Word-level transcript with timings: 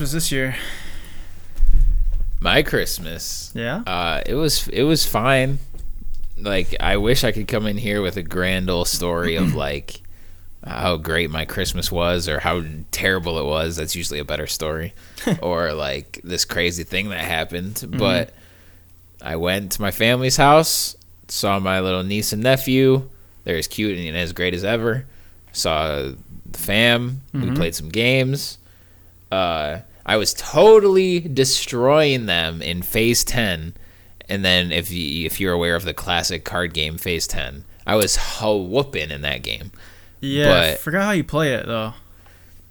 was 0.00 0.12
Christmas 0.12 0.12
this 0.12 0.32
year? 0.32 0.56
My 2.40 2.62
Christmas. 2.62 3.50
Yeah. 3.54 3.82
Uh, 3.84 4.22
it 4.24 4.34
was 4.34 4.68
it 4.68 4.84
was 4.84 5.04
fine. 5.04 5.58
Like 6.36 6.76
I 6.78 6.98
wish 6.98 7.24
I 7.24 7.32
could 7.32 7.48
come 7.48 7.66
in 7.66 7.76
here 7.76 8.00
with 8.00 8.16
a 8.16 8.22
grand 8.22 8.70
old 8.70 8.86
story 8.86 9.34
of 9.34 9.54
like 9.56 10.02
how 10.64 10.96
great 10.98 11.30
my 11.30 11.44
Christmas 11.44 11.90
was 11.90 12.28
or 12.28 12.38
how 12.38 12.62
terrible 12.92 13.40
it 13.40 13.44
was. 13.44 13.74
That's 13.74 13.96
usually 13.96 14.20
a 14.20 14.24
better 14.24 14.46
story. 14.46 14.94
or 15.42 15.72
like 15.72 16.20
this 16.22 16.44
crazy 16.44 16.84
thing 16.84 17.08
that 17.08 17.24
happened. 17.24 17.84
But 17.98 18.32
I 19.20 19.34
went 19.34 19.72
to 19.72 19.82
my 19.82 19.90
family's 19.90 20.36
house, 20.36 20.96
saw 21.26 21.58
my 21.58 21.80
little 21.80 22.04
niece 22.04 22.32
and 22.32 22.44
nephew. 22.44 23.10
They're 23.42 23.56
as 23.56 23.66
cute 23.66 23.98
and 23.98 24.16
as 24.16 24.32
great 24.32 24.54
as 24.54 24.62
ever. 24.62 25.06
Saw 25.52 26.12
the 26.46 26.58
fam. 26.58 27.22
We 27.32 27.50
played 27.50 27.74
some 27.74 27.88
games. 27.88 28.58
Uh, 29.32 29.80
I 30.08 30.16
was 30.16 30.32
totally 30.34 31.20
destroying 31.20 32.26
them 32.26 32.62
in 32.62 32.82
Phase 32.82 33.22
Ten, 33.24 33.74
and 34.28 34.44
then 34.44 34.72
if 34.72 34.90
you 34.90 35.26
if 35.26 35.38
you're 35.38 35.52
aware 35.52 35.76
of 35.76 35.84
the 35.84 35.94
classic 35.94 36.44
card 36.44 36.72
game 36.74 36.96
Phase 36.98 37.26
Ten, 37.26 37.64
I 37.86 37.94
was 37.96 38.16
ho 38.16 38.56
whooping 38.56 39.10
in 39.10 39.20
that 39.22 39.42
game. 39.42 39.70
Yeah. 40.20 40.72
I 40.72 40.74
forgot 40.76 41.04
how 41.04 41.10
you 41.12 41.24
play 41.24 41.52
it 41.54 41.66
though. 41.66 41.92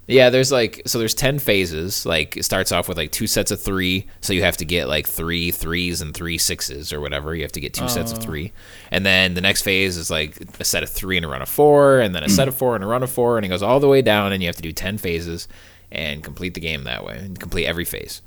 Yeah, 0.10 0.30
there's 0.30 0.54
like 0.54 0.82
so 0.86 1.00
there's 1.00 1.14
ten 1.14 1.38
phases. 1.38 2.06
Like 2.06 2.38
it 2.38 2.44
starts 2.44 2.72
off 2.72 2.88
with 2.88 2.98
like 2.98 3.12
two 3.12 3.28
sets 3.28 3.52
of 3.52 3.60
three, 3.62 4.08
so 4.22 4.32
you 4.34 4.42
have 4.42 4.56
to 4.58 4.66
get 4.66 4.88
like 4.88 5.06
three 5.06 5.52
threes 5.52 6.02
and 6.02 6.14
three 6.14 6.38
sixes 6.38 6.94
or 6.94 7.02
whatever. 7.02 7.36
You 7.36 7.42
have 7.44 7.52
to 7.52 7.60
get 7.60 7.74
two 7.74 7.90
sets 7.90 8.14
of 8.14 8.20
Oh. 8.20 8.22
three, 8.22 8.54
and 8.90 9.06
then 9.06 9.34
the 9.34 9.42
next 9.42 9.64
phase 9.64 9.98
is 9.98 10.10
like 10.10 10.38
a 10.62 10.64
set 10.64 10.82
of 10.82 10.90
three 10.90 11.18
and 11.18 11.26
a 11.26 11.30
run 11.30 11.42
of 11.42 11.50
four, 11.50 12.00
and 12.00 12.16
then 12.16 12.24
a 12.24 12.30
set 12.40 12.48
of 12.48 12.56
four 12.56 12.74
and 12.76 12.84
a 12.86 12.88
run 12.88 13.04
of 13.04 13.12
four, 13.12 13.38
and 13.38 13.46
it 13.46 13.50
goes 13.50 13.62
all 13.62 13.82
the 13.82 13.88
way 13.90 14.02
down, 14.02 14.32
and 14.32 14.42
you 14.42 14.48
have 14.48 14.56
to 14.56 14.62
do 14.62 14.72
ten 14.72 14.98
phases 14.98 15.48
and 15.92 16.24
complete 16.24 16.54
the 16.54 16.60
game 16.60 16.84
that 16.84 17.06
way, 17.06 17.18
and 17.18 17.40
complete 17.40 17.66
every 17.66 17.86
phase. 17.86 18.22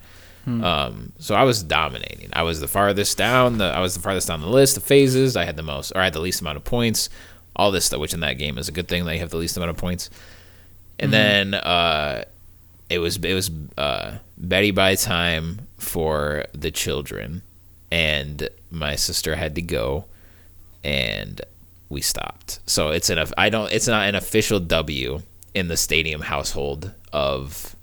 Um, 0.47 1.12
so 1.19 1.34
I 1.34 1.44
was 1.44 1.62
dominating. 1.62 2.30
I 2.33 2.42
was 2.42 2.61
the 2.61 2.66
farthest 2.66 3.16
down. 3.16 3.58
The 3.58 3.66
I 3.66 3.80
was 3.80 3.94
the 3.94 4.00
farthest 4.00 4.28
down 4.28 4.41
the 4.41 4.48
list 4.48 4.77
of 4.77 4.83
phases. 4.83 5.36
I 5.36 5.44
had 5.44 5.56
the 5.56 5.62
most, 5.62 5.92
or 5.92 6.00
I 6.00 6.05
had 6.05 6.12
the 6.12 6.20
least 6.20 6.41
amount 6.41 6.56
of 6.56 6.64
points. 6.64 7.08
All 7.55 7.70
this 7.70 7.84
stuff, 7.84 8.00
which 8.00 8.14
in 8.14 8.20
that 8.20 8.34
game 8.34 8.58
is 8.58 8.69
a 8.69 8.72
good 8.72 8.88
thing. 8.88 9.05
That 9.05 9.14
you 9.14 9.20
have 9.20 9.31
the 9.31 9.36
least 9.36 9.56
amount 9.56 9.70
of 9.70 9.77
points. 9.77 10.11
And 10.98 11.12
then 11.12 11.55
uh, 11.55 12.25
it 12.88 12.98
was 12.98 13.16
it 13.19 13.34
was 13.34 13.50
uh, 13.78 14.19
Betty 14.36 14.70
by 14.70 14.94
time 14.94 15.66
for 15.78 16.47
the 16.53 16.70
children, 16.70 17.42
and 17.91 18.48
my 18.70 18.97
sister 18.97 19.36
had 19.36 19.55
to 19.55 19.62
go, 19.62 20.06
and 20.83 21.41
we 21.88 22.00
stopped. 22.00 22.61
So 22.66 22.88
it's 22.88 23.11
an 23.11 23.25
I 23.36 23.50
don't 23.50 23.70
it's 23.72 23.88
not 23.88 24.08
an 24.08 24.14
official 24.14 24.61
W 24.61 25.22
in 25.55 25.69
the 25.69 25.77
stadium 25.77 26.20
household 26.23 26.93
of 27.12 27.75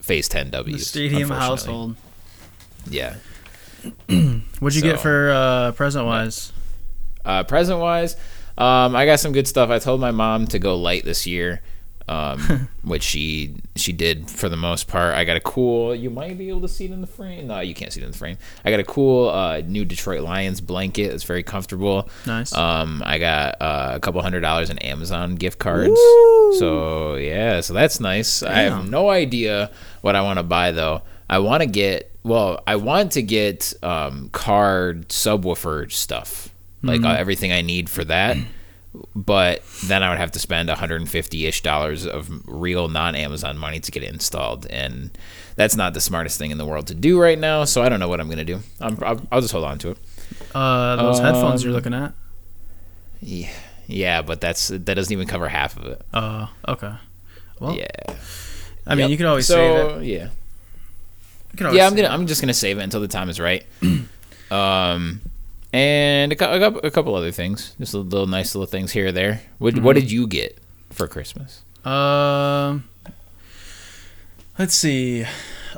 Phase 0.00 0.28
Ten 0.28 0.50
The 0.50 0.62
Ws. 0.62 0.86
stadium 0.86 1.30
household. 1.30 1.96
Yeah. 2.88 3.16
What'd 4.08 4.76
you 4.76 4.82
get 4.82 5.00
for 5.00 5.30
uh, 5.30 5.72
present 5.72 6.06
wise? 6.06 6.52
Uh, 7.24 7.42
present 7.44 7.80
wise, 7.80 8.16
um, 8.58 8.94
I 8.94 9.06
got 9.06 9.18
some 9.18 9.32
good 9.32 9.48
stuff. 9.48 9.70
I 9.70 9.78
told 9.78 10.00
my 10.00 10.10
mom 10.10 10.46
to 10.48 10.58
go 10.58 10.76
light 10.76 11.04
this 11.04 11.26
year, 11.26 11.62
um, 12.08 12.68
which 12.82 13.02
she 13.02 13.56
she 13.76 13.92
did 13.92 14.30
for 14.30 14.48
the 14.48 14.56
most 14.56 14.88
part. 14.88 15.14
I 15.14 15.24
got 15.24 15.36
a 15.36 15.40
cool. 15.40 15.94
You 15.94 16.10
might 16.10 16.36
be 16.38 16.48
able 16.48 16.60
to 16.62 16.68
see 16.68 16.84
it 16.84 16.90
in 16.90 17.00
the 17.00 17.06
frame. 17.06 17.46
No, 17.46 17.60
you 17.60 17.74
can't 17.74 17.92
see 17.92 18.00
it 18.00 18.04
in 18.04 18.12
the 18.12 18.18
frame. 18.18 18.36
I 18.64 18.70
got 18.70 18.80
a 18.80 18.84
cool 18.84 19.28
uh, 19.30 19.60
new 19.66 19.84
Detroit 19.84 20.22
Lions 20.22 20.60
blanket. 20.60 21.12
It's 21.12 21.24
very 21.24 21.42
comfortable. 21.42 22.08
Nice. 22.26 22.54
Um, 22.54 23.02
I 23.04 23.18
got 23.18 23.60
uh, 23.60 23.92
a 23.94 24.00
couple 24.00 24.20
hundred 24.22 24.40
dollars 24.40 24.70
in 24.70 24.78
Amazon 24.78 25.36
gift 25.36 25.58
cards. 25.58 25.88
Woo! 25.90 26.56
So 26.58 27.14
yeah, 27.16 27.60
so 27.60 27.72
that's 27.74 28.00
nice. 28.00 28.42
I 28.42 28.60
have 28.62 28.88
no 28.88 29.08
idea 29.10 29.70
what 30.02 30.14
I 30.16 30.22
want 30.22 30.38
to 30.38 30.42
buy 30.42 30.70
though. 30.72 31.02
I 31.28 31.38
want 31.38 31.62
to 31.62 31.66
get 31.68 32.10
well. 32.22 32.62
I 32.66 32.76
want 32.76 33.12
to 33.12 33.22
get 33.22 33.72
um, 33.82 34.28
card 34.30 35.08
subwoofer 35.08 35.90
stuff, 35.90 36.50
like 36.82 37.00
Mm-hmm. 37.00 37.06
uh, 37.10 37.14
everything 37.14 37.50
I 37.50 37.62
need 37.62 37.88
for 37.88 38.04
that. 38.04 38.36
But 39.14 39.62
then 39.84 40.02
I 40.02 40.10
would 40.10 40.18
have 40.18 40.30
to 40.32 40.38
spend 40.38 40.68
150 40.68 41.46
ish 41.46 41.62
dollars 41.62 42.06
of 42.06 42.30
real 42.46 42.88
non 42.88 43.14
Amazon 43.14 43.58
money 43.58 43.80
to 43.80 43.90
get 43.90 44.02
it 44.02 44.12
installed, 44.12 44.66
and 44.66 45.16
that's 45.56 45.76
not 45.76 45.94
the 45.94 46.00
smartest 46.00 46.38
thing 46.38 46.50
in 46.50 46.58
the 46.58 46.66
world 46.66 46.86
to 46.88 46.94
do 46.94 47.20
right 47.20 47.38
now. 47.38 47.64
So 47.64 47.82
I 47.82 47.88
don't 47.88 48.00
know 48.00 48.08
what 48.08 48.20
I'm 48.20 48.28
gonna 48.28 48.44
do. 48.44 48.60
I'm, 48.80 48.98
I'll, 49.02 49.20
I'll 49.32 49.40
just 49.40 49.52
hold 49.52 49.64
on 49.64 49.78
to 49.78 49.90
it. 49.90 49.98
Uh, 50.54 50.96
those 50.96 51.18
headphones 51.18 51.64
you're 51.64 51.70
um, 51.70 51.76
looking 51.76 51.94
at. 51.94 52.12
Yeah, 53.20 53.50
yeah, 53.86 54.22
but 54.22 54.40
that's 54.40 54.68
that 54.68 54.84
doesn't 54.84 55.12
even 55.12 55.26
cover 55.26 55.48
half 55.48 55.76
of 55.76 55.86
it. 55.86 56.02
Uh, 56.12 56.46
okay. 56.68 56.94
Well, 57.60 57.74
yeah. 57.76 57.86
I 58.86 58.94
mean, 58.94 59.10
you 59.10 59.16
can 59.16 59.26
always 59.26 59.46
so, 59.46 59.54
save 59.54 60.02
it. 60.02 60.06
Yeah. 60.06 60.28
Yeah, 61.72 61.86
I'm 61.86 61.94
gonna. 61.94 62.08
I'm 62.08 62.26
just 62.26 62.40
gonna 62.40 62.54
save 62.54 62.78
it 62.78 62.82
until 62.82 63.00
the 63.00 63.08
time 63.08 63.28
is 63.28 63.38
right. 63.38 63.64
um, 64.50 65.20
and 65.74 66.32
a, 66.32 66.34
a 66.34 66.58
couple, 66.60 66.80
a 66.84 66.90
couple 66.90 67.14
other 67.16 67.32
things, 67.32 67.74
just 67.80 67.94
a 67.94 67.98
little 67.98 68.26
nice 68.28 68.54
little 68.54 68.66
things 68.66 68.92
here 68.92 69.08
or 69.08 69.12
there. 69.12 69.42
What 69.58 69.78
What 69.80 69.94
did 69.96 70.10
you 70.10 70.26
get 70.28 70.56
for 70.90 71.08
Christmas? 71.08 71.62
Um, 71.84 72.88
let's 74.58 74.74
see. 74.74 75.24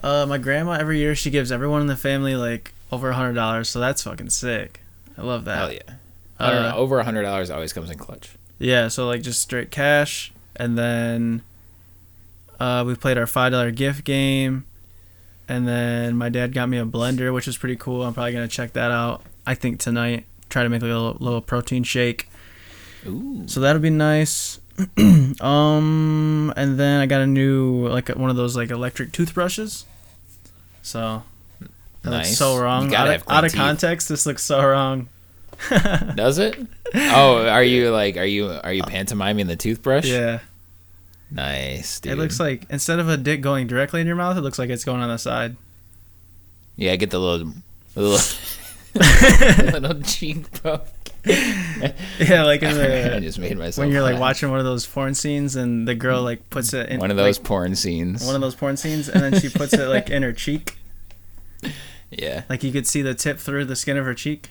Uh, 0.02 0.26
my 0.28 0.38
grandma 0.38 0.72
every 0.72 0.98
year 0.98 1.14
she 1.14 1.30
gives 1.30 1.50
everyone 1.50 1.80
in 1.80 1.86
the 1.86 1.96
family 1.96 2.36
like 2.36 2.74
over 2.92 3.10
a 3.10 3.14
hundred 3.14 3.32
dollars, 3.34 3.68
so 3.68 3.80
that's 3.80 4.02
fucking 4.02 4.30
sick. 4.30 4.80
I 5.18 5.22
love 5.22 5.44
that. 5.46 5.56
Hell 5.56 5.72
yeah! 5.72 5.94
I 6.38 6.50
don't 6.52 6.62
Uh, 6.64 6.70
know. 6.72 6.76
Over 6.76 6.98
a 6.98 7.04
hundred 7.04 7.22
dollars 7.22 7.50
always 7.50 7.72
comes 7.72 7.90
in 7.90 7.96
clutch. 7.98 8.30
Yeah, 8.58 8.88
so 8.88 9.06
like 9.06 9.22
just 9.22 9.40
straight 9.40 9.70
cash, 9.70 10.32
and 10.54 10.76
then 10.78 11.42
uh, 12.60 12.84
we 12.86 12.94
played 12.94 13.16
our 13.18 13.26
five 13.26 13.52
dollar 13.52 13.70
gift 13.70 14.04
game, 14.04 14.66
and 15.48 15.66
then 15.66 16.16
my 16.16 16.28
dad 16.28 16.52
got 16.52 16.68
me 16.68 16.76
a 16.78 16.84
blender, 16.84 17.32
which 17.32 17.48
is 17.48 17.56
pretty 17.56 17.76
cool. 17.76 18.02
I'm 18.04 18.12
probably 18.14 18.32
gonna 18.34 18.46
check 18.46 18.74
that 18.74 18.90
out. 18.90 19.22
I 19.46 19.54
think 19.54 19.78
tonight, 19.78 20.26
try 20.48 20.62
to 20.62 20.68
make 20.68 20.82
a 20.82 20.86
little, 20.86 21.16
little 21.20 21.40
protein 21.40 21.82
shake. 21.82 22.28
Ooh. 23.06 23.44
So 23.46 23.60
that'll 23.60 23.82
be 23.82 23.90
nice. 23.90 24.60
um, 25.40 26.52
and 26.56 26.78
then 26.78 27.00
I 27.00 27.06
got 27.06 27.22
a 27.22 27.26
new 27.26 27.88
like 27.88 28.08
one 28.08 28.28
of 28.28 28.36
those 28.36 28.56
like 28.56 28.70
electric 28.70 29.12
toothbrushes. 29.12 29.86
So 30.82 31.22
that 32.02 32.10
looks 32.10 32.36
so 32.36 32.58
wrong. 32.58 32.94
Out 32.94 33.08
of, 33.08 33.24
out 33.28 33.44
of 33.44 33.54
context, 33.54 34.08
this 34.08 34.26
looks 34.26 34.44
so 34.44 34.64
wrong. 34.64 35.08
Does 36.14 36.38
it? 36.38 36.58
Oh, 36.94 37.46
are 37.46 37.62
you 37.62 37.90
like? 37.90 38.16
Are 38.16 38.26
you 38.26 38.50
are 38.62 38.72
you 38.72 38.82
pantomiming 38.82 39.46
the 39.46 39.56
toothbrush? 39.56 40.06
Yeah. 40.06 40.40
Nice, 41.30 42.00
dude. 42.00 42.12
It 42.12 42.16
looks 42.16 42.38
like 42.38 42.66
instead 42.70 42.98
of 42.98 43.08
a 43.08 43.16
dick 43.16 43.40
going 43.40 43.66
directly 43.66 44.00
in 44.00 44.06
your 44.06 44.16
mouth, 44.16 44.36
it 44.36 44.42
looks 44.42 44.58
like 44.58 44.70
it's 44.70 44.84
going 44.84 45.00
on 45.00 45.08
the 45.08 45.16
side. 45.16 45.56
Yeah, 46.76 46.92
I 46.92 46.96
get 46.96 47.10
the 47.10 47.18
little, 47.18 47.52
the 47.94 48.02
little, 48.02 48.18
little 49.72 50.00
cheek 50.02 50.50
poke. 50.62 50.86
Yeah, 52.18 52.44
like 52.44 52.62
in 52.62 52.68
I 53.12 53.20
just 53.20 53.38
made 53.38 53.58
myself. 53.58 53.84
when 53.84 53.92
you're 53.92 54.02
like 54.02 54.12
laugh. 54.12 54.20
watching 54.20 54.50
one 54.50 54.60
of 54.60 54.64
those 54.64 54.86
porn 54.86 55.14
scenes 55.14 55.56
and 55.56 55.86
the 55.86 55.94
girl 55.94 56.22
like 56.22 56.48
puts 56.50 56.72
it 56.72 56.88
in 56.88 57.00
one 57.00 57.10
of 57.10 57.16
like, 57.16 57.26
those 57.26 57.38
porn 57.38 57.74
scenes. 57.74 58.24
one 58.24 58.36
of 58.36 58.40
those 58.40 58.54
porn 58.54 58.76
scenes 58.76 59.08
and 59.08 59.22
then 59.22 59.40
she 59.40 59.48
puts 59.48 59.72
it 59.72 59.88
like 59.88 60.08
in 60.08 60.22
her 60.22 60.32
cheek, 60.32 60.78
yeah. 62.10 62.44
like 62.48 62.62
you 62.62 62.70
could 62.70 62.86
see 62.86 63.02
the 63.02 63.14
tip 63.14 63.38
through 63.38 63.64
the 63.64 63.74
skin 63.74 63.96
of 63.96 64.04
her 64.04 64.14
cheek. 64.14 64.50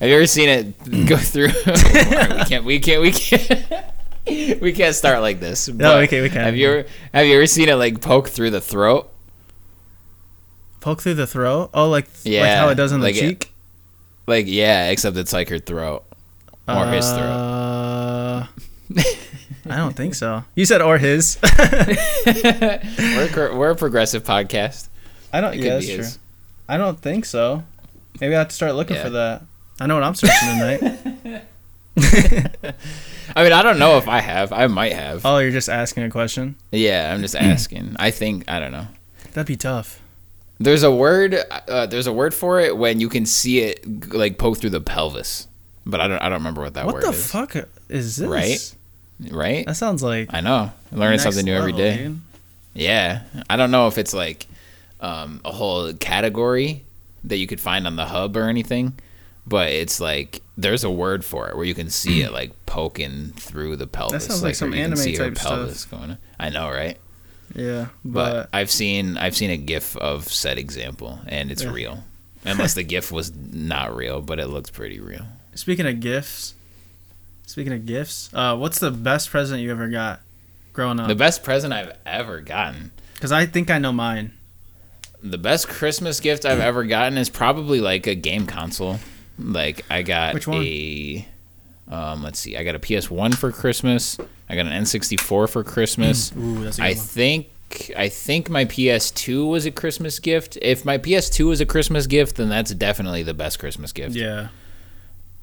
Have 0.00 0.08
you 0.08 0.16
ever 0.16 0.26
seen 0.26 0.48
it 0.48 1.08
go 1.08 1.16
through? 1.16 1.48
we 1.66 2.44
can't. 2.44 2.64
We 2.64 2.78
can't. 2.78 3.02
We 3.02 3.12
can't. 3.12 4.60
We 4.60 4.72
can't 4.72 4.94
start 4.94 5.20
like 5.20 5.40
this. 5.40 5.68
No, 5.68 5.98
okay, 6.00 6.20
we 6.20 6.28
can. 6.28 6.42
Have 6.42 6.56
you 6.56 6.70
ever 6.70 6.88
Have 7.12 7.26
you 7.26 7.36
ever 7.36 7.46
seen 7.46 7.68
it 7.68 7.74
like 7.74 8.00
poke 8.00 8.28
through 8.28 8.50
the 8.50 8.60
throat? 8.60 9.10
Poke 10.80 11.02
through 11.02 11.14
the 11.14 11.26
throat. 11.26 11.70
Oh, 11.74 11.88
like 11.88 12.06
like 12.06 12.14
Yeah, 12.24 12.60
how 12.60 12.68
it 12.70 12.74
does 12.74 12.92
in 12.92 13.00
the 13.00 13.06
like 13.06 13.16
it- 13.16 13.20
cheek. 13.20 13.52
Like 14.26 14.46
yeah, 14.48 14.88
except 14.90 15.16
it's 15.16 15.32
like 15.32 15.48
her 15.48 15.58
throat 15.58 16.04
or 16.68 16.86
his 16.86 17.06
throat. 17.10 17.18
Uh, 17.18 18.46
I 19.68 19.76
don't 19.76 19.94
think 19.96 20.14
so. 20.14 20.44
You 20.54 20.64
said 20.66 20.80
or 20.82 20.98
his. 20.98 21.36
we're 22.26 23.48
a 23.50 23.56
we're 23.56 23.70
a 23.70 23.76
progressive 23.76 24.22
podcast. 24.24 24.88
I 25.32 25.40
don't. 25.40 25.54
It 25.54 25.60
Yeah, 25.60 25.74
that's 25.74 25.86
true. 25.86 25.96
his. 25.98 26.18
I 26.68 26.76
don't 26.76 26.98
think 27.00 27.24
so. 27.24 27.64
Maybe 28.20 28.34
I 28.34 28.38
have 28.38 28.48
to 28.48 28.54
start 28.54 28.74
looking 28.74 28.96
Yeah. 28.96 29.02
for 29.04 29.10
that. 29.10 29.42
I 29.80 29.86
know 29.86 29.94
what 29.94 30.04
I'm 30.04 30.14
searching 30.14 30.48
tonight. 30.48 31.42
I 33.36 33.42
mean, 33.44 33.52
I 33.52 33.62
don't 33.62 33.78
know 33.78 33.96
if 33.98 34.08
I 34.08 34.20
have. 34.20 34.52
I 34.52 34.66
might 34.66 34.92
have. 34.92 35.24
oh, 35.24 35.38
you're 35.38 35.50
just 35.52 35.68
asking 35.68 36.02
a 36.04 36.10
question. 36.10 36.56
Yeah, 36.72 37.12
I'm 37.12 37.20
just 37.20 37.34
asking. 37.36 37.96
I 37.98 38.10
think 38.10 38.44
I 38.48 38.60
don't 38.60 38.72
know. 38.72 38.86
That'd 39.32 39.46
be 39.46 39.56
tough. 39.56 40.00
There's 40.60 40.82
a 40.82 40.90
word. 40.94 41.34
Uh, 41.68 41.86
there's 41.86 42.06
a 42.06 42.12
word 42.12 42.34
for 42.34 42.60
it 42.60 42.76
when 42.76 43.00
you 43.00 43.08
can 43.08 43.24
see 43.26 43.60
it 43.60 44.12
like 44.12 44.36
poke 44.38 44.58
through 44.58 44.70
the 44.70 44.80
pelvis, 44.80 45.48
but 45.86 46.00
I 46.00 46.06
don't. 46.06 46.18
I 46.20 46.28
don't 46.28 46.38
remember 46.38 46.60
what 46.60 46.74
that 46.74 46.84
what 46.86 46.96
word 46.96 47.02
What 47.04 47.12
the 47.12 47.16
is. 47.18 47.30
fuck 47.30 47.56
is 47.88 48.16
this? 48.16 48.28
Right? 48.28 48.74
Right? 49.32 49.66
That 49.66 49.76
sounds 49.76 50.02
like 50.02 50.28
I 50.34 50.40
know. 50.40 50.70
Learning 50.92 51.18
something 51.18 51.44
new 51.44 51.54
every 51.54 51.72
level, 51.72 51.86
day. 51.86 51.96
dude. 52.04 52.20
Yeah. 52.74 53.22
I 53.48 53.56
don't 53.56 53.70
know 53.70 53.86
if 53.88 53.98
it's 53.98 54.12
like 54.14 54.46
um, 55.00 55.40
a 55.44 55.50
whole 55.52 55.92
category 55.94 56.84
that 57.24 57.36
you 57.38 57.46
could 57.46 57.60
find 57.60 57.86
on 57.86 57.96
the 57.96 58.06
hub 58.06 58.36
or 58.36 58.48
anything, 58.48 58.94
but 59.46 59.68
it's 59.70 60.00
like 60.00 60.40
there's 60.56 60.84
a 60.84 60.90
word 60.90 61.24
for 61.24 61.48
it 61.48 61.56
where 61.56 61.64
you 61.64 61.74
can 61.74 61.90
see 61.90 62.22
it 62.22 62.32
like 62.32 62.52
poking 62.66 63.32
through 63.36 63.76
the 63.76 63.86
pelvis. 63.86 64.26
That 64.26 64.32
sounds 64.32 64.42
like 64.42 64.54
some 64.54 64.68
you 64.72 64.82
can 64.82 64.92
anime 64.92 65.14
type 65.14 65.38
stuff. 65.38 65.90
Going 65.90 66.10
on. 66.12 66.18
I 66.38 66.48
know, 66.50 66.68
right? 66.70 66.98
Yeah, 67.54 67.86
But, 68.04 68.32
but, 68.32 68.48
I've 68.52 68.70
seen 68.70 69.16
I've 69.16 69.36
seen 69.36 69.50
a 69.50 69.56
GIF 69.56 69.96
of 69.96 70.28
said 70.28 70.58
example, 70.58 71.18
and 71.26 71.50
it's 71.50 71.62
Yeah. 71.64 71.72
real. 71.72 72.04
Unless 72.44 72.74
the 72.74 72.82
GIF 72.84 73.10
was 73.12 73.32
not 73.34 73.94
real, 73.94 74.20
but 74.22 74.38
it 74.40 74.46
looks 74.46 74.70
pretty 74.70 74.98
real. 75.00 75.26
speaking 75.54 75.86
of 75.86 76.00
gifts, 76.00 76.54
speaking 77.46 77.72
of 77.72 77.84
gifts, 77.86 78.30
uh, 78.32 78.56
what's 78.56 78.78
the 78.78 78.90
best 78.90 79.30
present 79.30 79.60
you 79.62 79.70
ever 79.70 79.88
got 79.88 80.20
growing 80.72 80.98
up? 81.00 81.08
The 81.08 81.14
best 81.16 81.42
present 81.42 81.72
I've 81.72 81.92
ever 82.06 82.40
gotten. 82.40 82.92
Because 83.14 83.32
I 83.32 83.44
think 83.46 83.70
I 83.70 83.78
know 83.78 83.92
mine. 83.92 84.32
The 85.22 85.36
best 85.36 85.68
Christmas 85.68 86.18
gift 86.20 86.46
I've 86.46 86.60
ever 86.60 86.84
gotten 86.84 87.18
is 87.18 87.28
probably 87.28 87.80
like 87.80 88.06
a 88.06 88.14
game 88.14 88.46
console. 88.46 89.00
Like 89.38 89.84
I 89.90 90.00
got 90.02 90.32
Which 90.34 90.46
one? 90.46 90.62
a 90.62 91.26
um, 91.90 92.22
let's 92.22 92.38
see, 92.38 92.56
I 92.56 92.64
got 92.64 92.74
a 92.74 92.78
PS1 92.78 93.34
for 93.36 93.50
Christmas. 93.52 94.16
I 94.48 94.54
got 94.56 94.66
an 94.66 94.72
N64 94.84 95.48
for 95.50 95.62
Christmas. 95.64 96.32
Ooh, 96.36 96.64
that's 96.64 96.78
a 96.78 96.80
good 96.82 96.86
I 96.86 96.90
one. 96.94 96.96
think 96.96 97.46
I 97.96 98.08
think 98.08 98.50
my 98.50 98.64
PS2 98.64 99.48
was 99.48 99.64
a 99.66 99.70
Christmas 99.70 100.18
gift. 100.18 100.58
If 100.60 100.84
my 100.84 100.98
PS2 100.98 101.46
was 101.46 101.60
a 101.60 101.66
Christmas 101.66 102.06
gift, 102.08 102.36
then 102.36 102.48
that's 102.48 102.72
definitely 102.74 103.22
the 103.22 103.34
best 103.34 103.58
Christmas 103.60 103.92
gift. 103.92 104.16
Yeah, 104.16 104.48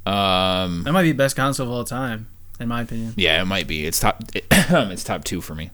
Um, 0.05 0.83
that 0.83 0.91
might 0.91 1.03
be 1.03 1.11
the 1.13 1.17
best 1.17 1.35
console 1.37 1.67
of 1.67 1.71
all 1.73 1.83
time, 1.85 2.27
in 2.59 2.67
my 2.67 2.81
opinion. 2.81 3.13
yeah, 3.15 3.41
it 3.41 3.45
might 3.45 3.65
be. 3.67 3.85
It's 3.85 3.99
top. 4.01 4.23
it's 4.35 5.03
top 5.05 5.23
two 5.23 5.39
for 5.41 5.55
me. 5.55 5.69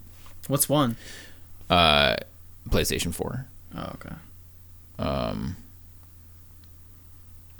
What's 0.47 0.69
one? 0.69 0.95
Uh, 1.71 2.17
PlayStation 2.69 3.13
4. 3.15 3.47
Oh, 3.75 3.91
okay. 3.95 4.15
Um. 4.99 5.55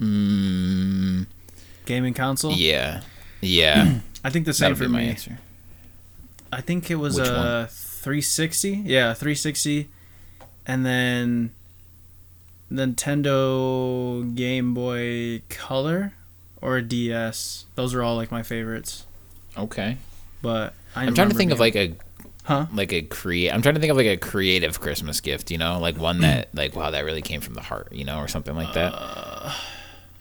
Mm, 0.00 1.26
Gaming 1.86 2.14
console. 2.14 2.52
yeah. 2.52 3.02
Yeah. 3.40 4.00
I 4.24 4.30
think 4.30 4.46
the 4.46 4.54
same 4.54 4.74
for 4.74 4.88
my 4.88 5.00
me. 5.00 5.08
answer. 5.10 5.38
I 6.50 6.60
think 6.62 6.90
it 6.90 6.94
was 6.94 7.18
Which 7.18 7.28
a 7.28 7.68
360. 7.70 8.70
Yeah, 8.86 9.12
360, 9.12 9.88
and 10.66 10.86
then 10.86 11.50
Nintendo 12.72 14.34
Game 14.34 14.72
Boy 14.72 15.42
Color 15.48 16.14
or 16.60 16.80
DS. 16.80 17.66
Those 17.74 17.94
are 17.94 18.02
all 18.02 18.16
like 18.16 18.30
my 18.30 18.42
favorites. 18.42 19.06
Okay. 19.56 19.98
But 20.42 20.74
I 20.96 21.04
I'm 21.04 21.14
trying 21.14 21.30
to 21.30 21.34
think 21.34 21.52
of 21.52 21.60
like 21.60 21.76
a 21.76 21.94
huh? 22.44 22.66
like 22.72 22.92
a 22.92 23.02
create. 23.02 23.50
I'm 23.50 23.62
trying 23.62 23.74
to 23.74 23.80
think 23.80 23.90
of 23.90 23.96
like 23.96 24.06
a 24.06 24.16
creative 24.16 24.80
Christmas 24.80 25.20
gift. 25.20 25.50
You 25.50 25.58
know, 25.58 25.78
like 25.78 25.98
one 25.98 26.20
that 26.20 26.48
like 26.54 26.74
wow 26.74 26.90
that 26.90 27.04
really 27.04 27.22
came 27.22 27.40
from 27.40 27.54
the 27.54 27.62
heart. 27.62 27.92
You 27.92 28.04
know, 28.04 28.18
or 28.18 28.28
something 28.28 28.54
like 28.54 28.72
that. 28.74 28.92
Uh, 28.94 29.52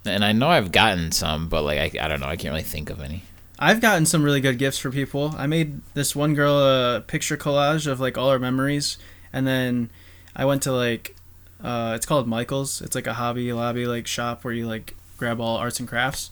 and 0.06 0.24
I 0.26 0.32
know 0.32 0.50
I've 0.50 0.72
gotten 0.72 1.12
some, 1.12 1.48
but 1.50 1.64
like 1.64 1.96
I, 1.96 2.06
I 2.06 2.08
don't 2.08 2.20
know. 2.20 2.28
I 2.28 2.36
can't 2.36 2.52
really 2.52 2.64
think 2.64 2.90
of 2.90 3.02
any. 3.02 3.24
I've 3.60 3.80
gotten 3.82 4.06
some 4.06 4.24
really 4.24 4.42
good 4.42 4.58
gifts 4.58 4.78
for 4.80 4.90
people. 4.92 5.34
I 5.38 5.48
made 5.48 5.82
this 5.94 6.16
one 6.16 6.34
girl 6.34 6.60
a 6.60 7.02
picture 7.02 7.38
collage 7.38 7.88
of 7.88 8.00
like 8.00 8.18
all 8.18 8.30
our 8.30 8.40
memories, 8.40 8.98
and 9.32 9.46
then 9.48 9.90
I 10.36 10.46
went 10.46 10.64
to 10.64 10.72
like 10.72 11.16
uh, 11.64 11.94
it's 11.96 12.06
called 12.06 12.28
Michael's. 12.28 12.82
It's 12.82 12.96
like 12.96 13.08
a 13.08 13.14
Hobby 13.14 13.54
Lobby 13.54 13.86
like 13.86 14.06
shop 14.08 14.44
where 14.44 14.54
you 14.54 14.68
like 14.68 14.96
grab 15.18 15.40
all 15.40 15.58
arts 15.58 15.80
and 15.80 15.88
crafts. 15.88 16.30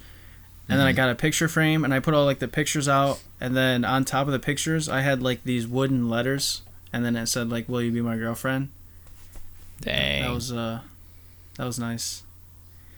And 0.70 0.80
then 0.80 0.88
I 0.88 0.94
Mhm. 0.94 0.96
got 0.98 1.10
a 1.10 1.16
picture 1.16 1.48
frame, 1.50 1.84
and 1.84 1.94
I 1.94 2.00
put 2.00 2.14
all 2.14 2.24
like 2.26 2.40
the 2.40 2.48
pictures 2.48 2.88
out, 2.88 3.22
and 3.42 3.56
then 3.58 3.84
on 3.84 4.06
top 4.06 4.28
of 4.28 4.32
the 4.34 4.40
pictures, 4.40 4.88
I 4.88 5.02
had 5.02 5.22
like 5.22 5.44
these 5.44 5.68
wooden 5.68 6.10
letters, 6.10 6.62
and 6.94 7.04
then 7.06 7.16
it 7.18 7.28
said 7.28 7.50
like, 7.50 7.68
"Will 7.68 7.82
you 7.82 7.92
be 7.92 8.02
my 8.02 8.16
girlfriend?" 8.18 8.70
Dang, 9.82 10.22
That 10.24 10.32
was 10.34 10.52
uh, 10.52 10.80
that 11.58 11.66
was 11.66 11.80
nice. 11.80 12.24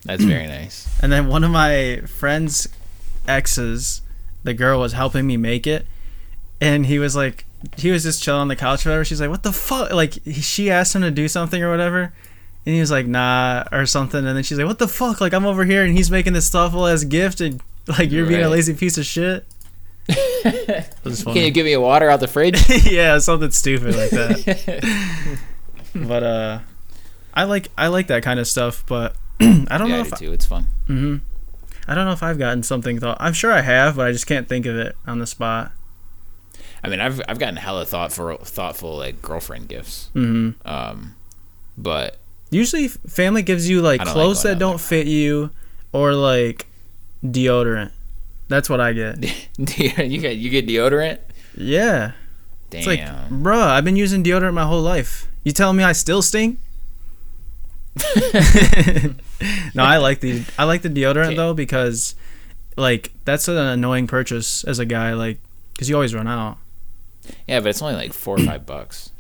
That's 0.06 0.24
very 0.24 0.48
nice. 0.48 0.90
And 1.02 1.12
then 1.12 1.28
one 1.28 1.44
of 1.44 1.52
my 1.52 2.02
friends' 2.08 2.68
exes, 3.28 4.02
the 4.44 4.54
girl 4.54 4.80
was 4.80 4.94
helping 4.94 5.26
me 5.26 5.38
make 5.38 5.66
it, 5.66 5.86
and 6.60 6.86
he 6.86 7.00
was 7.00 7.16
like, 7.16 7.46
he 7.78 7.92
was 7.92 8.04
just 8.04 8.22
chilling 8.22 8.42
on 8.42 8.48
the 8.48 8.56
couch 8.56 8.86
or 8.86 8.90
whatever. 8.90 9.06
She's 9.06 9.22
like, 9.22 9.30
"What 9.30 9.44
the 9.44 9.54
fuck?" 9.54 9.92
Like 9.92 10.20
she 10.32 10.70
asked 10.70 10.96
him 10.96 11.02
to 11.02 11.12
do 11.12 11.28
something 11.28 11.64
or 11.64 11.72
whatever, 11.72 12.14
and 12.66 12.76
he 12.76 12.80
was 12.80 12.92
like, 12.92 13.08
"Nah" 13.08 13.64
or 13.72 13.86
something. 13.86 14.26
And 14.26 14.36
then 14.36 14.44
she's 14.44 14.58
like, 14.58 14.68
"What 14.68 14.80
the 14.80 14.88
fuck?" 14.88 15.22
Like 15.22 15.34
I'm 15.34 15.46
over 15.46 15.64
here 15.64 15.84
and 15.84 15.96
he's 15.96 16.12
making 16.12 16.34
this 16.34 16.50
thoughtful 16.50 16.86
ass 16.88 17.04
gift, 17.04 17.42
and 17.42 17.62
like 17.88 18.12
you're 18.12 18.26
being 18.26 18.44
a 18.44 18.50
lazy 18.50 18.74
piece 18.74 18.98
of 18.98 19.06
shit. 19.06 19.46
Can 20.44 21.36
you 21.36 21.52
give 21.52 21.66
me 21.66 21.74
a 21.74 21.80
water 21.80 22.10
out 22.10 22.20
the 22.20 22.28
fridge? 22.28 22.62
yeah, 22.92 23.18
something 23.20 23.52
stupid 23.52 23.96
like 23.96 24.10
that. 24.10 25.40
but 25.96 26.24
uh, 26.24 26.60
I 27.34 27.44
like 27.46 27.70
I 27.78 27.88
like 27.88 28.08
that 28.08 28.24
kind 28.24 28.40
of 28.40 28.48
stuff, 28.48 28.84
but 28.86 29.16
I 29.40 29.78
don't 29.78 29.90
yeah, 29.90 29.96
know 29.96 29.98
I 29.98 30.02
if 30.02 30.10
do 30.12 30.28
too. 30.28 30.34
It's 30.34 30.46
fun. 30.46 30.68
Mm-hmm. 30.88 31.18
I 31.88 31.96
don't 31.96 32.06
know 32.06 32.14
if 32.14 32.24
I've 32.24 32.38
gotten 32.38 32.64
something 32.64 33.00
thought. 33.00 33.18
I'm 33.20 33.34
sure 33.34 33.52
I 33.52 33.62
have, 33.62 33.98
but 33.98 34.08
I 34.08 34.12
just 34.12 34.28
can't 34.28 34.48
think 34.48 34.66
of 34.66 34.78
it 34.78 34.96
on 35.06 35.20
the 35.20 35.28
spot. 35.28 35.72
I 36.84 36.90
mean, 36.90 37.00
I've 37.00 37.22
I've 37.28 37.40
gotten 37.40 37.58
hella 37.58 37.86
thoughtful 37.86 38.38
thoughtful 38.38 38.98
like 38.98 39.22
girlfriend 39.22 39.68
gifts. 39.68 40.10
Mm-hmm. 40.14 40.68
Um, 40.68 41.16
but 41.78 42.18
Usually, 42.54 42.88
family 42.88 43.42
gives 43.42 43.68
you 43.68 43.82
like 43.82 44.00
I 44.00 44.04
don't 44.04 44.14
like 44.14 44.24
clothes 44.24 44.44
that 44.44 44.60
don't 44.60 44.80
fit 44.80 45.08
you, 45.08 45.50
or 45.92 46.14
like 46.14 46.68
deodorant. 47.24 47.92
That's 48.48 48.70
what 48.70 48.80
I 48.80 48.94
get. 48.94 49.24
you 49.58 50.20
get 50.20 50.38
you 50.38 50.50
get 50.52 50.68
deodorant. 50.68 51.18
Yeah, 51.58 52.12
Damn. 52.70 52.78
it's 52.78 52.88
like, 52.88 53.00
bruh, 53.00 53.58
I've 53.58 53.84
been 53.84 53.96
using 53.96 54.24
deodorant 54.24 54.54
my 54.54 54.66
whole 54.66 54.84
life. 54.84 55.28
You 55.44 55.52
telling 55.52 55.78
me 55.78 55.84
I 55.84 55.94
still 55.94 56.22
stink? 56.22 56.60
no, 59.76 59.84
I 59.84 59.98
like 59.98 60.20
the 60.20 60.44
I 60.58 60.64
like 60.64 60.82
the 60.82 60.90
deodorant 60.90 61.28
Okay. 61.28 61.36
though 61.36 61.54
because, 61.54 62.16
like, 62.78 63.12
that's 63.26 63.48
an 63.48 63.58
annoying 63.58 64.08
purchase 64.08 64.64
as 64.64 64.80
a 64.80 64.86
guy, 64.86 65.14
like, 65.14 65.40
because 65.74 65.90
you 65.90 65.96
always 65.96 66.14
run 66.16 66.28
out. 66.28 66.58
yeah, 67.48 67.60
but 67.60 67.70
it's 67.70 67.82
only 67.82 67.96
like 67.96 68.14
four 68.14 68.36
or 68.40 68.44
five 68.44 68.66
bucks. 68.66 69.12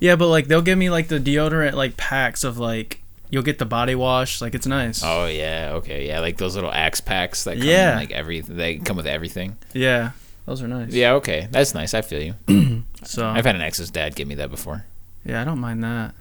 Yeah, 0.00 0.16
but 0.16 0.28
like 0.28 0.46
they'll 0.46 0.62
give 0.62 0.78
me 0.78 0.90
like 0.90 1.08
the 1.08 1.18
deodorant 1.18 1.72
like 1.74 1.96
packs 1.96 2.44
of 2.44 2.58
like 2.58 3.02
you'll 3.30 3.42
get 3.42 3.58
the 3.58 3.66
body 3.66 3.94
wash, 3.94 4.40
like 4.40 4.54
it's 4.54 4.66
nice. 4.66 5.02
Oh 5.04 5.26
yeah, 5.26 5.72
okay, 5.76 6.06
yeah, 6.06 6.20
like 6.20 6.36
those 6.36 6.54
little 6.54 6.70
axe 6.72 7.00
packs 7.00 7.44
that 7.44 7.56
come 7.58 7.66
Yeah. 7.66 7.92
in, 7.92 7.98
like 7.98 8.12
every 8.12 8.40
they 8.40 8.76
come 8.76 8.96
with 8.96 9.06
everything. 9.08 9.56
Yeah, 9.72 10.12
those 10.46 10.62
are 10.62 10.68
nice. 10.68 10.92
Yeah, 10.92 11.14
okay, 11.14 11.48
that's 11.50 11.74
nice. 11.74 11.94
I 11.94 12.02
feel 12.02 12.22
you. 12.22 12.34
So 13.04 13.24
I've 13.26 13.44
had 13.44 13.54
an 13.54 13.62
ex's 13.62 13.90
dad 13.92 14.16
give 14.16 14.26
me 14.26 14.34
that 14.34 14.50
before. 14.50 14.84
yeah, 15.24 15.40
I 15.40 15.44
don't 15.44 15.60
mind 15.60 15.84
that. 15.84 16.14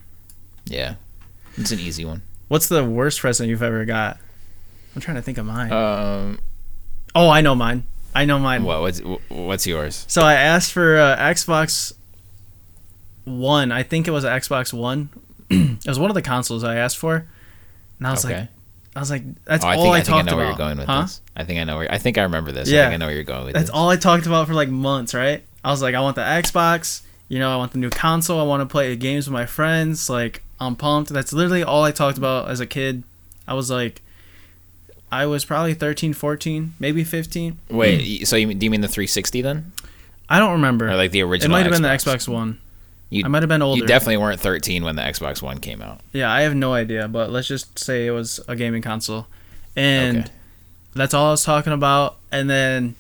Yeah, 0.68 0.96
it's 1.58 1.72
an 1.72 1.80
easy 1.80 2.06
one. 2.06 2.22
What's 2.48 2.68
the 2.68 2.84
worst 2.84 3.20
present 3.20 3.50
you've 3.50 3.64
ever 3.64 3.84
got? 3.86 4.18
I'm 4.96 5.02
trying 5.02 5.16
to 5.16 5.22
think 5.22 5.38
of 5.38 5.46
mine. 5.46 5.72
Um, 5.72 6.40
oh, 7.14 7.30
I 7.30 7.42
know 7.42 7.56
mine. 7.56 7.84
I 8.16 8.26
know 8.26 8.40
mine. 8.40 8.64
what 8.64 8.82
what's 8.82 9.00
what's 9.30 9.68
yours? 9.68 10.06
So 10.08 10.22
I 10.24 10.34
asked 10.34 10.72
for 10.72 10.98
uh, 10.98 11.18
Xbox 11.18 11.94
One. 13.26 13.72
I 13.72 13.84
think 13.84 14.08
it 14.08 14.12
was 14.12 14.24
an 14.24 14.32
Xbox 14.32 14.74
One. 14.74 15.10
it 15.50 15.86
was 15.88 16.00
one 16.00 16.10
of 16.10 16.16
the 16.16 16.22
consoles 16.22 16.64
I 16.64 16.78
asked 16.78 16.98
for, 16.98 17.28
and 18.00 18.08
I 18.08 18.12
was 18.12 18.26
okay. 18.26 18.40
like, 18.40 18.50
I 18.96 19.00
was 19.00 19.12
like, 19.12 19.24
that's 19.46 19.64
oh, 19.64 19.68
I 19.68 19.76
all 19.76 19.84
think 19.84 19.96
I, 19.96 19.98
I, 19.98 20.02
think 20.02 20.16
I 20.16 20.22
know 20.22 20.22
about. 20.22 20.38
where 20.38 20.46
you're 20.48 20.58
going 20.58 20.78
with 20.78 20.88
huh? 20.88 21.02
this. 21.04 21.22
I 21.36 21.44
think 21.44 21.60
I 21.60 21.64
know 21.66 21.78
where. 21.78 21.92
I 21.92 22.00
think 22.00 22.18
I 22.18 22.24
remember 22.24 22.52
this. 22.52 22.68
I 22.70 22.72
Yeah. 22.72 22.84
think 22.86 22.96
I 22.96 22.98
know 22.98 23.06
where 23.06 23.16
you're 23.16 23.24
going 23.24 23.46
with 23.46 23.54
this. 23.54 23.62
That's 23.62 23.70
this. 23.70 23.78
all 23.78 23.90
I 23.90 23.98
talked 23.98 24.26
about 24.26 24.48
for 24.48 24.54
like 24.56 24.70
months, 24.70 25.14
right? 25.14 25.44
I 25.64 25.70
was 25.70 25.82
like, 25.82 25.94
I 25.94 26.00
want 26.00 26.16
the 26.16 26.24
Xbox. 26.24 27.02
You 27.30 27.40
know, 27.40 27.52
I 27.54 27.58
want 27.58 27.74
the 27.74 27.78
new 27.78 27.90
console. 27.90 28.40
I 28.40 28.44
want 28.44 28.62
to 28.62 28.66
play 28.66 28.96
games 28.96 29.28
with 29.28 29.34
my 29.34 29.46
friends. 29.46 30.10
Like, 30.10 30.42
I'm 30.60 30.76
pumped. 30.76 31.10
That's 31.12 31.34
literally 31.34 31.64
all 31.64 31.84
I 31.84 31.92
talked 31.92 32.18
about 32.18 32.50
as 32.50 32.60
a 32.60 32.66
kid. 32.66 33.04
I 33.48 33.54
was 33.54 33.70
like, 33.70 34.02
I 35.12 35.26
was 35.26 35.46
probably 35.46 35.74
13, 35.74 36.14
14, 36.14 36.74
maybe 36.80 37.04
15. 37.04 37.58
Wait, 37.70 37.96
hmm. 38.02 38.04
y- 38.22 38.24
so 38.26 38.36
you, 38.36 38.54
do 38.54 38.66
you 38.66 38.70
mean 38.72 38.82
the 38.82 38.88
360 38.88 39.42
then, 39.42 39.72
I 40.30 40.40
don't 40.40 40.54
remember. 40.54 40.90
or 40.90 40.96
like 40.96 41.12
the 41.12 41.22
original. 41.22 41.56
it 41.56 41.58
might 41.60 41.66
have 41.66 41.74
been 41.74 41.82
the 41.84 41.88
Xbox 41.90 42.28
One. 42.28 42.60
You, 43.10 43.24
I 43.24 43.30
might 43.30 43.42
have 43.42 43.48
been 43.48 43.62
older. 43.62 43.80
you 43.80 43.88
definitely 43.88 44.18
weren't 44.18 44.40
13 44.42 44.84
when 44.84 44.98
the 44.98 45.02
Xbox 45.02 45.42
One 45.42 45.60
came 45.60 45.82
out. 45.82 46.02
yeah, 46.12 46.30
I 46.32 46.42
have 46.42 46.56
no 46.56 46.74
idea, 46.74 47.08
but 47.08 47.30
let's 47.32 47.48
just 47.48 47.80
say 47.80 48.06
it 48.06 48.12
was 48.12 48.42
a 48.50 48.56
gaming 48.58 48.82
console. 48.82 49.28
And 49.78 50.18
Okay. 50.18 50.32
that's 50.94 51.14
all 51.14 51.28
I 51.28 51.32
was 51.32 51.44
talking 51.46 51.72
about. 51.72 52.18
And 52.34 52.50
then 52.50 52.96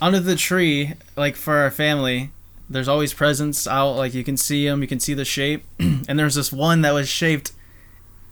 under 0.00 0.20
the 0.20 0.36
tree, 0.36 0.92
like 1.16 1.34
for 1.34 1.56
our 1.56 1.72
family, 1.72 2.30
there's 2.72 2.88
always 2.88 3.12
presents 3.14 3.66
out. 3.66 3.92
Like 3.92 4.14
you 4.14 4.24
can 4.24 4.36
see 4.36 4.66
them, 4.66 4.82
you 4.82 4.88
can 4.88 5.00
see 5.00 5.14
the 5.14 5.24
shape. 5.24 5.64
and 5.78 6.18
there's 6.18 6.34
this 6.34 6.52
one 6.52 6.82
that 6.82 6.92
was 6.92 7.08
shaped 7.08 7.52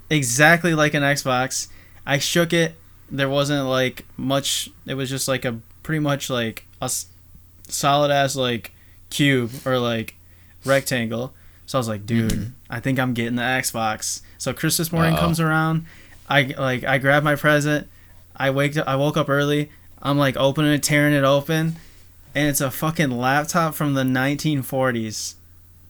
exactly 0.09 0.75
like 0.75 0.95
an 0.95 1.03
Xbox. 1.03 1.69
I 2.07 2.19
shook 2.19 2.53
it. 2.53 2.75
There 3.11 3.29
wasn't 3.29 3.69
like 3.69 4.05
much. 4.17 4.71
It 4.87 4.95
was 4.95 5.11
just 5.11 5.29
like 5.29 5.45
a 5.45 5.61
pretty 5.83 6.01
much 6.01 6.31
like 6.31 6.65
a 6.81 6.85
s- 6.85 7.07
solid 7.69 8.11
ass 8.11 8.37
like 8.37 8.73
cube 9.11 9.51
or 9.65 9.79
like 9.79 10.15
rectangle. 10.65 11.35
So 11.67 11.79
I 11.79 11.81
was 11.81 11.89
like, 11.89 12.07
dude, 12.07 12.33
Mhm. 12.33 12.51
I 12.69 12.81
think 12.81 12.99
I'm 12.99 13.15
getting 13.15 13.37
the 13.37 13.43
Xbox. 13.43 14.23
So 14.39 14.53
Christmas 14.53 14.91
morning 14.93 15.15
Uh-oh. 15.15 15.21
comes 15.21 15.41
around. 15.41 15.87
I 16.29 16.43
like 16.59 16.85
I 16.85 16.99
grab 16.99 17.23
my 17.23 17.35
present. 17.37 17.89
I 18.37 18.51
wake 18.51 18.77
up. 18.77 18.87
I 18.89 18.97
woke 18.97 19.17
up 19.17 19.29
early. 19.29 19.71
I'm 20.03 20.17
like 20.19 20.37
opening 20.37 20.73
it, 20.73 20.83
tearing 20.83 21.13
it 21.13 21.25
open, 21.25 21.77
and 22.35 22.49
it's 22.49 22.61
a 22.61 22.71
fucking 22.71 23.11
laptop 23.11 23.75
from 23.75 23.95
the 23.95 24.03
1940s. 24.03 25.35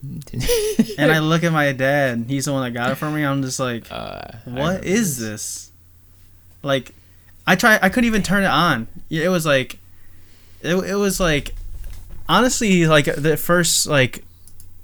And 0.98 1.12
I 1.12 1.18
look 1.18 1.44
at 1.44 1.52
my 1.52 1.72
dad. 1.72 2.24
He's 2.28 2.46
the 2.46 2.52
one 2.52 2.62
that 2.64 2.70
got 2.72 2.90
it 2.90 2.94
for 2.94 3.10
me. 3.10 3.22
I'm 3.24 3.42
just 3.42 3.60
like, 3.60 3.84
uh, 3.90 4.32
what 4.44 4.84
is 4.84 5.18
this? 5.18 5.70
Like, 6.62 6.94
I 7.46 7.54
try. 7.56 7.78
I 7.80 7.88
couldn't 7.88 8.06
even 8.06 8.22
turn 8.22 8.42
it 8.42 8.50
on. 8.50 8.86
It 9.10 9.28
was 9.28 9.44
like, 9.46 9.78
it, 10.62 10.74
it 10.74 10.94
was 10.94 11.20
like, 11.20 11.54
honestly, 12.28 12.86
like 12.86 13.06
the 13.14 13.36
first 13.36 13.86
like 13.86 14.24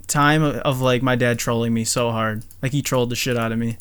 time 0.07 0.43
of, 0.43 0.55
of 0.57 0.81
like 0.81 1.01
my 1.01 1.15
dad 1.15 1.39
trolling 1.39 1.73
me 1.73 1.83
so 1.83 2.11
hard. 2.11 2.43
Like 2.61 2.71
he 2.71 2.81
trolled 2.81 3.09
the 3.09 3.15
shit 3.15 3.37
out 3.37 3.51
of 3.51 3.59
me. 3.59 3.77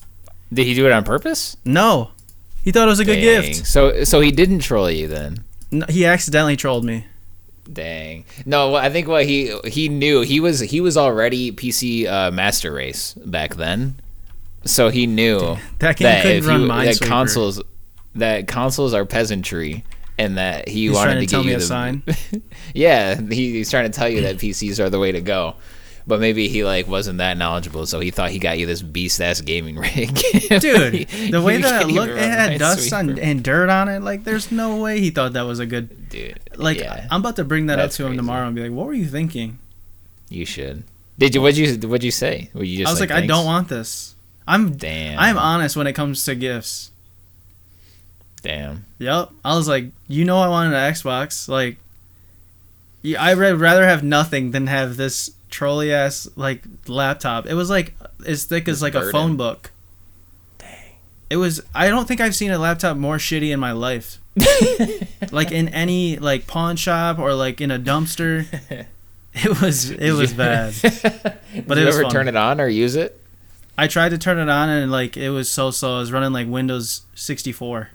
Did 0.52 0.66
he 0.66 0.75
do 0.75 0.87
it 0.87 0.92
on 0.92 1.04
purpose? 1.04 1.56
No, 1.64 2.11
he 2.62 2.73
thought 2.73 2.87
it 2.87 2.90
was 2.90 3.00
a 3.00 3.04
good 3.04 3.21
gift. 3.21 3.66
So 3.66 4.04
so 4.04 4.21
he 4.21 4.30
didn't 4.30 4.61
troll 4.61 4.90
you 4.90 5.09
then. 5.09 5.45
No, 5.71 5.87
he 5.88 6.06
accidentally 6.06 6.56
trolled 6.56 6.85
me. 6.85 7.06
Dang. 7.73 8.25
No, 8.45 8.75
I 8.75 8.91
think 8.91 9.09
what 9.09 9.27
he 9.27 9.57
he 9.65 9.89
knew 9.89 10.21
he 10.21 10.41
was 10.41 10.61
he 10.61 10.81
was 10.81 10.97
already 10.97 11.53
PC 11.53 12.07
uh, 12.07 12.31
Master 12.31 12.73
Race 12.73 13.15
back 13.15 13.57
then, 13.57 13.97
so 14.65 14.89
he 14.89 15.07
knew 15.07 15.57
That 15.81 15.97
game 15.97 16.23
couldn't 16.23 16.39
if 16.39 16.47
run 16.47 16.61
you, 16.63 16.69
that 16.69 17.01
consoles 17.01 17.61
that 18.15 18.49
consoles 18.49 18.95
are 18.95 19.05
peasantry, 19.05 19.85
and 20.19 20.39
that 20.39 20.69
he 20.69 20.87
He's 20.87 20.95
wanted 20.95 21.21
to 21.21 21.27
to, 21.27 21.43
me 21.43 21.51
you 21.51 21.57
a 21.57 21.59
the 21.59 21.65
sign? 21.65 22.03
yeah, 22.75 23.21
he, 23.21 23.53
he's 23.53 23.71
trying 23.71 23.91
to 23.91 23.97
tell 23.97 24.09
you 24.09 24.23
that 24.23 24.37
PCs 24.37 24.81
are 24.81 24.91
the 24.91 24.99
way 24.99 25.13
to 25.13 25.21
go. 25.21 25.57
But 26.09 26.21
maybe 26.21 26.47
he 26.49 26.63
like 26.63 26.87
wasn't 26.87 27.19
that 27.19 27.37
knowledgeable, 27.37 27.85
so 27.85 27.99
he 27.99 28.13
thought 28.13 28.31
he 28.31 28.39
got 28.39 28.59
you 28.61 28.67
this 28.67 28.81
beast 28.81 29.21
ass 29.21 29.41
gaming 29.41 29.77
rig. 29.79 30.15
Dude, 30.15 31.09
the 31.33 31.43
way 31.45 31.57
that 31.61 31.83
it 31.83 31.89
looked, 31.89 32.13
it 32.13 32.19
had 32.19 32.59
dust 32.61 32.93
on, 32.93 33.19
and 33.19 33.43
dirt 33.43 33.69
on 33.69 33.89
it. 33.89 34.03
Like, 34.03 34.23
there's 34.23 34.53
no 34.53 34.77
way 34.77 35.01
he 35.01 35.11
thought 35.11 35.33
that 35.33 35.43
was 35.43 35.59
a 35.59 35.67
good. 35.67 36.09
Dude, 36.09 36.39
Like, 36.55 36.79
yeah, 36.79 37.09
I'm 37.11 37.21
about 37.23 37.37
to 37.37 37.45
bring 37.45 37.67
that 37.67 37.77
That's 37.77 37.95
up 37.95 37.97
to 37.97 38.03
him 38.05 38.11
crazy. 38.11 38.17
tomorrow 38.19 38.47
and 38.47 38.55
be 38.55 38.63
like, 38.63 38.71
"What 38.71 38.87
were 38.87 38.95
you 38.95 39.07
thinking?" 39.07 39.59
you 40.29 40.45
should. 40.47 40.85
Did 41.19 41.35
you? 41.35 41.43
What'd 41.43 41.57
you? 41.59 41.89
What'd 41.89 42.05
you 42.05 42.11
say? 42.13 42.51
Were 42.55 42.63
you 42.63 42.79
just 42.79 42.89
I 42.89 42.93
was 42.93 43.01
like, 43.01 43.11
"I 43.11 43.27
don't 43.27 43.45
want 43.45 43.69
this." 43.69 44.15
I'm 44.47 44.77
Damn. 44.77 45.19
I'm 45.19 45.37
honest 45.39 45.77
when 45.77 45.89
it 45.89 45.95
comes 45.95 46.25
to 46.25 46.37
gifts. 46.37 46.93
Damn. 48.43 48.85
Yep. 48.99 49.31
I 49.45 49.57
was 49.57 49.67
like, 49.67 49.87
you 50.07 50.25
know, 50.25 50.39
I 50.39 50.47
wanted 50.49 50.73
an 50.75 50.93
Xbox. 50.93 51.49
Like, 51.49 51.79
I 53.19 53.35
would 53.35 53.59
rather 53.61 53.85
have 53.85 54.05
nothing 54.05 54.53
than 54.53 54.69
have 54.69 54.97
this 54.97 55.31
trolley 55.50 55.93
ass 55.93 56.29
like 56.37 56.62
laptop. 56.88 57.47
It 57.47 57.55
was 57.55 57.71
like 57.71 57.95
as 58.26 58.45
thick 58.45 58.69
as 58.69 58.83
like 58.83 58.95
a 58.95 59.11
phone 59.11 59.37
book. 59.37 59.71
Dang. 60.59 60.69
It 61.31 61.37
was. 61.37 61.61
I 61.75 61.88
don't 61.88 62.07
think 62.07 62.21
I've 62.21 62.35
seen 62.35 62.50
a 62.50 62.59
laptop 62.59 62.97
more 62.97 63.17
shitty 63.19 63.53
in 63.53 63.61
my 63.61 63.73
life. 63.73 64.19
like 65.33 65.50
in 65.53 65.69
any 65.71 66.19
like 66.19 66.47
pawn 66.47 66.76
shop 66.76 67.19
or 67.19 67.35
like 67.35 67.61
in 67.61 67.71
a 67.71 67.79
dumpster. 67.79 68.47
It 69.38 69.61
was. 69.61 69.91
It 69.91 70.12
was 70.12 70.33
bad. 70.33 70.73
but 70.83 71.03
But 71.67 71.75
Did 71.75 71.76
it 71.76 71.81
you 71.81 71.87
was 71.88 71.97
ever 71.97 72.03
fun. 72.05 72.11
turn 72.11 72.29
it 72.29 72.37
on 72.37 72.59
or 72.59 72.69
use 72.69 72.97
it? 72.97 73.21
I 73.76 73.87
tried 73.87 74.09
to 74.09 74.19
turn 74.19 74.38
it 74.38 74.49
on 74.49 74.71
and 74.71 74.91
like 74.91 75.19
it 75.19 75.29
was 75.29 75.50
so 75.50 75.71
slow. 75.71 75.97
I 75.97 76.00
was 76.00 76.11
running 76.11 76.33
like 76.33 76.49
Windows 76.49 77.03
64. 77.17 77.91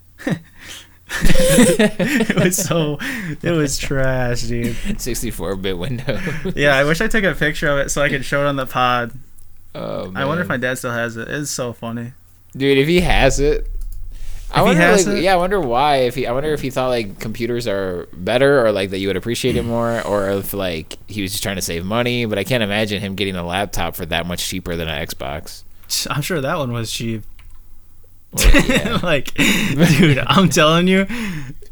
it 1.23 2.35
was 2.35 2.55
so. 2.57 2.97
It 3.41 3.51
was 3.51 3.77
trash, 3.77 4.43
dude. 4.43 4.75
64-bit 4.75 5.77
window. 5.77 6.19
Yeah, 6.55 6.75
I 6.75 6.83
wish 6.83 7.01
I 7.01 7.07
took 7.07 7.23
a 7.23 7.33
picture 7.33 7.67
of 7.69 7.79
it 7.79 7.89
so 7.89 8.01
I 8.01 8.09
could 8.09 8.23
show 8.25 8.41
it 8.45 8.47
on 8.47 8.55
the 8.55 8.65
pod. 8.65 9.11
oh, 9.75 10.11
I 10.15 10.25
wonder 10.25 10.41
if 10.43 10.49
my 10.49 10.57
dad 10.57 10.77
still 10.77 10.91
has 10.91 11.17
it. 11.17 11.27
It's 11.27 11.51
so 11.51 11.73
funny. 11.73 12.13
dude, 12.55 12.77
if 12.77 12.87
he 12.87 13.01
has 13.01 13.39
it. 13.39 13.67
I 14.53 14.59
If 14.59 14.59
he 14.59 14.61
wonder, 14.63 14.81
has 14.81 15.07
like, 15.07 15.17
it? 15.17 15.23
yeah, 15.23 15.33
I 15.33 15.37
wonder 15.37 15.61
why. 15.61 15.95
If 15.97 16.15
he, 16.15 16.27
I 16.27 16.33
wonder 16.33 16.51
if 16.53 16.61
he 16.61 16.69
thought 16.69 16.89
like 16.89 17.19
computers 17.19 17.67
are 17.67 18.07
better, 18.13 18.65
or 18.65 18.71
like 18.73 18.89
that 18.89 18.99
you 18.99 19.07
would 19.07 19.15
appreciate 19.15 19.55
it 19.55 19.63
mm. 19.63 19.67
more, 19.67 20.01
or 20.01 20.29
if 20.31 20.53
like 20.53 20.97
he 21.07 21.21
was 21.21 21.31
just 21.31 21.43
trying 21.43 21.55
to 21.55 21.61
save 21.61 21.85
money. 21.85 22.25
But 22.25 22.37
I 22.37 22.43
can't 22.43 22.61
imagine 22.63 22.99
him 23.01 23.15
getting 23.15 23.35
a 23.35 23.45
laptop 23.45 23.95
for 23.95 24.05
that 24.07 24.25
much 24.25 24.45
cheaper 24.45 24.75
than 24.75 24.89
an 24.89 25.07
Xbox. 25.07 25.63
I'm 26.09 26.21
sure 26.21 26.41
that 26.41 26.57
one 26.57 26.73
was 26.73 26.91
cheap. 26.91 27.23
Like, 29.03 29.33
dude, 29.33 30.19
I'm 30.25 30.49
telling 30.49 30.87
you, 30.87 31.05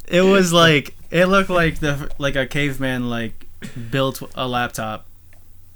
it 0.08 0.22
was 0.22 0.52
like 0.66 0.94
it 1.12 1.26
looked 1.28 1.50
like 1.50 1.80
the 1.80 2.12
like 2.18 2.36
a 2.36 2.46
caveman 2.46 3.10
like 3.10 3.46
built 3.92 4.22
a 4.36 4.48
laptop. 4.48 5.06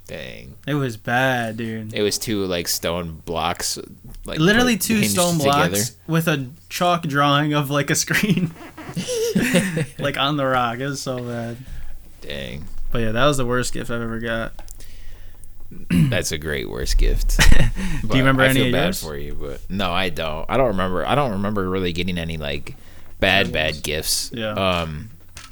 Dang, 0.08 0.56
It 0.68 0.74
was 0.74 0.98
bad, 0.98 1.56
dude. 1.56 1.94
it 1.94 2.02
was 2.02 2.18
two 2.18 2.46
like 2.46 2.68
stone 2.68 3.22
blocks, 3.26 3.80
like 4.26 4.38
Literally 4.38 4.78
two 4.78 5.04
stone 5.06 5.38
blocks 5.38 5.64
together. 5.70 5.84
with 6.08 6.28
a 6.28 6.50
chalk 6.68 7.04
drawing 7.04 7.54
of 7.54 7.70
like 7.70 7.90
a 7.90 7.96
screen, 7.96 8.52
like 10.00 10.18
on 10.18 10.36
the 10.36 10.46
rock. 10.46 10.80
It 10.80 10.88
was 10.88 11.02
so 11.02 11.20
bad. 11.24 11.58
Dang, 12.22 12.66
But 12.92 13.00
yeah, 13.00 13.12
that 13.14 13.26
was 13.26 13.38
the 13.38 13.46
worst 13.46 13.74
gift 13.74 13.90
I've 13.90 14.02
ever 14.02 14.20
got. 14.20 14.52
that's 16.10 16.32
a 16.32 16.38
great 16.38 16.70
worst 16.70 16.98
gift. 16.98 17.38
Do 18.02 18.18
you 18.18 18.24
remember 18.24 18.44
I 18.44 18.48
any 18.48 18.60
feel 18.60 18.66
of 18.68 18.72
bad 18.74 18.86
yours? 18.86 19.04
for 19.04 19.18
you, 19.18 19.34
but 19.34 19.62
no, 19.70 19.92
I 19.92 20.10
don't. 20.10 20.46
I 20.50 20.58
don't 20.58 20.68
remember. 20.70 21.06
I 21.06 21.16
don't 21.16 21.32
remember 21.32 21.70
really 21.70 21.94
getting 21.94 22.18
any 22.18 22.38
like 22.38 22.76
bad 23.20 23.52
bad 23.52 23.84
gifts. 23.84 24.32
Yeah. 24.34 24.52
Um, 24.54 25.10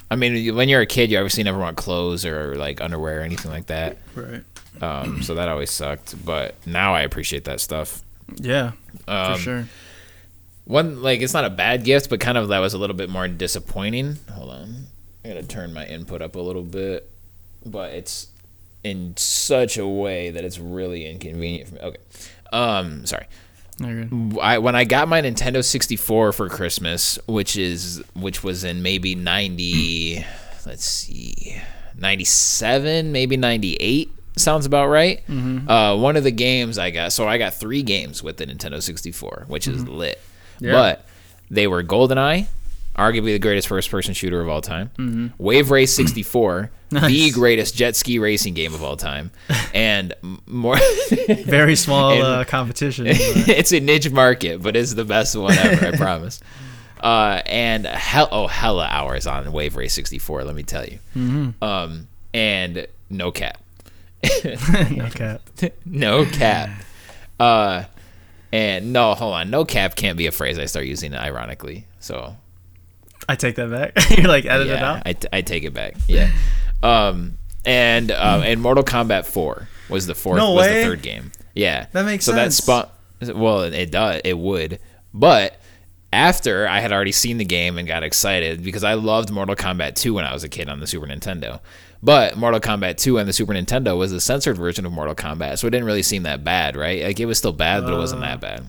I 0.09 0.15
mean, 0.17 0.55
when 0.55 0.67
you're 0.69 0.81
a 0.81 0.85
kid, 0.85 1.09
you 1.09 1.17
obviously 1.17 1.43
never 1.43 1.57
want 1.57 1.77
clothes 1.77 2.25
or 2.25 2.55
like 2.55 2.81
underwear 2.81 3.19
or 3.19 3.23
anything 3.23 3.49
like 3.51 3.67
that. 3.67 3.97
Right. 4.15 4.43
Um, 4.81 5.21
so 5.23 5.35
that 5.35 5.47
always 5.47 5.71
sucked. 5.71 6.23
But 6.25 6.55
now 6.67 6.93
I 6.95 7.01
appreciate 7.01 7.45
that 7.45 7.59
stuff. 7.61 8.01
Yeah, 8.35 8.71
Um, 9.07 9.35
for 9.35 9.39
sure. 9.41 9.65
One 10.65 11.01
like 11.01 11.21
it's 11.21 11.33
not 11.33 11.43
a 11.45 11.49
bad 11.49 11.83
gift, 11.83 12.09
but 12.09 12.19
kind 12.19 12.37
of 12.37 12.47
that 12.49 12.59
was 12.59 12.73
a 12.73 12.77
little 12.77 12.95
bit 12.95 13.09
more 13.09 13.27
disappointing. 13.27 14.17
Hold 14.31 14.51
on, 14.51 14.85
I 15.25 15.29
gotta 15.29 15.43
turn 15.43 15.73
my 15.73 15.85
input 15.85 16.21
up 16.21 16.35
a 16.35 16.39
little 16.39 16.61
bit, 16.63 17.09
but 17.65 17.91
it's 17.93 18.27
in 18.83 19.15
such 19.17 19.77
a 19.77 19.87
way 19.87 20.31
that 20.31 20.43
it's 20.43 20.57
really 20.59 21.09
inconvenient 21.09 21.69
for 21.69 21.75
me. 21.75 21.81
Okay, 21.81 22.01
um, 22.51 23.05
sorry. 23.05 23.27
I 24.39 24.59
when 24.59 24.75
I 24.75 24.83
got 24.83 25.07
my 25.07 25.21
Nintendo 25.21 25.63
64 25.63 26.33
for 26.33 26.49
Christmas, 26.49 27.17
which 27.27 27.57
is 27.57 28.03
which 28.13 28.43
was 28.43 28.63
in 28.63 28.81
maybe 28.83 29.15
90 29.15 30.23
let's 30.65 30.85
see 30.85 31.59
97, 31.97 33.11
maybe 33.11 33.37
98 33.37 34.11
sounds 34.37 34.65
about 34.65 34.87
right. 34.87 35.23
Uh, 35.67 35.97
one 35.97 36.15
of 36.15 36.23
the 36.23 36.31
games 36.31 36.77
I 36.77 36.89
got, 36.91 37.11
so 37.13 37.27
I 37.27 37.37
got 37.37 37.53
3 37.53 37.83
games 37.83 38.23
with 38.23 38.37
the 38.37 38.45
Nintendo 38.45 38.81
64, 38.81 39.45
which 39.47 39.67
is 39.67 39.87
lit. 39.87 40.19
Yeah. 40.59 40.71
But 40.71 41.05
they 41.49 41.67
were 41.67 41.83
GoldenEye, 41.83 42.47
arguably 42.95 43.33
the 43.33 43.39
greatest 43.39 43.67
first-person 43.67 44.13
shooter 44.13 44.41
of 44.41 44.49
all 44.49 44.61
time. 44.61 45.33
Wave 45.37 45.71
Race 45.71 45.93
64, 45.95 46.69
the 46.89 47.31
greatest 47.31 47.75
jet 47.75 47.95
ski 47.95 48.19
racing 48.19 48.53
game 48.53 48.73
of 48.73 48.83
all 48.83 48.97
time, 48.97 49.31
and 49.73 50.13
more 50.45 50.77
Very 51.45 51.75
small 51.75 52.11
And- 52.11 52.23
uh, 52.23 52.43
competition. 52.45 53.05
it's 53.09 53.71
a 53.71 53.79
niche 53.79 54.11
market, 54.11 54.61
but 54.61 54.75
it's 54.75 54.93
the 54.93 55.05
best 55.05 55.35
one 55.35 55.53
ever. 55.57 55.87
I 55.87 55.91
promise. 55.97 56.39
Uh, 56.99 57.41
and 57.47 57.87
hell, 57.87 58.27
oh, 58.31 58.45
hella 58.47 58.85
hours 58.85 59.25
on 59.25 59.51
Wave 59.51 59.75
Race 59.75 59.93
64. 59.93 60.43
Let 60.43 60.55
me 60.55 60.61
tell 60.63 60.85
you. 60.85 60.99
Mm-hmm. 61.15 61.63
Um, 61.63 62.07
and 62.33 62.85
no 63.09 63.31
cap, 63.31 63.59
no 64.45 65.09
cap. 65.09 65.41
no 65.85 66.25
cap. 66.25 66.69
Uh, 67.39 67.85
and 68.53 68.93
no, 68.93 69.15
hold 69.15 69.33
on, 69.33 69.49
no 69.49 69.65
cap 69.65 69.95
can't 69.95 70.17
be 70.17 70.27
a 70.27 70.31
phrase 70.31 70.59
I 70.59 70.65
start 70.65 70.85
using 70.85 71.15
ironically. 71.15 71.85
So 71.99 72.35
I 73.29 73.35
take 73.35 73.55
that 73.55 73.69
back. 73.69 74.09
You're 74.17 74.27
like 74.27 74.45
edit 74.45 74.67
it 74.67 74.79
out. 74.79 75.03
I, 75.05 75.13
t- 75.13 75.27
I 75.31 75.41
take 75.41 75.63
it 75.63 75.73
back. 75.73 75.95
Yeah. 76.07 76.31
Um, 76.83 77.37
and 77.63 78.09
uh, 78.09 78.41
and 78.43 78.59
Mortal 78.59 78.83
Kombat 78.83 79.25
4 79.27 79.67
was 79.87 80.07
the 80.07 80.15
fourth 80.15 80.37
No 80.37 80.53
was 80.53 80.65
way. 80.65 80.81
the 80.81 80.89
third 80.89 81.03
game. 81.03 81.31
Yeah. 81.53 81.85
That 81.91 82.05
makes 82.05 82.25
so 82.25 82.31
sense. 82.31 82.57
that 82.57 82.63
spot 82.63 82.97
well, 83.35 83.61
it 83.61 83.91
does 83.91 84.21
it 84.25 84.35
would. 84.35 84.79
But 85.13 85.61
after 86.11 86.67
I 86.67 86.79
had 86.79 86.91
already 86.91 87.11
seen 87.11 87.37
the 87.37 87.45
game 87.45 87.77
and 87.77 87.87
got 87.87 88.01
excited 88.03 88.63
because 88.63 88.83
I 88.83 88.95
loved 88.95 89.29
Mortal 89.31 89.55
Kombat 89.55 89.95
2 89.95 90.13
when 90.15 90.25
I 90.25 90.33
was 90.33 90.43
a 90.43 90.49
kid 90.49 90.69
on 90.69 90.79
the 90.79 90.87
Super 90.87 91.05
Nintendo. 91.05 91.59
But 92.03 92.35
Mortal 92.35 92.59
Kombat 92.59 92.97
2 92.97 93.19
on 93.19 93.27
the 93.27 93.33
Super 93.33 93.53
Nintendo 93.53 93.95
was 93.95 94.11
the 94.11 94.19
censored 94.19 94.57
version 94.57 94.85
of 94.87 94.91
Mortal 94.91 95.13
Kombat, 95.13 95.59
so 95.59 95.67
it 95.67 95.69
didn't 95.69 95.85
really 95.85 96.01
seem 96.01 96.23
that 96.23 96.43
bad, 96.43 96.75
right? 96.75 97.03
Like 97.03 97.19
it 97.19 97.27
was 97.27 97.37
still 97.37 97.53
bad, 97.53 97.83
but 97.83 97.93
it 97.93 97.97
wasn't 97.97 98.21
that 98.21 98.41
bad. 98.41 98.67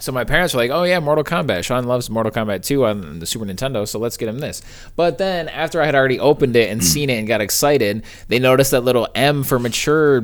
So 0.00 0.12
my 0.12 0.24
parents 0.24 0.54
were 0.54 0.60
like, 0.60 0.70
"Oh 0.70 0.84
yeah, 0.84 1.00
Mortal 1.00 1.24
Kombat. 1.24 1.64
Sean 1.64 1.84
loves 1.84 2.08
Mortal 2.08 2.32
Kombat 2.32 2.62
2 2.64 2.84
on 2.84 3.18
the 3.18 3.26
Super 3.26 3.44
Nintendo, 3.44 3.86
so 3.86 3.98
let's 3.98 4.16
get 4.16 4.28
him 4.28 4.38
this." 4.38 4.62
But 4.96 5.18
then 5.18 5.48
after 5.48 5.82
I 5.82 5.86
had 5.86 5.94
already 5.94 6.20
opened 6.20 6.54
it 6.56 6.70
and 6.70 6.84
seen 6.84 7.10
it 7.10 7.18
and 7.18 7.26
got 7.26 7.40
excited, 7.40 8.04
they 8.28 8.38
noticed 8.38 8.70
that 8.70 8.82
little 8.82 9.08
M 9.14 9.42
for 9.44 9.58
mature 9.58 10.22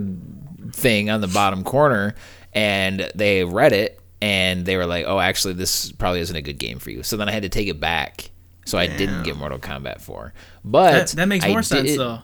thing 0.73 1.11
on 1.11 1.21
the 1.21 1.29
bottom 1.29 1.63
corner 1.65 2.15
and 2.53 3.11
they 3.15 3.45
read 3.45 3.73
it 3.73 4.01
and 4.23 4.65
they 4.65 4.77
were 4.77 4.87
like, 4.87 5.05
"Oh, 5.07 5.19
actually 5.21 5.55
this 5.55 5.91
probably 5.93 6.21
isn't 6.21 6.37
a 6.37 6.43
good 6.43 6.59
game 6.59 6.79
for 6.79 6.91
you." 6.91 7.03
So 7.03 7.17
then 7.17 7.29
I 7.29 7.33
had 7.33 7.43
to 7.43 7.49
take 7.49 7.69
it 7.69 7.81
back. 7.81 8.31
So 8.67 8.79
I 8.79 8.87
didn't 8.87 9.25
get 9.25 9.37
Mortal 9.37 9.59
Kombat 9.59 10.01
4. 10.01 10.33
But 10.65 10.93
That, 10.93 11.09
that 11.17 11.29
makes 11.29 11.47
more 11.47 11.63
sense 11.63 11.97
though, 11.99 12.21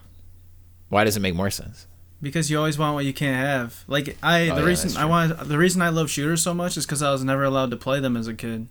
Why 0.88 1.04
does 1.04 1.16
it 1.16 1.20
make 1.20 1.34
more 1.34 1.50
sense? 1.50 1.86
Because 2.22 2.50
you 2.50 2.58
always 2.58 2.78
want 2.78 2.94
what 2.94 3.04
you 3.04 3.12
can't 3.12 3.36
have. 3.36 3.84
Like 3.86 4.16
I, 4.22 4.48
Oh, 4.50 4.54
the 4.54 4.60
yeah, 4.60 4.66
reason 4.66 4.96
I 4.96 5.04
want, 5.04 5.38
the 5.48 5.58
reason 5.58 5.82
I 5.82 5.88
love 5.88 6.10
shooters 6.10 6.42
so 6.42 6.54
much 6.54 6.76
is 6.76 6.86
because 6.86 7.02
I 7.02 7.10
was 7.12 7.24
never 7.24 7.44
allowed 7.44 7.70
to 7.70 7.76
play 7.76 8.00
them 8.00 8.16
as 8.16 8.26
a 8.26 8.34
kid. 8.34 8.66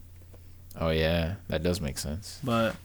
Oh 0.80 0.90
yeah, 0.90 1.36
that 1.48 1.64
does 1.64 1.82
make 1.82 1.98
sense. 1.98 2.40
But 2.44 2.76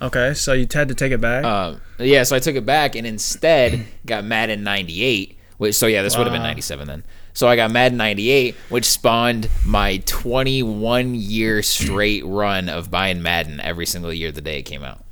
okay, 0.00 0.34
so 0.34 0.52
you 0.52 0.66
had 0.72 0.88
to 0.88 0.94
take 0.94 1.12
it 1.12 1.20
back. 1.20 1.44
Um, 1.44 1.80
yeah, 1.98 2.22
so 2.22 2.36
I 2.36 2.38
took 2.38 2.54
it 2.56 2.66
back 2.66 2.94
and 2.94 3.06
instead 3.06 3.86
got 4.06 4.24
Madden 4.24 4.62
98, 4.62 5.38
which 5.58 5.74
so 5.74 5.86
yeah, 5.86 6.02
this 6.02 6.16
would 6.16 6.26
have 6.26 6.32
been 6.34 6.42
97 6.42 6.86
then. 6.86 7.04
So 7.34 7.48
I 7.48 7.56
got 7.56 7.70
Madden 7.70 7.96
98, 7.96 8.54
which 8.68 8.84
spawned 8.84 9.48
my 9.64 9.96
21 10.04 11.14
year 11.14 11.62
straight 11.62 12.24
run 12.26 12.68
of 12.68 12.90
buying 12.90 13.22
Madden 13.22 13.58
every 13.60 13.86
single 13.86 14.12
year 14.12 14.30
the 14.30 14.42
day 14.42 14.58
it 14.58 14.64
came 14.64 14.84
out. 14.84 15.02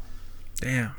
Damn. 0.60 0.94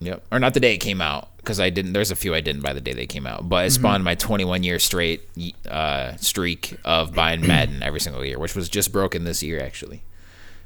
Yep. 0.00 0.24
Or 0.32 0.38
not 0.38 0.54
the 0.54 0.60
day 0.60 0.74
it 0.74 0.78
came 0.78 1.02
out. 1.02 1.28
Because 1.40 1.58
I 1.60 1.70
didn't. 1.70 1.92
There's 1.92 2.10
a 2.10 2.16
few 2.16 2.34
I 2.34 2.40
didn't 2.40 2.62
buy 2.62 2.72
the 2.72 2.80
day 2.80 2.92
they 2.92 3.06
came 3.06 3.26
out, 3.26 3.48
but 3.48 3.66
it 3.66 3.70
spawned 3.70 4.04
my 4.04 4.14
21 4.14 4.62
year 4.62 4.78
straight 4.78 5.28
uh, 5.68 6.16
streak 6.16 6.76
of 6.84 7.14
buying 7.14 7.40
Madden 7.46 7.82
every 7.82 8.00
single 8.00 8.24
year, 8.24 8.38
which 8.38 8.54
was 8.54 8.68
just 8.68 8.92
broken 8.92 9.24
this 9.24 9.42
year 9.42 9.60
actually, 9.62 10.02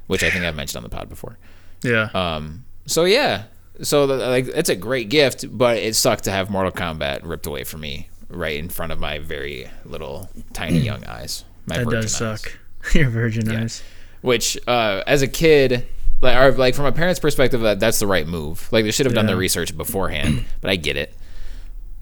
which 0.07 0.23
I 0.23 0.29
think 0.29 0.45
I've 0.45 0.55
mentioned 0.55 0.83
on 0.83 0.89
the 0.89 0.95
pod 0.95 1.09
before. 1.09 1.37
Yeah. 1.81 2.09
Um, 2.13 2.65
so 2.85 3.05
yeah, 3.05 3.43
so 3.81 4.07
the, 4.07 4.17
like 4.17 4.47
it's 4.47 4.69
a 4.69 4.75
great 4.75 5.09
gift, 5.09 5.45
but 5.57 5.77
it 5.77 5.95
sucked 5.95 6.23
to 6.25 6.31
have 6.31 6.49
Mortal 6.49 6.71
Kombat 6.71 7.21
ripped 7.23 7.45
away 7.47 7.63
from 7.63 7.81
me 7.81 8.09
right 8.29 8.57
in 8.57 8.69
front 8.69 8.91
of 8.91 8.99
my 8.99 9.19
very 9.19 9.69
little 9.85 10.29
tiny 10.53 10.79
young 10.79 11.03
eyes. 11.05 11.45
My 11.67 11.77
that 11.79 11.89
does 11.89 12.05
eyes. 12.21 12.41
suck. 12.41 12.59
Your 12.93 13.09
virgin 13.09 13.49
Yeah. 13.49 13.61
eyes. 13.63 13.83
Which, 14.21 14.57
uh, 14.67 15.03
as 15.05 15.21
a 15.21 15.27
kid, 15.27 15.85
like, 16.21 16.37
or, 16.37 16.51
like 16.53 16.75
from 16.75 16.85
a 16.85 16.91
parent's 16.91 17.19
perspective, 17.19 17.61
that 17.61 17.79
that's 17.79 17.99
the 17.99 18.07
right 18.07 18.27
move. 18.27 18.67
Like 18.71 18.85
they 18.85 18.91
should 18.91 19.05
have 19.05 19.15
done 19.15 19.25
the 19.27 19.35
research 19.35 19.75
beforehand, 19.75 20.45
but 20.61 20.71
I 20.71 20.75
get 20.75 20.97
it. 20.97 21.13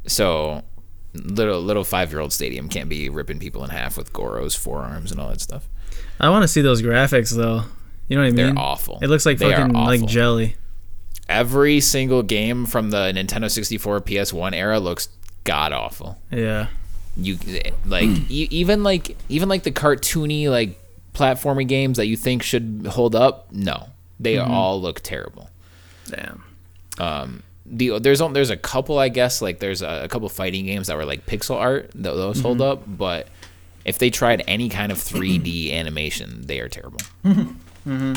So, 0.08 0.63
little 1.13 1.62
little 1.62 1.84
five 1.84 2.12
year 2.12 2.20
old 2.20 2.34
stadium 2.34 2.70
can't 2.70 2.89
be 2.89 3.10
ripping 3.10 3.39
people 3.39 3.63
in 3.63 3.70
half 3.70 3.98
with 3.98 4.13
Goro's 4.13 4.55
forearms 4.55 5.12
and 5.12 5.20
all 5.20 5.29
that 5.29 5.41
stuff. 5.41 5.67
I 6.20 6.29
want 6.29 6.43
to 6.43 6.48
see 6.48 6.62
those 6.62 6.82
graphics 6.82 7.36
though. 7.36 7.63
You 8.08 8.17
know 8.17 8.24
what 8.24 8.27
I 8.27 8.32
mean? 8.32 8.55
They're 8.55 8.63
awful. 8.63 9.00
It 9.01 9.08
looks 9.08 9.25
like 9.25 9.38
They 9.38 9.50
fucking 9.50 9.74
like 9.74 10.05
jelly. 10.05 10.55
Every 11.29 11.79
single 11.79 12.22
game 12.22 12.65
from 12.65 12.89
the 12.89 13.13
Nintendo 13.15 13.50
64 13.50 14.01
PS1 14.01 14.53
era 14.53 14.79
looks 14.79 15.08
god 15.46 15.72
awful. 15.72 16.22
Yeah. 16.29 16.67
you 17.15 17.38
like 17.86 18.03
e- 18.29 18.48
even 18.51 18.84
like 18.84 19.15
even 19.29 19.48
like 19.50 19.63
the 19.63 19.72
cartoony 19.72 20.50
like 20.50 20.79
platforming 21.13 21.67
games 21.67 21.98
that 21.98 22.08
you 22.08 22.17
think 22.17 22.41
should 22.43 22.88
hold 22.89 23.15
up 23.15 23.51
no 23.51 23.88
they 24.24 24.36
mm-hmm. 24.36 24.51
all 24.51 24.82
look 24.82 25.01
terrible. 25.01 25.50
Damn. 26.08 26.44
um 27.00 27.44
the 27.65 27.98
there's 28.00 28.20
there's 28.20 28.50
a 28.50 28.58
couple 28.58 29.00
i 29.00 29.10
guess 29.10 29.42
like 29.42 29.60
there's 29.60 29.82
a, 29.82 30.03
a 30.03 30.08
couple 30.08 30.27
fighting 30.30 30.65
games 30.65 30.88
that 30.88 30.98
were 30.98 31.06
like 31.06 31.25
pixel 31.25 31.56
art 31.56 31.92
th- 31.94 32.03
those 32.03 32.42
hold 32.42 32.58
mm-hmm. 32.58 32.72
up 32.72 32.84
but 32.86 33.27
if 33.86 33.98
they 33.98 34.10
tried 34.10 34.44
any 34.48 34.70
kind 34.70 34.92
of 34.92 34.98
3d 34.98 35.72
animation 35.74 36.42
they 36.46 36.60
are 36.60 36.70
terrible. 36.70 37.00
Mm-hmm. 37.86 38.13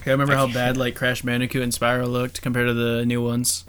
Okay, 0.00 0.06
I 0.06 0.10
remember 0.10 0.34
how 0.34 0.46
bad 0.46 0.78
like 0.78 0.94
Crash 0.96 1.20
Bandicoot 1.20 1.62
and 1.62 1.70
Spyro 1.70 2.08
looked 2.08 2.40
compared 2.40 2.66
to 2.66 2.72
the 2.72 3.04
new 3.04 3.22
ones. 3.22 3.66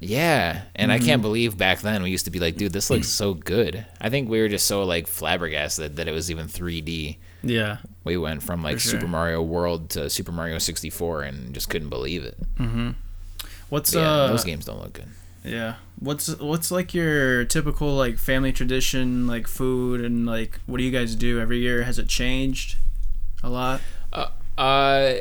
yeah 0.00 0.64
and 0.74 0.92
i 0.92 0.98
can't 0.98 1.22
believe 1.22 1.56
back 1.56 1.80
then 1.80 2.02
we 2.02 2.10
used 2.10 2.26
to 2.26 2.30
be 2.30 2.38
like 2.38 2.56
dude 2.56 2.74
this 2.74 2.90
looks 2.90 3.08
so 3.08 3.32
good. 3.32 3.86
I 3.98 4.10
think 4.10 4.28
we 4.28 4.38
were 4.42 4.48
just 4.48 4.66
so 4.66 4.84
like 4.84 5.06
flabbergasted 5.06 5.96
that 5.96 6.08
it 6.08 6.12
was 6.12 6.30
even 6.30 6.46
3d 6.46 7.16
Yeah. 7.48 7.78
we 8.04 8.16
went 8.16 8.42
from 8.42 8.62
like 8.62 8.78
sure. 8.80 8.92
Super 8.92 9.08
Mario 9.08 9.42
World 9.42 9.90
to 9.90 10.08
Super 10.10 10.32
Mario 10.32 10.58
64 10.58 11.22
and 11.22 11.52
just 11.54 11.68
couldn't 11.70 11.88
believe 11.88 12.24
it. 12.24 12.36
What's 13.68 13.92
But 13.92 14.00
yeah, 14.00 14.10
uh 14.10 14.26
those 14.28 14.44
games 14.44 14.64
don't 14.64 14.80
look 14.80 14.92
good. 14.94 15.08
yeah. 15.44 15.74
What's 15.98 16.28
what's 16.38 16.70
like 16.70 16.92
your 16.94 17.44
typical 17.46 17.94
like 17.96 18.18
family 18.18 18.52
tradition 18.52 19.26
like 19.26 19.46
food 19.48 20.00
and 20.04 20.26
like 20.26 20.60
what 20.66 20.78
do 20.78 20.84
you 20.84 20.90
guys 20.92 21.14
do 21.16 21.40
every 21.40 21.58
year? 21.58 21.82
Has 21.84 21.98
it 21.98 22.08
changed 22.08 22.76
a 23.42 23.48
lot? 23.48 23.80
Uh, 24.58 25.14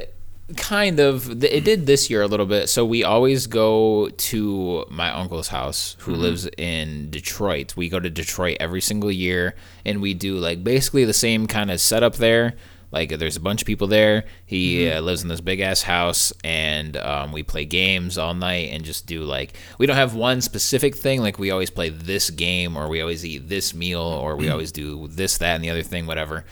kind 0.57 0.99
of. 0.99 1.43
It 1.43 1.63
did 1.63 1.85
this 1.85 2.09
year 2.09 2.21
a 2.21 2.27
little 2.27 2.45
bit. 2.45 2.69
So 2.69 2.85
we 2.85 3.03
always 3.03 3.47
go 3.47 4.09
to 4.09 4.85
my 4.89 5.11
uncle's 5.11 5.47
house, 5.47 5.95
who 5.99 6.13
lives 6.13 6.47
in 6.57 7.09
Detroit. 7.09 7.75
We 7.75 7.89
go 7.89 7.99
to 7.99 8.09
Detroit 8.09 8.57
every 8.59 8.81
single 8.81 9.11
year, 9.11 9.55
and 9.83 10.01
we 10.01 10.13
do 10.13 10.37
like 10.37 10.63
basically 10.63 11.05
the 11.05 11.13
same 11.13 11.47
kind 11.47 11.71
of 11.71 11.79
setup 11.81 12.15
there. 12.15 12.55
Like 12.91 13.09
there's 13.19 13.35
a 13.35 13.41
bunch 13.41 13.61
of 13.61 13.65
people 13.65 13.87
there. 13.87 14.23
He 14.45 14.89
uh, 14.89 15.01
lives 15.01 15.21
in 15.21 15.27
this 15.27 15.41
big 15.41 15.59
ass 15.59 15.81
house, 15.81 16.31
and 16.45 16.95
um, 16.95 17.33
we 17.33 17.43
play 17.43 17.65
games 17.65 18.17
all 18.17 18.33
night 18.33 18.69
and 18.71 18.85
just 18.85 19.05
do 19.05 19.23
like 19.23 19.53
we 19.77 19.85
don't 19.85 19.97
have 19.97 20.15
one 20.15 20.39
specific 20.39 20.95
thing. 20.95 21.21
Like 21.21 21.37
we 21.37 21.51
always 21.51 21.69
play 21.69 21.89
this 21.89 22.29
game, 22.29 22.77
or 22.77 22.87
we 22.87 23.01
always 23.01 23.25
eat 23.25 23.49
this 23.49 23.73
meal, 23.73 24.01
or 24.01 24.37
we 24.37 24.49
always 24.49 24.71
do 24.71 25.07
this, 25.07 25.37
that, 25.39 25.55
and 25.55 25.63
the 25.63 25.71
other 25.71 25.83
thing, 25.83 26.05
whatever. 26.05 26.45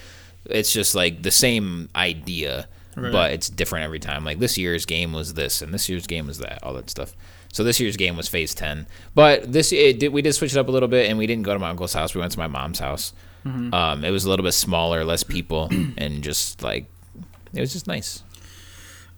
It's 0.45 0.73
just 0.73 0.95
like 0.95 1.23
the 1.23 1.31
same 1.31 1.89
idea, 1.95 2.67
Right. 2.95 3.11
but 3.11 3.31
it's 3.31 3.49
different 3.49 3.85
every 3.85 3.99
time. 3.99 4.23
Like 4.25 4.39
this 4.39 4.57
year's 4.57 4.85
game 4.85 5.13
was 5.13 5.33
this, 5.33 5.61
and 5.61 5.73
this 5.73 5.89
year's 5.89 6.07
game 6.07 6.27
was 6.27 6.37
that, 6.39 6.61
all 6.63 6.73
that 6.73 6.89
stuff. 6.89 7.15
So 7.51 7.63
this 7.63 7.79
year's 7.79 7.97
game 7.97 8.17
was 8.17 8.27
Phase 8.27 8.53
Ten, 8.55 8.87
but 9.13 9.51
this 9.51 9.71
it 9.71 9.99
did, 9.99 10.11
we 10.13 10.21
did 10.21 10.33
switch 10.33 10.53
it 10.53 10.57
up 10.59 10.67
a 10.67 10.71
little 10.71 10.89
bit, 10.89 11.09
and 11.09 11.17
we 11.19 11.27
didn't 11.27 11.43
go 11.43 11.53
to 11.53 11.59
my 11.59 11.69
uncle's 11.69 11.93
house. 11.93 12.15
We 12.15 12.19
went 12.21 12.31
to 12.33 12.39
my 12.39 12.47
mom's 12.47 12.79
house. 12.79 13.13
Um, 13.45 14.05
it 14.05 14.09
was 14.11 14.23
a 14.23 14.29
little 14.29 14.43
bit 14.45 14.53
smaller, 14.53 15.03
less 15.03 15.21
people, 15.23 15.69
and 15.97 16.23
just 16.23 16.63
like 16.63 16.85
it 17.53 17.59
was 17.59 17.73
just 17.73 17.87
nice. 17.87 18.23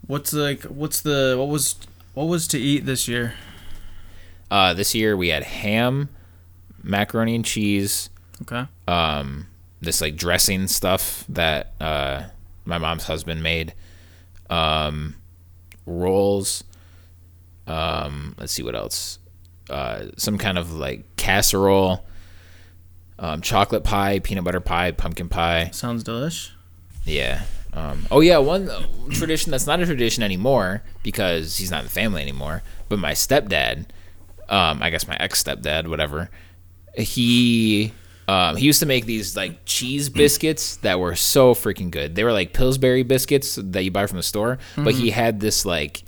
What's 0.08 0.34
like 0.34 0.64
what's 0.64 1.02
the 1.02 1.36
what 1.38 1.48
was 1.48 1.76
what 2.14 2.26
was 2.26 2.48
to 2.50 2.60
eat 2.60 2.86
this 2.86 3.08
year? 3.08 3.36
Uh, 4.52 4.74
this 4.74 4.94
year 4.96 5.16
we 5.16 5.30
had 5.30 5.44
ham, 5.44 6.10
macaroni 6.84 7.36
and 7.36 7.46
cheese, 7.46 8.10
Okay. 8.44 8.66
um, 8.88 9.48
this 9.82 10.02
like 10.02 10.16
dressing 10.16 10.68
stuff 10.68 11.24
that 11.30 11.74
uh, 11.80 12.24
my 12.66 12.78
mom's 12.78 13.06
husband 13.06 13.42
made, 13.44 13.74
um, 14.50 15.16
rolls. 15.86 16.64
Um, 17.68 18.36
let's 18.38 18.52
see 18.52 18.64
what 18.64 18.76
else. 18.76 19.20
Uh, 19.70 20.08
some 20.18 20.38
kind 20.38 20.58
of 20.58 20.74
like 20.74 21.16
casserole, 21.16 22.06
um, 23.18 23.42
chocolate 23.42 23.84
pie, 23.84 24.20
peanut 24.20 24.44
butter 24.44 24.60
pie, 24.60 24.92
pumpkin 24.92 25.30
pie. 25.30 25.70
Sounds 25.72 26.04
delish. 26.04 26.52
Yeah. 27.06 27.44
Um, 27.74 28.06
oh 28.10 28.22
yeah, 28.22 28.38
one 28.38 28.70
uh, 28.70 28.84
tradition 29.12 29.52
that's 29.52 29.68
not 29.68 29.82
a 29.82 29.86
tradition 29.86 30.24
anymore 30.24 30.82
because 31.04 31.58
he's 31.58 31.72
not 31.72 31.80
in 31.80 31.86
the 31.86 31.92
family 31.92 32.22
anymore. 32.22 32.64
But 32.88 33.00
my 33.00 33.12
stepdad, 33.12 33.86
um, 34.48 34.82
I 34.82 34.90
guess 34.90 35.08
my 35.08 35.18
ex 35.18 35.44
stepdad, 35.44 35.88
whatever, 35.88 36.30
he 36.96 37.94
um, 38.28 38.56
he 38.56 38.66
used 38.66 38.80
to 38.80 38.86
make 38.86 39.06
these 39.06 39.36
like 39.36 39.66
cheese 39.66 40.10
biscuits 40.10 40.78
that 40.78 41.00
were 41.00 41.16
so 41.16 41.54
freaking 41.54 41.92
good. 41.92 42.16
They 42.16 42.24
were 42.24 42.32
like 42.32 42.54
Pillsbury 42.54 43.04
biscuits 43.04 43.56
that 43.62 43.84
you 43.84 43.92
buy 43.92 44.08
from 44.08 44.18
the 44.18 44.24
store, 44.24 44.58
but 44.76 44.94
he 44.94 45.10
mm-hmm. 45.10 45.16
had 45.16 45.40
this 45.40 45.66
like 45.66 46.04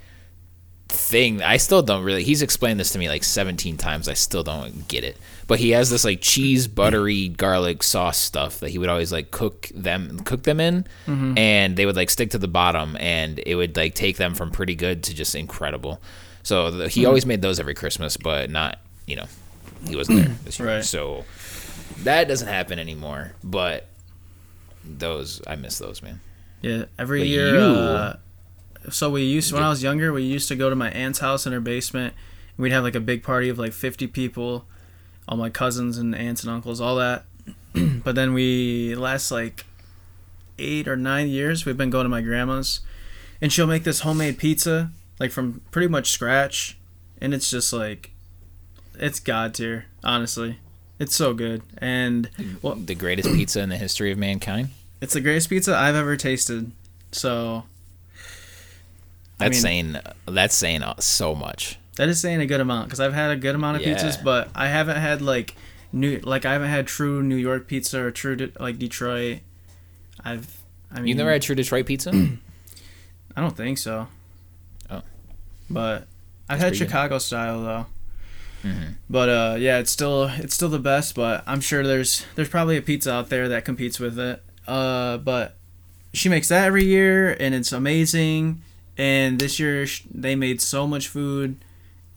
thing. 0.88 1.42
I 1.42 1.58
still 1.58 1.82
don't 1.82 2.02
really. 2.02 2.24
He's 2.24 2.42
explained 2.42 2.80
this 2.80 2.90
to 2.92 2.98
me 2.98 3.08
like 3.08 3.22
17 3.22 3.76
times. 3.76 4.08
I 4.08 4.14
still 4.14 4.42
don't 4.42 4.88
get 4.88 5.04
it. 5.04 5.16
But 5.46 5.60
he 5.60 5.70
has 5.70 5.90
this 5.90 6.04
like 6.04 6.20
cheese, 6.20 6.66
buttery, 6.66 7.28
garlic 7.28 7.82
sauce 7.82 8.18
stuff 8.18 8.60
that 8.60 8.70
he 8.70 8.78
would 8.78 8.88
always 8.88 9.12
like 9.12 9.30
cook 9.30 9.70
them, 9.74 10.20
cook 10.20 10.42
them 10.42 10.60
in, 10.60 10.86
mm-hmm. 11.06 11.38
and 11.38 11.76
they 11.76 11.86
would 11.86 11.96
like 11.96 12.10
stick 12.10 12.30
to 12.30 12.38
the 12.38 12.48
bottom, 12.48 12.96
and 12.98 13.40
it 13.46 13.54
would 13.54 13.76
like 13.76 13.94
take 13.94 14.16
them 14.16 14.34
from 14.34 14.50
pretty 14.50 14.74
good 14.74 15.04
to 15.04 15.14
just 15.14 15.34
incredible. 15.34 16.00
So 16.42 16.70
the, 16.70 16.88
he 16.88 17.00
mm-hmm. 17.00 17.08
always 17.08 17.26
made 17.26 17.42
those 17.42 17.60
every 17.60 17.74
Christmas, 17.74 18.16
but 18.16 18.50
not 18.50 18.80
you 19.06 19.16
know 19.16 19.26
he 19.86 19.96
wasn't 19.96 20.18
there 20.18 20.34
this 20.44 20.58
year. 20.58 20.68
Right. 20.68 20.84
So 20.84 21.24
that 22.04 22.28
doesn't 22.28 22.48
happen 22.48 22.78
anymore. 22.78 23.32
But 23.42 23.86
those 24.84 25.40
I 25.46 25.56
miss 25.56 25.78
those 25.78 26.02
man. 26.02 26.20
Yeah, 26.62 26.84
every 26.98 27.20
But 27.20 27.28
year. 27.28 27.54
you- 27.54 27.60
Uh, 27.60 28.16
so 28.90 29.10
we 29.10 29.22
used 29.24 29.52
when 29.52 29.62
I 29.62 29.68
was 29.68 29.82
younger, 29.82 30.12
we 30.12 30.22
used 30.22 30.48
to 30.48 30.56
go 30.56 30.70
to 30.70 30.76
my 30.76 30.90
aunt's 30.90 31.18
house 31.18 31.46
in 31.46 31.52
her 31.52 31.60
basement. 31.60 32.14
And 32.56 32.62
we'd 32.62 32.72
have 32.72 32.84
like 32.84 32.94
a 32.94 33.00
big 33.00 33.22
party 33.22 33.48
of 33.48 33.58
like 33.58 33.72
50 33.72 34.06
people, 34.08 34.66
all 35.28 35.36
my 35.36 35.50
cousins 35.50 35.98
and 35.98 36.14
aunts 36.14 36.42
and 36.42 36.50
uncles, 36.52 36.80
all 36.80 36.96
that. 36.96 37.24
but 38.04 38.14
then 38.14 38.32
we 38.34 38.94
last 38.94 39.30
like 39.30 39.66
eight 40.58 40.88
or 40.88 40.96
nine 40.96 41.28
years, 41.28 41.64
we've 41.64 41.76
been 41.76 41.90
going 41.90 42.04
to 42.04 42.08
my 42.08 42.20
grandma's, 42.20 42.80
and 43.40 43.52
she'll 43.52 43.66
make 43.66 43.84
this 43.84 44.00
homemade 44.00 44.38
pizza 44.38 44.90
like 45.20 45.30
from 45.30 45.60
pretty 45.70 45.86
much 45.88 46.10
scratch, 46.10 46.76
and 47.20 47.32
it's 47.34 47.50
just 47.50 47.72
like, 47.72 48.10
it's 48.94 49.20
god 49.20 49.54
tier, 49.54 49.86
honestly. 50.02 50.58
It's 50.98 51.14
so 51.14 51.32
good, 51.34 51.62
and 51.78 52.28
well, 52.62 52.74
The 52.74 52.94
greatest 52.94 53.28
pizza 53.32 53.60
in 53.60 53.68
the 53.68 53.76
history 53.76 54.10
of 54.10 54.18
mankind. 54.18 54.70
it's 55.00 55.14
the 55.14 55.20
greatest 55.20 55.48
pizza 55.48 55.76
I've 55.76 55.94
ever 55.94 56.16
tasted. 56.16 56.72
So 57.12 57.64
That's 59.38 59.52
mean- 59.52 59.94
saying 59.94 59.96
that's 60.26 60.54
saying 60.56 60.82
uh, 60.82 60.94
so 60.98 61.34
much. 61.34 61.78
That 61.96 62.08
is 62.08 62.20
saying 62.20 62.40
a 62.40 62.46
good 62.46 62.60
amount 62.60 62.86
because 62.88 63.00
I've 63.00 63.12
had 63.14 63.30
a 63.30 63.36
good 63.36 63.54
amount 63.54 63.76
of 63.76 63.82
Yeah. 63.82 63.94
pizzas, 63.96 64.22
but 64.22 64.50
I 64.54 64.68
haven't 64.68 64.96
had 64.96 65.22
like 65.22 65.54
new 65.92 66.18
like 66.20 66.44
I 66.44 66.52
haven't 66.52 66.68
had 66.70 66.86
true 66.86 67.22
New 67.22 67.36
York 67.36 67.66
pizza 67.68 68.00
or 68.00 68.10
true 68.10 68.36
de- 68.36 68.52
like 68.60 68.78
Detroit. 68.78 69.38
I've 70.24 70.58
I 70.92 70.96
mean 71.00 71.08
You've 71.08 71.18
never 71.18 71.32
had 71.32 71.42
true 71.42 71.54
Detroit 71.54 71.86
pizza? 71.86 72.10
I 73.36 73.40
don't 73.40 73.56
think 73.56 73.78
so. 73.78 74.08
Oh. 74.90 75.02
But 75.70 76.06
I've 76.48 76.58
had 76.58 76.68
pretty 76.70 76.78
good. 76.80 76.86
Chicago 76.88 77.18
style 77.18 77.62
though. 77.62 77.86
Mhm. 78.64 78.94
But 79.08 79.28
uh, 79.28 79.56
yeah, 79.58 79.78
it's 79.78 79.90
still 79.90 80.24
it's 80.24 80.54
still 80.54 80.68
the 80.68 80.78
best. 80.78 81.14
But 81.14 81.44
I'm 81.46 81.60
sure 81.60 81.86
there's 81.86 82.24
there's 82.34 82.48
probably 82.48 82.76
a 82.76 82.82
pizza 82.82 83.12
out 83.12 83.28
there 83.28 83.48
that 83.48 83.64
competes 83.64 83.98
with 84.00 84.18
it. 84.18 84.42
Uh, 84.66 85.18
but 85.18 85.56
she 86.12 86.28
makes 86.28 86.48
that 86.48 86.64
every 86.66 86.84
year, 86.84 87.30
and 87.38 87.54
it's 87.54 87.72
amazing. 87.72 88.62
And 88.96 89.38
this 89.38 89.60
year 89.60 89.86
they 90.12 90.34
made 90.34 90.60
so 90.60 90.86
much 90.86 91.06
food, 91.08 91.56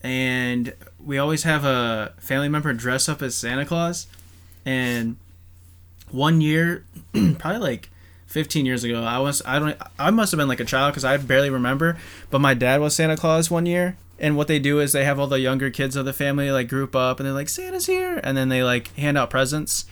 and 0.02 0.74
we 1.00 1.18
always 1.18 1.44
have 1.44 1.64
a 1.64 2.14
family 2.20 2.50
member 2.50 2.74
dress 2.74 3.08
up 3.08 3.22
as 3.22 3.36
Santa 3.36 3.66
Claus. 3.66 4.08
And 4.66 5.18
one 6.10 6.42
year, 6.42 6.84
probably 7.40 7.60
like 7.60 7.90
15 8.28 8.66
years 8.66 8.84
ago, 8.84 9.04
I 9.04 9.20
was 9.20 9.42
I 9.46 9.60
don't 9.60 9.78
I 10.00 10.10
must 10.10 10.32
have 10.32 10.38
been 10.40 10.48
like 10.48 10.60
a 10.60 10.66
child 10.66 10.94
because 10.94 11.06
I 11.06 11.18
barely 11.18 11.50
remember. 11.50 11.98
But 12.30 12.40
my 12.42 12.54
dad 12.56 12.82
was 12.82 12.96
Santa 12.96 13.16
Claus 13.16 13.52
one 13.52 13.66
year, 13.66 13.98
And 14.22 14.38
what 14.38 14.48
they 14.48 14.60
do 14.60 14.80
is 14.80 14.92
they 14.92 15.04
have 15.04 15.20
all 15.20 15.28
the 15.28 15.40
younger 15.40 15.72
kids 15.72 15.96
of 15.96 16.06
the 16.06 16.14
family 16.14 16.52
like 16.52 16.70
group 16.70 16.96
up 16.96 17.20
and 17.20 17.26
they're 17.26 17.34
like 17.34 17.50
Santa's 17.50 17.88
here, 17.88 18.22
and 18.24 18.38
then 18.38 18.50
they 18.50 18.64
like 18.64 18.96
hand 18.96 19.18
out 19.18 19.32
presents 19.32 19.86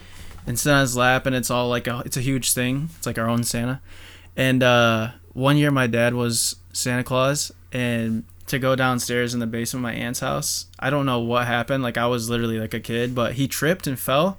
and 0.46 0.58
sit 0.58 0.72
on 0.72 0.82
his 0.82 0.96
lap, 0.96 1.26
and 1.26 1.36
it's 1.36 1.50
all 1.50 1.68
like 1.68 1.88
a 1.88 2.04
it's 2.06 2.16
a 2.16 2.22
huge 2.22 2.54
thing. 2.54 2.90
It's 2.98 3.08
like 3.08 3.18
our 3.18 3.28
own 3.28 3.44
Santa. 3.44 3.82
And 4.38 4.64
uh, 4.64 5.10
one 5.34 5.58
year 5.58 5.72
my 5.72 5.88
dad 5.88 6.14
was 6.14 6.56
Santa 6.72 7.04
Claus, 7.04 7.52
and 7.74 8.24
to 8.48 8.60
go 8.60 8.76
downstairs 8.76 9.34
in 9.34 9.40
the 9.40 9.48
basement 9.48 9.86
of 9.86 9.92
my 9.92 9.94
aunt's 9.94 10.20
house, 10.20 10.68
I 10.80 10.92
don't 10.92 11.08
know 11.08 11.20
what 11.20 11.48
happened. 11.48 11.84
Like 11.84 11.98
I 11.98 12.06
was 12.06 12.30
literally 12.30 12.60
like 12.60 12.76
a 12.76 12.80
kid, 12.80 13.16
but 13.16 13.34
he 13.34 13.48
tripped 13.48 13.88
and 13.88 14.00
fell 14.00 14.38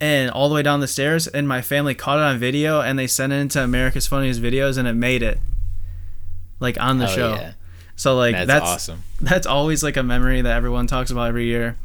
and 0.00 0.30
all 0.30 0.48
the 0.48 0.54
way 0.54 0.62
down 0.62 0.80
the 0.80 0.86
stairs 0.88 1.26
and 1.26 1.48
my 1.48 1.60
family 1.60 1.94
caught 1.94 2.18
it 2.18 2.22
on 2.22 2.38
video 2.38 2.80
and 2.80 2.98
they 2.98 3.06
sent 3.06 3.32
it 3.32 3.36
into 3.36 3.62
America's 3.62 4.06
Funniest 4.06 4.40
Videos 4.40 4.78
and 4.78 4.86
it 4.86 4.94
made 4.94 5.22
it 5.22 5.38
like 6.60 6.80
on 6.80 6.98
the 6.98 7.06
show. 7.08 7.34
yeah. 7.34 7.52
So 7.98 8.16
like 8.16 8.34
That's, 8.34 8.46
that's 8.46 8.64
awesome. 8.70 9.02
that's 9.20 9.46
always 9.46 9.82
like 9.82 9.96
a 9.96 10.02
memory 10.04 10.40
that 10.40 10.56
everyone 10.56 10.86
talks 10.86 11.10
about 11.10 11.28
every 11.28 11.46
year. 11.46 11.76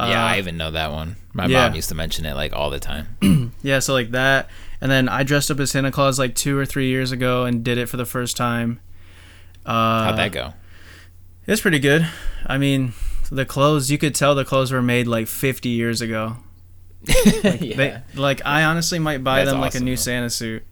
yeah, 0.00 0.24
Uh, 0.24 0.28
I 0.28 0.38
even 0.38 0.56
know 0.56 0.70
that 0.70 0.90
one. 0.90 1.16
My 1.34 1.44
yeah. 1.46 1.66
mom 1.68 1.74
used 1.76 1.90
to 1.90 1.94
mention 1.94 2.24
it 2.24 2.34
like 2.34 2.54
all 2.54 2.70
the 2.70 2.80
time. 2.80 3.52
Yeah, 3.62 3.80
so 3.80 3.92
like 3.92 4.10
that 4.12 4.48
and 4.80 4.90
then 4.90 5.08
I 5.10 5.22
dressed 5.22 5.50
up 5.50 5.60
as 5.60 5.70
Santa 5.70 5.92
Claus 5.92 6.18
like 6.18 6.34
2 6.34 6.58
or 6.58 6.64
3 6.66 6.88
years 6.88 7.12
ago 7.12 7.44
and 7.44 7.62
did 7.62 7.76
it 7.78 7.86
for 7.88 7.96
the 7.98 8.06
first 8.06 8.36
time. 8.36 8.80
Uh 9.66 10.04
How'd 10.06 10.18
that 10.18 10.32
go? 10.32 10.54
It's 11.46 11.60
pretty 11.60 11.80
good. 11.80 12.08
I 12.46 12.56
mean, 12.58 12.94
the 13.30 13.44
clothes 13.44 13.90
you 13.90 13.98
could 13.98 14.14
tell 14.14 14.34
the 14.34 14.44
clothes 14.44 14.72
were 14.72 14.82
made 14.82 15.06
like 15.06 15.26
50 15.28 15.68
years 15.68 16.00
ago. 16.00 16.38
yeah. 17.60 17.76
They, 17.76 18.02
like 18.14 18.40
I 18.46 18.64
honestly 18.64 18.98
might 18.98 19.22
buy 19.22 19.40
That's 19.44 19.50
them 19.52 19.60
like 19.60 19.74
a 19.74 19.80
new 19.80 19.96
though. 19.96 20.00
Santa 20.00 20.30
suit. 20.30 20.64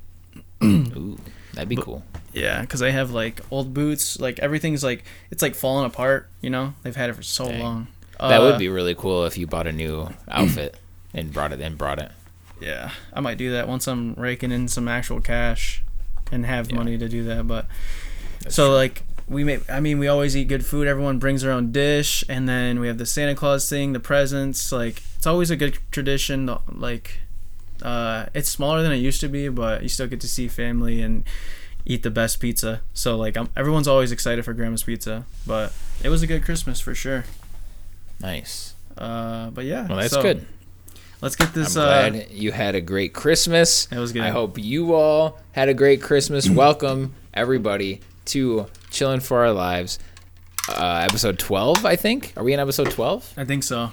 Ooh, 0.64 1.18
that'd 1.54 1.68
be 1.68 1.76
cool. 1.76 2.04
Yeah, 2.32 2.60
because 2.60 2.80
they 2.80 2.92
have 2.92 3.10
like 3.12 3.40
old 3.50 3.72
boots. 3.74 4.18
Like 4.20 4.38
everything's 4.40 4.82
like 4.84 5.04
it's 5.30 5.42
like 5.42 5.54
falling 5.54 5.86
apart. 5.86 6.28
You 6.40 6.50
know, 6.50 6.74
they've 6.82 6.96
had 6.96 7.10
it 7.10 7.14
for 7.14 7.22
so 7.22 7.48
Dang. 7.48 7.60
long. 7.60 7.86
That 8.20 8.40
Uh, 8.40 8.44
would 8.44 8.58
be 8.58 8.68
really 8.68 8.94
cool 8.94 9.24
if 9.24 9.36
you 9.38 9.46
bought 9.46 9.66
a 9.66 9.72
new 9.72 10.08
outfit 10.28 10.76
and 11.12 11.32
brought 11.32 11.52
it 11.52 11.60
and 11.60 11.76
brought 11.78 11.98
it. 11.98 12.10
Yeah, 12.60 12.90
I 13.12 13.20
might 13.20 13.38
do 13.38 13.50
that 13.52 13.68
once 13.68 13.86
I'm 13.88 14.14
raking 14.14 14.52
in 14.52 14.68
some 14.68 14.88
actual 14.88 15.20
cash 15.20 15.82
and 16.32 16.46
have 16.46 16.70
Yeah. 16.70 16.76
money 16.76 16.96
to 16.98 17.08
do 17.08 17.24
that. 17.24 17.46
But 17.46 17.66
That's 18.42 18.54
so 18.54 18.66
true. 18.66 18.74
like 18.74 19.02
we 19.26 19.42
make. 19.42 19.68
I 19.70 19.80
mean, 19.80 19.98
we 19.98 20.06
always 20.06 20.36
eat 20.36 20.48
good 20.48 20.64
food. 20.66 20.86
Everyone 20.86 21.18
brings 21.18 21.42
their 21.42 21.50
own 21.52 21.72
dish, 21.72 22.22
and 22.28 22.48
then 22.48 22.78
we 22.78 22.86
have 22.88 22.98
the 22.98 23.06
Santa 23.06 23.34
Claus 23.34 23.68
thing, 23.68 23.92
the 23.92 24.00
presents. 24.00 24.70
Like 24.72 25.02
it's 25.16 25.26
always 25.26 25.50
a 25.50 25.56
good 25.56 25.78
tradition. 25.90 26.54
Like 26.70 27.20
uh, 27.85 28.27
it's 28.35 28.49
smaller 28.49 28.83
than 28.83 28.92
it 28.92 28.97
used 28.97 29.20
to 29.20 29.29
be, 29.29 29.49
but 29.49 29.83
you 29.83 29.88
still 29.88 30.07
get 30.07 30.20
to 30.23 30.29
see 30.29 30.49
family 30.49 31.03
and 31.03 31.23
eat 31.85 32.03
the 32.03 32.11
best 32.11 32.40
pizza. 32.40 32.81
So 32.94 33.16
like 33.16 33.37
I'm, 33.37 33.51
everyone's 33.55 33.87
always 33.87 34.11
excited 34.11 34.44
for 34.44 34.55
Grandma's 34.55 34.83
pizza. 34.83 35.27
But 35.47 35.73
it 36.03 36.09
was 36.09 36.23
a 36.23 36.27
good 36.27 36.44
Christmas 36.44 36.81
for 36.81 36.94
sure. 36.94 37.25
Nice. 38.20 38.75
Uh, 38.97 39.51
but 39.51 39.66
yeah. 39.66 39.87
Well, 39.87 39.99
that's 39.99 40.14
so 40.14 40.23
good. 40.23 40.47
Let's 41.20 41.37
get 41.37 41.53
this. 41.53 41.77
I'm 41.77 41.83
uh, 41.83 42.11
glad 42.11 42.31
you 42.31 42.53
had 42.53 42.75
a 42.75 42.81
great 42.81 43.12
Christmas. 43.12 43.87
It 43.92 43.99
was 43.99 44.12
good. 44.12 44.23
I 44.23 44.31
hope 44.31 44.59
you 44.59 44.94
all 44.94 45.38
had 45.53 45.68
a 45.68 45.75
great 45.75 46.01
Christmas. 46.01 46.49
Welcome 46.51 47.14
everybody 47.35 48.01
to 48.27 48.66
Chilling 48.90 49.20
for 49.20 49.44
Our 49.44 49.53
Lives, 49.53 49.99
uh, 50.68 51.07
episode 51.07 51.38
12. 51.38 51.85
I 51.85 51.97
think. 51.97 52.33
Are 52.37 52.44
we 52.44 52.55
in 52.55 52.61
episode 52.61 52.90
12? 52.90 53.35
I 53.37 53.44
think 53.44 53.62
so. 53.62 53.90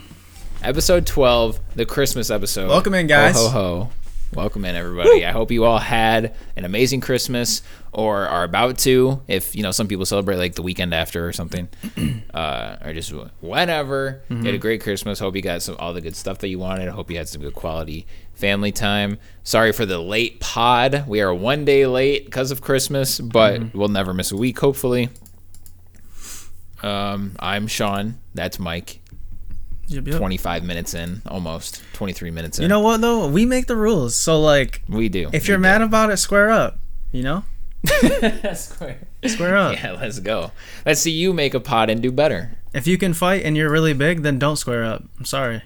Episode 0.63 1.08
12, 1.08 1.60
the 1.76 1.86
Christmas 1.86 2.30
episode. 2.30 2.69
Welcome 2.69 2.93
in, 2.93 3.08
guys. 3.08 3.36
Ho 3.36 3.50
ho 3.50 3.50
ho. 3.86 3.89
Welcome 4.34 4.63
in, 4.63 4.76
everybody. 4.76 5.26
I 5.26 5.32
hope 5.32 5.52
you 5.52 5.65
all 5.65 5.80
had 5.80 6.36
an 6.56 6.63
amazing 6.63 7.02
Christmas 7.02 7.63
or 7.91 8.28
are 8.28 8.43
about 8.43 8.78
to. 8.80 9.21
If, 9.28 9.56
you 9.56 9.63
know, 9.63 9.71
some 9.71 9.88
people 9.88 10.06
celebrate 10.06 10.38
like 10.38 10.54
the 10.56 10.62
weekend 10.62 10.93
after 10.93 11.28
or 11.28 11.34
something, 11.34 11.67
uh, 12.34 12.78
or 12.86 12.93
just 12.93 13.12
whenever. 13.41 14.21
Mm-hmm. 14.30 14.45
had 14.45 14.54
a 14.54 14.58
great 14.60 14.82
Christmas. 14.82 15.19
Hope 15.19 15.36
you 15.36 15.41
got 15.41 15.63
some 15.63 15.76
all 15.80 15.93
the 15.93 16.00
good 16.00 16.15
stuff 16.15 16.38
that 16.39 16.47
you 16.47 16.60
wanted. 16.60 16.88
I 16.88 16.91
hope 16.91 17.10
you 17.12 17.17
had 17.17 17.28
some 17.28 17.41
good 17.41 17.56
quality 17.56 18.06
family 18.36 18.71
time. 18.71 19.17
Sorry 19.43 19.74
for 19.74 19.86
the 19.86 20.00
late 20.00 20.39
pod. 20.39 21.06
We 21.08 21.21
are 21.21 21.34
one 21.34 21.65
day 21.65 21.86
late 21.88 22.26
because 22.26 22.52
of 22.52 22.62
Christmas, 22.62 23.19
but 23.19 23.60
Mm-hmm. 23.62 23.78
we'll 23.78 23.89
never 23.89 24.13
miss 24.13 24.32
a 24.32 24.38
week, 24.38 24.60
hopefully. 24.60 25.10
Um, 26.84 27.36
I'm 27.39 27.67
Sean. 27.67 28.19
That's 28.34 28.60
Mike. 28.60 29.01
Yep, 29.92 30.08
yep. 30.08 30.18
25 30.18 30.64
minutes 30.64 30.94
in, 30.94 31.22
almost 31.28 31.84
23 31.94 32.32
minutes 32.32 32.58
in. 32.60 32.64
You 32.64 32.70
know 32.70 32.80
what 32.80 33.02
though? 33.02 33.28
We 33.28 33.46
make 33.46 33.68
the 33.68 33.76
rules. 33.76 34.16
So 34.16 34.40
like, 34.40 34.84
we 34.88 35.10
do. 35.10 35.30
if 35.34 35.48
you're 35.48 35.58
mad 35.60 35.82
about 35.82 36.10
it, 36.12 36.18
square 36.18 36.50
up. 36.50 36.80
You 37.12 37.24
know, 37.24 37.44
Square. 38.54 39.00
square 39.26 39.58
up. 39.58 39.76
Yeah, 39.76 39.92
let's 40.00 40.20
go. 40.20 40.52
Let's 40.86 41.02
see 41.02 41.12
you 41.12 41.34
make 41.34 41.54
a 41.54 41.60
pot 41.60 41.90
and 41.90 42.02
do 42.02 42.10
better. 42.12 42.58
If 42.74 42.88
you 42.88 42.98
can 42.98 43.14
fight 43.14 43.44
and 43.44 43.58
you're 43.58 43.70
really 43.70 43.94
big, 43.94 44.22
then 44.22 44.40
don't 44.40 44.56
square 44.56 44.86
up. 44.86 45.04
I'm 45.20 45.26
sorry. 45.26 45.62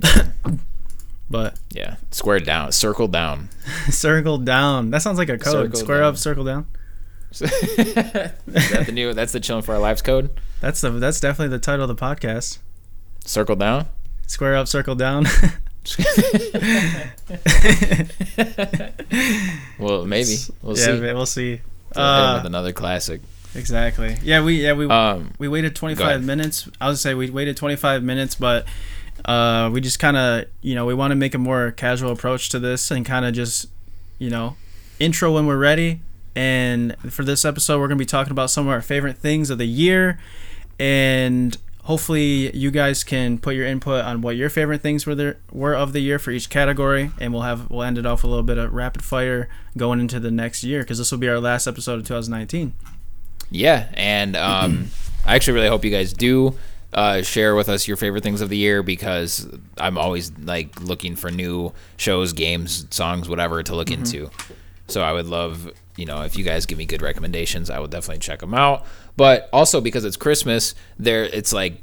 but 1.30 1.58
Yeah, 1.72 1.96
square 2.10 2.40
down, 2.40 2.72
circle 2.72 3.06
down. 3.06 3.50
circle 3.90 4.38
down. 4.38 4.90
That 4.90 5.02
sounds 5.02 5.18
like 5.18 5.28
a 5.28 5.36
code. 5.36 5.52
Circle 5.52 5.78
square 5.80 5.98
down. 5.98 6.06
up, 6.08 6.16
circle 6.16 6.44
down. 6.44 6.66
Is 7.32 7.40
that 7.40 8.82
the 8.86 8.92
new? 8.92 9.12
That's 9.12 9.32
the 9.32 9.40
chilling 9.40 9.62
for 9.62 9.74
our 9.74 9.78
lives 9.80 10.00
code. 10.02 10.30
That's 10.60 10.80
the 10.80 10.90
that's 10.90 11.20
definitely 11.20 11.48
the 11.56 11.58
title 11.62 11.88
of 11.88 11.94
the 11.96 12.02
podcast. 12.02 12.58
Circle 13.24 13.56
down. 13.56 13.86
Square 14.26 14.56
up, 14.56 14.68
circle 14.68 14.94
down. 14.94 15.26
well, 19.78 20.04
maybe 20.06 20.36
we'll 20.62 20.76
yeah, 20.78 20.84
see. 20.84 21.00
we'll 21.00 21.26
see. 21.26 21.50
We'll 21.50 21.56
hit 21.56 21.62
'em 21.96 22.02
Uh, 22.02 22.34
with 22.38 22.46
another 22.46 22.72
classic. 22.72 23.20
exactly. 23.54 24.16
Yeah, 24.22 24.42
we 24.42 24.62
yeah 24.62 24.72
we 24.74 24.86
Um, 24.86 25.32
we 25.38 25.48
waited 25.48 25.74
25 25.74 26.22
minutes. 26.24 26.68
I 26.80 26.88
would 26.88 26.98
say 26.98 27.14
we 27.14 27.30
waited 27.30 27.56
25 27.56 28.02
minutes, 28.02 28.34
but 28.34 28.66
uh, 29.24 29.70
we 29.72 29.80
just 29.80 29.98
kind 29.98 30.16
of, 30.16 30.44
you 30.62 30.74
know, 30.74 30.86
we 30.86 30.94
want 30.94 31.10
to 31.10 31.16
make 31.16 31.34
a 31.34 31.38
more 31.38 31.72
casual 31.72 32.12
approach 32.12 32.48
to 32.50 32.58
this 32.58 32.90
and 32.90 33.04
kind 33.04 33.24
of 33.24 33.34
just, 33.34 33.66
you 34.18 34.30
know, 34.30 34.56
intro 34.98 35.32
when 35.34 35.46
we're 35.46 35.58
ready. 35.58 36.00
And 36.36 36.96
for 37.10 37.24
this 37.24 37.44
episode, 37.44 37.80
we're 37.80 37.88
going 37.88 37.98
to 37.98 38.02
be 38.02 38.06
talking 38.06 38.30
about 38.30 38.50
some 38.50 38.66
of 38.66 38.72
our 38.72 38.80
favorite 38.82 39.18
things 39.18 39.50
of 39.50 39.58
the 39.58 39.66
year. 39.66 40.18
And 40.78 41.56
hopefully, 41.84 42.54
you 42.56 42.70
guys 42.70 43.04
can 43.04 43.38
put 43.38 43.54
your 43.54 43.66
input 43.66 44.04
on 44.04 44.20
what 44.20 44.36
your 44.36 44.50
favorite 44.50 44.80
things 44.82 45.06
were 45.06 45.14
there 45.14 45.38
were 45.52 45.74
of 45.74 45.92
the 45.92 46.00
year 46.00 46.18
for 46.18 46.30
each 46.30 46.50
category. 46.50 47.10
And 47.20 47.32
we'll 47.32 47.42
have 47.42 47.70
we'll 47.70 47.82
end 47.82 47.98
it 47.98 48.06
off 48.06 48.22
with 48.22 48.28
a 48.28 48.28
little 48.28 48.44
bit 48.44 48.58
of 48.58 48.72
rapid 48.72 49.04
fire 49.04 49.48
going 49.76 50.00
into 50.00 50.20
the 50.20 50.30
next 50.30 50.64
year 50.64 50.80
because 50.80 50.98
this 50.98 51.10
will 51.10 51.18
be 51.18 51.28
our 51.28 51.40
last 51.40 51.66
episode 51.66 52.00
of 52.00 52.06
2019. 52.06 52.74
Yeah, 53.50 53.88
and 53.94 54.36
um, 54.36 54.88
I 55.26 55.34
actually 55.34 55.54
really 55.54 55.68
hope 55.68 55.84
you 55.84 55.90
guys 55.90 56.12
do 56.12 56.56
uh, 56.92 57.22
share 57.22 57.54
with 57.54 57.68
us 57.68 57.86
your 57.86 57.96
favorite 57.96 58.22
things 58.22 58.40
of 58.40 58.48
the 58.48 58.56
year 58.56 58.82
because 58.82 59.48
I'm 59.76 59.98
always 59.98 60.36
like 60.38 60.80
looking 60.80 61.16
for 61.16 61.30
new 61.30 61.72
shows, 61.96 62.32
games, 62.32 62.86
songs, 62.90 63.28
whatever 63.28 63.62
to 63.62 63.74
look 63.74 63.90
into. 63.90 64.30
So 64.90 65.02
I 65.02 65.12
would 65.12 65.26
love, 65.26 65.70
you 65.96 66.04
know, 66.06 66.22
if 66.22 66.36
you 66.36 66.44
guys 66.44 66.66
give 66.66 66.76
me 66.76 66.84
good 66.84 67.00
recommendations, 67.00 67.70
I 67.70 67.78
will 67.78 67.86
definitely 67.86 68.18
check 68.20 68.40
them 68.40 68.54
out. 68.54 68.84
But 69.16 69.48
also 69.52 69.80
because 69.80 70.04
it's 70.04 70.16
Christmas, 70.16 70.74
there 70.98 71.24
it's 71.24 71.52
like 71.52 71.80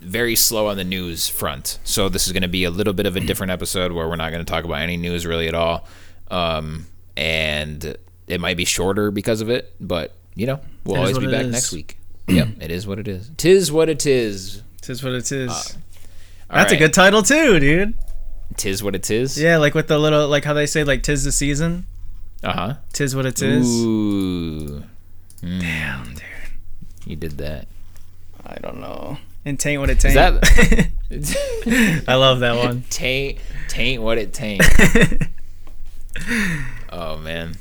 very 0.00 0.34
slow 0.34 0.66
on 0.66 0.76
the 0.76 0.84
news 0.84 1.28
front. 1.28 1.78
So 1.84 2.08
this 2.08 2.26
is 2.26 2.32
going 2.32 2.42
to 2.42 2.48
be 2.48 2.64
a 2.64 2.70
little 2.70 2.92
bit 2.92 3.06
of 3.06 3.16
a 3.16 3.20
different 3.20 3.52
episode 3.52 3.92
where 3.92 4.08
we're 4.08 4.16
not 4.16 4.32
going 4.32 4.44
to 4.44 4.50
talk 4.50 4.64
about 4.64 4.80
any 4.80 4.96
news 4.96 5.24
really 5.24 5.48
at 5.48 5.54
all. 5.54 5.86
Um, 6.30 6.86
and 7.16 7.96
it 8.26 8.40
might 8.40 8.56
be 8.56 8.64
shorter 8.64 9.10
because 9.10 9.40
of 9.40 9.50
it, 9.50 9.72
but 9.80 10.14
you 10.34 10.46
know, 10.46 10.60
we'll 10.84 10.96
always 10.96 11.18
be 11.18 11.26
back 11.26 11.46
next 11.46 11.72
week. 11.72 11.98
yep, 12.26 12.48
it 12.60 12.70
is 12.70 12.86
what 12.86 12.98
it 12.98 13.06
is. 13.06 13.30
Tis 13.36 13.70
what 13.70 13.88
it 13.88 14.06
is. 14.06 14.62
Tis 14.80 15.04
what 15.04 15.12
it 15.12 15.30
is. 15.30 15.76
All 16.50 16.56
That's 16.56 16.72
a 16.72 16.76
good 16.76 16.92
title 16.92 17.22
too, 17.22 17.60
dude. 17.60 17.94
Tis 18.56 18.82
what 18.82 18.94
it 18.94 19.10
is. 19.10 19.40
Yeah, 19.40 19.58
like 19.58 19.74
with 19.74 19.88
the 19.88 19.98
little 19.98 20.28
like 20.28 20.44
how 20.44 20.54
they 20.54 20.66
say 20.66 20.84
like 20.84 21.02
tis 21.02 21.24
the 21.24 21.32
season. 21.32 21.86
Uh 22.42 22.52
huh. 22.52 22.74
Tis 22.92 23.14
what 23.14 23.26
it 23.26 23.40
is. 23.40 23.66
Ooh. 23.84 24.82
Mm, 25.42 25.60
Damn, 25.60 26.14
dude. 26.14 26.22
you 27.04 27.16
did 27.16 27.38
that. 27.38 27.66
I 28.44 28.56
don't 28.56 28.80
know. 28.80 29.18
And 29.44 29.58
taint 29.58 29.80
what 29.80 29.90
it 29.90 29.98
taint. 30.00 30.14
that 30.14 32.04
I 32.08 32.14
love 32.14 32.40
that 32.40 32.56
one. 32.56 32.84
taint? 32.90 33.38
Taint 33.68 34.02
what 34.02 34.18
it 34.18 34.32
taint. 34.32 34.62
oh 36.90 37.16
man. 37.18 37.54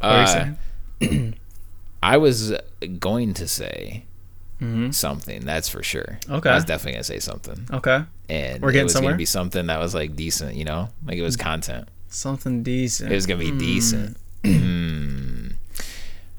What 0.00 0.10
are 0.10 0.20
you 0.20 0.26
Uh? 0.26 1.32
I 2.02 2.16
was 2.16 2.52
going 2.98 3.34
to 3.34 3.46
say 3.48 4.04
hmm 4.58 4.90
something. 4.90 5.44
That's 5.44 5.68
for 5.68 5.82
sure. 5.82 6.18
Okay. 6.28 6.50
I 6.50 6.54
was 6.54 6.64
definitely 6.64 6.92
gonna 6.92 7.04
say 7.04 7.18
something, 7.20 7.66
Okay. 7.72 8.02
and 8.28 8.62
We're 8.62 8.70
it 8.70 8.72
getting 8.72 8.84
was 8.84 8.92
somewhere? 8.94 9.12
gonna 9.12 9.18
be 9.18 9.24
something 9.26 9.66
that 9.66 9.78
was 9.78 9.94
like 9.94 10.16
decent. 10.16 10.54
You 10.56 10.64
know, 10.64 10.88
like 11.06 11.16
it 11.18 11.22
was 11.22 11.36
content. 11.36 11.88
Something 12.12 12.62
decent. 12.62 13.10
It 13.10 13.14
was 13.14 13.26
gonna 13.26 13.40
be 13.40 13.50
Hmm. 13.50 13.58
decent. 13.58 14.16
Hmm. 14.44 15.46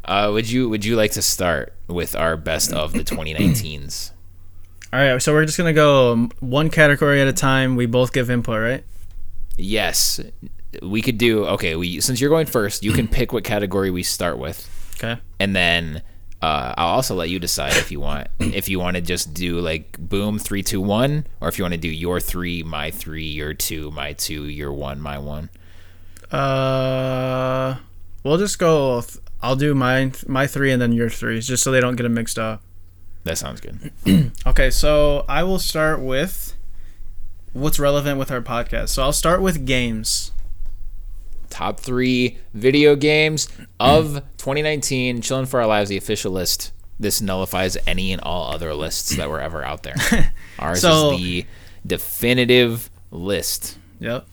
Uh, 0.06 0.30
would 0.34 0.50
you 0.50 0.70
Would 0.70 0.86
you 0.86 0.96
like 0.96 1.12
to 1.12 1.22
start 1.22 1.74
with 1.88 2.16
our 2.16 2.36
best 2.38 2.72
of 2.74 2.94
the 2.94 3.04
2019s? 3.04 4.12
All 4.92 5.00
right, 5.00 5.20
so 5.22 5.34
we're 5.34 5.46
just 5.46 5.58
gonna 5.58 5.74
go 5.74 6.30
one 6.40 6.70
category 6.70 7.22
at 7.22 7.28
a 7.28 7.34
time. 7.34 7.76
We 7.76 7.86
both 7.88 8.14
give 8.14 8.30
input, 8.30 8.62
right? 8.62 8.84
Yes, 9.58 10.20
we 10.82 11.02
could 11.02 11.18
do. 11.18 11.46
Okay, 11.46 11.76
we 11.76 12.00
since 12.02 12.20
you're 12.22 12.30
going 12.30 12.46
first, 12.46 12.84
you 12.84 12.92
can 12.92 13.08
pick 13.18 13.34
what 13.34 13.44
category 13.44 13.90
we 13.92 14.04
start 14.04 14.38
with, 14.38 14.70
Okay. 14.98 15.20
and 15.40 15.56
then 15.56 16.02
Uh, 16.44 16.74
I'll 16.78 16.96
also 17.00 17.16
let 17.16 17.30
you 17.30 17.40
decide 17.40 17.72
if 17.78 17.90
you 17.90 18.02
want 18.02 18.28
if 18.40 18.68
you 18.68 18.78
want 18.78 18.98
to 18.98 19.02
just 19.02 19.34
do 19.34 19.60
like 19.62 19.98
boom 19.98 20.38
three 20.38 20.62
two 20.62 20.82
one 20.82 21.26
or 21.40 21.48
if 21.48 21.58
you 21.58 21.64
want 21.64 21.74
to 21.74 21.80
do 21.80 21.88
your 21.88 22.20
three 22.20 22.62
my 22.64 22.92
three 22.92 23.24
your 23.28 23.54
two 23.54 23.90
my 23.92 24.12
two 24.12 24.44
your 24.44 24.74
one 24.74 25.00
my 25.00 25.18
one. 25.18 25.50
Uh, 26.34 27.78
we'll 28.24 28.38
just 28.38 28.58
go. 28.60 29.02
th- 29.02 29.20
I'll 29.42 29.56
do 29.56 29.76
my 29.76 30.12
my 30.28 30.48
three 30.48 30.72
and 30.72 30.82
then 30.82 30.92
your 30.94 31.10
three, 31.10 31.40
just 31.42 31.64
so 31.64 31.72
they 31.72 31.80
don't 31.82 31.96
get 31.96 32.04
them 32.04 32.14
mixed 32.14 32.40
up. 32.40 32.62
That 33.24 33.38
sounds 33.38 33.62
good. 33.62 33.92
Okay, 34.46 34.70
so 34.70 35.24
I 35.30 35.44
will 35.44 35.60
start 35.60 36.02
with 36.02 36.56
what's 37.54 37.80
relevant 37.80 38.20
with 38.20 38.30
our 38.32 38.42
podcast. 38.42 38.90
So 38.90 39.04
I'll 39.04 39.14
start 39.14 39.42
with 39.42 39.66
games. 39.66 40.32
Top 41.50 41.80
three 41.80 42.40
video 42.54 42.96
games 42.96 43.48
of 43.80 44.16
2019. 44.38 45.22
Chilling 45.22 45.46
for 45.46 45.62
Our 45.62 45.68
Lives, 45.68 45.90
the 45.90 45.98
official 45.98 46.32
list. 46.34 46.72
This 47.00 47.22
nullifies 47.22 47.78
any 47.88 48.12
and 48.12 48.22
all 48.22 48.52
other 48.52 48.74
lists 48.74 49.16
that 49.16 49.30
were 49.30 49.40
ever 49.42 49.64
out 49.64 49.84
there. 49.84 49.96
Ours 50.60 50.82
So- 50.82 51.14
is 51.14 51.18
the 51.22 51.46
definitive 51.86 52.90
list. 53.12 53.78
Yep. 54.00 54.26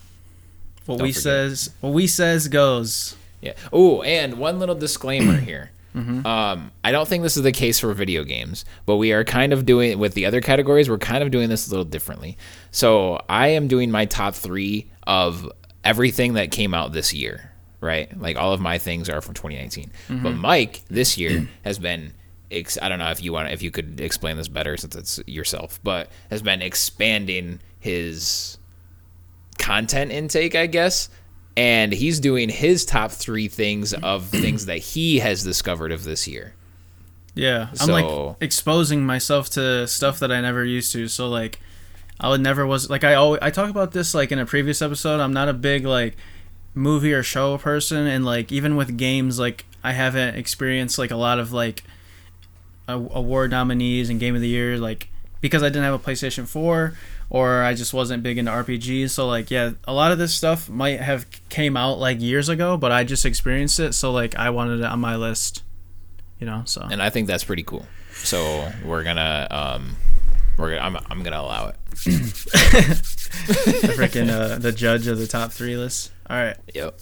What 0.91 0.99
Don't 0.99 1.07
we 1.07 1.13
forget. 1.13 1.23
says 1.23 1.71
what 1.81 1.93
we 1.93 2.07
says 2.07 2.49
goes. 2.49 3.17
Yeah. 3.41 3.55
Oh, 3.73 4.03
and 4.03 4.35
one 4.39 4.59
little 4.59 4.75
disclaimer 4.75 5.37
here. 5.39 5.71
Mm-hmm. 5.95 6.25
Um, 6.27 6.71
I 6.85 6.93
don't 6.93 7.09
think 7.09 7.23
this 7.23 7.37
is 7.37 7.43
the 7.43 7.53
case 7.53 7.81
for 7.81 7.93
video 7.95 8.23
games, 8.23 8.65
but 8.87 8.97
we 8.97 9.13
are 9.13 9.25
kind 9.25 9.53
of 9.53 9.67
doing 9.67 9.99
with 9.99 10.15
the 10.15 10.27
other 10.27 10.41
categories. 10.41 10.89
We're 10.89 10.99
kind 10.99 11.23
of 11.23 11.31
doing 11.31 11.49
this 11.49 11.67
a 11.67 11.71
little 11.71 11.85
differently. 11.85 12.37
So 12.71 13.21
I 13.29 13.49
am 13.49 13.67
doing 13.67 13.91
my 13.91 14.05
top 14.05 14.35
three 14.35 14.91
of 15.05 15.51
everything 15.83 16.35
that 16.35 16.51
came 16.51 16.75
out 16.75 16.93
this 16.93 17.13
year. 17.13 17.53
Right, 17.81 18.15
like 18.21 18.37
all 18.37 18.53
of 18.53 18.61
my 18.61 18.77
things 18.77 19.09
are 19.09 19.23
from 19.23 19.33
2019. 19.33 19.91
Mm-hmm. 20.09 20.23
But 20.23 20.35
Mike 20.35 20.83
this 20.89 21.17
year 21.17 21.49
has 21.65 21.79
been. 21.79 22.13
Ex- 22.51 22.79
I 22.83 22.89
don't 22.89 22.99
know 22.99 23.11
if 23.11 23.23
you 23.23 23.33
want 23.33 23.53
if 23.53 23.63
you 23.63 23.71
could 23.71 24.01
explain 24.01 24.37
this 24.37 24.49
better 24.49 24.77
since 24.77 24.97
it's 24.97 25.21
yourself, 25.27 25.81
but 25.83 26.11
has 26.31 26.43
been 26.43 26.61
expanding 26.63 27.61
his 27.79 28.59
content 29.61 30.11
intake, 30.11 30.55
I 30.57 30.67
guess. 30.67 31.09
And 31.57 31.93
he's 31.93 32.19
doing 32.21 32.49
his 32.49 32.85
top 32.85 33.11
three 33.13 33.47
things 33.49 33.93
of 33.93 34.25
things 34.29 34.67
that 34.67 34.79
he 34.79 35.19
has 35.21 35.45
discovered 35.45 35.93
of 35.93 36.03
this 36.05 36.27
year. 36.27 36.55
Yeah, 37.35 37.69
I'm 37.71 37.77
So- 37.77 37.93
like 37.93 38.37
exposing 38.41 39.07
myself 39.07 39.51
to 39.51 39.87
stuff 39.87 40.19
that 40.19 40.33
I 40.33 40.41
never 40.41 40.65
used 40.65 40.93
to. 40.93 41.07
So 41.07 41.29
like, 41.29 41.61
I 42.19 42.29
would 42.29 42.41
never 42.41 42.67
was 42.67 42.91
like 42.91 43.05
I 43.05 43.15
always 43.15 43.39
I 43.41 43.51
talk 43.51 43.71
about 43.71 43.93
this 43.93 44.15
like 44.15 44.33
in 44.33 44.39
a 44.39 44.45
previous 44.47 44.83
episode. 44.83 45.21
I'm 45.21 45.33
not 45.33 45.49
a 45.49 45.55
big 45.55 45.87
like 45.87 46.17
movie 46.75 47.13
or 47.15 47.23
show 47.23 47.57
person, 47.57 48.07
and 48.07 48.25
like 48.25 48.51
even 48.53 48.77
with 48.77 48.97
games, 48.99 49.39
like 49.39 49.65
I 49.83 49.93
haven't 49.93 50.35
experienced 50.37 50.99
like 50.99 51.11
a 51.11 51.17
lot 51.17 51.39
of 51.39 51.53
like 51.53 51.83
award 52.89 53.53
nominees 53.53 54.11
and 54.11 54.19
game 54.19 54.35
of 54.35 54.41
the 54.41 54.49
year 54.49 54.77
like 54.77 55.09
because 55.41 55.63
I 55.63 55.69
didn't 55.69 55.85
have 55.85 55.95
a 55.95 55.99
PlayStation 55.99 56.47
4 56.47 56.95
or 57.31 57.63
I 57.63 57.75
just 57.75 57.95
wasn't 57.95 58.23
big 58.23 58.37
into 58.39 58.51
RPGs. 58.51 59.11
So 59.11 59.27
like 59.27 59.51
yeah, 59.51 59.71
a 59.85 59.95
lot 59.95 60.13
of 60.13 60.19
this 60.19 60.35
stuff 60.35 60.69
might 60.69 61.01
have 61.01 61.27
came 61.49 61.77
out 61.77 61.99
like 61.99 62.21
years 62.21 62.49
ago, 62.49 62.77
but 62.77 62.93
I 62.93 63.05
just 63.05 63.25
experienced 63.25 63.81
it. 63.81 63.95
So 63.95 64.11
like 64.13 64.37
I 64.37 64.51
wanted 64.51 64.81
it 64.81 64.85
on 64.87 65.01
my 65.01 65.17
list. 65.17 65.63
You 66.39 66.47
know, 66.47 66.63
so 66.67 66.87
And 66.91 67.03
I 67.03 67.11
think 67.11 67.27
that's 67.27 67.45
pretty 67.45 67.63
cool. 67.63 67.87
So 68.15 68.71
we're 68.85 69.05
gonna 69.05 69.47
um 69.51 69.97
we're 70.59 70.71
gonna 70.77 70.83
I'm, 70.83 70.97
I'm 71.11 71.23
gonna 71.23 71.41
allow 71.41 71.69
it. 71.69 71.77
the 73.47 73.93
freaking 73.97 74.31
uh, 74.31 74.59
the 74.59 74.73
judge 74.73 75.07
of 75.07 75.19
the 75.19 75.27
top 75.27 75.53
three 75.53 75.77
list. 75.77 76.11
All 76.29 76.37
right, 76.37 76.57
Yep. 76.75 76.99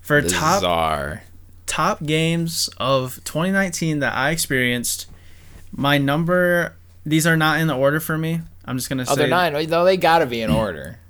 for 0.00 0.20
top 0.22 0.60
czar. 0.60 1.22
top 1.66 2.02
games 2.04 2.68
of 2.78 3.16
2019 3.24 4.00
that 4.00 4.14
I 4.14 4.30
experienced, 4.30 5.06
my 5.72 5.98
number. 5.98 6.76
These 7.06 7.26
are 7.26 7.36
not 7.36 7.60
in 7.60 7.66
the 7.66 7.74
order 7.76 7.98
for 8.00 8.18
me. 8.18 8.40
I'm 8.70 8.76
just 8.76 8.88
gonna 8.88 9.04
say. 9.04 9.12
Oh, 9.12 9.16
they're 9.16 9.26
not. 9.26 9.52
No, 9.52 9.84
they 9.84 9.96
gotta 9.96 10.26
be 10.26 10.42
in 10.42 10.50
order. 10.64 11.00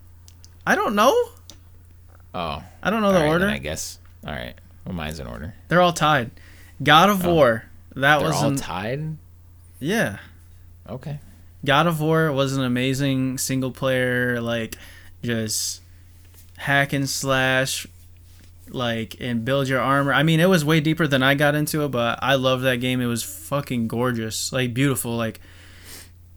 I 0.66 0.74
don't 0.76 0.94
know. 0.94 1.12
Oh, 2.32 2.62
I 2.82 2.88
don't 2.88 3.02
know 3.02 3.08
all 3.08 3.12
the 3.12 3.20
right, 3.20 3.28
order. 3.28 3.48
I 3.48 3.58
guess. 3.58 3.98
All 4.26 4.32
right. 4.32 4.54
Well, 4.86 4.94
mine's 4.94 5.20
in 5.20 5.26
order. 5.26 5.54
They're 5.68 5.82
all 5.82 5.92
tied. 5.92 6.30
God 6.82 7.10
of 7.10 7.26
oh. 7.26 7.34
War. 7.34 7.64
That 7.96 8.20
Oh. 8.20 8.22
Was 8.22 8.36
all 8.36 8.48
an, 8.48 8.56
tied. 8.56 9.16
yeah. 9.78 10.18
Okay. 10.88 11.18
God 11.62 11.86
of 11.86 12.00
War 12.00 12.32
was 12.32 12.56
an 12.56 12.64
amazing 12.64 13.36
single 13.36 13.72
player, 13.72 14.40
like 14.40 14.76
just 15.22 15.82
hack 16.56 16.94
and 16.94 17.10
slash, 17.10 17.86
like 18.70 19.16
and 19.20 19.44
build 19.44 19.68
your 19.68 19.80
armor. 19.82 20.14
I 20.14 20.22
mean, 20.22 20.40
it 20.40 20.48
was 20.48 20.64
way 20.64 20.80
deeper 20.80 21.06
than 21.06 21.22
I 21.22 21.34
got 21.34 21.54
into 21.54 21.84
it, 21.84 21.88
but 21.90 22.18
I 22.22 22.36
loved 22.36 22.64
that 22.64 22.76
game. 22.76 23.02
It 23.02 23.06
was 23.06 23.22
fucking 23.22 23.86
gorgeous, 23.86 24.50
like 24.50 24.72
beautiful. 24.72 25.14
Like 25.14 25.40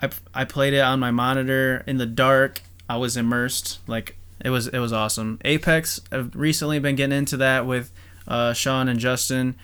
I 0.04 0.10
I 0.34 0.46
played 0.46 0.74
it 0.74 0.82
on 0.82 1.00
my 1.00 1.12
monitor 1.12 1.84
in 1.88 1.98
the 1.98 2.06
dark. 2.06 2.62
I 2.90 2.98
was 2.98 3.16
immersed. 3.16 3.80
Like 3.88 4.18
it 4.44 4.50
was 4.50 4.68
it 4.68 4.80
was 4.80 4.92
awesome. 4.92 5.40
Apex. 5.46 6.02
I've 6.12 6.36
recently 6.36 6.80
been 6.80 6.96
getting 6.96 7.18
into 7.18 7.38
that 7.38 7.66
with 7.66 7.92
uh, 8.28 8.54
Sean 8.54 8.90
and 8.90 9.00
Justin. 9.00 9.56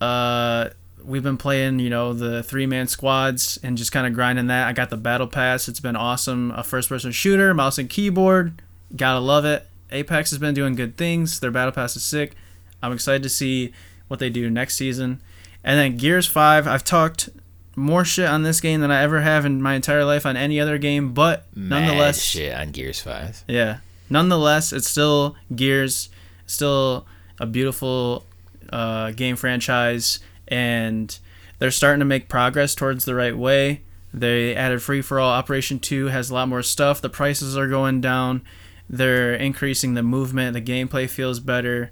Uh, 0.00 0.68
we've 1.04 1.24
been 1.24 1.36
playing, 1.36 1.80
you 1.80 1.90
know, 1.90 2.12
the 2.12 2.42
three 2.42 2.66
man 2.66 2.86
squads 2.86 3.58
and 3.62 3.76
just 3.76 3.90
kind 3.90 4.06
of 4.06 4.14
grinding 4.14 4.46
that. 4.46 4.68
I 4.68 4.72
got 4.72 4.90
the 4.90 4.96
battle 4.96 5.26
pass. 5.26 5.68
It's 5.68 5.80
been 5.80 5.96
awesome. 5.96 6.52
A 6.52 6.62
first 6.62 6.88
person 6.88 7.10
shooter, 7.10 7.52
mouse 7.52 7.78
and 7.78 7.90
keyboard. 7.90 8.62
Gotta 8.94 9.20
love 9.20 9.44
it. 9.44 9.66
Apex 9.90 10.30
has 10.30 10.38
been 10.38 10.54
doing 10.54 10.74
good 10.76 10.96
things. 10.96 11.40
Their 11.40 11.50
battle 11.50 11.72
pass 11.72 11.96
is 11.96 12.04
sick. 12.04 12.34
I'm 12.82 12.92
excited 12.92 13.24
to 13.24 13.28
see 13.28 13.72
what 14.06 14.20
they 14.20 14.30
do 14.30 14.48
next 14.50 14.76
season. 14.76 15.20
And 15.64 15.78
then 15.78 15.96
Gears 15.96 16.26
5, 16.26 16.68
I've 16.68 16.84
talked 16.84 17.30
more 17.78 18.04
shit 18.04 18.28
on 18.28 18.42
this 18.42 18.60
game 18.60 18.80
than 18.80 18.90
I 18.90 19.02
ever 19.02 19.20
have 19.20 19.44
in 19.46 19.62
my 19.62 19.74
entire 19.74 20.04
life 20.04 20.26
on 20.26 20.36
any 20.36 20.60
other 20.60 20.76
game, 20.78 21.14
but 21.14 21.46
Mad 21.54 21.86
nonetheless, 21.86 22.20
shit 22.22 22.54
on 22.54 22.70
Gears 22.72 23.00
Five. 23.00 23.44
yeah. 23.48 23.78
Nonetheless, 24.10 24.72
it's 24.72 24.88
still 24.88 25.36
Gears, 25.54 26.08
still 26.46 27.06
a 27.38 27.46
beautiful 27.46 28.24
uh, 28.72 29.10
game 29.12 29.36
franchise, 29.36 30.18
and 30.48 31.18
they're 31.58 31.70
starting 31.70 31.98
to 32.00 32.06
make 32.06 32.28
progress 32.28 32.74
towards 32.74 33.04
the 33.04 33.14
right 33.14 33.36
way. 33.36 33.82
They 34.14 34.54
added 34.54 34.82
free 34.82 35.02
for 35.02 35.20
all. 35.20 35.30
Operation 35.30 35.78
2 35.78 36.06
has 36.06 36.30
a 36.30 36.34
lot 36.34 36.48
more 36.48 36.62
stuff. 36.62 37.02
The 37.02 37.10
prices 37.10 37.56
are 37.58 37.68
going 37.68 38.00
down. 38.00 38.40
They're 38.88 39.34
increasing 39.34 39.92
the 39.92 40.02
movement. 40.02 40.54
The 40.54 40.62
gameplay 40.62 41.08
feels 41.08 41.38
better. 41.40 41.90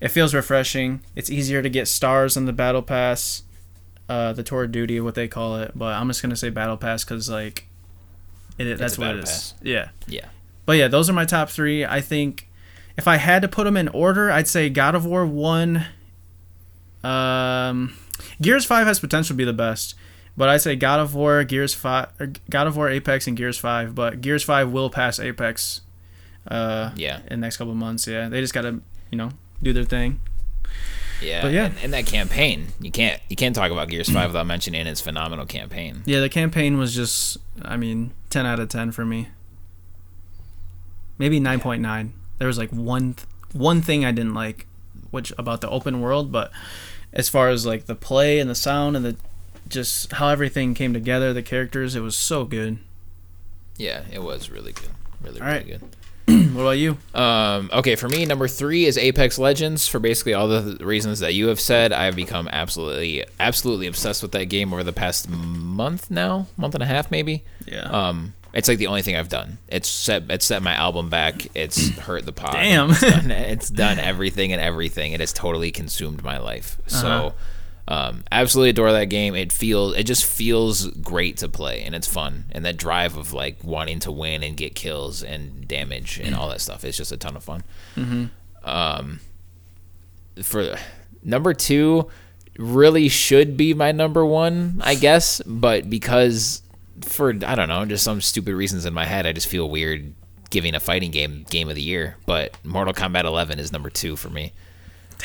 It 0.00 0.08
feels 0.08 0.32
refreshing. 0.32 1.02
It's 1.14 1.28
easier 1.30 1.60
to 1.60 1.68
get 1.68 1.86
stars 1.86 2.36
on 2.38 2.46
the 2.46 2.54
Battle 2.54 2.80
Pass, 2.80 3.42
uh, 4.12 4.32
the 4.32 4.42
Tour 4.42 4.64
of 4.64 4.72
Duty, 4.72 5.00
what 5.00 5.14
they 5.14 5.28
call 5.28 5.56
it. 5.56 5.72
But 5.74 5.94
I'm 5.94 6.08
just 6.08 6.20
going 6.22 6.30
to 6.30 6.36
say 6.36 6.50
Battle 6.50 6.76
Pass 6.76 7.04
because, 7.04 7.28
like, 7.30 7.66
it, 8.58 8.76
that's 8.76 8.96
a 8.98 9.00
what 9.00 9.06
it 9.06 9.08
Battle 9.10 9.22
is. 9.24 9.30
Pass. 9.30 9.54
Yeah. 9.62 9.88
Yeah. 10.06 10.26
But 10.66 10.76
yeah, 10.76 10.88
those 10.88 11.08
are 11.10 11.12
my 11.12 11.24
top 11.24 11.48
three. 11.50 11.84
I 11.84 12.00
think 12.00 12.48
if 12.96 13.08
I 13.08 13.16
had 13.16 13.42
to 13.42 13.48
put 13.48 13.64
them 13.64 13.76
in 13.76 13.88
order, 13.88 14.30
I'd 14.30 14.48
say 14.48 14.68
God 14.70 14.94
of 14.94 15.04
War 15.06 15.24
one. 15.26 15.86
Um, 17.02 17.96
Gears 18.40 18.64
five 18.64 18.86
has 18.86 19.00
potential 19.00 19.34
to 19.34 19.38
be 19.38 19.44
the 19.44 19.52
best, 19.52 19.94
but 20.36 20.48
I'd 20.48 20.60
say 20.60 20.76
God 20.76 21.00
of 21.00 21.14
War, 21.14 21.42
Gears 21.44 21.74
five, 21.74 22.08
God 22.48 22.66
of 22.66 22.76
War, 22.76 22.88
Apex, 22.88 23.26
and 23.26 23.36
Gears 23.36 23.58
five. 23.58 23.94
But 23.94 24.20
Gears 24.20 24.44
five 24.44 24.70
will 24.70 24.90
pass 24.90 25.18
Apex. 25.18 25.80
Uh, 26.46 26.90
Yeah. 26.96 27.18
in 27.22 27.40
the 27.40 27.46
next 27.46 27.56
couple 27.56 27.74
months. 27.74 28.06
Yeah, 28.06 28.28
they 28.28 28.40
just 28.40 28.54
gotta 28.54 28.80
you 29.10 29.18
know 29.18 29.30
do 29.62 29.72
their 29.72 29.84
thing. 29.84 30.20
Yeah. 31.22 31.42
But 31.42 31.52
yeah. 31.52 31.66
And, 31.66 31.74
and 31.84 31.92
that 31.92 32.06
campaign, 32.06 32.68
you 32.80 32.90
can't 32.90 33.20
you 33.28 33.36
can't 33.36 33.54
talk 33.54 33.70
about 33.70 33.88
Gears 33.88 34.10
Five 34.10 34.30
without 34.30 34.46
mentioning 34.46 34.86
its 34.86 35.00
phenomenal 35.00 35.46
campaign. 35.46 36.02
Yeah, 36.04 36.20
the 36.20 36.28
campaign 36.28 36.78
was 36.78 36.94
just, 36.94 37.38
I 37.62 37.76
mean, 37.76 38.12
ten 38.30 38.46
out 38.46 38.60
of 38.60 38.68
ten 38.68 38.92
for 38.92 39.04
me. 39.04 39.28
Maybe 41.18 41.38
nine 41.40 41.60
point 41.60 41.82
nine. 41.82 42.14
There 42.38 42.48
was 42.48 42.58
like 42.58 42.70
one 42.70 43.14
th- 43.14 43.28
one 43.52 43.82
thing 43.82 44.04
I 44.04 44.12
didn't 44.12 44.34
like, 44.34 44.66
which 45.10 45.32
about 45.38 45.60
the 45.60 45.68
open 45.70 46.00
world, 46.00 46.32
but 46.32 46.50
as 47.12 47.28
far 47.28 47.48
as 47.48 47.66
like 47.66 47.86
the 47.86 47.94
play 47.94 48.38
and 48.38 48.48
the 48.50 48.54
sound 48.54 48.96
and 48.96 49.04
the 49.04 49.16
just 49.68 50.12
how 50.12 50.28
everything 50.28 50.74
came 50.74 50.92
together, 50.92 51.32
the 51.32 51.42
characters, 51.42 51.94
it 51.94 52.00
was 52.00 52.16
so 52.16 52.44
good. 52.44 52.78
Yeah, 53.76 54.02
it 54.10 54.22
was 54.22 54.50
really 54.50 54.72
good. 54.72 54.90
Really, 55.22 55.40
All 55.40 55.46
really 55.46 55.58
right. 55.58 55.66
good. 55.66 55.82
What 56.52 56.60
about 56.60 56.70
you? 56.72 56.98
Um, 57.14 57.70
okay, 57.72 57.96
for 57.96 58.08
me, 58.08 58.26
number 58.26 58.46
three 58.46 58.84
is 58.84 58.98
Apex 58.98 59.38
Legends. 59.38 59.88
For 59.88 59.98
basically 59.98 60.34
all 60.34 60.48
the 60.48 60.84
reasons 60.84 61.20
that 61.20 61.32
you 61.34 61.48
have 61.48 61.58
said, 61.60 61.92
I've 61.92 62.14
become 62.14 62.46
absolutely, 62.52 63.24
absolutely 63.40 63.86
obsessed 63.86 64.22
with 64.22 64.32
that 64.32 64.44
game 64.46 64.72
over 64.74 64.84
the 64.84 64.92
past 64.92 65.28
month 65.30 66.10
now, 66.10 66.46
month 66.56 66.74
and 66.74 66.82
a 66.82 66.86
half 66.86 67.10
maybe. 67.10 67.42
Yeah. 67.66 67.82
Um, 67.84 68.34
it's 68.52 68.68
like 68.68 68.76
the 68.76 68.86
only 68.88 69.00
thing 69.00 69.16
I've 69.16 69.30
done. 69.30 69.56
It's 69.68 69.88
set, 69.88 70.24
it's 70.28 70.44
set 70.44 70.62
my 70.62 70.74
album 70.74 71.08
back. 71.08 71.46
It's 71.54 71.88
hurt 72.00 72.26
the 72.26 72.32
pod. 72.32 72.52
Damn. 72.52 72.90
It's 72.90 73.00
done, 73.00 73.30
it's 73.30 73.70
done 73.84 73.98
everything 73.98 74.52
and 74.52 74.60
everything. 74.60 75.12
It 75.12 75.20
has 75.20 75.32
totally 75.32 75.70
consumed 75.70 76.22
my 76.22 76.36
life. 76.38 76.76
So, 76.86 77.06
Uh-huh. 77.08 77.30
Um, 77.92 78.24
absolutely 78.32 78.70
adore 78.70 78.90
that 78.92 79.10
game. 79.10 79.34
It 79.34 79.52
feels, 79.52 79.94
it 79.98 80.04
just 80.04 80.24
feels 80.24 80.86
great 80.86 81.36
to 81.38 81.48
play, 81.48 81.82
and 81.82 81.94
it's 81.94 82.06
fun. 82.06 82.46
And 82.52 82.64
that 82.64 82.78
drive 82.78 83.18
of 83.18 83.34
like 83.34 83.62
wanting 83.62 84.00
to 84.00 84.10
win 84.10 84.42
and 84.42 84.56
get 84.56 84.74
kills 84.74 85.22
and 85.22 85.68
damage 85.68 86.18
and 86.18 86.34
all 86.34 86.48
that 86.48 86.62
stuff 86.62 86.86
is 86.86 86.96
just 86.96 87.12
a 87.12 87.18
ton 87.18 87.36
of 87.36 87.44
fun. 87.44 87.64
Um, 88.64 89.20
for 90.42 90.74
number 91.22 91.52
two, 91.52 92.08
really 92.56 93.10
should 93.10 93.58
be 93.58 93.74
my 93.74 93.92
number 93.92 94.24
one, 94.24 94.80
I 94.82 94.94
guess, 94.94 95.42
but 95.44 95.90
because 95.90 96.62
for 97.02 97.34
I 97.44 97.54
don't 97.54 97.68
know, 97.68 97.84
just 97.84 98.04
some 98.04 98.22
stupid 98.22 98.54
reasons 98.54 98.86
in 98.86 98.94
my 98.94 99.04
head, 99.04 99.26
I 99.26 99.32
just 99.32 99.48
feel 99.48 99.68
weird 99.68 100.14
giving 100.48 100.74
a 100.74 100.80
fighting 100.80 101.10
game 101.10 101.44
game 101.50 101.68
of 101.68 101.74
the 101.74 101.82
year. 101.82 102.16
But 102.24 102.56
Mortal 102.64 102.94
Kombat 102.94 103.24
11 103.24 103.58
is 103.58 103.70
number 103.70 103.90
two 103.90 104.16
for 104.16 104.30
me. 104.30 104.54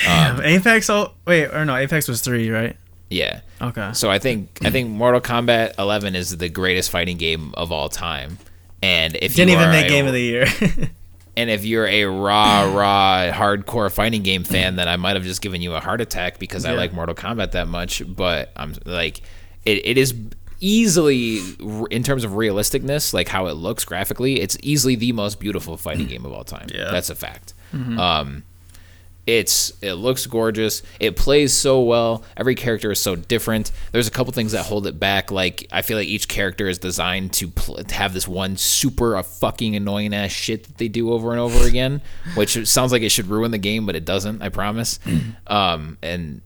Damn, 0.03 0.35
um, 0.37 0.41
Apex. 0.43 0.89
Oh, 0.89 1.13
wait, 1.25 1.47
or 1.47 1.65
no, 1.65 1.75
Apex 1.75 2.07
was 2.07 2.21
three, 2.21 2.49
right? 2.49 2.75
Yeah. 3.09 3.41
Okay. 3.61 3.91
So 3.93 4.09
I 4.09 4.19
think 4.19 4.59
I 4.63 4.69
think 4.69 4.89
Mortal 4.89 5.21
Kombat 5.21 5.79
11 5.79 6.15
is 6.15 6.35
the 6.37 6.49
greatest 6.49 6.89
fighting 6.89 7.17
game 7.17 7.53
of 7.55 7.71
all 7.71 7.89
time. 7.89 8.37
And 8.81 9.15
if 9.15 9.37
you 9.37 9.45
Didn't 9.45 9.59
even 9.59 9.71
make 9.71 9.85
a- 9.85 9.89
game 9.89 10.07
of 10.07 10.13
the 10.13 10.21
year. 10.21 10.45
and 11.37 11.49
if 11.49 11.65
you're 11.65 11.87
a 11.87 12.05
raw, 12.05 12.71
raw, 12.73 13.31
hardcore 13.31 13.91
fighting 13.91 14.23
game 14.23 14.43
fan, 14.43 14.75
then 14.75 14.87
I 14.87 14.97
might 14.97 15.15
have 15.15 15.23
just 15.23 15.41
given 15.41 15.61
you 15.61 15.73
a 15.73 15.79
heart 15.79 16.01
attack 16.01 16.37
because 16.37 16.65
I 16.65 16.73
like 16.73 16.93
Mortal 16.93 17.15
Kombat 17.15 17.51
that 17.51 17.67
much. 17.67 18.03
But 18.07 18.51
I'm 18.55 18.75
like, 18.85 19.21
it, 19.65 19.85
it 19.85 19.97
is 19.97 20.13
easily, 20.59 21.39
in 21.89 22.03
terms 22.03 22.23
of 22.23 22.31
realisticness, 22.31 23.13
like 23.13 23.27
how 23.27 23.47
it 23.47 23.53
looks 23.53 23.85
graphically, 23.85 24.41
it's 24.41 24.57
easily 24.61 24.95
the 24.95 25.11
most 25.11 25.39
beautiful 25.39 25.77
fighting 25.77 26.05
mm. 26.05 26.09
game 26.09 26.25
of 26.25 26.33
all 26.33 26.43
time. 26.43 26.67
Yeah. 26.73 26.91
That's 26.91 27.09
a 27.09 27.15
fact. 27.15 27.53
Mm-hmm. 27.73 27.99
Um, 27.99 28.43
it's 29.27 29.71
it 29.81 29.93
looks 29.93 30.25
gorgeous. 30.25 30.81
It 30.99 31.15
plays 31.17 31.51
so 31.53 31.81
well. 31.81 32.23
Every 32.37 32.55
character 32.55 32.91
is 32.91 32.99
so 33.01 33.15
different. 33.15 33.71
There's 33.91 34.07
a 34.07 34.11
couple 34.11 34.31
things 34.33 34.53
that 34.53 34.63
hold 34.65 34.87
it 34.87 34.99
back. 34.99 35.29
Like 35.31 35.67
I 35.71 35.81
feel 35.81 35.97
like 35.97 36.07
each 36.07 36.27
character 36.29 36.67
is 36.67 36.77
designed 36.79 37.33
to, 37.33 37.49
pl- 37.49 37.83
to 37.83 37.93
have 37.93 38.13
this 38.13 38.27
one 38.27 38.55
super 38.57 39.17
uh, 39.17 39.23
fucking 39.23 39.75
annoying 39.75 40.13
ass 40.13 40.31
shit 40.31 40.63
that 40.63 40.77
they 40.77 40.87
do 40.87 41.11
over 41.11 41.31
and 41.31 41.39
over 41.41 41.67
again, 41.67 42.01
which 42.35 42.65
sounds 42.67 42.91
like 42.93 43.01
it 43.01 43.09
should 43.09 43.27
ruin 43.27 43.51
the 43.51 43.57
game, 43.57 43.85
but 43.85 43.95
it 43.97 44.05
doesn't. 44.05 44.41
I 44.41 44.49
promise. 44.49 44.99
um, 45.47 45.97
and 46.01 46.41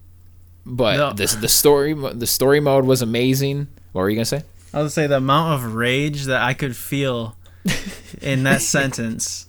but 0.65 0.97
No. 0.97 1.13
this 1.13 1.35
the 1.35 1.47
story 1.47 1.93
the 1.93 2.27
story 2.27 2.59
mode 2.59 2.85
was 2.85 3.01
amazing. 3.03 3.67
What 3.91 4.01
were 4.01 4.09
you 4.09 4.15
gonna 4.15 4.25
say? 4.25 4.43
I 4.73 4.81
would 4.81 4.91
say 4.91 5.05
the 5.05 5.17
amount 5.17 5.53
of 5.63 5.75
rage 5.75 6.23
that 6.25 6.41
I 6.41 6.53
could 6.55 6.75
feel 6.75 7.35
in 8.21 8.43
that 8.43 8.61
sentence 8.61 9.47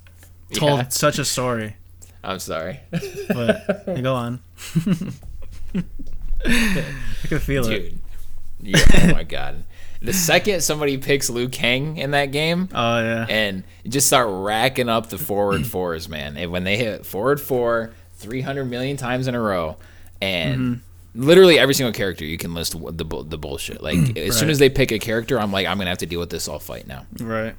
told 0.52 0.80
Yeah. 0.80 0.88
such 0.88 1.18
a 1.18 1.24
story. 1.24 1.76
I'm 2.24 2.38
sorry, 2.38 2.80
But 3.28 3.84
go 4.02 4.14
on. 4.14 4.40
I 6.44 7.26
can 7.28 7.38
feel 7.38 7.66
it. 7.68 7.80
dude. 7.90 7.98
Yeah, 8.60 8.78
oh 8.94 9.12
my 9.14 9.24
god. 9.24 9.64
The 10.00 10.12
second 10.12 10.62
somebody 10.62 10.98
picks 10.98 11.30
Liu 11.30 11.48
Kang 11.48 11.96
in 11.96 12.10
that 12.12 12.26
game, 12.26 12.68
Oh 12.74 12.98
yeah. 12.98 13.26
and 13.28 13.62
just 13.88 14.06
start 14.08 14.28
racking 14.30 14.88
up 14.88 15.08
the 15.10 15.18
forward 15.18 15.64
fours, 15.66 16.08
man. 16.08 16.36
And 16.36 16.50
when 16.50 16.64
they 16.64 16.76
hit 16.76 17.06
forward 17.06 17.40
four 17.40 17.92
300 18.16 18.64
million 18.64 18.96
times 18.96 19.26
in 19.28 19.34
a 19.34 19.40
row, 19.40 19.76
and 20.20 20.60
Mm-hmm. 20.60 21.22
literally 21.26 21.58
every 21.58 21.74
single 21.74 21.92
character 21.92 22.24
you 22.24 22.38
can 22.38 22.54
list 22.54 22.72
the 22.72 23.24
the 23.28 23.38
bullshit. 23.38 23.82
Like 23.82 24.16
as 24.16 24.36
soon 24.38 24.50
as 24.50 24.58
they 24.58 24.68
pick 24.70 24.90
a 24.92 24.98
character, 24.98 25.38
I'm 25.40 25.52
like, 25.52 25.66
I'm 25.66 25.78
gonna 25.78 25.90
have 25.90 25.98
to 25.98 26.06
deal 26.06 26.20
with 26.20 26.30
this 26.30 26.46
all 26.48 26.58
fight 26.60 26.86
now. 26.86 27.06
Right. 27.20 27.54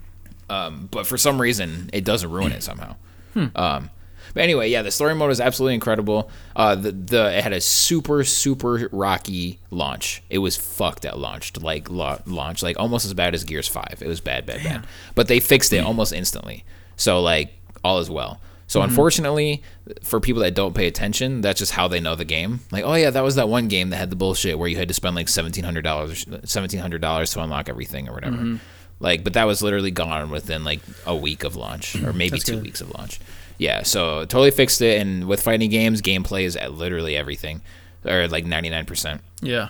Um, 0.49 0.87
but 0.91 1.07
for 1.07 1.17
some 1.17 1.39
reason, 1.41 1.89
it 1.93 2.03
doesn't 2.05 2.29
ruin 2.29 2.51
it 2.51 2.63
somehow. 2.63 2.95
Hmm. 3.33 3.45
Um, 3.55 3.89
but 4.33 4.43
anyway, 4.43 4.69
yeah, 4.69 4.81
the 4.81 4.91
story 4.91 5.15
mode 5.15 5.31
is 5.31 5.39
absolutely 5.39 5.75
incredible. 5.75 6.29
Uh, 6.55 6.75
the 6.75 6.91
the 6.91 7.37
it 7.37 7.43
had 7.43 7.53
a 7.53 7.61
super 7.61 8.23
super 8.23 8.89
rocky 8.91 9.59
launch. 9.71 10.23
It 10.29 10.39
was 10.39 10.57
fucked 10.57 11.05
at 11.05 11.17
launch, 11.19 11.55
like 11.57 11.89
la- 11.89 12.19
launch, 12.25 12.63
like 12.63 12.79
almost 12.79 13.05
as 13.05 13.13
bad 13.13 13.33
as 13.33 13.43
Gears 13.43 13.67
Five. 13.67 13.97
It 14.01 14.07
was 14.07 14.19
bad, 14.21 14.45
bad, 14.45 14.63
bad. 14.63 14.87
But 15.15 15.27
they 15.27 15.39
fixed 15.39 15.73
it 15.73 15.79
almost 15.83 16.13
instantly. 16.13 16.63
So 16.95 17.21
like 17.21 17.53
all 17.83 17.99
is 17.99 18.09
well. 18.09 18.39
So 18.65 18.79
Mm-hmm. 18.79 18.89
unfortunately, 18.89 19.63
for 20.01 20.19
people 20.19 20.41
that 20.41 20.55
don't 20.55 20.73
pay 20.73 20.87
attention, 20.87 21.41
that's 21.41 21.59
just 21.59 21.73
how 21.73 21.87
they 21.87 21.99
know 21.99 22.15
the 22.15 22.25
game. 22.25 22.61
Like, 22.71 22.85
oh 22.85 22.95
yeah, 22.95 23.11
that 23.11 23.23
was 23.23 23.35
that 23.35 23.47
one 23.49 23.67
game 23.67 23.89
that 23.91 23.97
had 23.97 24.09
the 24.09 24.15
bullshit 24.15 24.57
where 24.57 24.67
you 24.67 24.77
had 24.77 24.87
to 24.87 24.93
spend 24.95 25.15
like 25.15 25.29
seventeen 25.29 25.63
hundred 25.63 25.83
dollars, 25.83 26.25
seventeen 26.45 26.79
hundred 26.79 27.01
dollars 27.01 27.31
to 27.31 27.41
unlock 27.41 27.69
everything 27.69 28.09
or 28.09 28.13
whatever. 28.13 28.37
Mm-hmm. 28.37 28.55
Like, 28.99 29.23
but 29.23 29.33
that 29.33 29.43
was 29.43 29.61
literally 29.61 29.91
gone 29.91 30.29
within 30.31 30.63
like 30.63 30.79
a 31.05 31.15
week 31.15 31.43
of 31.43 31.55
launch, 31.57 31.95
or 32.01 32.13
maybe 32.13 32.31
That's 32.31 32.45
two 32.45 32.53
good. 32.55 32.63
weeks 32.63 32.79
of 32.81 32.89
launch. 32.97 33.19
Yeah, 33.57 33.83
so 33.83 34.21
totally 34.21 34.51
fixed 34.51 34.81
it. 34.81 35.01
And 35.01 35.27
with 35.27 35.41
fighting 35.41 35.69
games, 35.69 36.01
gameplay 36.01 36.43
is 36.43 36.55
at 36.55 36.73
literally 36.73 37.15
everything, 37.15 37.61
or 38.05 38.27
like 38.27 38.45
ninety 38.45 38.69
nine 38.69 38.85
percent. 38.85 39.21
Yeah. 39.41 39.69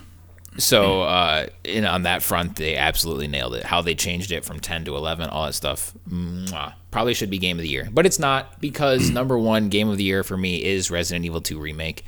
So 0.58 1.02
uh, 1.02 1.48
in, 1.64 1.86
on 1.86 2.04
that 2.04 2.22
front, 2.22 2.58
they 2.58 2.76
absolutely 2.76 3.28
nailed 3.28 3.56
it. 3.56 3.64
How 3.64 3.82
they 3.82 3.96
changed 3.96 4.32
it 4.32 4.46
from 4.46 4.60
10 4.60 4.86
to 4.86 4.96
11, 4.96 5.30
all 5.30 5.48
that 5.48 5.54
stuff. 5.54 5.94
Mwah. 6.08 6.74
Probably 6.92 7.16
should 7.16 7.32
be 7.32 7.40
game 7.40 7.58
of 7.58 7.64
the 7.64 7.70
year, 7.70 7.90
but 7.92 8.06
it's 8.06 8.20
not 8.20 8.62
because 8.62 9.10
number 9.12 9.36
one 9.38 9.70
game 9.70 9.90
of 9.90 9.98
the 9.98 10.04
year 10.04 10.24
for 10.24 10.38
me 10.38 10.64
is 10.64 10.92
Resident 10.92 11.26
Evil 11.26 11.42
2 11.42 11.60
remake. 11.60 12.06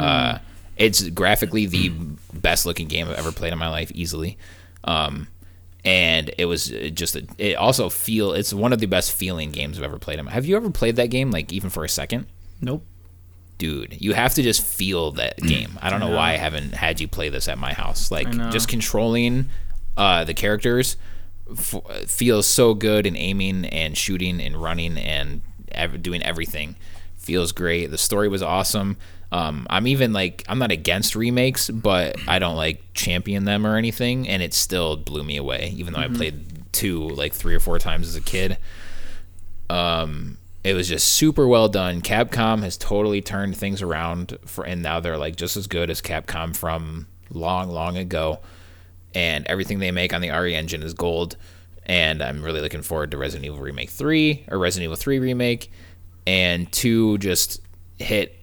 Uh, 0.00 0.38
it's 0.76 1.08
graphically 1.10 1.66
the 1.66 1.88
best 2.32 2.64
looking 2.64 2.86
game 2.86 3.08
I've 3.08 3.18
ever 3.18 3.32
played 3.32 3.52
in 3.52 3.58
my 3.58 3.68
life, 3.68 3.90
easily. 3.92 4.38
Um, 4.84 5.28
and 5.84 6.30
it 6.38 6.46
was 6.46 6.72
uh, 6.72 6.90
just 6.92 7.16
a, 7.16 7.26
it 7.38 7.54
also 7.56 7.88
feel 7.90 8.32
it's 8.32 8.52
one 8.54 8.72
of 8.72 8.78
the 8.80 8.86
best 8.86 9.12
feeling 9.12 9.50
games 9.50 9.78
I've 9.78 9.84
ever 9.84 9.98
played. 9.98 10.18
in 10.18 10.26
Have 10.26 10.46
you 10.46 10.56
ever 10.56 10.70
played 10.70 10.96
that 10.96 11.10
game 11.10 11.30
like 11.30 11.52
even 11.52 11.70
for 11.70 11.84
a 11.84 11.88
second? 11.88 12.26
Nope. 12.60 12.84
dude, 13.58 14.00
you 14.00 14.14
have 14.14 14.34
to 14.34 14.42
just 14.42 14.62
feel 14.64 15.12
that 15.12 15.36
game. 15.38 15.78
I 15.82 15.90
don't 15.90 16.00
know 16.00 16.10
why 16.16 16.32
I 16.32 16.36
haven't 16.36 16.74
had 16.74 17.00
you 17.00 17.08
play 17.08 17.28
this 17.28 17.48
at 17.48 17.58
my 17.58 17.72
house. 17.72 18.10
Like 18.10 18.30
just 18.50 18.68
controlling 18.68 19.46
uh, 19.96 20.24
the 20.24 20.34
characters 20.34 20.96
f- 21.50 22.08
feels 22.08 22.46
so 22.46 22.74
good, 22.74 23.06
and 23.06 23.16
aiming 23.16 23.64
and 23.66 23.96
shooting 23.96 24.40
and 24.40 24.60
running 24.60 24.96
and 24.98 25.42
ev- 25.72 26.02
doing 26.02 26.22
everything 26.22 26.76
feels 27.16 27.52
great. 27.52 27.90
The 27.90 27.98
story 27.98 28.28
was 28.28 28.42
awesome. 28.42 28.96
Um, 29.34 29.66
I'm 29.68 29.86
even 29.86 30.12
like 30.12 30.44
I'm 30.48 30.58
not 30.58 30.70
against 30.70 31.16
remakes, 31.16 31.68
but 31.68 32.16
I 32.28 32.38
don't 32.38 32.56
like 32.56 32.82
champion 32.94 33.44
them 33.44 33.66
or 33.66 33.76
anything, 33.76 34.28
and 34.28 34.42
it 34.42 34.54
still 34.54 34.96
blew 34.96 35.24
me 35.24 35.36
away. 35.36 35.74
Even 35.76 35.92
though 35.92 36.00
I 36.00 36.08
played 36.08 36.72
two 36.72 37.08
like 37.10 37.32
three 37.32 37.54
or 37.54 37.60
four 37.60 37.78
times 37.78 38.08
as 38.08 38.16
a 38.16 38.20
kid 38.20 38.58
um, 39.70 40.38
it 40.62 40.74
was 40.74 40.88
just 40.88 41.08
super 41.08 41.46
well 41.46 41.68
done. 41.68 42.00
Capcom 42.00 42.62
has 42.62 42.76
totally 42.76 43.20
turned 43.20 43.56
things 43.56 43.82
around 43.82 44.38
for, 44.46 44.64
and 44.64 44.82
now 44.82 45.00
they're 45.00 45.18
like 45.18 45.36
just 45.36 45.56
as 45.56 45.66
good 45.66 45.90
as 45.90 46.00
Capcom 46.00 46.56
from 46.56 47.06
long, 47.30 47.70
long 47.70 47.96
ago. 47.96 48.40
And 49.14 49.46
everything 49.46 49.78
they 49.78 49.90
make 49.90 50.12
on 50.12 50.20
the 50.20 50.30
RE 50.30 50.54
engine 50.54 50.82
is 50.82 50.94
gold. 50.94 51.36
And 51.86 52.22
I'm 52.22 52.42
really 52.42 52.60
looking 52.60 52.82
forward 52.82 53.10
to 53.10 53.18
Resident 53.18 53.46
Evil 53.46 53.60
Remake 53.60 53.90
3 53.90 54.46
or 54.50 54.58
Resident 54.58 54.84
Evil 54.84 54.96
3 54.96 55.18
Remake. 55.18 55.70
And 56.26 56.72
2 56.72 57.18
just 57.18 57.60
hit, 57.98 58.34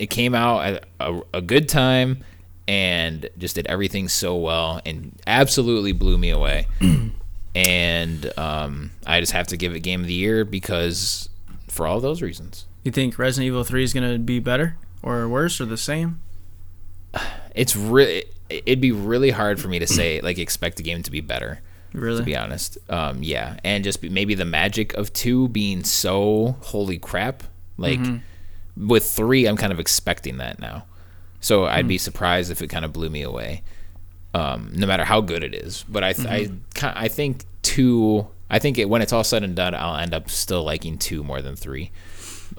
it 0.00 0.08
came 0.08 0.34
out 0.34 0.64
at 0.64 0.84
a, 0.98 1.20
a 1.34 1.40
good 1.42 1.68
time 1.68 2.24
and 2.66 3.28
just 3.36 3.54
did 3.54 3.66
everything 3.66 4.08
so 4.08 4.34
well 4.34 4.80
and 4.86 5.20
absolutely 5.26 5.92
blew 5.92 6.16
me 6.16 6.30
away 6.30 6.66
and 7.54 8.38
um, 8.38 8.92
I 9.06 9.20
just 9.20 9.32
have 9.32 9.46
to 9.48 9.58
give 9.58 9.74
it 9.74 9.80
Game 9.80 10.00
of 10.00 10.06
the 10.06 10.14
Year 10.14 10.44
because 10.44 11.28
for 11.68 11.86
all 11.86 12.00
those 12.00 12.22
reasons. 12.22 12.66
You 12.82 12.92
think 12.92 13.18
Resident 13.18 13.46
Evil 13.46 13.62
3 13.62 13.84
is 13.84 13.92
going 13.92 14.10
to 14.10 14.18
be 14.18 14.40
better 14.40 14.76
or 15.02 15.28
worse 15.28 15.60
or 15.60 15.66
the 15.66 15.76
same? 15.76 16.20
It's 17.52 17.74
really 17.74 18.26
it'd 18.48 18.80
be 18.80 18.92
really 18.92 19.30
hard 19.30 19.60
for 19.60 19.66
me 19.66 19.80
to 19.80 19.86
say 19.86 20.20
like 20.20 20.38
expect 20.38 20.76
the 20.76 20.84
game 20.84 21.02
to 21.02 21.10
be 21.10 21.20
better. 21.20 21.60
Really? 21.92 22.18
To 22.18 22.22
be 22.22 22.36
honest, 22.36 22.78
um, 22.88 23.24
yeah, 23.24 23.58
and 23.64 23.82
just 23.82 24.00
be, 24.00 24.08
maybe 24.08 24.36
the 24.36 24.44
magic 24.44 24.94
of 24.94 25.12
two 25.12 25.48
being 25.48 25.82
so 25.82 26.54
holy 26.60 26.96
crap. 26.96 27.42
Like 27.76 27.98
with 28.86 29.04
three, 29.10 29.46
I'm 29.46 29.56
kind 29.56 29.72
of 29.72 29.80
expecting 29.80 30.38
that 30.38 30.58
now, 30.58 30.84
so 31.40 31.66
I'd 31.66 31.86
be 31.88 31.98
surprised 31.98 32.50
if 32.50 32.62
it 32.62 32.68
kind 32.68 32.84
of 32.84 32.92
blew 32.92 33.10
me 33.10 33.22
away. 33.22 33.62
Um, 34.32 34.70
no 34.74 34.86
matter 34.86 35.04
how 35.04 35.20
good 35.20 35.42
it 35.42 35.54
is, 35.54 35.84
but 35.88 36.04
I 36.04 36.12
th- 36.12 36.28
I 36.28 36.46
ki- 36.74 36.92
I 36.94 37.08
think 37.08 37.44
two. 37.62 38.28
I 38.48 38.58
think 38.58 38.78
it, 38.78 38.88
when 38.88 39.02
it's 39.02 39.12
all 39.12 39.24
said 39.24 39.42
and 39.42 39.54
done, 39.56 39.74
I'll 39.74 39.96
end 39.96 40.14
up 40.14 40.28
still 40.30 40.62
liking 40.64 40.98
two 40.98 41.22
more 41.24 41.40
than 41.42 41.56
three. 41.56 41.90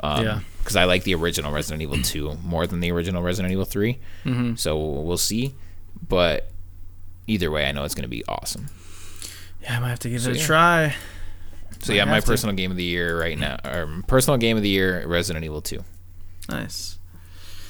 Um, 0.04 0.24
Yeah. 0.26 0.40
Because 0.60 0.76
I 0.76 0.84
like 0.86 1.04
the 1.06 1.16
original 1.16 1.52
Resident 1.52 1.82
Evil 1.82 1.98
2 2.04 2.38
more 2.44 2.68
than 2.68 2.82
the 2.82 2.92
original 2.92 3.24
Resident 3.24 3.52
Evil 3.52 3.66
3. 3.66 3.98
Mm-hmm. 4.26 4.56
So 4.56 4.78
we'll 4.78 5.18
see. 5.18 5.56
But 6.08 6.50
either 7.26 7.50
way, 7.50 7.66
I 7.68 7.72
know 7.72 7.84
it's 7.84 7.96
going 7.96 8.04
to 8.04 8.08
be 8.10 8.24
awesome. 8.28 8.68
Yeah, 9.64 9.78
I 9.78 9.80
might 9.80 9.90
have 9.90 10.00
to 10.02 10.10
give 10.12 10.22
So, 10.22 10.30
it 10.30 10.36
a 10.36 10.40
yeah. 10.40 10.46
try. 10.46 10.96
So 11.80 11.92
Might 11.94 11.98
yeah, 11.98 12.06
my 12.06 12.20
to. 12.20 12.26
personal 12.28 12.56
game 12.56 12.70
of 12.70 12.78
the 12.78 12.84
year 12.84 13.20
right 13.20 13.38
now, 13.40 13.58
or 13.66 14.04
personal 14.08 14.38
game 14.38 14.56
of 14.56 14.62
the 14.64 14.70
year, 14.70 15.04
Resident 15.08 15.44
Evil 15.44 15.62
2. 15.62 15.84
Nice. 16.52 16.98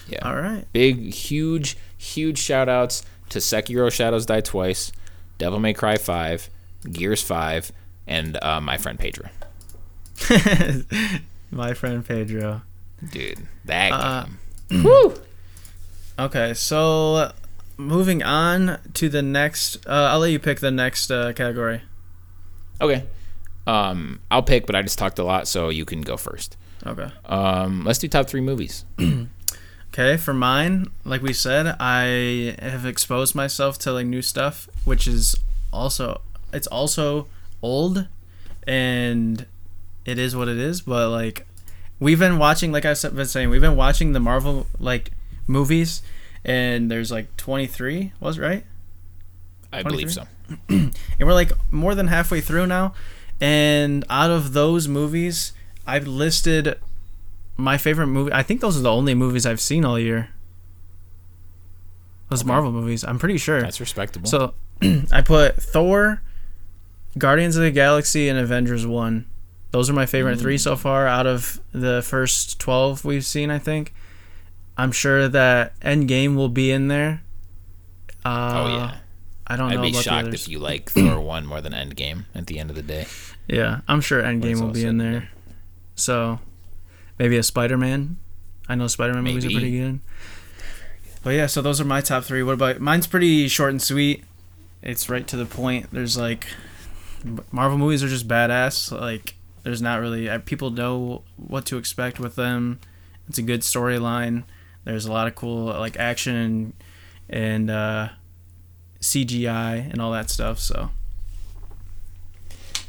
Yeah. 0.08 0.20
All 0.28 0.36
right. 0.36 0.66
Big, 0.74 1.14
huge, 1.14 1.78
huge 1.98 2.38
shout 2.38 2.68
outs 2.68 3.04
to 3.30 3.40
Sekiro 3.40 3.92
Shadows 3.92 4.26
Die 4.26 4.42
Twice, 4.42 4.92
Devil 5.38 5.60
May 5.60 5.74
Cry 5.74 5.96
5, 5.98 6.50
Gears 6.92 7.22
5, 7.22 7.72
and 8.08 8.38
uh, 8.42 8.60
my 8.60 8.78
friend 8.78 9.00
Pedro. 9.00 9.30
My 11.52 11.74
friend 11.74 12.06
Pedro. 12.06 12.62
Dude, 13.12 13.40
that 13.66 13.92
Uh, 13.92 14.26
game. 14.70 14.84
Woo! 14.86 15.16
Okay, 16.20 16.54
so 16.54 17.32
moving 17.78 18.22
on 18.24 18.80
to 18.94 19.10
the 19.10 19.22
next. 19.22 19.78
Uh, 19.88 20.10
I'll 20.12 20.20
let 20.20 20.32
you 20.32 20.40
pick 20.40 20.60
the 20.60 20.72
next 20.72 21.12
uh, 21.12 21.34
category. 21.34 21.82
Okay. 22.80 23.04
Um, 23.68 24.20
I'll 24.30 24.44
pick, 24.44 24.66
but 24.66 24.76
I 24.76 24.82
just 24.82 24.98
talked 24.98 25.20
a 25.20 25.24
lot, 25.24 25.48
so 25.48 25.70
you 25.70 25.84
can 25.86 26.02
go 26.02 26.16
first. 26.18 26.58
Okay. 26.86 27.10
Um, 27.26 27.84
let's 27.84 28.00
do 28.00 28.08
top 28.08 28.28
three 28.28 28.42
movies. 28.42 28.86
Okay, 29.94 30.16
for 30.16 30.34
mine, 30.34 30.88
like 31.04 31.22
we 31.22 31.34
said, 31.34 31.76
I 31.78 32.56
have 32.62 32.86
exposed 32.86 33.36
myself 33.36 33.78
to 33.80 33.92
like 33.92 34.06
new 34.06 34.22
stuff, 34.22 34.70
which 34.86 35.06
is 35.06 35.36
also 35.74 36.22
it's 36.54 36.68
also 36.68 37.28
old 37.62 38.08
and 38.66 39.46
it 40.06 40.18
is 40.18 40.34
what 40.34 40.48
it 40.48 40.58
is, 40.58 40.80
but 40.80 41.10
like 41.10 41.46
we've 42.00 42.20
been 42.20 42.38
watching 42.38 42.72
like 42.72 42.86
I've 42.86 43.02
been 43.02 43.26
saying, 43.26 43.50
we've 43.50 43.60
been 43.60 43.76
watching 43.76 44.14
the 44.14 44.22
Marvel 44.22 44.66
like 44.80 45.12
movies 45.46 46.02
and 46.46 46.90
there's 46.90 47.12
like 47.12 47.36
23, 47.36 48.14
was 48.22 48.40
right? 48.40 48.64
I 49.74 49.84
believe 49.84 50.14
so. 50.14 50.24
and 50.70 50.94
we're 51.20 51.34
like 51.34 51.52
more 51.70 51.96
than 51.96 52.08
halfway 52.08 52.40
through 52.40 52.68
now. 52.68 52.94
And 53.42 54.06
out 54.10 54.32
of 54.32 54.54
those 54.54 54.88
movies, 54.88 55.52
I've 55.86 56.08
listed 56.08 56.80
my 57.58 57.78
favorite 57.78 58.08
movie. 58.08 58.32
I 58.34 58.44
think 58.44 58.62
those 58.62 58.78
are 58.78 58.82
the 58.82 58.92
only 58.92 59.14
movies 59.16 59.46
I've 59.46 59.62
seen 59.62 59.86
all 59.86 60.00
year. 60.00 60.30
Those 62.30 62.42
Okay. 62.42 62.48
Marvel 62.48 62.72
movies. 62.72 63.04
I'm 63.04 63.20
pretty 63.20 63.38
sure. 63.38 63.62
That's 63.62 63.80
respectable. 63.80 64.30
So 64.30 64.54
I 65.12 65.22
put 65.22 65.62
Thor, 65.62 66.22
Guardians 67.18 67.58
of 67.58 67.64
the 67.64 67.72
Galaxy, 67.72 68.30
and 68.30 68.40
Avengers 68.40 68.88
1. 68.88 69.26
Those 69.72 69.90
are 69.90 69.94
my 69.94 70.06
favorite 70.06 70.38
three 70.38 70.58
so 70.58 70.76
far 70.76 71.08
out 71.08 71.26
of 71.26 71.62
the 71.72 72.02
first 72.02 72.60
12 72.60 73.06
we've 73.06 73.26
seen, 73.26 73.50
I 73.50 73.58
think. 73.58 73.94
I'm 74.78 74.92
sure 74.92 75.30
that 75.30 75.80
Endgame 75.80 76.36
will 76.36 76.50
be 76.50 76.72
in 76.72 76.88
there. 76.90 77.22
Uh, 78.26 78.52
oh 78.54 78.68
yeah. 78.76 78.98
I 79.48 79.56
don't 79.56 79.72
I'd 79.72 79.76
know 79.76 79.82
be 79.82 79.90
about 79.90 79.98
the 79.98 80.04
shocked 80.04 80.34
if 80.34 80.48
you 80.48 80.60
like 80.60 80.90
Thor 80.90 81.20
one 81.20 81.46
more 81.46 81.62
than 81.62 81.74
Endgame 81.74 82.26
at 82.36 82.48
the 82.48 82.60
end 82.60 82.70
of 82.70 82.76
the 82.76 82.82
day. 82.82 83.08
Yeah, 83.48 83.82
I'm 83.88 84.02
sure 84.02 84.22
Endgame 84.22 84.60
will 84.62 84.70
be 84.72 84.86
in 84.86 84.98
there. 84.98 85.30
So 86.02 86.40
maybe 87.20 87.38
a 87.38 87.44
Spider 87.44 87.78
Man. 87.78 88.18
I 88.68 88.76
know 88.76 88.88
Spider 88.88 89.14
Man 89.14 89.24
movies 89.24 89.46
are 89.46 89.52
pretty 89.52 89.78
good. 89.78 90.00
But 91.24 91.32
yeah, 91.32 91.46
so 91.46 91.62
those 91.62 91.80
are 91.80 91.86
my 91.86 92.02
top 92.02 92.24
three. 92.24 92.42
What 92.44 92.54
about 92.54 92.80
mine's 92.80 93.08
pretty 93.08 93.48
short 93.48 93.70
and 93.70 93.82
sweet. 93.82 94.24
It's 94.82 95.10
right 95.10 95.28
to 95.28 95.38
the 95.38 95.46
point. 95.46 95.92
There's 95.92 96.18
like 96.18 96.48
Marvel 97.52 97.78
movies 97.78 98.04
are 98.04 98.08
just 98.08 98.28
badass. 98.28 98.92
Like 98.92 99.36
there's 99.64 99.82
not 99.82 100.00
really 100.00 100.28
people 100.40 100.72
know 100.72 101.24
what 101.38 101.66
to 101.68 101.78
expect 101.78 102.20
with 102.20 102.36
them. 102.36 102.80
It's 103.30 103.38
a 103.38 103.44
good 103.44 103.62
storyline. 103.62 104.44
There's 104.84 105.06
a 105.06 105.12
lot 105.12 105.28
of 105.28 105.36
cool 105.36 105.66
like 105.66 105.98
action 106.00 106.36
and 106.36 106.74
and 107.30 107.70
uh, 107.70 108.10
CGI 109.00 109.92
and 109.92 110.02
all 110.02 110.12
that 110.12 110.30
stuff. 110.30 110.60
So 110.60 110.90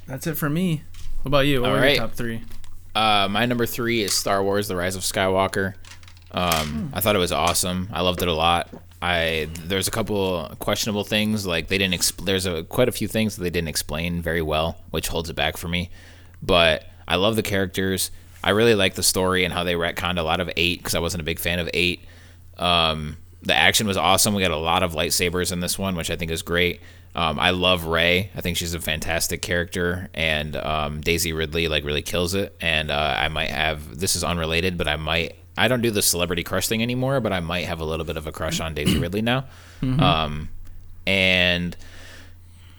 that's 0.06 0.26
it 0.26 0.34
for 0.34 0.48
me. 0.48 0.82
What 1.22 1.28
about 1.28 1.46
you? 1.46 1.60
What 1.60 1.68
All 1.70 1.76
were 1.76 1.82
right. 1.82 1.96
your 1.96 2.06
top 2.06 2.14
three? 2.14 2.42
Uh, 2.94 3.28
my 3.30 3.46
number 3.46 3.66
three 3.66 4.02
is 4.02 4.12
Star 4.12 4.42
Wars: 4.42 4.68
The 4.68 4.76
Rise 4.76 4.96
of 4.96 5.02
Skywalker. 5.02 5.74
Um. 6.30 6.90
I 6.94 7.00
thought 7.00 7.14
it 7.14 7.20
was 7.20 7.32
awesome. 7.32 7.88
I 7.92 8.00
loved 8.00 8.22
it 8.22 8.28
a 8.28 8.32
lot. 8.32 8.68
I 9.02 9.48
there's 9.64 9.88
a 9.88 9.90
couple 9.90 10.54
questionable 10.60 11.04
things 11.04 11.44
like 11.46 11.68
they 11.68 11.76
didn't. 11.76 11.94
Exp- 11.94 12.24
there's 12.24 12.46
a 12.46 12.62
quite 12.64 12.88
a 12.88 12.92
few 12.92 13.08
things 13.08 13.36
that 13.36 13.42
they 13.42 13.50
didn't 13.50 13.68
explain 13.68 14.22
very 14.22 14.42
well, 14.42 14.78
which 14.90 15.08
holds 15.08 15.28
it 15.28 15.34
back 15.34 15.56
for 15.56 15.68
me. 15.68 15.90
But 16.40 16.84
I 17.06 17.16
love 17.16 17.36
the 17.36 17.42
characters. 17.42 18.10
I 18.44 18.50
really 18.50 18.74
like 18.74 18.94
the 18.94 19.02
story 19.02 19.44
and 19.44 19.52
how 19.52 19.64
they 19.64 19.74
retconned 19.74 20.18
a 20.18 20.22
lot 20.22 20.40
of 20.40 20.50
eight 20.56 20.78
because 20.78 20.94
I 20.94 21.00
wasn't 21.00 21.20
a 21.20 21.24
big 21.24 21.38
fan 21.38 21.58
of 21.58 21.68
eight. 21.74 22.00
Um, 22.58 23.16
the 23.42 23.54
action 23.54 23.86
was 23.86 23.96
awesome. 23.96 24.34
We 24.34 24.42
got 24.42 24.50
a 24.52 24.56
lot 24.56 24.82
of 24.82 24.92
lightsabers 24.92 25.52
in 25.52 25.60
this 25.60 25.78
one, 25.78 25.96
which 25.96 26.10
I 26.10 26.16
think 26.16 26.30
is 26.30 26.42
great. 26.42 26.80
Um, 27.14 27.38
I 27.38 27.50
love 27.50 27.84
Rey. 27.84 28.30
I 28.34 28.40
think 28.40 28.56
she's 28.56 28.72
a 28.74 28.80
fantastic 28.80 29.42
character, 29.42 30.08
and 30.14 30.56
um, 30.56 31.00
Daisy 31.02 31.32
Ridley 31.32 31.68
like 31.68 31.84
really 31.84 32.02
kills 32.02 32.34
it. 32.34 32.56
And 32.60 32.90
uh, 32.90 33.16
I 33.18 33.28
might 33.28 33.50
have 33.50 33.98
this 33.98 34.16
is 34.16 34.24
unrelated, 34.24 34.78
but 34.78 34.88
I 34.88 34.96
might 34.96 35.36
I 35.56 35.68
don't 35.68 35.82
do 35.82 35.90
the 35.90 36.02
celebrity 36.02 36.42
crush 36.42 36.68
thing 36.68 36.82
anymore, 36.82 37.20
but 37.20 37.32
I 37.32 37.40
might 37.40 37.66
have 37.66 37.80
a 37.80 37.84
little 37.84 38.06
bit 38.06 38.16
of 38.16 38.26
a 38.26 38.32
crush 38.32 38.60
on 38.60 38.74
Daisy 38.74 38.98
Ridley 38.98 39.22
now. 39.22 39.44
Um, 40.00 40.48
and 41.06 41.76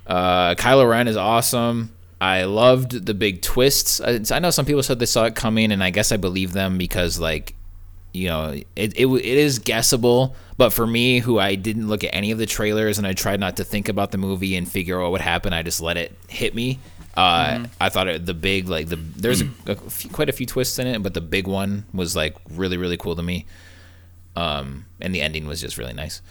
uh, 0.08 0.56
Kylo 0.56 0.90
Ren 0.90 1.08
is 1.08 1.18
awesome. 1.18 1.92
I 2.20 2.46
loved 2.46 3.06
the 3.06 3.14
big 3.14 3.42
twists. 3.42 4.00
I, 4.02 4.22
I 4.32 4.40
know 4.40 4.50
some 4.50 4.66
people 4.66 4.82
said 4.82 4.98
they 4.98 5.06
saw 5.06 5.26
it 5.26 5.36
coming, 5.36 5.72
and 5.72 5.84
I 5.84 5.90
guess 5.90 6.12
I 6.12 6.18
believe 6.18 6.54
them 6.54 6.78
because, 6.78 7.20
like, 7.20 7.54
you 8.14 8.30
know, 8.30 8.52
it, 8.52 8.94
it, 8.96 9.06
it 9.06 9.26
is 9.26 9.60
guessable. 9.60 10.36
But 10.58 10.72
for 10.72 10.86
me, 10.86 11.20
who 11.20 11.40
I 11.40 11.56
didn't 11.56 11.88
look 11.88 12.04
at 12.04 12.14
any 12.14 12.32
of 12.32 12.38
the 12.38 12.46
trailers 12.46 12.98
and 12.98 13.08
I 13.08 13.14
tried 13.14 13.40
not 13.40 13.58
to 13.58 13.64
think 13.64 13.90
about 13.90 14.12
the 14.12 14.18
movie 14.18 14.56
and 14.56 14.70
figure 14.70 15.00
out 15.00 15.04
what 15.04 15.12
would 15.14 15.22
happen, 15.22 15.54
I 15.54 15.64
just 15.64 15.82
let 15.82 15.98
it 15.98 16.16
hit 16.30 16.54
me. 16.54 16.80
Uh, 17.16 17.66
I 17.80 17.90
thought 17.90 18.08
it, 18.08 18.26
the 18.26 18.34
big, 18.34 18.68
like, 18.68 18.88
the 18.88 18.96
there's 18.96 19.42
a, 19.42 19.50
a 19.68 19.76
few, 19.76 20.10
quite 20.10 20.30
a 20.30 20.32
few 20.32 20.46
twists 20.46 20.80
in 20.80 20.88
it, 20.88 21.04
but 21.04 21.14
the 21.14 21.22
big 21.22 21.48
one 21.48 21.86
was, 21.94 22.16
like, 22.16 22.36
really, 22.52 22.78
really 22.78 22.98
cool 22.98 23.16
to 23.16 23.24
me. 23.24 23.46
Um, 24.36 24.86
and 25.00 25.14
the 25.14 25.22
ending 25.22 25.46
was 25.46 25.62
just 25.62 25.78
really 25.78 25.94
nice. 25.94 26.22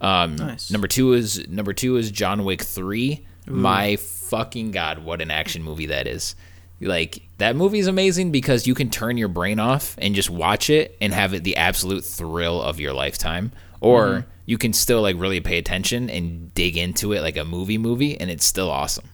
Um, 0.00 0.36
Nice. 0.36 0.70
Number 0.70 0.88
two 0.88 1.12
is 1.12 1.46
number 1.48 1.72
two 1.72 1.96
is 1.96 2.10
John 2.10 2.44
Wick 2.44 2.62
three. 2.62 3.26
My 3.46 3.96
fucking 3.96 4.70
god, 4.70 4.98
what 5.00 5.20
an 5.20 5.30
action 5.30 5.62
movie 5.62 5.86
that 5.86 6.06
is! 6.06 6.34
Like 6.80 7.22
that 7.38 7.56
movie 7.56 7.78
is 7.78 7.86
amazing 7.86 8.30
because 8.30 8.66
you 8.66 8.74
can 8.74 8.90
turn 8.90 9.16
your 9.16 9.28
brain 9.28 9.58
off 9.58 9.94
and 9.98 10.14
just 10.14 10.28
watch 10.28 10.70
it 10.70 10.96
and 11.00 11.12
have 11.12 11.32
it 11.34 11.44
the 11.44 11.56
absolute 11.56 12.04
thrill 12.04 12.60
of 12.60 12.80
your 12.80 12.92
lifetime, 12.92 13.52
or 13.80 14.06
mm-hmm. 14.06 14.30
you 14.46 14.58
can 14.58 14.72
still 14.72 15.02
like 15.02 15.16
really 15.18 15.40
pay 15.40 15.58
attention 15.58 16.10
and 16.10 16.52
dig 16.54 16.76
into 16.76 17.12
it 17.12 17.22
like 17.22 17.36
a 17.36 17.44
movie 17.44 17.78
movie, 17.78 18.20
and 18.20 18.30
it's 18.30 18.44
still 18.44 18.70
awesome. 18.70 19.08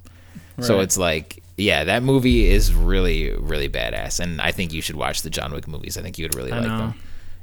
So 0.59 0.81
it's 0.81 0.99
like, 0.99 1.43
yeah, 1.57 1.85
that 1.85 2.03
movie 2.03 2.47
is 2.47 2.75
really 2.75 3.31
really 3.33 3.69
badass, 3.69 4.21
and 4.21 4.41
I 4.43 4.53
think 4.53 4.73
you 4.75 4.83
should 4.83 4.97
watch 4.97 5.23
the 5.23 5.31
John 5.31 5.53
Wick 5.53 5.67
movies. 5.67 5.97
I 5.97 6.03
think 6.03 6.19
you 6.19 6.25
would 6.25 6.35
really 6.35 6.53
I 6.53 6.59
like 6.59 6.69
know. 6.69 6.79
them, 6.79 6.95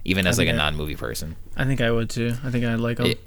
even 0.06 0.28
as 0.28 0.38
I 0.40 0.44
like 0.44 0.54
a 0.54 0.58
non-movie 0.58 0.98
person. 0.98 1.36
I 1.56 1.66
think 1.66 1.82
I 1.82 1.90
would 1.90 2.10
too. 2.12 2.36
I 2.44 2.52
think 2.52 2.64
I'd 2.66 2.80
like 2.80 2.98
them. 2.98 3.08
It- 3.08 3.24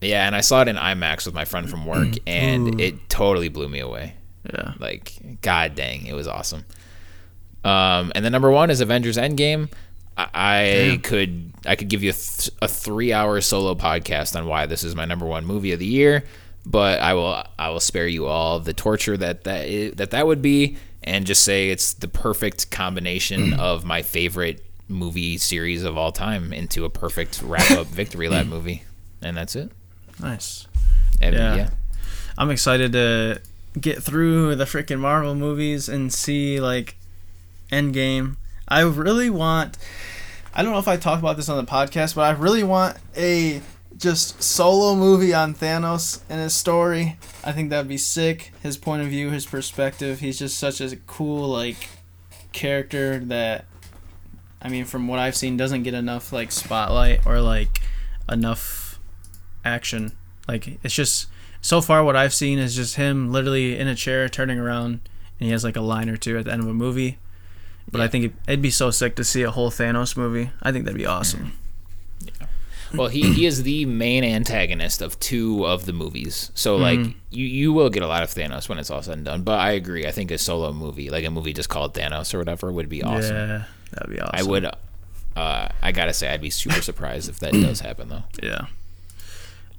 Yeah, 0.00 0.26
and 0.26 0.36
I 0.36 0.40
saw 0.40 0.62
it 0.62 0.68
in 0.68 0.76
IMAX 0.76 1.24
with 1.26 1.34
my 1.34 1.44
friend 1.44 1.68
from 1.68 1.86
work, 1.86 2.14
and 2.26 2.80
it 2.80 3.08
totally 3.08 3.48
blew 3.48 3.68
me 3.68 3.80
away. 3.80 4.14
Yeah. 4.52 4.72
Like, 4.78 5.40
god 5.40 5.74
dang, 5.74 6.06
it 6.06 6.14
was 6.14 6.26
awesome. 6.28 6.64
Um, 7.64 8.12
and 8.14 8.24
the 8.24 8.30
number 8.30 8.50
one 8.50 8.70
is 8.70 8.80
Avengers 8.80 9.16
Endgame. 9.16 9.70
I, 10.16 10.28
I 10.92 11.00
could 11.02 11.52
I 11.66 11.74
could 11.74 11.88
give 11.88 12.02
you 12.02 12.10
a, 12.10 12.12
th- 12.12 12.50
a 12.62 12.68
three 12.68 13.12
hour 13.12 13.40
solo 13.40 13.74
podcast 13.74 14.36
on 14.38 14.46
why 14.46 14.66
this 14.66 14.84
is 14.84 14.94
my 14.94 15.04
number 15.06 15.26
one 15.26 15.44
movie 15.44 15.72
of 15.72 15.80
the 15.80 15.86
year, 15.86 16.24
but 16.64 17.00
I 17.00 17.14
will 17.14 17.42
I 17.58 17.70
will 17.70 17.80
spare 17.80 18.06
you 18.06 18.26
all 18.26 18.60
the 18.60 18.72
torture 18.74 19.16
that 19.16 19.44
that 19.44 19.62
i- 19.66 19.92
that 19.96 20.10
that 20.12 20.26
would 20.26 20.40
be, 20.40 20.76
and 21.02 21.26
just 21.26 21.42
say 21.42 21.70
it's 21.70 21.94
the 21.94 22.06
perfect 22.06 22.70
combination 22.70 23.54
of 23.58 23.84
my 23.84 24.02
favorite 24.02 24.62
movie 24.86 25.36
series 25.38 25.82
of 25.82 25.96
all 25.96 26.12
time 26.12 26.52
into 26.52 26.84
a 26.84 26.90
perfect 26.90 27.42
wrap 27.42 27.70
up 27.72 27.86
victory 27.88 28.28
lap 28.28 28.46
movie, 28.46 28.84
and 29.20 29.36
that's 29.36 29.56
it. 29.56 29.72
Nice. 30.20 30.68
And 31.20 31.34
Yeah. 31.34 31.56
yeah. 31.56 31.70
I'm 32.38 32.50
excited 32.50 32.92
to 32.92 33.40
get 33.80 34.02
through 34.02 34.54
the 34.56 34.64
freaking 34.64 35.00
Marvel 35.00 35.34
movies 35.34 35.88
and 35.88 36.12
see 36.12 36.60
like 36.60 36.96
Endgame. 37.70 38.36
I 38.68 38.80
really 38.82 39.30
want 39.30 39.78
I 40.54 40.62
don't 40.62 40.72
know 40.72 40.78
if 40.78 40.88
I 40.88 40.96
talked 40.96 41.20
about 41.20 41.36
this 41.36 41.48
on 41.48 41.56
the 41.56 41.70
podcast, 41.70 42.14
but 42.14 42.22
I 42.22 42.30
really 42.30 42.62
want 42.62 42.96
a 43.16 43.60
just 43.96 44.42
solo 44.42 44.94
movie 44.94 45.34
on 45.34 45.54
Thanos 45.54 46.20
and 46.28 46.40
his 46.40 46.54
story. 46.54 47.16
I 47.42 47.52
think 47.52 47.70
that'd 47.70 47.88
be 47.88 47.98
sick. 47.98 48.52
His 48.62 48.76
point 48.76 49.02
of 49.02 49.08
view, 49.08 49.30
his 49.30 49.46
perspective. 49.46 50.20
He's 50.20 50.38
just 50.38 50.58
such 50.58 50.80
a 50.80 50.96
cool 50.96 51.48
like 51.48 51.88
character 52.52 53.18
that 53.18 53.64
I 54.62 54.68
mean 54.68 54.84
from 54.84 55.08
what 55.08 55.18
I've 55.18 55.34
seen 55.34 55.56
doesn't 55.56 55.82
get 55.82 55.94
enough 55.94 56.32
like 56.32 56.52
spotlight 56.52 57.26
or 57.26 57.40
like 57.40 57.80
enough 58.30 59.00
action. 59.64 60.12
Like 60.46 60.78
it's 60.84 60.94
just 60.94 61.26
so 61.64 61.80
far 61.80 62.04
what 62.04 62.14
I've 62.14 62.34
seen 62.34 62.58
is 62.58 62.76
just 62.76 62.96
him 62.96 63.32
literally 63.32 63.78
in 63.78 63.88
a 63.88 63.94
chair 63.94 64.28
turning 64.28 64.58
around 64.58 65.00
and 65.40 65.46
he 65.46 65.50
has 65.50 65.64
like 65.64 65.76
a 65.76 65.80
line 65.80 66.10
or 66.10 66.16
two 66.18 66.36
at 66.36 66.44
the 66.44 66.52
end 66.52 66.60
of 66.62 66.68
a 66.68 66.74
movie. 66.74 67.16
But 67.90 68.00
I 68.02 68.08
think 68.08 68.24
it, 68.26 68.32
it'd 68.46 68.60
be 68.62 68.70
so 68.70 68.90
sick 68.90 69.16
to 69.16 69.24
see 69.24 69.42
a 69.42 69.50
whole 69.50 69.70
Thanos 69.70 70.16
movie. 70.16 70.50
I 70.62 70.72
think 70.72 70.84
that'd 70.84 70.98
be 70.98 71.06
awesome. 71.06 71.52
Well, 72.94 73.08
he, 73.08 73.32
he 73.32 73.44
is 73.46 73.64
the 73.64 73.86
main 73.86 74.22
antagonist 74.22 75.02
of 75.02 75.18
two 75.18 75.66
of 75.66 75.84
the 75.84 75.92
movies. 75.92 76.52
So 76.54 76.76
like 76.76 76.98
Mm-hmm. 77.00 77.18
you 77.30 77.46
you 77.46 77.72
will 77.72 77.90
get 77.90 78.02
a 78.02 78.06
lot 78.06 78.22
of 78.22 78.30
Thanos 78.30 78.68
when 78.68 78.78
it's 78.78 78.90
all 78.90 79.02
said 79.02 79.16
and 79.16 79.24
done. 79.24 79.42
But 79.42 79.58
I 79.58 79.72
agree. 79.72 80.06
I 80.06 80.12
think 80.12 80.30
a 80.30 80.38
solo 80.38 80.72
movie, 80.72 81.10
like 81.10 81.24
a 81.24 81.30
movie 81.30 81.52
just 81.52 81.68
called 81.68 81.94
Thanos 81.94 82.32
or 82.34 82.38
whatever, 82.38 82.70
would 82.70 82.88
be 82.88 83.02
awesome. 83.02 83.34
Yeah, 83.36 83.64
that'd 83.92 84.10
be 84.14 84.20
awesome. 84.20 84.34
I 84.34 84.42
would. 84.48 84.64
Uh, 85.36 85.68
I 85.82 85.90
gotta 85.90 86.12
say, 86.12 86.28
I'd 86.28 86.40
be 86.40 86.50
super 86.50 86.80
surprised 86.82 87.28
if 87.28 87.40
that 87.40 87.52
does 87.52 87.80
happen 87.80 88.08
though. 88.08 88.22
Yeah. 88.40 88.66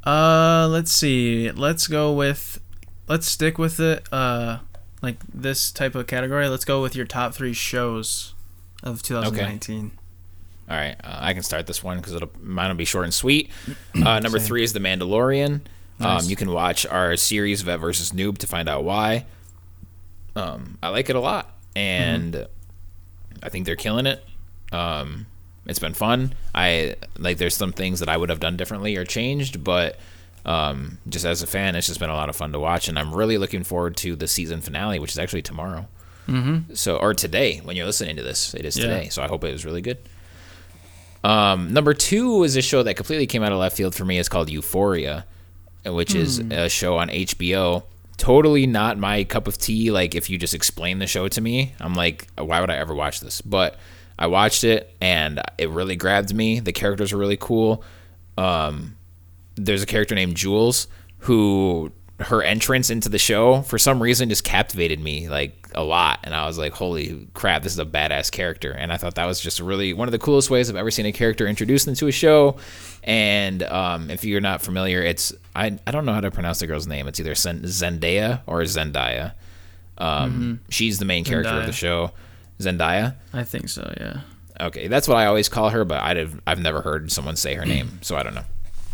Uh, 0.06 0.68
let's 0.70 0.92
see. 0.92 1.52
Let's 1.52 1.88
go 1.88 2.14
with. 2.14 2.60
Let's 3.08 3.28
stick 3.28 3.58
with 3.58 3.80
it. 3.80 4.12
Uh, 4.12 4.60
like 5.02 5.18
this 5.34 5.72
type 5.72 5.96
of 5.96 6.08
category. 6.08 6.48
Let's 6.48 6.66
go 6.66 6.82
with 6.82 6.96
your 6.96 7.06
top 7.06 7.34
three 7.34 7.54
shows 7.54 8.34
of 8.84 9.02
2019. 9.04 9.86
Okay. 9.86 9.96
All 10.68 10.76
right, 10.76 10.96
uh, 11.04 11.18
I 11.22 11.34
can 11.34 11.44
start 11.44 11.68
this 11.68 11.84
one 11.84 11.98
because 11.98 12.14
it'll 12.14 12.32
mine 12.42 12.70
will 12.70 12.76
be 12.76 12.86
short 12.86 13.06
and 13.06 13.14
sweet. 13.14 13.50
Uh, 13.96 14.20
number 14.20 14.40
Same. 14.40 14.48
three 14.48 14.64
is 14.64 14.74
The 14.74 14.80
Mandalorian. 14.80 15.62
Nice. 16.00 16.24
Um, 16.24 16.30
you 16.30 16.36
can 16.36 16.52
watch 16.52 16.86
our 16.86 17.16
series 17.16 17.62
Vet 17.62 17.80
versus 17.80 18.12
Noob 18.12 18.38
to 18.40 18.48
find 18.48 18.68
out 18.68 18.84
why. 18.84 19.26
Um, 20.36 20.78
I 20.84 20.90
like 20.90 21.10
it 21.10 21.16
a 21.16 21.20
lot, 21.20 21.56
and 21.76 22.46
I 23.42 23.50
think 23.50 23.66
they're 23.66 23.78
killing 23.78 24.06
it. 24.06 24.24
Um, 24.74 25.28
it's 25.66 25.80
been 25.80 25.94
fun. 25.94 26.34
I 26.54 26.96
like 27.18 27.38
there's 27.38 27.56
some 27.56 27.72
things 27.74 28.00
that 28.00 28.10
I 28.10 28.18
would 28.18 28.30
have 28.30 28.40
done 28.40 28.58
differently 28.58 28.96
or 28.96 29.06
changed, 29.06 29.64
but 29.64 29.98
um, 30.46 31.00
just 31.10 31.26
as 31.26 31.42
a 31.42 31.48
fan, 31.48 31.76
it's 31.76 31.88
just 31.88 32.00
been 32.00 32.10
a 32.10 32.14
lot 32.16 32.30
of 32.30 32.36
fun 32.36 32.52
to 32.52 32.60
watch, 32.60 32.88
and 32.88 33.00
I'm 33.00 33.14
really 33.14 33.38
looking 33.38 33.64
forward 33.64 33.98
to 33.98 34.16
the 34.16 34.28
season 34.28 34.62
finale, 34.62 35.00
which 35.00 35.12
is 35.12 35.20
actually 35.20 35.42
tomorrow. 35.42 35.88
Mm-hmm. 36.28 36.74
So 36.74 36.98
or 36.98 37.14
today 37.14 37.62
when 37.64 37.76
you're 37.76 37.86
listening 37.86 38.16
to 38.16 38.24
this, 38.24 38.54
it 38.54 38.66
is 38.66 38.76
Yeah. 38.78 38.84
today. 38.88 39.10
So 39.10 39.22
I 39.24 39.28
hope 39.28 39.44
it 39.44 39.52
was 39.52 39.66
really 39.66 39.82
good. 39.82 39.98
Um, 41.24 41.74
number 41.74 41.94
two 41.94 42.44
is 42.44 42.56
a 42.56 42.62
show 42.62 42.84
that 42.84 42.96
completely 42.96 43.26
came 43.26 43.42
out 43.44 43.52
of 43.52 43.58
left 43.60 43.76
field 43.76 43.96
for 43.96 44.06
me. 44.06 44.20
It's 44.20 44.30
called 44.30 44.50
Euphoria, 44.50 45.26
which 45.86 46.14
is 46.14 46.40
a 46.40 46.70
show 46.70 46.98
on 46.98 47.10
HBO. 47.10 47.84
Totally 48.18 48.68
not 48.68 48.98
my 48.98 49.24
cup 49.24 49.48
of 49.48 49.58
tea. 49.58 49.92
Like 49.92 50.14
if 50.16 50.30
you 50.30 50.38
just 50.38 50.54
explain 50.54 51.00
the 51.00 51.08
show 51.08 51.28
to 51.28 51.42
me, 51.42 51.74
I'm 51.80 51.96
like, 51.96 52.28
why 52.38 52.62
would 52.62 52.70
I 52.70 52.76
ever 52.76 52.94
watch 52.94 53.22
this? 53.22 53.42
But 53.42 53.78
I 54.18 54.28
watched 54.28 54.64
it 54.64 54.96
and 55.02 55.42
it 55.58 55.70
really 55.70 55.96
grabbed 55.96 56.34
me. 56.34 56.60
The 56.60 56.72
characters 56.72 57.12
are 57.12 57.18
really 57.18 57.38
cool. 57.38 57.84
Um, 58.38 58.96
there's 59.56 59.84
a 59.84 59.86
character 59.86 60.16
named 60.16 60.38
Jules 60.38 60.88
who 61.20 61.92
her 62.22 62.42
entrance 62.42 62.90
into 62.90 63.10
the 63.10 63.18
show 63.18 63.62
for 63.64 63.78
some 63.78 64.02
reason 64.02 64.30
just 64.30 64.46
captivated 64.46 65.02
me 65.02 65.28
like 65.28 65.68
a 65.76 65.84
lot. 65.84 66.20
And 66.24 66.34
I 66.34 66.46
was 66.48 66.58
like 66.58 66.72
holy 66.72 67.28
crap 67.34 67.64
this 67.64 67.74
is 67.74 67.80
a 67.80 67.86
badass 67.86 68.32
character. 68.32 68.72
And 68.72 68.94
I 68.94 68.98
thought 68.98 69.16
that 69.16 69.26
was 69.26 69.42
just 69.42 69.60
really 69.60 69.92
one 69.92 70.08
of 70.08 70.14
the 70.14 70.20
coolest 70.20 70.50
ways 70.50 70.70
I've 70.70 70.78
ever 70.78 70.92
seen 70.92 71.06
a 71.06 71.12
character 71.12 71.46
introduced 71.46 71.90
into 71.90 72.08
a 72.08 72.12
show. 72.14 72.56
And 73.04 73.64
um, 73.64 74.10
if 74.10 74.24
you're 74.24 74.42
not 74.42 74.62
familiar 74.62 75.02
it's 75.02 75.34
I, 75.54 75.78
I 75.86 75.92
don't 75.92 76.06
know 76.06 76.14
how 76.14 76.22
to 76.22 76.32
pronounce 76.32 76.60
the 76.60 76.68
girl's 76.68 76.88
name. 76.88 77.08
It's 77.08 77.20
either 77.20 77.34
Zendaya 77.34 78.42
or 78.48 78.62
Zendaya. 78.62 79.34
Um, 79.98 80.62
she's 80.70 81.00
the 81.00 81.06
main 81.06 81.24
character 81.24 81.54
of 81.54 81.66
the 81.66 81.72
show 81.74 82.12
Zendaya 82.60 83.16
I 83.34 83.44
think 83.44 83.70
so. 83.70 83.94
Yeah. 83.98 84.22
okay 84.60 84.88
that's 84.88 85.08
what 85.08 85.18
I 85.18 85.26
always 85.26 85.50
call 85.50 85.70
her 85.70 85.84
but 85.86 86.02
I'd 86.02 86.18
have, 86.18 86.40
I've 86.48 86.60
never 86.60 86.82
heard 86.82 87.12
someone 87.12 87.36
say 87.36 87.56
her 87.56 87.66
name 87.66 88.00
so 88.02 88.16
I 88.16 88.24
don't 88.24 88.36
know 88.36 88.46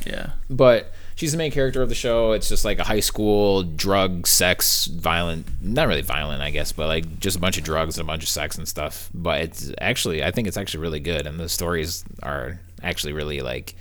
Yeah. 0.06 0.32
but 0.50 0.92
she's 1.16 1.32
the 1.32 1.38
main 1.38 1.52
character 1.52 1.84
of 1.84 1.90
the 1.90 1.94
show. 1.96 2.32
It's 2.32 2.50
just 2.50 2.66
like 2.66 2.80
a 2.80 2.84
high 2.84 3.02
school 3.02 3.62
drug, 3.62 4.26
sex, 4.26 4.86
violent, 4.88 5.46
not 5.62 5.88
really 5.88 6.02
violent, 6.02 6.42
I 6.42 6.50
guess, 6.50 6.72
but 6.72 6.88
like 6.88 7.20
just 7.20 7.38
a 7.38 7.40
bunch 7.40 7.60
of 7.60 7.64
drugs 7.64 8.00
and 8.00 8.08
a 8.08 8.12
bunch 8.12 8.24
of 8.24 8.30
sex 8.30 8.58
and 8.58 8.68
stuff. 8.68 9.08
But 9.14 9.42
it's 9.42 9.72
actually, 9.80 10.24
I 10.24 10.32
think 10.32 10.48
it's 10.48 10.58
actually 10.58 10.82
really 10.82 11.00
good, 11.00 11.28
and 11.28 11.40
the 11.40 11.48
stories 11.48 12.04
are 12.24 12.60
actually 12.82 13.14
really 13.14 13.42
like 13.42 13.76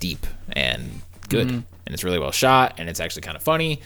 deep 0.00 0.26
and 0.52 1.00
good, 1.30 1.46
mm-hmm. 1.46 1.60
and 1.86 1.94
it's 1.94 2.04
really 2.04 2.18
well 2.18 2.32
shot, 2.32 2.74
and 2.76 2.90
it's 2.90 3.00
actually 3.00 3.22
kind 3.22 3.36
of 3.38 3.42
funny. 3.42 3.80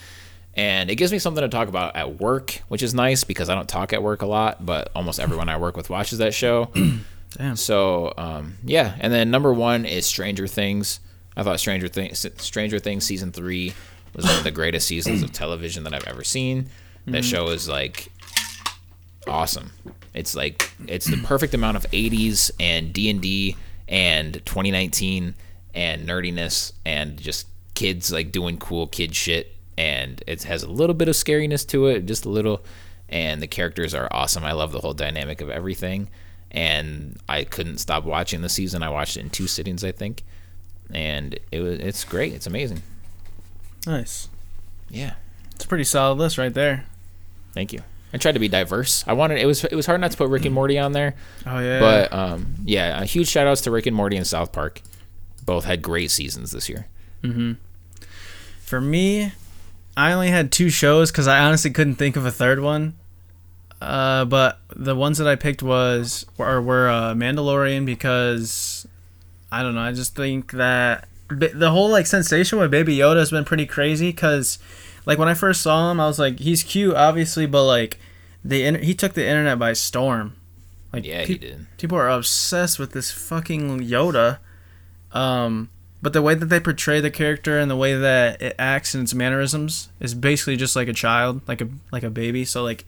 And 0.53 0.89
it 0.91 0.95
gives 0.95 1.11
me 1.11 1.19
something 1.19 1.41
to 1.41 1.49
talk 1.49 1.69
about 1.69 1.95
at 1.95 2.19
work, 2.19 2.61
which 2.67 2.83
is 2.83 2.93
nice 2.93 3.23
because 3.23 3.49
I 3.49 3.55
don't 3.55 3.69
talk 3.69 3.93
at 3.93 4.03
work 4.03 4.21
a 4.21 4.25
lot, 4.25 4.65
but 4.65 4.91
almost 4.95 5.19
everyone 5.19 5.47
I 5.47 5.57
work 5.57 5.77
with 5.77 5.89
watches 5.89 6.17
that 6.17 6.33
show. 6.33 6.71
Damn. 7.37 7.55
So 7.55 8.13
um, 8.17 8.57
yeah, 8.63 8.95
and 8.99 9.13
then 9.13 9.31
number 9.31 9.53
one 9.53 9.85
is 9.85 10.05
Stranger 10.05 10.47
Things. 10.47 10.99
I 11.37 11.43
thought 11.43 11.59
Stranger 11.59 11.87
Things, 11.87 12.25
Stranger 12.37 12.79
Things 12.79 13.05
season 13.05 13.31
three 13.31 13.73
was 14.13 14.25
one 14.25 14.37
of 14.37 14.43
the 14.43 14.51
greatest 14.51 14.87
seasons 14.87 15.23
of 15.23 15.31
television 15.33 15.85
that 15.85 15.93
I've 15.93 16.07
ever 16.07 16.23
seen. 16.23 16.69
That 17.07 17.25
show 17.25 17.47
is 17.47 17.67
like 17.67 18.11
awesome. 19.27 19.71
It's 20.13 20.35
like 20.35 20.71
it's 20.87 21.05
the 21.05 21.17
perfect 21.17 21.53
amount 21.53 21.77
of 21.77 21.83
80s 21.91 22.51
and 22.59 22.93
D&D 22.93 23.55
and 23.87 24.33
2019 24.45 25.33
and 25.73 26.07
nerdiness 26.07 26.73
and 26.85 27.17
just 27.17 27.47
kids 27.73 28.11
like 28.11 28.31
doing 28.31 28.57
cool 28.57 28.87
kid 28.87 29.15
shit 29.15 29.55
and 29.77 30.23
it 30.27 30.43
has 30.43 30.63
a 30.63 30.69
little 30.69 30.93
bit 30.93 31.07
of 31.07 31.15
scariness 31.15 31.67
to 31.67 31.87
it, 31.87 32.05
just 32.05 32.25
a 32.25 32.29
little 32.29 32.63
and 33.09 33.41
the 33.41 33.47
characters 33.47 33.93
are 33.93 34.07
awesome. 34.11 34.45
I 34.45 34.53
love 34.53 34.71
the 34.71 34.79
whole 34.79 34.93
dynamic 34.93 35.41
of 35.41 35.49
everything 35.49 36.09
and 36.51 37.17
I 37.29 37.43
couldn't 37.43 37.77
stop 37.77 38.03
watching 38.03 38.41
the 38.41 38.49
season. 38.49 38.83
I 38.83 38.89
watched 38.89 39.17
it 39.17 39.21
in 39.21 39.29
two 39.29 39.47
sittings, 39.47 39.83
I 39.83 39.91
think. 39.91 40.23
And 40.93 41.39
it 41.51 41.61
was 41.61 41.79
it's 41.79 42.03
great. 42.03 42.33
It's 42.33 42.47
amazing. 42.47 42.81
Nice. 43.87 44.27
Yeah. 44.89 45.13
It's 45.55 45.65
a 45.65 45.67
pretty 45.67 45.85
solid 45.85 46.17
list 46.17 46.37
right 46.37 46.53
there. 46.53 46.85
Thank 47.53 47.71
you. 47.71 47.81
I 48.13 48.17
tried 48.17 48.33
to 48.33 48.39
be 48.39 48.49
diverse. 48.49 49.05
I 49.07 49.13
wanted 49.13 49.39
it 49.39 49.45
was 49.45 49.63
it 49.63 49.75
was 49.75 49.85
hard 49.85 50.01
not 50.01 50.11
to 50.11 50.17
put 50.17 50.29
Rick 50.29 50.43
and 50.43 50.53
Morty 50.53 50.77
on 50.77 50.91
there. 50.91 51.15
Oh 51.45 51.59
yeah. 51.59 51.79
But 51.79 52.13
um, 52.13 52.55
yeah, 52.65 53.01
a 53.01 53.05
huge 53.05 53.29
shout 53.29 53.47
outs 53.47 53.61
to 53.61 53.71
Rick 53.71 53.85
and 53.85 53.95
Morty 53.95 54.17
and 54.17 54.27
South 54.27 54.51
Park. 54.51 54.81
Both 55.45 55.63
had 55.63 55.81
great 55.81 56.11
seasons 56.11 56.51
this 56.51 56.67
year. 56.67 56.87
Mm-hmm. 57.23 57.53
For 58.61 58.81
me, 58.81 59.31
I 59.97 60.13
only 60.13 60.29
had 60.29 60.51
two 60.51 60.69
shows 60.69 61.11
because 61.11 61.27
I 61.27 61.39
honestly 61.39 61.71
couldn't 61.71 61.95
think 61.95 62.15
of 62.15 62.25
a 62.25 62.31
third 62.31 62.59
one. 62.61 62.95
Uh, 63.81 64.25
but 64.25 64.59
the 64.75 64.95
ones 64.95 65.17
that 65.17 65.27
I 65.27 65.35
picked 65.35 65.63
was 65.63 66.25
were, 66.37 66.61
were 66.61 66.87
uh, 66.87 67.13
Mandalorian 67.13 67.85
because 67.85 68.87
I 69.51 69.63
don't 69.63 69.73
know. 69.75 69.81
I 69.81 69.91
just 69.91 70.15
think 70.15 70.51
that 70.51 71.07
the 71.29 71.71
whole 71.71 71.89
like 71.89 72.05
sensation 72.05 72.59
with 72.59 72.69
Baby 72.71 72.97
Yoda 72.97 73.17
has 73.17 73.31
been 73.31 73.45
pretty 73.45 73.65
crazy 73.65 74.09
because 74.09 74.59
like 75.05 75.17
when 75.17 75.27
I 75.29 75.33
first 75.33 75.61
saw 75.61 75.89
him, 75.91 75.99
I 75.99 76.05
was 76.07 76.19
like, 76.19 76.39
he's 76.39 76.61
cute, 76.63 76.93
obviously, 76.95 77.45
but 77.47 77.65
like 77.65 77.99
the 78.43 78.77
he 78.79 78.93
took 78.93 79.13
the 79.13 79.25
internet 79.25 79.57
by 79.57 79.73
storm. 79.73 80.35
Like 80.93 81.05
Yeah, 81.05 81.25
peop- 81.25 81.41
he 81.41 81.47
did. 81.47 81.65
people 81.77 81.97
are 81.97 82.09
obsessed 82.09 82.77
with 82.77 82.91
this 82.91 83.11
fucking 83.11 83.79
Yoda. 83.79 84.37
Um, 85.11 85.69
but 86.01 86.13
the 86.13 86.21
way 86.21 86.33
that 86.33 86.47
they 86.47 86.59
portray 86.59 86.99
the 86.99 87.11
character 87.11 87.59
and 87.59 87.69
the 87.69 87.75
way 87.75 87.95
that 87.95 88.41
it 88.41 88.55
acts 88.57 88.95
and 88.95 89.03
its 89.03 89.13
mannerisms 89.13 89.89
is 89.99 90.15
basically 90.15 90.57
just 90.57 90.75
like 90.75 90.87
a 90.87 90.93
child, 90.93 91.41
like 91.47 91.61
a 91.61 91.69
like 91.91 92.03
a 92.03 92.09
baby. 92.09 92.43
So 92.43 92.63
like, 92.63 92.85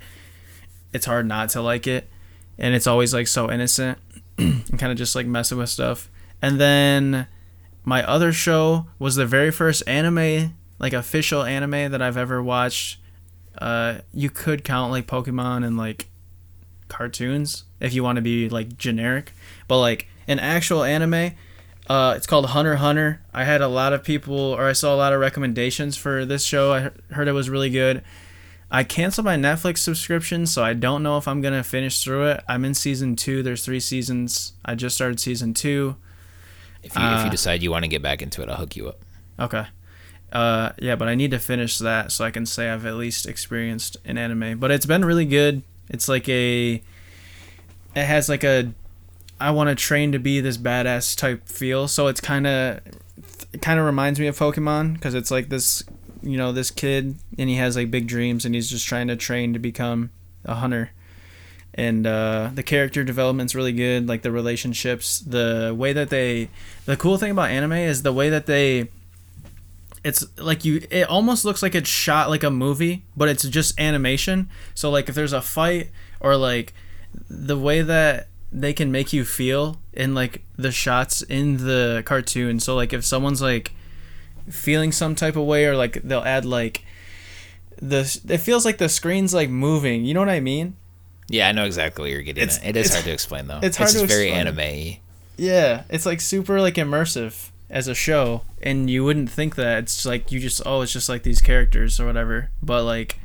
it's 0.92 1.06
hard 1.06 1.28
not 1.28 1.50
to 1.50 1.62
like 1.62 1.86
it, 1.86 2.10
and 2.58 2.74
it's 2.74 2.88
always 2.88 3.14
like 3.14 3.28
so 3.28 3.52
innocent 3.52 4.00
and 4.38 4.80
kind 4.80 4.92
of 4.92 4.98
just 4.98 5.16
like 5.16 5.28
messing 5.28 5.58
with 5.58 5.70
stuff. 5.70 6.10
And 6.42 6.60
then 6.60 7.28
my 7.86 8.04
other 8.04 8.32
show 8.32 8.88
was 8.98 9.16
the 9.16 9.26
very 9.26 9.52
first 9.52 9.84
anime, 9.88 10.56
like 10.80 10.94
official 10.94 11.44
anime 11.44 11.92
that 11.92 12.02
I've 12.02 12.18
ever 12.18 12.42
watched. 12.42 13.00
Uh, 13.58 14.00
you 14.14 14.32
could 14.32 14.64
count 14.64 14.92
like 14.92 15.06
Pokemon 15.06 15.66
and 15.66 15.78
like 15.78 16.10
cartoons 16.88 17.66
if 17.80 17.94
you 17.94 18.04
want 18.04 18.16
to 18.16 18.22
be 18.22 18.50
like 18.50 18.78
generic, 18.78 19.34
but 19.68 19.80
like 19.80 20.08
an 20.28 20.40
actual 20.40 20.84
anime. 20.84 21.34
Uh, 21.90 22.14
it's 22.16 22.26
called 22.28 22.48
Hunter 22.48 22.78
Hunter. 22.78 23.22
I 23.34 23.44
had 23.44 23.62
a 23.62 23.68
lot 23.68 23.92
of 23.94 24.04
people, 24.04 24.36
or 24.38 24.68
I 24.68 24.74
saw 24.74 24.94
a 24.94 24.98
lot 24.98 25.12
of 25.14 25.20
recommendations 25.20 25.98
for 25.98 26.24
this 26.26 26.44
show. 26.46 26.74
I 26.74 26.92
heard 27.14 27.28
it 27.28 27.34
was 27.34 27.50
really 27.50 27.70
good. 27.70 28.04
I 28.72 28.84
canceled 28.84 29.26
my 29.26 29.36
Netflix 29.36 29.80
subscription, 29.80 30.48
so 30.48 30.64
I 30.64 30.74
don't 30.74 31.04
know 31.04 31.18
if 31.18 31.28
I'm 31.28 31.42
gonna 31.42 31.64
finish 31.64 32.04
through 32.04 32.28
it. 32.28 32.44
I'm 32.48 32.66
in 32.66 32.74
season 32.74 33.16
two. 33.16 33.44
There's 33.44 33.64
three 33.64 33.80
seasons. 33.80 34.54
I 34.66 34.76
just 34.76 34.96
started 34.96 35.20
season 35.20 35.54
two. 35.54 35.96
If 36.82 36.96
you 36.96 37.02
if 37.02 37.20
Uh, 37.20 37.24
you 37.26 37.30
decide 37.32 37.62
you 37.62 37.70
want 37.70 37.84
to 37.84 37.90
get 37.90 38.02
back 38.02 38.22
into 38.22 38.42
it, 38.42 38.50
I'll 38.50 38.56
hook 38.58 38.76
you 38.76 38.88
up. 38.90 39.00
Okay. 39.40 39.66
Uh, 40.32 40.72
yeah, 40.80 40.96
but 40.96 41.08
I 41.08 41.14
need 41.14 41.30
to 41.32 41.40
finish 41.40 41.78
that 41.78 42.12
so 42.12 42.26
I 42.26 42.32
can 42.32 42.46
say 42.48 42.70
I've 42.70 42.86
at 42.88 42.96
least 42.96 43.28
experienced 43.28 43.98
an 44.06 44.18
anime. 44.18 44.58
But 44.58 44.72
it's 44.72 44.86
been 44.88 45.06
really 45.06 45.26
good. 45.26 45.62
It's 45.90 46.08
like 46.10 46.28
a. 46.28 46.82
It 47.96 48.04
has 48.06 48.28
like 48.30 48.44
a. 48.44 48.74
I 49.44 49.52
want 49.52 49.68
to 49.68 49.76
train 49.76 50.14
to 50.14 50.20
be 50.20 50.40
this 50.40 50.58
badass 50.58 51.18
type 51.18 51.50
feel. 51.50 51.90
So 51.90 52.08
it's 52.08 52.22
kind 52.22 52.48
of. 52.48 52.80
It 53.52 53.62
kind 53.62 53.78
of 53.78 53.86
reminds 53.86 54.20
me 54.20 54.28
of 54.28 54.40
Pokemon 54.40 54.94
because 54.94 55.14
it's 55.14 55.30
like 55.30 55.50
this, 55.50 55.84
you 56.24 56.38
know, 56.38 56.52
this 56.52 56.72
kid 56.72 57.16
and 57.38 57.50
he 57.50 57.58
has 57.58 57.76
like 57.76 57.92
big 57.92 58.08
dreams 58.08 58.46
and 58.46 58.56
he's 58.56 58.68
just 58.68 58.88
trying 58.88 59.10
to 59.10 59.16
train 59.16 59.54
to 59.54 59.60
become 59.60 60.10
a 60.46 60.56
hunter. 60.56 60.92
And 61.76 62.08
uh, 62.08 62.52
the 62.56 62.64
character 62.64 63.04
development's 63.04 63.54
really 63.54 63.74
good. 63.74 64.08
Like 64.08 64.22
the 64.22 64.32
relationships, 64.32 65.20
the 65.20 65.76
way 65.78 65.92
that 65.92 66.10
they. 66.10 66.50
The 66.86 66.96
cool 66.96 67.18
thing 67.18 67.32
about 67.32 67.52
anime 67.52 67.74
is 67.74 68.02
the 68.02 68.14
way 68.14 68.30
that 68.30 68.46
they 68.46 68.88
it's 70.06 70.26
like 70.38 70.66
you 70.66 70.82
it 70.90 71.08
almost 71.08 71.46
looks 71.46 71.64
like 71.64 71.76
it's 71.76 71.90
shot 71.90 72.30
like 72.30 72.44
a 72.44 72.50
movie 72.50 73.06
but 73.16 73.30
it's 73.30 73.44
just 73.44 73.80
animation 73.80 74.50
so 74.76 74.90
like 74.90 75.08
if 75.08 75.16
there's 75.16 75.32
a 75.32 75.42
fight 75.42 75.92
or 76.20 76.36
like 76.36 76.74
the 77.30 77.58
way 77.58 77.82
that 77.82 78.28
they 78.56 78.72
can 78.74 78.92
make 78.92 79.12
you 79.12 79.26
feel 79.26 79.82
in 79.94 80.14
like 80.14 80.44
the 80.58 80.72
shots 80.72 81.22
in 81.24 81.58
the 81.58 82.04
cartoon 82.06 82.60
so 82.60 82.76
like 82.76 82.94
if 82.94 83.04
someone's 83.04 83.42
like 83.42 83.72
feeling 84.50 84.92
some 84.92 85.16
type 85.16 85.36
of 85.36 85.44
way 85.46 85.66
or 85.66 85.76
like 85.76 86.02
they'll 86.04 86.22
add 86.24 86.46
like 86.46 86.86
the 87.82 88.02
it 88.30 88.38
feels 88.38 88.64
like 88.66 88.78
the 88.78 88.88
screen's 88.90 89.34
like 89.34 89.50
moving 89.50 90.06
you 90.06 90.14
know 90.14 90.20
what 90.20 90.30
i 90.30 90.40
mean 90.40 90.76
Yeah, 91.30 91.48
I 91.48 91.52
know 91.54 91.66
exactly 91.66 92.04
what 92.04 92.12
you're 92.12 92.22
getting 92.22 92.44
It's- 92.44 92.60
at. 92.60 92.66
It 92.66 92.76
is 92.78 92.92
hard 92.94 93.06
to 93.06 93.12
explain 93.12 93.48
though. 93.48 93.60
it's 93.64 93.78
hard 93.78 93.90
just 93.90 94.02
to 94.02 94.08
very 94.08 94.30
anime. 94.32 94.98
Yeah, 95.38 95.84
it's 95.90 96.06
like 96.06 96.22
super 96.22 96.62
like 96.62 96.76
immersive 96.76 97.50
as 97.70 97.88
a 97.88 97.96
show, 97.96 98.42
and 98.62 98.88
you 98.90 99.04
wouldn't 99.04 99.32
think 99.32 99.56
that 99.56 99.80
it's 99.80 100.06
like 100.06 100.32
you 100.32 100.40
just 100.40 100.62
oh 100.66 100.82
it's 100.82 100.92
just 100.94 101.10
like 101.10 101.24
these 101.24 101.42
characters 101.42 102.00
or 102.00 102.06
whatever, 102.06 102.52
but 102.62 102.84
like 102.84 103.18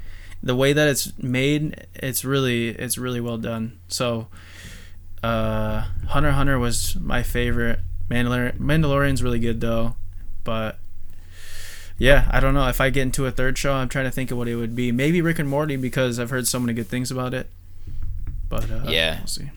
the 0.42 0.54
way 0.54 0.72
that 0.72 0.88
it's 0.88 1.12
made, 1.18 1.86
it's 1.96 2.24
really 2.24 2.68
it's 2.70 2.96
really 2.96 3.20
well 3.20 3.36
done. 3.36 3.78
So, 3.88 4.28
uh, 5.22 5.82
Hunter 6.08 6.32
Hunter 6.32 6.58
was 6.58 6.96
my 6.96 7.22
favorite. 7.22 7.80
Mandalor- 8.10 8.56
Mandalorian's 8.58 9.22
really 9.22 9.38
good 9.38 9.60
though, 9.60 9.94
but 10.44 10.78
yeah, 11.98 12.28
I 12.30 12.40
don't 12.40 12.54
know 12.54 12.68
if 12.68 12.80
I 12.80 12.90
get 12.90 13.02
into 13.02 13.26
a 13.26 13.30
third 13.30 13.58
show. 13.58 13.72
I'm 13.74 13.88
trying 13.88 14.04
to 14.04 14.10
think 14.10 14.30
of 14.30 14.38
what 14.38 14.48
it 14.48 14.56
would 14.56 14.74
be. 14.76 14.92
Maybe 14.92 15.20
Rick 15.20 15.38
and 15.40 15.48
Morty 15.48 15.76
because 15.76 16.18
I've 16.18 16.30
heard 16.30 16.46
so 16.46 16.60
many 16.60 16.72
good 16.72 16.86
things 16.86 17.10
about 17.10 17.34
it. 17.34 17.50
But 18.48 18.70
uh, 18.70 18.84
Yeah. 18.88 19.18
we'll 19.18 19.26
see. 19.26 19.50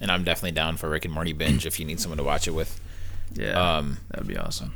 and 0.00 0.10
I'm 0.10 0.22
definitely 0.24 0.52
down 0.52 0.76
for 0.76 0.88
Rick 0.88 1.04
and 1.06 1.14
Morty 1.14 1.32
binge 1.32 1.64
if 1.66 1.78
you 1.80 1.86
need 1.86 1.98
someone 2.00 2.18
to 2.18 2.24
watch 2.24 2.46
it 2.48 2.50
with. 2.52 2.80
Yeah, 3.34 3.76
Um, 3.78 3.98
that'd 4.10 4.26
be 4.26 4.36
awesome. 4.36 4.74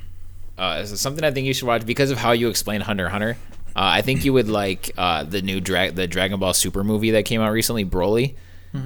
uh, 0.57 0.81
this 0.81 0.91
is 0.93 1.01
something 1.01 1.25
I 1.25 1.31
think 1.33 1.47
you 1.47 1.55
should 1.55 1.67
watch 1.67 1.85
because 1.85 2.11
of 2.11 2.19
how 2.19 2.33
you 2.33 2.49
explain 2.49 2.81
Hunter 2.83 3.09
Hunter. 3.09 3.37
Uh, 3.75 3.81
I 3.99 4.03
think 4.03 4.25
you 4.25 4.33
would 4.35 4.49
like 4.49 4.93
uh, 4.97 5.25
the 5.25 5.43
new 5.43 5.61
drag 5.61 5.95
the 5.97 6.07
Dragon 6.07 6.39
Ball 6.39 6.55
Super 6.55 6.85
movie 6.85 7.11
that 7.13 7.25
came 7.25 7.41
out 7.41 7.51
recently, 7.53 7.85
Broly, 7.85 8.35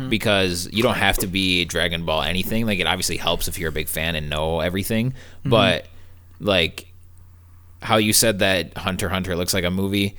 because 0.09 0.69
you 0.73 0.83
don't 0.83 0.97
have 0.97 1.17
to 1.19 1.27
be 1.27 1.65
Dragon 1.65 2.05
Ball 2.05 2.23
anything. 2.23 2.67
Like 2.67 2.79
it 2.81 2.87
obviously 2.87 3.17
helps 3.17 3.47
if 3.49 3.59
you're 3.59 3.69
a 3.69 3.73
big 3.73 3.89
fan 3.89 4.15
and 4.17 4.29
know 4.29 4.61
everything, 4.61 5.15
but 5.45 5.87
like 6.41 6.93
how 7.83 7.97
you 7.97 8.13
said 8.13 8.41
that 8.41 8.77
Hunter 8.77 9.09
Hunter 9.09 9.37
looks 9.37 9.55
like 9.55 9.65
a 9.65 9.71
movie 9.71 10.17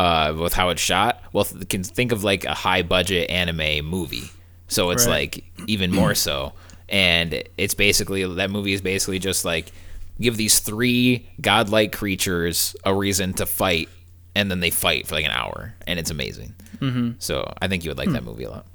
uh, 0.00 0.34
with 0.38 0.52
how 0.54 0.70
it's 0.70 0.80
shot. 0.82 1.22
Well, 1.32 1.44
th- 1.44 1.68
can 1.68 1.82
think 1.84 2.12
of 2.12 2.24
like 2.24 2.44
a 2.44 2.54
high 2.54 2.82
budget 2.82 3.30
anime 3.30 3.84
movie, 3.86 4.30
so 4.68 4.90
it's 4.90 5.06
Right. 5.06 5.34
like 5.34 5.44
even 5.68 5.92
more 5.92 6.14
so. 6.14 6.52
And 6.88 7.42
it's 7.56 7.74
basically 7.74 8.24
that 8.34 8.50
movie 8.50 8.72
is 8.72 8.80
basically 8.80 9.18
just 9.18 9.44
like 9.44 9.72
give 10.20 10.36
these 10.36 10.58
three 10.60 11.28
godlike 11.40 11.92
creatures 11.92 12.74
a 12.84 12.94
reason 12.94 13.32
to 13.34 13.46
fight, 13.46 13.88
and 14.34 14.50
then 14.50 14.60
they 14.60 14.70
fight 14.70 15.06
for 15.06 15.14
like 15.14 15.24
an 15.24 15.30
hour, 15.30 15.74
and 15.86 15.98
it's 15.98 16.10
amazing. 16.10 16.54
Mm-hmm. 16.80 17.12
So 17.18 17.52
I 17.62 17.68
think 17.68 17.84
you 17.84 17.90
would 17.90 17.98
like 17.98 18.10
that 18.10 18.24
movie 18.24 18.44
a 18.44 18.50
lot. 18.50 18.66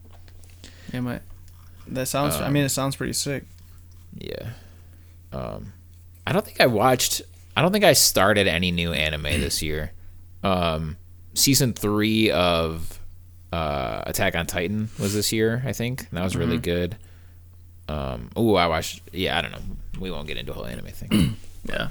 Yeah, 0.93 0.99
my 1.01 1.19
that 1.87 2.07
sounds. 2.07 2.35
I 2.35 2.49
mean, 2.49 2.63
it 2.63 2.69
sounds 2.69 2.95
pretty 2.95 3.13
sick. 3.13 3.43
Yeah. 4.17 4.51
Um, 5.31 5.73
I 6.27 6.31
don't 6.33 6.45
think 6.45 6.61
I 6.61 6.67
watched. 6.67 7.21
I 7.55 7.61
don't 7.61 7.71
think 7.71 7.83
I 7.85 7.93
started 7.93 8.47
any 8.47 8.71
new 8.71 8.93
anime 8.93 9.23
this 9.23 9.61
year. 9.61 9.91
Um, 10.43 10.97
season 11.33 11.73
three 11.73 12.31
of 12.31 12.99
uh, 13.51 14.03
Attack 14.05 14.35
on 14.35 14.45
Titan 14.47 14.89
was 14.99 15.13
this 15.13 15.31
year. 15.31 15.61
I 15.65 15.73
think 15.73 16.09
that 16.11 16.23
was 16.23 16.35
really 16.35 16.57
good. 16.57 16.97
Um, 17.89 18.29
oh, 18.35 18.55
I 18.55 18.67
watched. 18.67 19.01
Yeah, 19.11 19.37
I 19.37 19.41
don't 19.41 19.51
know. 19.51 19.59
We 19.99 20.11
won't 20.11 20.27
get 20.27 20.37
into 20.37 20.51
a 20.51 20.55
whole 20.55 20.65
anime 20.65 20.87
thing. 20.87 21.35
Yeah. 21.63 21.89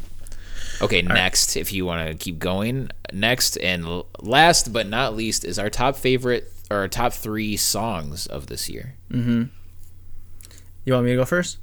Okay, 0.83 1.01
next, 1.01 1.57
if 1.57 1.73
you 1.73 1.87
want 1.87 2.09
to 2.09 2.17
keep 2.17 2.41
going, 2.41 2.91
next 3.13 3.57
and 3.59 3.85
l- 3.85 4.07
last 4.21 4.73
but 4.73 4.89
not 4.89 5.15
least 5.15 5.45
is 5.45 5.61
our 5.61 5.71
top 5.71 5.95
favorite 5.95 6.53
or 6.71 6.87
top 6.89 7.13
three 7.13 7.57
songs 7.57 8.27
of 8.27 8.47
this 8.47 8.69
year. 8.69 8.95
Mm-hmm. 9.11 9.45
You 10.85 10.93
want 10.93 11.05
me 11.05 11.11
to 11.11 11.17
go 11.17 11.25
first? 11.25 11.59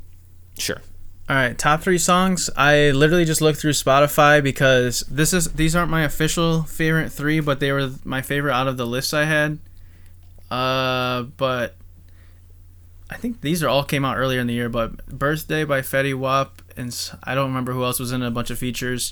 Sure. 0.58 0.82
All 1.30 1.36
right, 1.36 1.58
top 1.58 1.82
three 1.82 1.98
songs. 1.98 2.50
I 2.56 2.92
literally 2.92 3.26
just 3.26 3.42
looked 3.42 3.60
through 3.60 3.72
Spotify 3.72 4.42
because 4.42 5.02
this 5.10 5.34
is 5.34 5.52
these 5.54 5.76
aren't 5.76 5.92
my 5.92 6.04
official 6.04 6.64
favorite 6.64 7.10
three, 7.10 7.42
but 7.42 7.60
they 7.60 7.72
were 7.74 7.92
my 8.06 8.22
favorite 8.22 8.54
out 8.54 8.68
of 8.68 8.78
the 8.78 8.88
list 8.88 9.14
I 9.14 9.26
had. 9.26 9.60
Uh, 10.50 11.24
but 11.24 11.76
I 13.10 13.18
think 13.18 13.42
these 13.42 13.62
are 13.62 13.68
all 13.68 13.84
came 13.84 14.06
out 14.06 14.16
earlier 14.16 14.40
in 14.40 14.48
the 14.48 14.54
year. 14.54 14.70
But 14.70 15.06
"Birthday" 15.08 15.66
by 15.66 15.82
Fetty 15.82 16.18
Wap 16.18 16.62
and 16.78 16.96
I 17.24 17.36
don't 17.36 17.50
remember 17.50 17.74
who 17.74 17.84
else 17.84 18.00
was 18.00 18.14
in 18.14 18.24
a 18.24 18.32
bunch 18.32 18.50
of 18.50 18.58
features. 18.58 19.12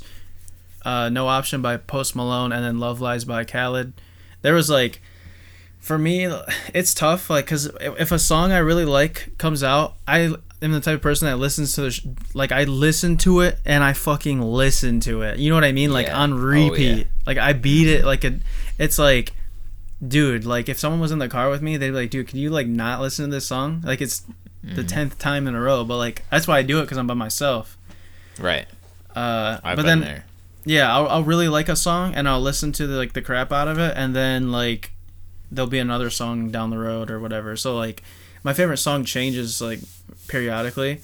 Uh, 0.86 1.10
"No 1.10 1.28
Option" 1.28 1.62
by 1.62 1.76
Post 1.76 2.16
Malone 2.16 2.54
and 2.54 2.64
then 2.64 2.80
"Love 2.80 3.02
Lies" 3.02 3.26
by 3.26 3.44
Khalid. 3.44 3.92
There 4.42 4.54
was 4.54 4.70
like, 4.70 5.02
for 5.86 5.98
me, 5.98 6.26
it's 6.74 6.94
tough. 6.94 7.30
Like, 7.30 7.46
cause 7.48 7.68
if 7.80 8.12
a 8.12 8.20
song 8.20 8.52
I 8.52 8.58
really 8.58 8.86
like 8.86 9.38
comes 9.38 9.64
out, 9.64 9.94
I 10.08 10.32
am 10.62 10.72
the 10.72 10.82
type 10.82 10.96
of 10.96 11.02
person 11.02 11.28
that 11.28 11.38
listens 11.38 11.74
to 11.74 11.82
the 11.82 11.92
sh- 11.92 12.06
like 12.34 12.52
I 12.52 12.64
listen 12.64 13.18
to 13.18 13.42
it 13.42 13.60
and 13.66 13.84
I 13.84 13.94
fucking 13.94 14.42
listen 14.42 15.00
to 15.02 15.22
it. 15.22 15.38
You 15.38 15.50
know 15.50 15.56
what 15.56 15.64
I 15.64 15.72
mean? 15.72 15.92
Like 15.94 16.08
Yeah. 16.08 16.18
on 16.20 16.34
Oh, 16.34 16.38
repeat. 16.38 16.98
yeah. 16.98 17.04
Like 17.28 17.38
I 17.38 17.54
beat 17.54 17.88
it 17.88 18.04
like 18.04 18.24
a. 18.24 18.40
It's 18.80 18.98
like, 18.98 19.34
dude. 20.06 20.46
Like 20.46 20.70
if 20.70 20.80
someone 20.80 21.00
was 21.00 21.12
in 21.12 21.20
the 21.20 21.30
car 21.30 21.50
with 21.50 21.62
me, 21.62 21.78
they'd 21.78 21.92
be 21.92 21.96
like, 21.96 22.10
dude, 22.10 22.28
can 22.28 22.40
you 22.40 22.50
like 22.50 22.68
not 22.68 23.00
listen 23.02 23.26
to 23.26 23.32
this 23.32 23.46
song? 23.48 23.82
Like 23.86 24.02
it's 24.02 24.22
the 24.22 24.32
Mm-hmm. 24.82 24.88
tenth 24.88 25.20
time 25.20 25.48
in 25.48 25.54
a 25.54 25.62
row. 25.62 25.84
But 25.86 25.98
like 25.98 26.24
that's 26.32 26.48
why 26.48 26.58
I 26.58 26.62
do 26.64 26.80
it 26.80 26.84
because 26.84 26.98
I'm 26.98 27.06
by 27.08 27.14
myself. 27.14 27.78
Right. 28.40 28.66
Uh, 29.16 29.60
I've 29.64 29.76
but 29.78 29.86
been 29.86 29.86
then 29.86 30.02
there. 30.02 30.26
yeah, 30.66 30.92
I'll, 30.94 31.08
I'll 31.08 31.24
really 31.24 31.48
like 31.48 31.70
a 31.70 31.76
song 31.76 32.16
and 32.16 32.28
I'll 32.28 32.42
listen 32.42 32.72
to 32.74 32.88
the, 32.88 32.98
like 32.98 33.14
the 33.14 33.22
crap 33.22 33.52
out 33.54 33.68
of 33.68 33.78
it, 33.78 33.94
and 33.96 34.16
then 34.16 34.52
like 34.52 34.92
there'll 35.52 35.70
be 35.70 35.80
another 35.80 36.10
song 36.10 36.50
down 36.52 36.70
the 36.70 36.78
road 36.78 37.10
or 37.12 37.20
whatever. 37.20 37.56
So 37.56 37.76
like 37.76 38.04
my 38.44 38.54
favorite 38.54 38.78
song 38.78 39.04
changes 39.06 39.62
like 39.62 39.80
periodically, 40.28 41.02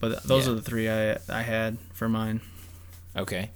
but 0.00 0.22
those 0.24 0.46
Yeah. 0.46 0.52
are 0.52 0.56
the 0.56 0.62
three 0.62 0.88
I 0.90 1.18
I 1.28 1.42
had 1.42 1.78
for 1.92 2.08
mine. 2.08 2.40
Okay. 3.16 3.50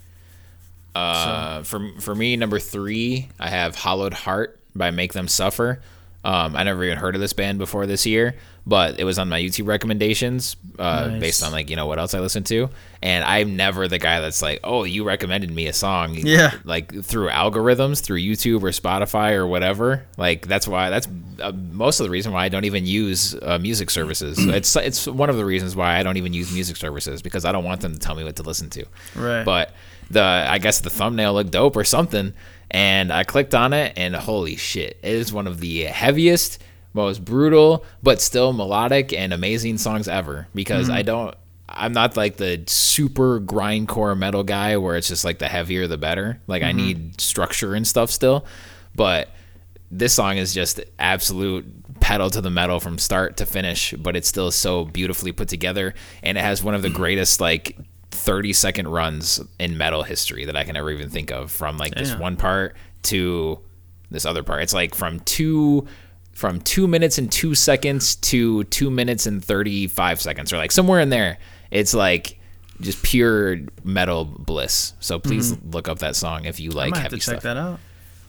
Uh, 0.94 1.62
for 1.62 1.90
for 2.00 2.14
me, 2.14 2.36
number 2.36 2.58
three, 2.58 3.28
I 3.38 3.50
have 3.50 3.76
"Hollowed 3.76 4.14
Heart" 4.14 4.58
by 4.74 4.90
Make 4.90 5.12
Them 5.12 5.28
Suffer. 5.28 5.80
Um, 6.24 6.56
I 6.56 6.64
never 6.64 6.82
even 6.84 6.98
heard 6.98 7.14
of 7.14 7.20
this 7.20 7.32
band 7.32 7.58
before 7.58 7.86
this 7.86 8.04
year, 8.04 8.34
but 8.68 9.00
it 9.00 9.04
was 9.04 9.18
on 9.18 9.28
my 9.30 9.40
YouTube 9.40 9.66
recommendations 9.66 10.54
uh, 10.78 11.08
Nice. 11.08 11.20
based 11.20 11.42
on 11.42 11.50
like 11.52 11.70
you 11.70 11.76
know 11.76 11.86
what 11.86 11.98
else 11.98 12.12
I 12.14 12.20
listen 12.20 12.44
to, 12.44 12.68
and 13.02 13.24
I'm 13.24 13.56
never 13.56 13.88
the 13.88 13.98
guy 13.98 14.20
that's 14.20 14.42
like, 14.42 14.60
oh, 14.62 14.84
you 14.84 15.02
recommended 15.04 15.50
me 15.50 15.66
a 15.66 15.72
song, 15.72 16.14
Yeah. 16.14 16.52
like 16.64 16.92
through 17.02 17.30
algorithms, 17.30 18.00
through 18.02 18.18
YouTube 18.20 18.62
or 18.62 18.68
Spotify 18.70 19.32
or 19.32 19.46
whatever. 19.46 20.04
Like 20.18 20.46
that's 20.46 20.68
why 20.68 20.90
that's 20.90 21.08
uh, 21.40 21.52
most 21.52 21.98
of 22.00 22.04
the 22.04 22.10
reason 22.10 22.32
why 22.32 22.44
I 22.44 22.48
don't 22.50 22.64
even 22.66 22.84
use 22.86 23.34
uh, 23.40 23.58
music 23.58 23.88
services. 23.90 24.38
it's 24.46 24.76
it's 24.76 25.06
one 25.06 25.30
of 25.30 25.36
the 25.36 25.44
reasons 25.46 25.74
why 25.74 25.98
I 25.98 26.02
don't 26.02 26.18
even 26.18 26.34
use 26.34 26.52
music 26.52 26.76
services 26.76 27.22
because 27.22 27.44
I 27.46 27.52
don't 27.52 27.64
want 27.64 27.80
them 27.80 27.94
to 27.94 27.98
tell 27.98 28.14
me 28.14 28.22
what 28.22 28.36
to 28.36 28.42
listen 28.42 28.68
to. 28.70 28.84
Right. 29.16 29.44
But 29.44 29.72
the 30.10 30.22
I 30.22 30.58
guess 30.58 30.80
the 30.80 30.90
thumbnail 30.90 31.32
looked 31.34 31.50
dope 31.50 31.76
or 31.76 31.84
something, 31.84 32.34
and 32.70 33.10
I 33.12 33.24
clicked 33.24 33.54
on 33.54 33.72
it, 33.72 33.94
and 33.96 34.14
holy 34.14 34.56
shit, 34.56 34.98
it 35.02 35.12
is 35.14 35.32
one 35.32 35.46
of 35.46 35.60
the 35.60 35.82
heaviest, 35.84 36.62
most 36.92 37.24
brutal, 37.24 37.84
but 38.02 38.20
still 38.20 38.52
melodic 38.52 39.12
and 39.12 39.32
amazing 39.32 39.78
songs 39.78 40.08
ever. 40.08 40.48
Because 40.54 40.90
I 40.90 41.00
mm-hmm. 41.00 41.06
don't, 41.06 41.34
I'm 41.68 41.92
not 41.92 42.16
like 42.16 42.36
the 42.36 42.62
super 42.66 43.40
grindcore 43.40 44.16
metal 44.16 44.42
guy 44.42 44.76
where 44.76 44.96
it's 44.96 45.08
just 45.08 45.24
like 45.24 45.38
the 45.38 45.48
heavier 45.48 45.86
the 45.86 45.98
better. 45.98 46.40
Like 46.46 46.62
I 46.62 46.68
mm-hmm. 46.68 46.76
need 46.76 47.20
structure 47.20 47.74
and 47.74 47.86
stuff 47.86 48.10
still, 48.10 48.46
but 48.94 49.30
this 49.90 50.12
song 50.12 50.36
is 50.36 50.52
just 50.52 50.80
absolute 50.98 52.00
pedal 52.00 52.30
to 52.30 52.40
the 52.40 52.50
metal 52.50 52.80
from 52.80 52.98
start 52.98 53.36
to 53.38 53.46
finish, 53.46 53.94
but 53.94 54.16
it's 54.16 54.28
still 54.28 54.50
so 54.50 54.84
beautifully 54.84 55.32
put 55.32 55.48
together, 55.48 55.94
and 56.22 56.36
it 56.36 56.42
has 56.42 56.62
one 56.62 56.74
of 56.74 56.82
the 56.82 56.88
mm. 56.88 56.94
greatest 56.94 57.40
like 57.40 57.76
30 58.10 58.52
second 58.52 58.88
runs 58.88 59.40
in 59.58 59.78
metal 59.78 60.02
history 60.02 60.44
that 60.44 60.56
I 60.56 60.64
can 60.64 60.76
ever 60.76 60.90
even 60.90 61.10
think 61.10 61.30
of. 61.30 61.50
From 61.50 61.78
like 61.78 61.94
this 61.94 62.14
one 62.14 62.36
part 62.36 62.76
to 63.04 63.60
this 64.10 64.24
other 64.24 64.42
part, 64.42 64.62
it's 64.62 64.74
like 64.74 64.94
from 64.94 65.20
two 65.20 65.86
from 66.38 66.60
two 66.60 66.86
minutes 66.86 67.18
and 67.18 67.32
two 67.32 67.52
seconds 67.56 68.14
to 68.14 68.62
two 68.64 68.90
minutes 68.92 69.26
and 69.26 69.44
35 69.44 70.20
seconds, 70.20 70.52
or 70.52 70.56
like 70.56 70.70
somewhere 70.70 71.00
in 71.00 71.08
there. 71.08 71.36
It's 71.72 71.94
like 71.94 72.38
just 72.80 73.02
pure 73.02 73.58
metal 73.82 74.24
bliss. 74.24 74.92
So 75.00 75.18
please 75.18 75.56
look 75.64 75.88
up 75.88 75.98
that 75.98 76.14
song 76.14 76.44
if 76.44 76.60
you 76.60 76.70
I 76.70 76.74
like 76.74 76.90
might 76.92 76.98
have 77.00 77.10
heavy 77.10 77.18
to 77.20 77.26
check 77.32 77.40
that 77.40 77.56
out. 77.56 77.80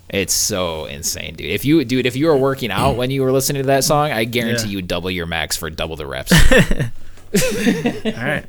It's 0.10 0.34
so 0.34 0.86
insane, 0.86 1.36
dude. 1.36 1.51
If 1.51 1.66
you, 1.66 1.86
dude, 1.86 2.07
if 2.07 2.16
you 2.16 2.26
were 2.26 2.36
working 2.38 2.72
out 2.72 2.95
when 2.97 3.12
you 3.12 3.22
were 3.22 3.32
listening 3.32 3.62
to 3.62 3.68
that 3.68 3.84
song, 3.84 4.10
I 4.12 4.24
guarantee 4.24 4.64
Yeah. 4.70 4.72
you 4.78 4.82
double 4.82 5.12
your 5.12 5.28
max 5.28 5.55
for 5.55 5.70
double 5.70 5.95
the 5.95 6.07
reps. 6.07 6.32
All 8.05 8.12
right. 8.12 8.45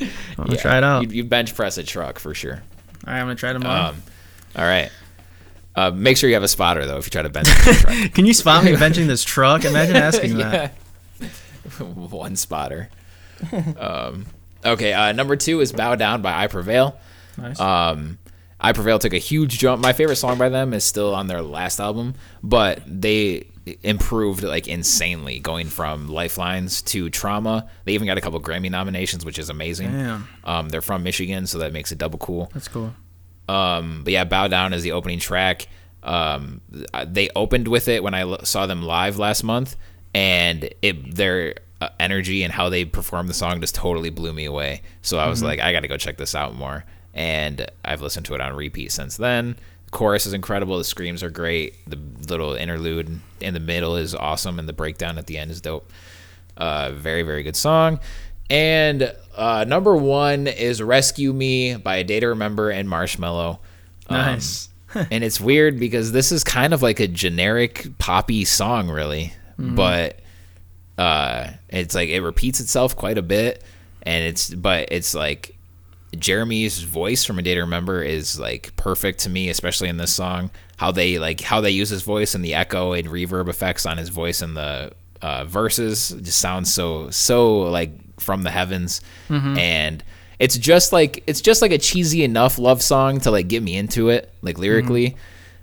I'm 0.00 0.44
gonna 0.44 0.56
try 0.56 0.78
it 0.78 0.82
out. 0.84 1.02
You, 1.04 1.18
you 1.18 1.24
bench 1.24 1.54
press 1.54 1.78
a 1.78 1.84
truck 1.84 2.18
for 2.18 2.34
sure. 2.34 2.54
All 3.06 3.12
right, 3.12 3.20
I'm 3.20 3.26
gonna 3.26 3.36
try 3.36 3.52
tomorrow. 3.52 3.90
Um, 3.90 4.02
all 4.56 4.64
right. 4.64 4.90
Uh, 5.78 5.92
make 5.92 6.16
sure 6.16 6.28
you 6.28 6.34
have 6.34 6.42
a 6.42 6.48
spotter 6.48 6.86
though 6.86 6.96
if 6.96 7.06
you 7.06 7.10
try 7.10 7.22
to 7.22 7.28
bench. 7.28 7.48
Can 8.14 8.26
you 8.26 8.34
spot 8.34 8.64
me 8.64 8.72
benching 8.72 9.06
this 9.06 9.22
truck? 9.22 9.64
Imagine 9.64 9.94
asking 10.10 10.38
that. 10.38 10.72
One 11.78 12.34
spotter. 12.34 12.90
um, 13.78 14.26
okay. 14.64 14.92
Uh, 14.92 15.12
number 15.12 15.36
two 15.36 15.60
is 15.60 15.70
"Bow 15.70 15.94
Down" 15.94 16.20
by 16.20 16.36
I 16.36 16.48
Prevail. 16.48 16.98
Nice. 17.36 17.60
Um, 17.60 18.18
I 18.58 18.72
Prevail 18.72 18.98
took 18.98 19.12
a 19.12 19.18
huge 19.18 19.60
jump. 19.60 19.80
My 19.80 19.92
favorite 19.92 20.16
song 20.16 20.36
by 20.36 20.48
them 20.48 20.74
is 20.74 20.82
still 20.82 21.14
on 21.14 21.28
their 21.28 21.42
last 21.42 21.78
album, 21.78 22.14
but 22.42 22.82
they 22.84 23.46
improved 23.84 24.42
like 24.42 24.66
insanely, 24.66 25.38
going 25.38 25.68
from 25.68 26.08
Lifelines 26.08 26.82
to 26.82 27.08
Trauma. 27.08 27.68
They 27.84 27.92
even 27.92 28.08
got 28.08 28.18
a 28.18 28.20
couple 28.20 28.40
Grammy 28.40 28.68
nominations, 28.68 29.24
which 29.24 29.38
is 29.38 29.48
amazing. 29.48 29.92
Damn. 29.92 30.28
Um, 30.42 30.68
they're 30.70 30.82
from 30.82 31.04
Michigan, 31.04 31.46
so 31.46 31.58
that 31.58 31.72
makes 31.72 31.92
it 31.92 31.98
double 31.98 32.18
cool. 32.18 32.50
That's 32.52 32.66
cool. 32.66 32.94
Um, 33.48 34.02
but 34.04 34.12
yeah, 34.12 34.24
Bow 34.24 34.48
Down 34.48 34.72
is 34.72 34.82
the 34.82 34.92
opening 34.92 35.18
track. 35.18 35.68
Um, 36.02 36.60
they 37.06 37.28
opened 37.34 37.68
with 37.68 37.88
it 37.88 38.02
when 38.02 38.14
I 38.14 38.20
l- 38.20 38.44
saw 38.44 38.66
them 38.66 38.82
live 38.82 39.18
last 39.18 39.42
month, 39.42 39.76
and 40.14 40.68
it 40.82 41.14
their 41.14 41.56
uh, 41.80 41.88
energy 41.98 42.42
and 42.42 42.52
how 42.52 42.68
they 42.68 42.84
performed 42.84 43.28
the 43.28 43.34
song 43.34 43.60
just 43.60 43.74
totally 43.74 44.10
blew 44.10 44.32
me 44.32 44.44
away. 44.44 44.82
So 45.02 45.18
I 45.18 45.28
was 45.28 45.42
like, 45.42 45.60
I 45.60 45.72
got 45.72 45.80
to 45.80 45.88
go 45.88 45.96
check 45.96 46.16
this 46.16 46.34
out 46.34 46.54
more. 46.54 46.84
And 47.14 47.68
I've 47.84 48.00
listened 48.00 48.26
to 48.26 48.34
it 48.34 48.40
on 48.40 48.54
repeat 48.54 48.92
since 48.92 49.16
then. 49.16 49.56
The 49.86 49.90
chorus 49.90 50.26
is 50.26 50.34
incredible. 50.34 50.78
The 50.78 50.84
screams 50.84 51.22
are 51.22 51.30
great. 51.30 51.74
The 51.88 51.98
little 52.28 52.54
interlude 52.54 53.20
in 53.40 53.54
the 53.54 53.60
middle 53.60 53.96
is 53.96 54.14
awesome, 54.14 54.58
and 54.58 54.68
the 54.68 54.72
breakdown 54.72 55.18
at 55.18 55.26
the 55.26 55.38
end 55.38 55.50
is 55.50 55.60
dope. 55.60 55.90
Uh, 56.56 56.92
very, 56.92 57.22
very 57.22 57.42
good 57.42 57.56
song. 57.56 57.98
And 58.50 59.14
uh, 59.36 59.64
number 59.68 59.96
one 59.96 60.46
is 60.46 60.82
Rescue 60.82 61.32
Me 61.32 61.76
by 61.76 61.96
A 61.96 62.04
Day 62.04 62.20
to 62.20 62.28
Remember 62.28 62.70
and 62.70 62.88
Marshmello. 62.88 63.58
Um, 64.08 64.16
Nice. 64.16 64.68
and 64.94 65.22
it's 65.22 65.38
weird 65.40 65.78
because 65.78 66.12
this 66.12 66.32
is 66.32 66.42
kind 66.44 66.72
of 66.72 66.82
like 66.82 66.98
a 66.98 67.06
generic 67.08 67.88
poppy 67.98 68.44
song, 68.44 68.88
really. 68.88 69.32
But 69.58 70.20
Uh, 70.96 71.52
it's 71.68 71.94
like 71.94 72.08
it 72.08 72.22
repeats 72.22 72.58
itself 72.58 72.96
quite 72.96 73.18
a 73.18 73.22
bit, 73.22 73.62
and 74.02 74.24
it's 74.24 74.52
but 74.52 74.88
it's 74.90 75.14
like 75.14 75.56
Jeremy's 76.16 76.82
voice 76.82 77.24
from 77.24 77.38
A 77.38 77.42
Day 77.42 77.54
to 77.54 77.60
Remember 77.60 78.02
is 78.02 78.38
like 78.40 78.74
perfect 78.76 79.20
to 79.20 79.30
me, 79.30 79.48
especially 79.48 79.88
in 79.88 79.96
this 79.96 80.12
song. 80.12 80.50
How 80.76 80.90
they 80.90 81.18
like 81.20 81.40
how 81.40 81.60
they 81.60 81.70
use 81.70 81.90
his 81.90 82.02
voice 82.02 82.34
and 82.34 82.44
the 82.44 82.54
echo 82.54 82.94
and 82.94 83.06
reverb 83.08 83.48
effects 83.48 83.86
on 83.86 83.96
his 83.98 84.08
voice 84.08 84.42
in 84.42 84.54
the 84.54 84.90
uh, 85.22 85.44
verses 85.44 86.08
just 86.20 86.38
sounds 86.40 86.72
so 86.74 87.10
so 87.10 87.58
like 87.58 87.92
from 88.20 88.42
the 88.42 88.50
heavens, 88.50 89.00
and 89.58 90.02
it's 90.38 90.56
just 90.56 90.92
like 90.92 91.22
it's 91.26 91.40
just 91.40 91.62
like 91.62 91.72
a 91.72 91.78
cheesy 91.78 92.22
enough 92.24 92.58
love 92.58 92.82
song 92.82 93.20
to 93.20 93.30
like 93.30 93.48
get 93.48 93.62
me 93.62 93.76
into 93.76 94.08
it, 94.10 94.32
like 94.42 94.58
lyrically. 94.58 95.16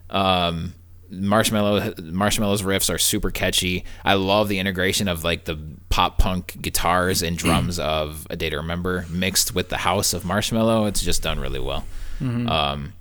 Um, 0.09 0.73
Marshmello 1.11 1.93
Marshmello's 1.99 2.61
riffs 2.61 2.93
are 2.93 2.97
super 2.97 3.31
catchy. 3.31 3.85
I 4.03 4.15
love 4.15 4.49
the 4.49 4.59
integration 4.59 5.07
of 5.07 5.23
like 5.23 5.45
the 5.45 5.57
pop 5.89 6.17
punk 6.17 6.61
guitars 6.61 7.21
and 7.21 7.37
drums 7.37 7.79
of 7.79 8.27
A 8.29 8.35
Day 8.35 8.49
to 8.49 8.57
Remember 8.57 9.05
mixed 9.09 9.55
with 9.55 9.69
the 9.69 9.77
house 9.77 10.13
of 10.13 10.23
Marshmello. 10.23 10.87
It's 10.87 11.01
just 11.01 11.21
done 11.21 11.39
really 11.39 11.59
well. 11.59 11.85
Um, 12.21 12.93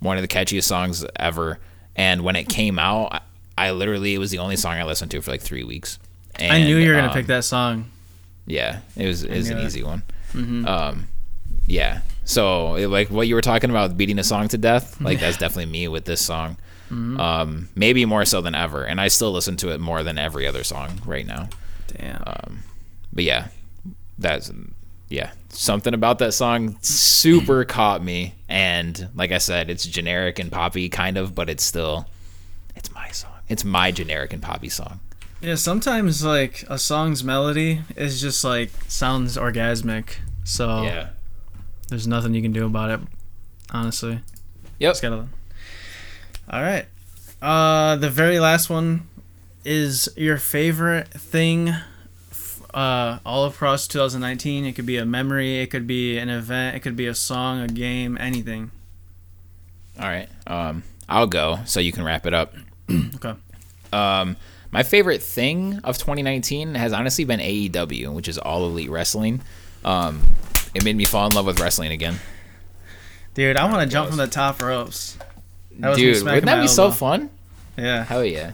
one 0.00 0.16
of 0.18 0.22
the 0.22 0.28
catchiest 0.28 0.64
songs 0.64 1.04
ever. 1.16 1.58
And 1.94 2.22
when 2.22 2.36
it 2.36 2.48
came 2.48 2.78
out, 2.78 3.12
I, 3.12 3.20
I 3.56 3.70
literally 3.70 4.14
it 4.14 4.18
was 4.18 4.30
the 4.30 4.38
only 4.38 4.56
song 4.56 4.74
I 4.74 4.84
listened 4.84 5.10
to 5.12 5.20
for 5.22 5.30
like 5.30 5.40
three 5.40 5.64
weeks. 5.64 5.98
And, 6.38 6.52
I 6.52 6.62
knew 6.62 6.76
you 6.76 6.90
were 6.90 6.96
gonna 6.96 7.08
um, 7.08 7.14
pick 7.14 7.26
that 7.28 7.44
song. 7.44 7.90
Yeah, 8.46 8.80
it 8.96 9.06
was 9.06 9.24
it 9.24 9.36
was 9.36 9.50
an 9.50 9.58
easy 9.58 9.82
one. 9.82 10.02
Um, 10.66 11.08
yeah. 11.66 12.00
So 12.24 12.74
it, 12.74 12.88
like 12.88 13.10
what 13.10 13.26
you 13.28 13.34
were 13.34 13.40
talking 13.40 13.70
about, 13.70 13.96
beating 13.96 14.18
a 14.18 14.24
song 14.24 14.48
to 14.48 14.58
death, 14.58 15.00
like 15.00 15.20
that's 15.20 15.36
definitely 15.36 15.70
me 15.72 15.88
with 15.88 16.04
this 16.04 16.24
song. 16.24 16.56
Um, 17.18 17.68
maybe 17.74 18.04
more 18.04 18.24
so 18.24 18.40
than 18.40 18.54
ever, 18.54 18.84
and 18.84 19.00
I 19.00 19.08
still 19.08 19.32
listen 19.32 19.56
to 19.56 19.70
it 19.70 19.80
more 19.80 20.04
than 20.04 20.18
every 20.18 20.46
other 20.46 20.62
song 20.62 21.00
right 21.04 21.26
now. 21.26 21.48
Damn. 21.88 22.62
But 23.12 23.24
yeah, 23.24 23.48
that's 24.18 24.52
yeah 25.08 25.32
something 25.48 25.94
about 25.94 26.18
that 26.18 26.34
song 26.34 26.76
super 26.82 27.64
caught 27.76 28.02
me, 28.04 28.34
and 28.48 29.08
like 29.14 29.32
I 29.32 29.38
said, 29.38 29.70
it's 29.70 29.84
generic 29.84 30.38
and 30.38 30.52
poppy 30.52 30.88
kind 30.88 31.16
of, 31.16 31.34
but 31.34 31.48
it's 31.50 31.64
still 31.64 32.06
it's 32.76 32.92
my 32.92 33.08
song. 33.10 33.32
It's 33.48 33.64
my 33.64 33.90
generic 33.90 34.32
and 34.32 34.42
poppy 34.42 34.68
song. 34.68 35.00
Yeah, 35.40 35.54
sometimes 35.56 36.24
like 36.24 36.64
a 36.68 36.78
song's 36.78 37.22
melody 37.22 37.82
is 37.96 38.20
just 38.20 38.42
like 38.42 38.70
sounds 38.88 39.36
orgasmic. 39.36 40.16
So 40.44 40.82
Yeah. 40.82 41.08
there's 41.88 42.06
nothing 42.06 42.34
you 42.34 42.42
can 42.42 42.52
do 42.52 42.66
about 42.66 42.90
it, 42.90 43.00
honestly. 43.70 44.20
Yep. 44.78 44.90
Just 44.92 45.02
gotta. 45.02 45.26
All 46.50 46.62
right. 46.62 46.86
Uh, 47.42 47.96
the 47.96 48.08
very 48.10 48.38
last 48.40 48.70
one 48.70 49.06
is 49.64 50.08
your 50.16 50.38
favorite 50.38 51.08
thing. 51.08 51.74
Uh, 52.74 53.18
all 53.24 53.46
across 53.46 53.86
2019. 53.88 54.66
It 54.66 54.72
could 54.74 54.84
be 54.86 54.98
a 54.98 55.06
memory. 55.06 55.60
It 55.60 55.68
could 55.70 55.86
be 55.86 56.18
an 56.18 56.28
event. 56.28 56.76
It 56.76 56.80
could 56.80 56.96
be 56.96 57.06
a 57.06 57.14
song, 57.14 57.60
a 57.60 57.68
game, 57.68 58.18
anything. 58.20 58.70
All 59.98 60.06
right. 60.08 60.28
Um, 60.46 60.82
I'll 61.08 61.26
go 61.26 61.60
so 61.64 61.80
you 61.80 61.90
can 61.92 62.04
wrap 62.04 62.26
it 62.26 62.34
up. 62.34 62.54
Okay. 62.90 63.32
Um, 63.92 64.36
my 64.76 64.82
favorite 64.82 65.22
thing 65.22 65.80
of 65.84 65.96
2019 65.96 66.74
has 66.74 66.92
honestly 66.92 67.24
been 67.24 67.40
AEW, 67.40 68.12
which 68.12 68.28
is 68.28 68.36
All 68.36 68.66
Elite 68.66 68.90
Wrestling. 68.90 69.40
Um, 69.86 70.20
it 70.74 70.84
made 70.84 70.96
me 70.96 71.06
fall 71.06 71.26
in 71.26 71.32
love 71.32 71.46
with 71.46 71.58
wrestling 71.58 71.92
again. 71.92 72.20
Dude, 73.32 73.56
I 73.56 73.72
want 73.72 73.80
to 73.80 73.88
jump 73.88 74.10
from 74.10 74.18
the 74.18 74.26
top 74.26 74.60
ropes. 74.60 75.16
That 75.78 75.88
was 75.88 75.98
me 75.98 76.04
Dude, 76.04 76.16
smacking 76.16 76.26
wouldn't 76.26 76.46
that 76.48 76.56
my 76.56 76.62
be 76.64 76.68
so 76.68 76.90
fun? 76.90 77.30
Yeah. 77.78 78.04
Hell 78.04 78.22
yeah. 78.22 78.52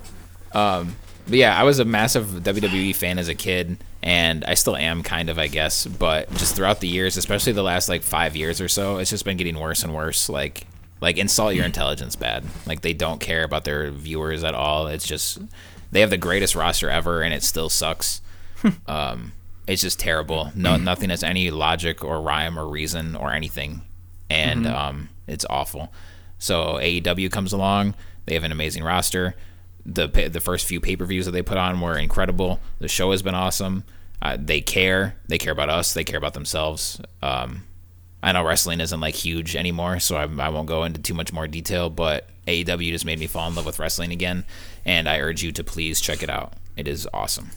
Um, 0.52 0.94
but 1.26 1.38
yeah, 1.38 1.58
I 1.58 1.64
was 1.64 1.80
a 1.80 1.84
massive 1.84 2.26
WWE 2.26 2.94
fan 2.94 3.18
as 3.18 3.26
a 3.26 3.34
kid, 3.34 3.78
and 4.00 4.44
I 4.44 4.54
still 4.54 4.76
am 4.76 5.02
kind 5.02 5.28
of, 5.28 5.40
I 5.40 5.48
guess. 5.48 5.86
But 5.86 6.30
just 6.34 6.54
throughout 6.54 6.78
the 6.78 6.86
years, 6.86 7.16
especially 7.16 7.54
the 7.54 7.64
last 7.64 7.88
like 7.88 8.04
five 8.04 8.36
years 8.36 8.60
or 8.60 8.68
so, 8.68 8.98
it's 8.98 9.10
just 9.10 9.24
been 9.24 9.38
getting 9.38 9.58
worse 9.58 9.82
and 9.82 9.92
worse. 9.92 10.28
Like, 10.28 10.68
like 11.00 11.16
insult 11.16 11.56
your 11.56 11.64
intelligence, 11.64 12.14
bad. 12.14 12.44
Like 12.64 12.82
they 12.82 12.92
don't 12.92 13.20
care 13.20 13.42
about 13.42 13.64
their 13.64 13.90
viewers 13.90 14.44
at 14.44 14.54
all. 14.54 14.86
It's 14.86 15.04
just 15.04 15.40
they 15.92 16.00
have 16.00 16.10
the 16.10 16.16
greatest 16.18 16.54
roster 16.56 16.90
ever, 16.90 17.22
and 17.22 17.32
it 17.32 17.42
still 17.42 17.68
sucks. 17.68 18.20
um, 18.86 19.32
it's 19.66 19.82
just 19.82 20.00
terrible. 20.00 20.50
No, 20.54 20.76
nothing 20.76 21.10
has 21.10 21.22
any 21.22 21.50
logic 21.50 22.02
or 22.02 22.20
rhyme 22.20 22.58
or 22.58 22.66
reason 22.66 23.14
or 23.14 23.32
anything, 23.32 23.82
and 24.28 24.66
um, 24.66 25.08
it's 25.28 25.46
awful. 25.48 25.92
So 26.38 26.74
AEW 26.74 27.30
comes 27.30 27.52
along. 27.52 27.94
They 28.26 28.34
have 28.34 28.44
an 28.44 28.52
amazing 28.52 28.82
roster. 28.82 29.36
The 29.84 30.08
the 30.08 30.40
first 30.40 30.66
few 30.66 30.80
pay 30.80 30.96
per 30.96 31.04
views 31.04 31.26
that 31.26 31.32
they 31.32 31.42
put 31.42 31.58
on 31.58 31.80
were 31.80 31.96
incredible. 31.96 32.58
The 32.78 32.88
show 32.88 33.10
has 33.10 33.22
been 33.22 33.34
awesome. 33.34 33.84
Uh, 34.20 34.36
they 34.40 34.60
care. 34.60 35.16
They 35.26 35.38
care 35.38 35.52
about 35.52 35.68
us. 35.68 35.94
They 35.94 36.04
care 36.04 36.18
about 36.18 36.34
themselves. 36.34 37.00
Um, 37.20 37.64
I 38.22 38.30
know 38.30 38.44
wrestling 38.44 38.80
isn't 38.80 39.00
like 39.00 39.16
huge 39.16 39.56
anymore, 39.56 39.98
so 39.98 40.16
I, 40.16 40.22
I 40.22 40.48
won't 40.48 40.68
go 40.68 40.84
into 40.84 41.00
too 41.00 41.14
much 41.14 41.32
more 41.32 41.48
detail. 41.48 41.90
But 41.90 42.28
AEW 42.46 42.90
just 42.90 43.04
made 43.04 43.18
me 43.18 43.26
fall 43.26 43.48
in 43.48 43.54
love 43.56 43.66
with 43.66 43.80
wrestling 43.80 44.12
again, 44.12 44.44
and 44.84 45.08
I 45.08 45.18
urge 45.18 45.42
you 45.42 45.52
to 45.52 45.64
please 45.64 46.00
check 46.00 46.22
it 46.22 46.30
out. 46.30 46.54
It 46.76 46.88
is 46.88 47.08
awesome. 47.12 47.50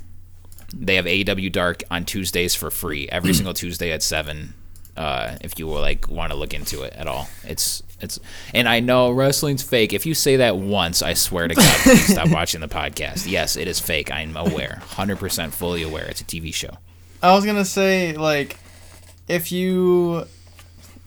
They 0.74 0.96
have 0.96 1.06
AEW 1.06 1.52
Dark 1.52 1.84
on 1.90 2.06
Tuesdays 2.06 2.56
for 2.56 2.70
free 2.70 3.08
every 3.10 3.34
single 3.34 3.54
Tuesday 3.54 3.92
at 3.92 4.04
seven. 4.04 4.54
Uh, 4.98 5.38
if 5.42 5.60
you 5.60 5.68
will 5.68 5.82
like 5.82 6.10
want 6.10 6.32
to 6.32 6.38
look 6.38 6.54
into 6.54 6.84
it 6.84 6.94
at 6.94 7.08
all, 7.08 7.28
it's 7.44 7.84
it's. 8.00 8.20
And 8.54 8.68
I 8.68 8.80
know 8.80 9.12
wrestling's 9.12 9.62
fake. 9.62 9.94
If 9.94 10.06
you 10.06 10.14
say 10.14 10.38
that 10.38 10.58
once, 10.58 11.02
I 11.02 11.14
swear 11.14 11.48
to 11.48 11.56
God, 11.56 11.78
please 11.84 12.08
stop 12.08 12.30
watching 12.30 12.62
the 12.62 12.68
podcast. 12.68 13.30
Yes, 13.30 13.58
it 13.58 13.68
is 13.68 13.80
fake. 13.80 14.12
I'm 14.12 14.36
aware, 14.38 14.82
hundred 14.88 15.20
percent, 15.20 15.54
fully 15.54 15.84
aware. 15.84 16.06
It's 16.06 16.22
a 16.22 16.26
TV 16.26 16.54
show. 16.54 16.78
I 17.22 17.34
was 17.36 17.46
gonna 17.46 17.66
say 17.66 18.14
like, 18.14 18.58
if 19.28 19.52
you, 19.52 20.26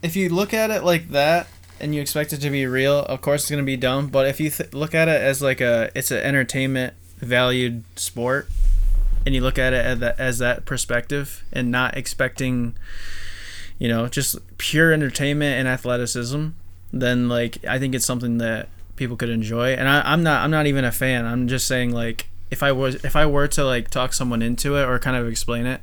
if 0.03 0.15
you 0.15 0.29
look 0.29 0.53
at 0.53 0.69
it 0.69 0.83
like 0.83 1.09
that 1.09 1.47
and 1.79 1.95
you 1.95 2.01
expect 2.01 2.33
it 2.33 2.37
to 2.37 2.49
be 2.49 2.65
real, 2.65 2.99
of 2.99 3.21
course 3.21 3.43
it's 3.43 3.51
gonna 3.51 3.63
be 3.63 3.77
dumb. 3.77 4.07
But 4.07 4.27
if 4.27 4.39
you 4.39 4.49
th- 4.49 4.73
look 4.73 4.93
at 4.95 5.07
it 5.07 5.21
as 5.21 5.41
like 5.41 5.61
a, 5.61 5.91
it's 5.95 6.11
an 6.11 6.19
entertainment 6.19 6.93
valued 7.17 7.83
sport, 7.95 8.49
and 9.25 9.35
you 9.35 9.41
look 9.41 9.57
at 9.59 9.73
it 9.73 9.85
as 9.85 9.99
that, 9.99 10.19
as 10.19 10.37
that 10.39 10.65
perspective 10.65 11.43
and 11.51 11.71
not 11.71 11.97
expecting, 11.97 12.75
you 13.77 13.87
know, 13.87 14.07
just 14.07 14.37
pure 14.57 14.93
entertainment 14.93 15.59
and 15.59 15.67
athleticism, 15.67 16.49
then 16.91 17.29
like 17.29 17.63
I 17.65 17.79
think 17.79 17.95
it's 17.95 18.05
something 18.05 18.37
that 18.39 18.69
people 18.95 19.17
could 19.17 19.29
enjoy. 19.29 19.73
And 19.73 19.87
I, 19.87 20.01
I'm 20.05 20.23
not, 20.23 20.43
I'm 20.43 20.51
not 20.51 20.67
even 20.67 20.85
a 20.85 20.91
fan. 20.91 21.25
I'm 21.25 21.47
just 21.47 21.67
saying 21.67 21.91
like. 21.91 22.27
If 22.51 22.63
I 22.63 22.71
was, 22.71 22.95
if 23.05 23.15
I 23.15 23.27
were 23.27 23.47
to 23.49 23.63
like 23.63 23.91
talk 23.91 24.11
someone 24.11 24.41
into 24.41 24.75
it 24.75 24.81
or 24.83 24.97
kind 24.97 25.15
of 25.15 25.27
explain 25.27 25.67
it, 25.67 25.81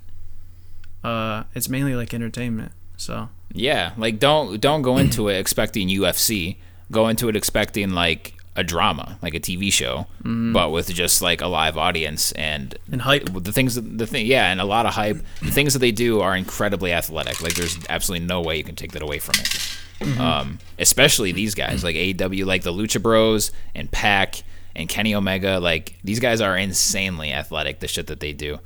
uh, 1.04 1.44
it's 1.54 1.68
mainly 1.68 1.94
like 1.94 2.12
entertainment. 2.12 2.72
So 2.96 3.28
Yeah, 3.56 3.92
like 3.96 4.18
don't 4.18 4.60
don't 4.60 4.82
go 4.82 4.98
into 4.98 5.28
it 5.28 5.38
expecting 5.38 5.88
UFC. 5.88 6.56
Go 6.92 7.08
into 7.08 7.28
it 7.28 7.34
expecting 7.36 7.90
like 7.90 8.34
a 8.54 8.62
drama, 8.64 9.18
like 9.22 9.34
a 9.34 9.40
TV 9.40 9.70
show, 9.72 10.06
but 10.22 10.70
with 10.70 10.88
just 10.88 11.20
like 11.20 11.40
a 11.42 11.46
live 11.46 11.76
audience 11.76 12.32
and 12.32 12.74
and 12.90 13.02
hype. 13.02 13.24
the 13.32 13.52
things 13.52 13.74
that- 13.74 13.98
the 13.98 14.06
thing 14.06 14.26
yeah, 14.26 14.50
and 14.50 14.60
a 14.60 14.64
lot 14.64 14.86
of 14.86 14.94
hype. 14.94 15.18
The 15.42 15.50
things 15.50 15.72
that 15.74 15.80
they 15.80 15.92
do 15.92 16.20
are 16.20 16.34
incredibly 16.36 16.92
athletic. 16.92 17.42
Like 17.42 17.54
there's 17.54 17.76
absolutely 17.88 18.26
no 18.26 18.40
way 18.40 18.56
you 18.56 18.64
can 18.64 18.76
take 18.76 18.92
that 18.92 19.02
away 19.02 19.18
from 19.18 19.34
it. 19.40 20.20
Um, 20.20 20.58
especially 20.78 21.32
these 21.32 21.54
guys 21.54 21.82
like 21.82 21.96
AW, 21.96 22.44
like 22.46 22.62
the 22.62 22.72
Lucha 22.72 23.00
Bros 23.02 23.50
and 23.74 23.90
Pac 23.90 24.42
and 24.74 24.88
Kenny 24.88 25.14
Omega. 25.14 25.58
Like 25.58 25.98
these 26.04 26.20
guys 26.20 26.40
are 26.42 26.56
insanely 26.56 27.32
athletic. 27.32 27.80
The 27.80 27.88
shit 27.88 28.06
that 28.08 28.20
they 28.20 28.32
do. 28.32 28.58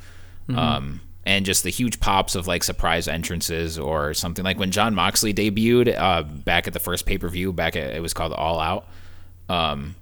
Um, 0.54 1.00
and 1.30 1.46
just 1.46 1.62
the 1.62 1.70
huge 1.70 2.00
pops 2.00 2.34
of 2.34 2.48
like 2.48 2.64
surprise 2.64 3.06
entrances 3.06 3.78
or 3.78 4.12
something 4.14 4.44
like 4.44 4.58
when 4.58 4.72
Jon 4.72 4.96
Moxley 4.96 5.32
debuted 5.32 5.96
uh, 5.96 6.24
back 6.24 6.66
at 6.66 6.72
the 6.72 6.80
first 6.80 7.06
pay 7.06 7.18
per 7.18 7.28
view. 7.28 7.52
Back 7.52 7.76
at 7.76 7.94
it 7.94 8.02
was 8.02 8.12
called 8.12 8.32
All 8.32 8.58
Out. 8.58 8.88
Um, 9.48 9.94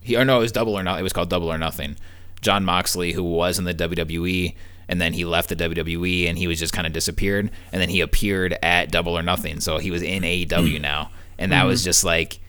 he 0.00 0.16
or 0.16 0.24
no, 0.24 0.38
it 0.38 0.40
was 0.40 0.52
Double 0.52 0.72
or 0.72 0.82
Not. 0.82 0.98
It 0.98 1.02
was 1.02 1.12
called 1.12 1.28
Double 1.28 1.52
or 1.52 1.58
Nothing. 1.58 1.96
Jon 2.40 2.64
Moxley, 2.64 3.12
who 3.12 3.22
was 3.22 3.58
in 3.58 3.66
the 3.66 3.74
WWE, 3.74 4.54
and 4.88 4.98
then 4.98 5.12
he 5.12 5.26
left 5.26 5.50
the 5.50 5.56
WWE, 5.56 6.26
and 6.26 6.38
he 6.38 6.46
was 6.46 6.58
just 6.58 6.72
kind 6.72 6.86
of 6.86 6.94
disappeared, 6.94 7.50
and 7.70 7.80
then 7.80 7.90
he 7.90 8.00
appeared 8.00 8.56
at 8.62 8.90
Double 8.90 9.16
or 9.16 9.22
Nothing, 9.22 9.60
so 9.60 9.76
he 9.76 9.90
was 9.90 10.00
in 10.00 10.22
AEW 10.22 10.80
now, 10.80 11.10
and 11.38 11.52
that 11.52 11.66
was 11.66 11.84
just 11.84 12.02
like 12.02 12.40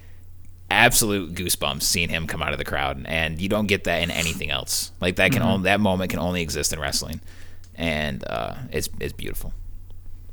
absolute 0.71 1.35
goosebumps 1.35 1.83
seeing 1.83 2.07
him 2.07 2.25
come 2.25 2.41
out 2.41 2.53
of 2.53 2.57
the 2.57 2.65
crowd, 2.65 3.05
and 3.05 3.41
you 3.41 3.49
don't 3.49 3.67
get 3.67 3.83
that 3.83 4.01
in 4.01 4.09
anything 4.09 4.49
else. 4.49 4.93
Like 5.01 5.17
that 5.17 5.33
can 5.33 5.41
only 5.41 5.65
that 5.65 5.81
moment 5.81 6.09
can 6.09 6.19
only 6.19 6.41
exist 6.41 6.71
in 6.71 6.79
wrestling, 6.79 7.19
and 7.75 8.23
uh, 8.27 8.55
it's 8.71 8.89
it's 8.99 9.13
beautiful. 9.13 9.53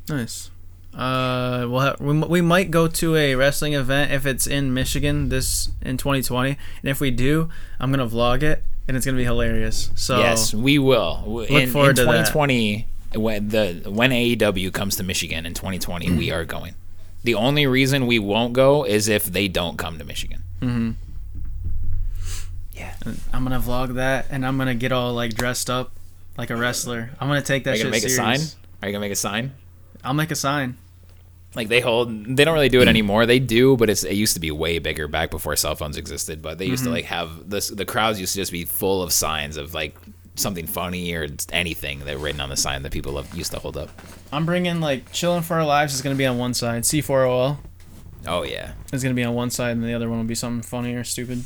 Nice. 0.08 0.50
Uh, 0.94 1.66
we'll 1.68 1.80
have, 1.80 2.00
we, 2.00 2.18
we 2.18 2.40
might 2.40 2.72
go 2.72 2.88
to 2.88 3.14
a 3.14 3.36
wrestling 3.36 3.74
event 3.74 4.10
if 4.10 4.26
it's 4.26 4.46
in 4.48 4.74
Michigan 4.74 5.28
this 5.28 5.68
in 5.82 5.96
2020, 5.96 6.50
and 6.50 6.58
if 6.90 7.00
we 7.00 7.12
do, 7.12 7.48
I'm 7.78 7.92
gonna 7.92 8.08
vlog 8.08 8.42
it, 8.42 8.64
and 8.88 8.96
it's 8.96 9.06
gonna 9.06 9.16
be 9.16 9.24
hilarious. 9.24 9.90
So 9.94 10.18
Yes, 10.18 10.52
we 10.52 10.78
will. 10.78 11.22
Look 11.26 11.50
in, 11.50 11.70
forward 11.70 11.90
in 11.90 11.96
to 11.96 12.04
that. 12.06 12.26
2020 12.26 12.86
when 13.14 13.48
the 13.48 13.82
when 13.86 14.10
AEW 14.10 14.72
comes 14.72 14.96
to 14.96 15.02
Michigan 15.02 15.46
in 15.46 15.54
2020, 15.54 16.12
we 16.12 16.30
are 16.30 16.44
going. 16.44 16.74
The 17.22 17.34
only 17.34 17.66
reason 17.66 18.06
we 18.06 18.18
won't 18.18 18.52
go 18.52 18.84
is 18.84 19.08
if 19.08 19.26
they 19.26 19.46
don't 19.48 19.76
come 19.76 19.98
to 19.98 20.04
Michigan. 20.04 20.42
Yeah. 22.72 22.94
I'm 23.32 23.42
gonna 23.44 23.60
vlog 23.60 23.94
that, 23.94 24.26
and 24.30 24.46
I'm 24.46 24.56
gonna 24.58 24.74
get 24.74 24.92
all 24.92 25.12
like 25.14 25.34
dressed 25.34 25.68
up, 25.68 25.92
like 26.40 26.50
a 26.50 26.56
wrestler. 26.56 27.10
I'm 27.20 27.28
gonna 27.28 27.42
take 27.42 27.64
that. 27.64 27.74
Are 27.74 27.76
you 27.76 27.82
gonna 27.84 27.92
make 27.92 28.04
a 28.04 28.08
sign? 28.08 28.40
Are 28.82 28.88
you 28.88 28.92
gonna 28.92 29.00
make 29.00 29.12
a 29.12 29.16
sign? 29.16 29.52
I'll 30.02 30.14
make 30.14 30.30
a 30.30 30.34
sign. 30.36 30.76
Like 31.54 31.68
they 31.68 31.80
hold, 31.80 32.10
they 32.36 32.44
don't 32.44 32.54
really 32.54 32.68
do 32.68 32.80
it 32.80 32.88
anymore. 32.88 33.26
They 33.26 33.38
do, 33.40 33.76
but 33.76 33.90
it's 33.90 34.04
it 34.04 34.14
used 34.14 34.34
to 34.34 34.40
be 34.40 34.50
way 34.50 34.78
bigger 34.78 35.08
back 35.08 35.30
before 35.30 35.54
cell 35.56 35.74
phones 35.74 35.96
existed. 35.96 36.42
But 36.42 36.58
they 36.58 36.66
used 36.66 36.82
Mm-hmm. 36.84 36.92
to 36.92 36.96
like 36.96 37.04
have 37.06 37.50
this. 37.50 37.68
The 37.68 37.84
crowds 37.84 38.20
used 38.20 38.32
to 38.34 38.40
just 38.40 38.52
be 38.52 38.64
full 38.64 39.02
of 39.02 39.12
signs 39.12 39.56
of 39.56 39.74
like 39.74 39.96
something 40.36 40.66
funny 40.66 41.12
or 41.12 41.26
anything 41.52 41.98
that 42.06 42.16
written 42.18 42.40
on 42.40 42.48
the 42.48 42.56
sign 42.56 42.82
that 42.84 42.92
people 42.92 43.12
love, 43.12 43.34
used 43.34 43.50
to 43.52 43.58
hold 43.58 43.76
up. 43.76 43.90
I'm 44.32 44.46
bringing 44.46 44.80
like 44.80 45.10
chilling 45.12 45.42
for 45.42 45.54
our 45.56 45.66
lives 45.66 45.92
is 45.92 46.02
gonna 46.02 46.14
be 46.14 46.24
on 46.26 46.38
one 46.38 46.54
side. 46.54 46.84
C4OL 46.84 47.58
Oh 48.26 48.42
yeah, 48.44 48.72
It's 48.92 49.02
gonna 49.02 49.14
be 49.14 49.24
on 49.24 49.34
one 49.34 49.50
side, 49.50 49.72
and 49.72 49.82
the 49.84 49.92
other 49.94 50.08
one 50.08 50.18
will 50.18 50.26
be 50.26 50.34
something 50.36 50.62
funny 50.62 50.94
or 50.94 51.04
stupid. 51.04 51.42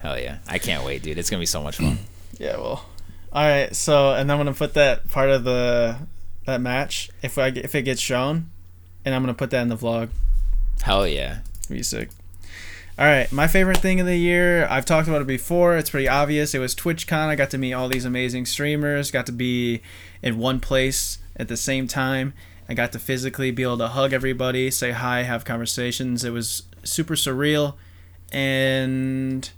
hell 0.00 0.18
yeah! 0.18 0.38
I 0.46 0.58
can't 0.58 0.84
wait, 0.84 1.02
dude. 1.02 1.16
It's 1.18 1.30
gonna 1.30 1.40
be 1.40 1.46
so 1.46 1.62
much 1.62 1.76
fun. 1.78 1.98
Yeah, 2.38 2.56
well. 2.56 2.84
All 3.32 3.44
right, 3.44 3.74
so 3.76 4.12
and 4.14 4.30
I'm 4.30 4.38
gonna 4.38 4.52
put 4.52 4.74
that 4.74 5.08
part 5.08 5.30
of 5.30 5.44
the 5.44 5.96
that 6.46 6.60
match 6.60 7.10
if 7.22 7.38
I 7.38 7.48
if 7.48 7.74
it 7.76 7.82
gets 7.82 8.00
shown, 8.00 8.50
and 9.04 9.14
I'm 9.14 9.22
gonna 9.22 9.34
put 9.34 9.50
that 9.50 9.62
in 9.62 9.68
the 9.68 9.76
vlog. 9.76 10.08
hell 10.82 11.06
yeah! 11.06 11.40
Be 11.68 11.82
sick. 11.82 12.10
All 12.98 13.06
right, 13.06 13.30
my 13.30 13.46
favorite 13.46 13.78
thing 13.78 14.00
of 14.00 14.06
the 14.06 14.16
year. 14.16 14.66
I've 14.66 14.84
talked 14.84 15.08
about 15.08 15.22
it 15.22 15.26
before. 15.26 15.76
It's 15.76 15.90
pretty 15.90 16.08
obvious. 16.08 16.54
It 16.54 16.58
was 16.58 16.74
TwitchCon. 16.74 17.28
I 17.28 17.36
got 17.36 17.50
to 17.50 17.58
meet 17.58 17.72
all 17.72 17.88
these 17.88 18.04
amazing 18.04 18.46
streamers. 18.46 19.10
Got 19.10 19.26
to 19.26 19.32
be 19.32 19.80
in 20.22 20.36
one 20.36 20.60
place 20.60 21.18
at 21.36 21.48
the 21.48 21.56
same 21.56 21.86
time. 21.86 22.34
I 22.68 22.74
got 22.74 22.92
to 22.92 22.98
physically 22.98 23.52
be 23.52 23.62
able 23.62 23.78
to 23.78 23.88
hug 23.88 24.12
everybody, 24.12 24.70
say 24.70 24.90
hi, 24.90 25.22
have 25.22 25.44
conversations. 25.44 26.24
It 26.24 26.30
was 26.30 26.64
super 26.82 27.14
surreal, 27.14 27.74
and 28.32 29.48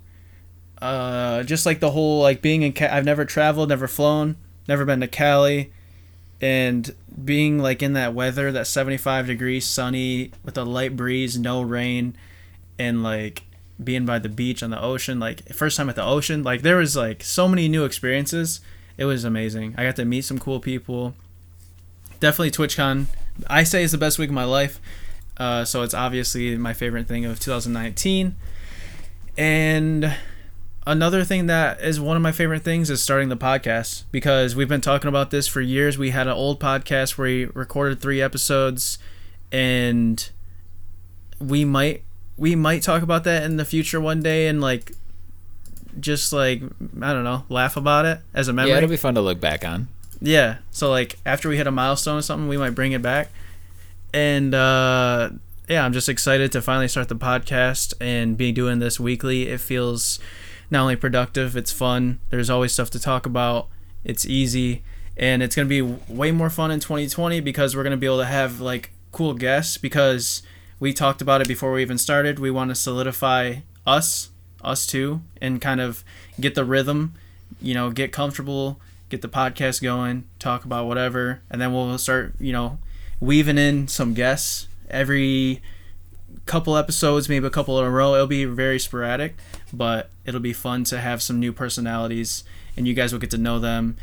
uh, 0.82 1.44
just 1.44 1.64
like 1.64 1.78
the 1.78 1.92
whole 1.92 2.20
like 2.20 2.42
being 2.42 2.62
in. 2.62 2.72
Ca- 2.72 2.90
I've 2.90 3.04
never 3.04 3.24
traveled, 3.24 3.68
never 3.68 3.86
flown, 3.86 4.36
never 4.66 4.84
been 4.84 5.00
to 5.00 5.06
Cali, 5.06 5.72
and 6.40 6.92
being 7.24 7.60
like 7.60 7.82
in 7.82 7.92
that 7.92 8.14
weather, 8.14 8.50
that 8.50 8.66
75 8.66 9.28
degrees, 9.28 9.64
sunny 9.64 10.32
with 10.44 10.58
a 10.58 10.64
light 10.64 10.96
breeze, 10.96 11.38
no 11.38 11.62
rain, 11.62 12.16
and 12.80 13.02
like 13.02 13.44
being 13.82 14.04
by 14.04 14.18
the 14.18 14.28
beach 14.28 14.60
on 14.60 14.70
the 14.70 14.82
ocean, 14.82 15.20
like 15.20 15.48
first 15.54 15.76
time 15.76 15.88
at 15.88 15.94
the 15.94 16.04
ocean, 16.04 16.42
like 16.42 16.62
there 16.62 16.76
was 16.76 16.96
like 16.96 17.22
so 17.22 17.46
many 17.46 17.68
new 17.68 17.84
experiences. 17.84 18.60
It 18.98 19.04
was 19.04 19.24
amazing. 19.24 19.74
I 19.78 19.84
got 19.84 19.96
to 19.96 20.04
meet 20.04 20.22
some 20.22 20.40
cool 20.40 20.58
people. 20.58 21.14
Definitely 22.18 22.50
TwitchCon. 22.50 23.06
I 23.46 23.62
say 23.62 23.84
is 23.84 23.92
the 23.92 23.98
best 23.98 24.18
week 24.18 24.30
of 24.30 24.34
my 24.34 24.44
life. 24.44 24.80
Uh, 25.36 25.64
so 25.64 25.82
it's 25.82 25.94
obviously 25.94 26.56
my 26.56 26.72
favorite 26.72 27.06
thing 27.06 27.24
of 27.24 27.38
2019. 27.38 28.34
And 29.38 30.14
another 30.86 31.24
thing 31.24 31.46
that 31.46 31.80
is 31.80 32.00
one 32.00 32.16
of 32.16 32.22
my 32.22 32.32
favorite 32.32 32.62
things 32.62 32.90
is 32.90 33.02
starting 33.02 33.28
the 33.28 33.36
podcast 33.36 34.04
because 34.10 34.56
we've 34.56 34.68
been 34.68 34.80
talking 34.80 35.08
about 35.08 35.30
this 35.30 35.46
for 35.48 35.60
years. 35.60 35.98
We 35.98 36.10
had 36.10 36.26
an 36.26 36.32
old 36.32 36.60
podcast 36.60 37.16
where 37.16 37.26
we 37.26 37.44
recorded 37.46 38.00
three 38.00 38.20
episodes, 38.20 38.98
and 39.50 40.28
we 41.40 41.64
might 41.64 42.02
we 42.36 42.54
might 42.54 42.82
talk 42.82 43.02
about 43.02 43.24
that 43.24 43.44
in 43.44 43.56
the 43.56 43.64
future 43.64 44.00
one 44.00 44.22
day 44.22 44.48
and 44.48 44.60
like 44.60 44.92
just 46.00 46.32
like 46.32 46.62
I 47.00 47.12
don't 47.12 47.24
know, 47.24 47.44
laugh 47.48 47.76
about 47.76 48.04
it 48.04 48.20
as 48.34 48.48
a 48.48 48.52
memory. 48.52 48.70
Yeah, 48.70 48.78
it'll 48.78 48.88
be 48.88 48.96
fun 48.96 49.14
to 49.14 49.20
look 49.20 49.40
back 49.40 49.64
on. 49.64 49.88
Yeah. 50.20 50.58
So 50.70 50.90
like 50.90 51.18
after 51.26 51.48
we 51.48 51.56
hit 51.56 51.66
a 51.66 51.72
milestone 51.72 52.18
or 52.18 52.22
something, 52.22 52.48
we 52.48 52.56
might 52.56 52.70
bring 52.70 52.92
it 52.92 53.02
back. 53.02 53.30
And 54.14 54.54
uh 54.54 55.30
yeah, 55.68 55.84
I'm 55.84 55.92
just 55.92 56.08
excited 56.08 56.52
to 56.52 56.62
finally 56.62 56.88
start 56.88 57.08
the 57.08 57.16
podcast 57.16 57.94
and 58.00 58.36
be 58.36 58.52
doing 58.52 58.78
this 58.78 58.98
weekly. 58.98 59.48
It 59.48 59.60
feels 59.60 60.18
not 60.72 60.82
only 60.82 60.96
productive, 60.96 61.56
it's 61.56 61.70
fun. 61.70 62.18
There's 62.30 62.50
always 62.50 62.72
stuff 62.72 62.90
to 62.90 62.98
talk 62.98 63.26
about. 63.26 63.68
It's 64.04 64.26
easy 64.26 64.82
and 65.16 65.42
it's 65.42 65.54
going 65.54 65.68
to 65.68 65.68
be 65.68 65.82
way 66.12 66.32
more 66.32 66.50
fun 66.50 66.70
in 66.70 66.80
2020 66.80 67.40
because 67.40 67.76
we're 67.76 67.82
going 67.82 67.92
to 67.92 67.96
be 67.98 68.06
able 68.06 68.18
to 68.18 68.24
have 68.24 68.60
like 68.60 68.92
cool 69.12 69.34
guests 69.34 69.76
because 69.76 70.42
we 70.80 70.92
talked 70.92 71.20
about 71.20 71.40
it 71.40 71.48
before 71.48 71.72
we 71.72 71.82
even 71.82 71.98
started. 71.98 72.38
We 72.38 72.50
want 72.50 72.70
to 72.70 72.74
solidify 72.74 73.56
us, 73.86 74.30
us 74.62 74.86
two, 74.86 75.20
and 75.40 75.60
kind 75.60 75.80
of 75.80 76.02
get 76.40 76.54
the 76.54 76.64
rhythm, 76.64 77.14
you 77.60 77.74
know, 77.74 77.90
get 77.90 78.10
comfortable, 78.10 78.80
get 79.10 79.22
the 79.22 79.28
podcast 79.28 79.82
going, 79.82 80.24
talk 80.38 80.64
about 80.64 80.86
whatever, 80.86 81.42
and 81.50 81.60
then 81.60 81.72
we'll 81.72 81.98
start, 81.98 82.34
you 82.40 82.52
know, 82.52 82.78
weaving 83.20 83.58
in 83.58 83.88
some 83.88 84.14
guests 84.14 84.66
every 84.88 85.60
couple 86.46 86.76
episodes, 86.76 87.28
maybe 87.28 87.46
a 87.46 87.50
couple 87.50 87.78
in 87.78 87.84
a 87.84 87.90
row. 87.90 88.14
It'll 88.14 88.26
be 88.26 88.44
very 88.44 88.78
sporadic, 88.78 89.36
but 89.72 90.10
it'll 90.24 90.40
be 90.40 90.52
fun 90.52 90.84
to 90.84 90.98
have 91.00 91.22
some 91.22 91.38
new 91.40 91.52
personalities 91.52 92.44
and 92.76 92.86
you 92.88 92.94
guys 92.94 93.12
will 93.12 93.20
get 93.20 93.30
to 93.30 93.38
know 93.38 93.58
them 93.58 93.96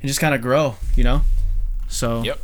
and 0.00 0.08
just 0.08 0.20
kind 0.20 0.34
of 0.34 0.40
grow, 0.42 0.76
you 0.96 1.04
know? 1.04 1.22
So, 1.88 2.22
Yep. 2.22 2.38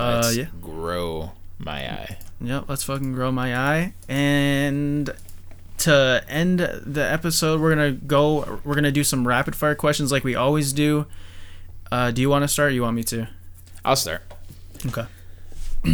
uh, 0.00 0.20
Let's 0.22 0.36
yeah. 0.36 0.46
grow 0.60 1.32
my 1.58 1.90
eye. 1.90 2.18
Yep, 2.40 2.64
let's 2.68 2.82
fucking 2.84 3.12
grow 3.14 3.30
my 3.32 3.56
eye. 3.56 3.94
And 4.08 5.10
to 5.78 6.22
end 6.28 6.60
the 6.60 7.02
episode, 7.02 7.60
we're 7.60 7.70
gonna 7.74 7.92
go. 7.92 8.60
We're 8.64 8.74
gonna 8.74 8.92
do 8.92 9.04
some 9.04 9.26
rapid 9.26 9.54
fire 9.56 9.74
questions 9.74 10.12
like 10.12 10.24
we 10.24 10.34
always 10.34 10.72
do. 10.72 11.06
Uh, 11.90 12.10
do 12.10 12.20
you 12.20 12.28
want 12.30 12.42
to 12.42 12.48
start? 12.48 12.70
Or 12.70 12.74
you 12.74 12.82
want 12.82 12.96
me 12.96 13.02
to? 13.04 13.28
I'll 13.84 13.96
start. 13.96 14.22
Okay. 14.86 15.04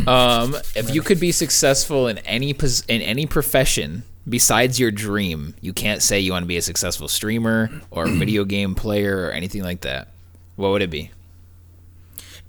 Um, 0.06 0.54
if 0.76 0.94
you 0.94 1.02
could 1.02 1.18
be 1.20 1.32
successful 1.32 2.06
in 2.06 2.18
any 2.18 2.54
pos- 2.54 2.82
in 2.86 3.02
any 3.02 3.26
profession 3.26 4.04
besides 4.28 4.78
your 4.78 4.90
dream, 4.90 5.54
you 5.60 5.72
can't 5.72 6.00
say 6.02 6.20
you 6.20 6.32
want 6.32 6.44
to 6.44 6.46
be 6.48 6.56
a 6.56 6.62
successful 6.62 7.08
streamer 7.08 7.70
or 7.90 8.06
video 8.06 8.44
game 8.56 8.74
player 8.74 9.26
or 9.26 9.30
anything 9.32 9.62
like 9.62 9.80
that. 9.80 10.08
What 10.56 10.70
would 10.70 10.82
it 10.82 10.90
be? 10.90 11.10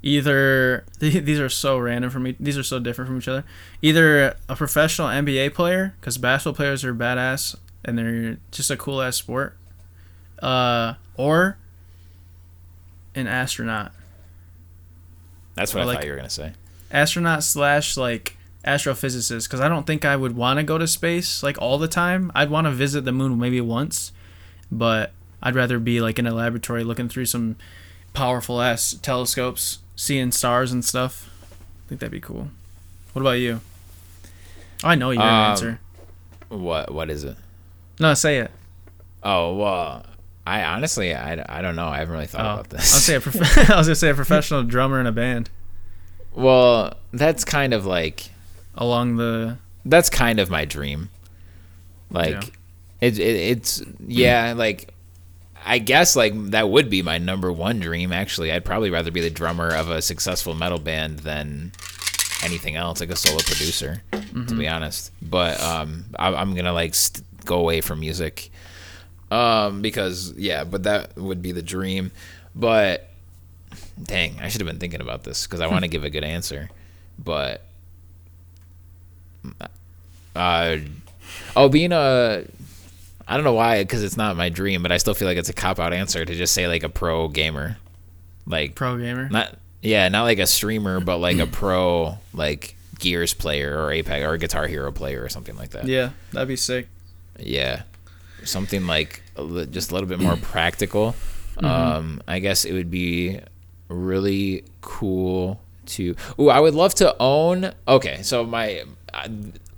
Either 0.03 0.83
these 0.99 1.39
are 1.39 1.49
so 1.49 1.77
random 1.77 2.09
from 2.09 2.23
me. 2.23 2.35
These 2.39 2.57
are 2.57 2.63
so 2.63 2.79
different 2.79 3.07
from 3.07 3.17
each 3.19 3.27
other. 3.27 3.43
Either 3.81 4.35
a 4.49 4.55
professional 4.55 5.07
NBA 5.07 5.53
player, 5.53 5.95
because 5.99 6.17
basketball 6.17 6.55
players 6.55 6.83
are 6.83 6.93
badass 6.93 7.55
and 7.85 7.97
they're 7.97 8.37
just 8.51 8.69
a 8.71 8.77
cool 8.77 9.01
ass 9.01 9.15
sport. 9.17 9.55
Uh, 10.41 10.95
or 11.17 11.57
an 13.13 13.27
astronaut. 13.27 13.91
That's 15.53 15.73
what 15.73 15.81
I 15.81 15.83
I, 15.83 15.85
like- 15.85 15.97
thought 15.99 16.05
you 16.05 16.11
were 16.11 16.17
gonna 16.17 16.29
say. 16.29 16.53
Astronaut 16.93 17.43
slash 17.43 17.97
like 17.97 18.37
astrophysicist 18.65 19.47
because 19.47 19.59
I 19.59 19.67
don't 19.67 19.87
think 19.87 20.05
I 20.05 20.15
would 20.15 20.35
want 20.35 20.57
to 20.59 20.63
go 20.63 20.77
to 20.77 20.87
space 20.87 21.41
like 21.43 21.59
all 21.61 21.77
the 21.77 21.87
time. 21.87 22.31
I'd 22.35 22.49
want 22.49 22.65
to 22.67 22.71
visit 22.71 23.05
the 23.05 23.11
moon 23.11 23.39
maybe 23.39 23.59
once, 23.61 24.11
but 24.71 25.11
I'd 25.41 25.55
rather 25.55 25.79
be 25.79 25.99
like 26.01 26.19
in 26.19 26.27
a 26.27 26.33
laboratory 26.33 26.83
looking 26.83 27.09
through 27.09 27.25
some 27.25 27.55
powerful 28.13 28.61
ass 28.61 28.93
telescopes, 29.01 29.79
seeing 29.95 30.31
stars 30.31 30.71
and 30.71 30.83
stuff. 30.85 31.29
I 31.85 31.89
think 31.89 32.01
that'd 32.01 32.11
be 32.11 32.19
cool. 32.19 32.49
What 33.13 33.21
about 33.21 33.31
you? 33.39 33.61
I 34.83 34.95
know 34.95 35.11
your 35.11 35.21
Um, 35.23 35.27
answer. 35.29 35.79
What 36.49 36.93
What 36.93 37.09
is 37.09 37.23
it? 37.23 37.37
No, 37.99 38.13
say 38.13 38.39
it. 38.39 38.51
Oh 39.23 39.55
well, 39.55 40.05
I 40.45 40.63
honestly 40.63 41.13
I, 41.15 41.43
I 41.47 41.61
don't 41.61 41.75
know. 41.75 41.87
I 41.87 41.99
haven't 41.99 42.13
really 42.13 42.27
thought 42.27 42.41
Oh, 42.41 42.53
about 42.61 42.73
I'll 42.73 42.77
this. 42.77 43.03
say 43.05 43.15
a 43.15 43.21
prof- 43.21 43.69
I 43.69 43.77
was 43.77 43.87
gonna 43.87 43.95
say 43.95 44.09
a 44.09 44.13
professional 44.15 44.63
drummer 44.73 44.99
in 44.99 45.07
a 45.07 45.11
band 45.11 45.49
well, 46.33 46.93
that's 47.13 47.43
kind 47.45 47.73
of 47.73 47.85
like 47.85 48.29
along 48.75 49.17
the 49.17 49.57
that's 49.85 50.09
kind 50.09 50.39
of 50.39 50.49
my 50.49 50.65
dream. 50.65 51.09
Like 52.09 52.31
Yeah. 52.31 52.49
it, 53.07 53.19
it 53.19 53.35
it's 53.35 53.83
yeah, 54.05 54.53
like 54.55 54.93
I 55.65 55.77
guess 55.79 56.15
like 56.15 56.33
that 56.51 56.69
would 56.69 56.89
be 56.89 57.01
my 57.01 57.17
number 57.17 57.51
one 57.51 57.79
dream 57.79 58.11
actually. 58.11 58.51
I'd 58.51 58.65
probably 58.65 58.89
rather 58.89 59.11
be 59.11 59.21
the 59.21 59.29
drummer 59.29 59.69
of 59.73 59.89
a 59.89 60.01
successful 60.01 60.53
metal 60.55 60.79
band 60.79 61.19
than 61.19 61.71
anything 62.43 62.75
else, 62.75 62.99
like 62.99 63.11
a 63.11 63.15
solo 63.15 63.37
producer, 63.39 64.01
to 64.11 64.55
be 64.55 64.67
honest. 64.67 65.11
But 65.21 65.61
um 65.61 66.05
I, 66.17 66.33
I'm 66.33 66.53
going 66.53 66.65
to 66.65 66.73
like 66.73 66.95
st- 66.95 67.23
go 67.45 67.57
away 67.59 67.81
from 67.81 67.99
music. 67.99 68.49
Um 69.29 69.81
because 69.81 70.33
yeah, 70.37 70.63
but 70.63 70.83
that 70.83 71.15
would 71.17 71.41
be 71.41 71.51
the 71.51 71.61
dream. 71.61 72.11
But 72.55 73.07
dang, 74.03 74.39
I 74.41 74.49
should 74.49 74.61
have 74.61 74.67
been 74.67 74.79
thinking 74.79 75.01
about 75.01 75.23
this 75.23 75.45
cuz 75.47 75.59
I 75.59 75.67
want 75.71 75.83
to 75.83 75.87
give 75.87 76.03
a 76.03 76.09
good 76.09 76.23
answer. 76.23 76.69
But 77.17 77.61
uh, 80.35 80.77
oh, 81.55 81.69
being 81.69 81.91
a, 81.91 82.43
I 83.27 83.35
don't 83.35 83.43
know 83.43 83.53
why, 83.53 83.83
because 83.83 84.03
it's 84.03 84.17
not 84.17 84.35
my 84.35 84.49
dream, 84.49 84.81
but 84.81 84.91
I 84.91 84.97
still 84.97 85.13
feel 85.13 85.27
like 85.27 85.37
it's 85.37 85.49
a 85.49 85.53
cop 85.53 85.79
out 85.79 85.93
answer 85.93 86.25
to 86.25 86.35
just 86.35 86.53
say 86.53 86.67
like 86.67 86.83
a 86.83 86.89
pro 86.89 87.27
gamer, 87.27 87.77
like 88.45 88.75
pro 88.75 88.97
gamer. 88.97 89.29
not 89.29 89.57
yeah, 89.81 90.07
not 90.09 90.23
like 90.23 90.39
a 90.39 90.47
streamer, 90.47 90.99
but 90.99 91.17
like 91.17 91.39
a 91.39 91.47
pro 91.47 92.17
like 92.33 92.75
Gears 92.99 93.33
player 93.33 93.81
or 93.83 93.91
Apex 93.91 94.23
or 94.23 94.37
Guitar 94.37 94.67
Hero 94.67 94.91
player 94.91 95.23
or 95.23 95.29
something 95.29 95.55
like 95.57 95.71
that. 95.71 95.85
Yeah, 95.87 96.11
that'd 96.31 96.47
be 96.47 96.55
sick. 96.55 96.87
Yeah, 97.39 97.83
something 98.43 98.87
like 98.87 99.23
just 99.71 99.91
a 99.91 99.93
little 99.93 100.09
bit 100.09 100.19
more 100.19 100.35
practical. 100.41 101.15
Mm-hmm. 101.55 101.65
Um, 101.65 102.23
I 102.27 102.39
guess 102.39 102.63
it 102.63 102.73
would 102.73 102.89
be 102.89 103.39
really 103.91 104.63
cool 104.81 105.61
to. 105.87 106.15
Ooh, 106.39 106.49
I 106.49 106.59
would 106.59 106.73
love 106.73 106.95
to 106.95 107.15
own. 107.19 107.73
Okay, 107.87 108.21
so 108.21 108.45
my 108.45 108.83
uh, 109.13 109.27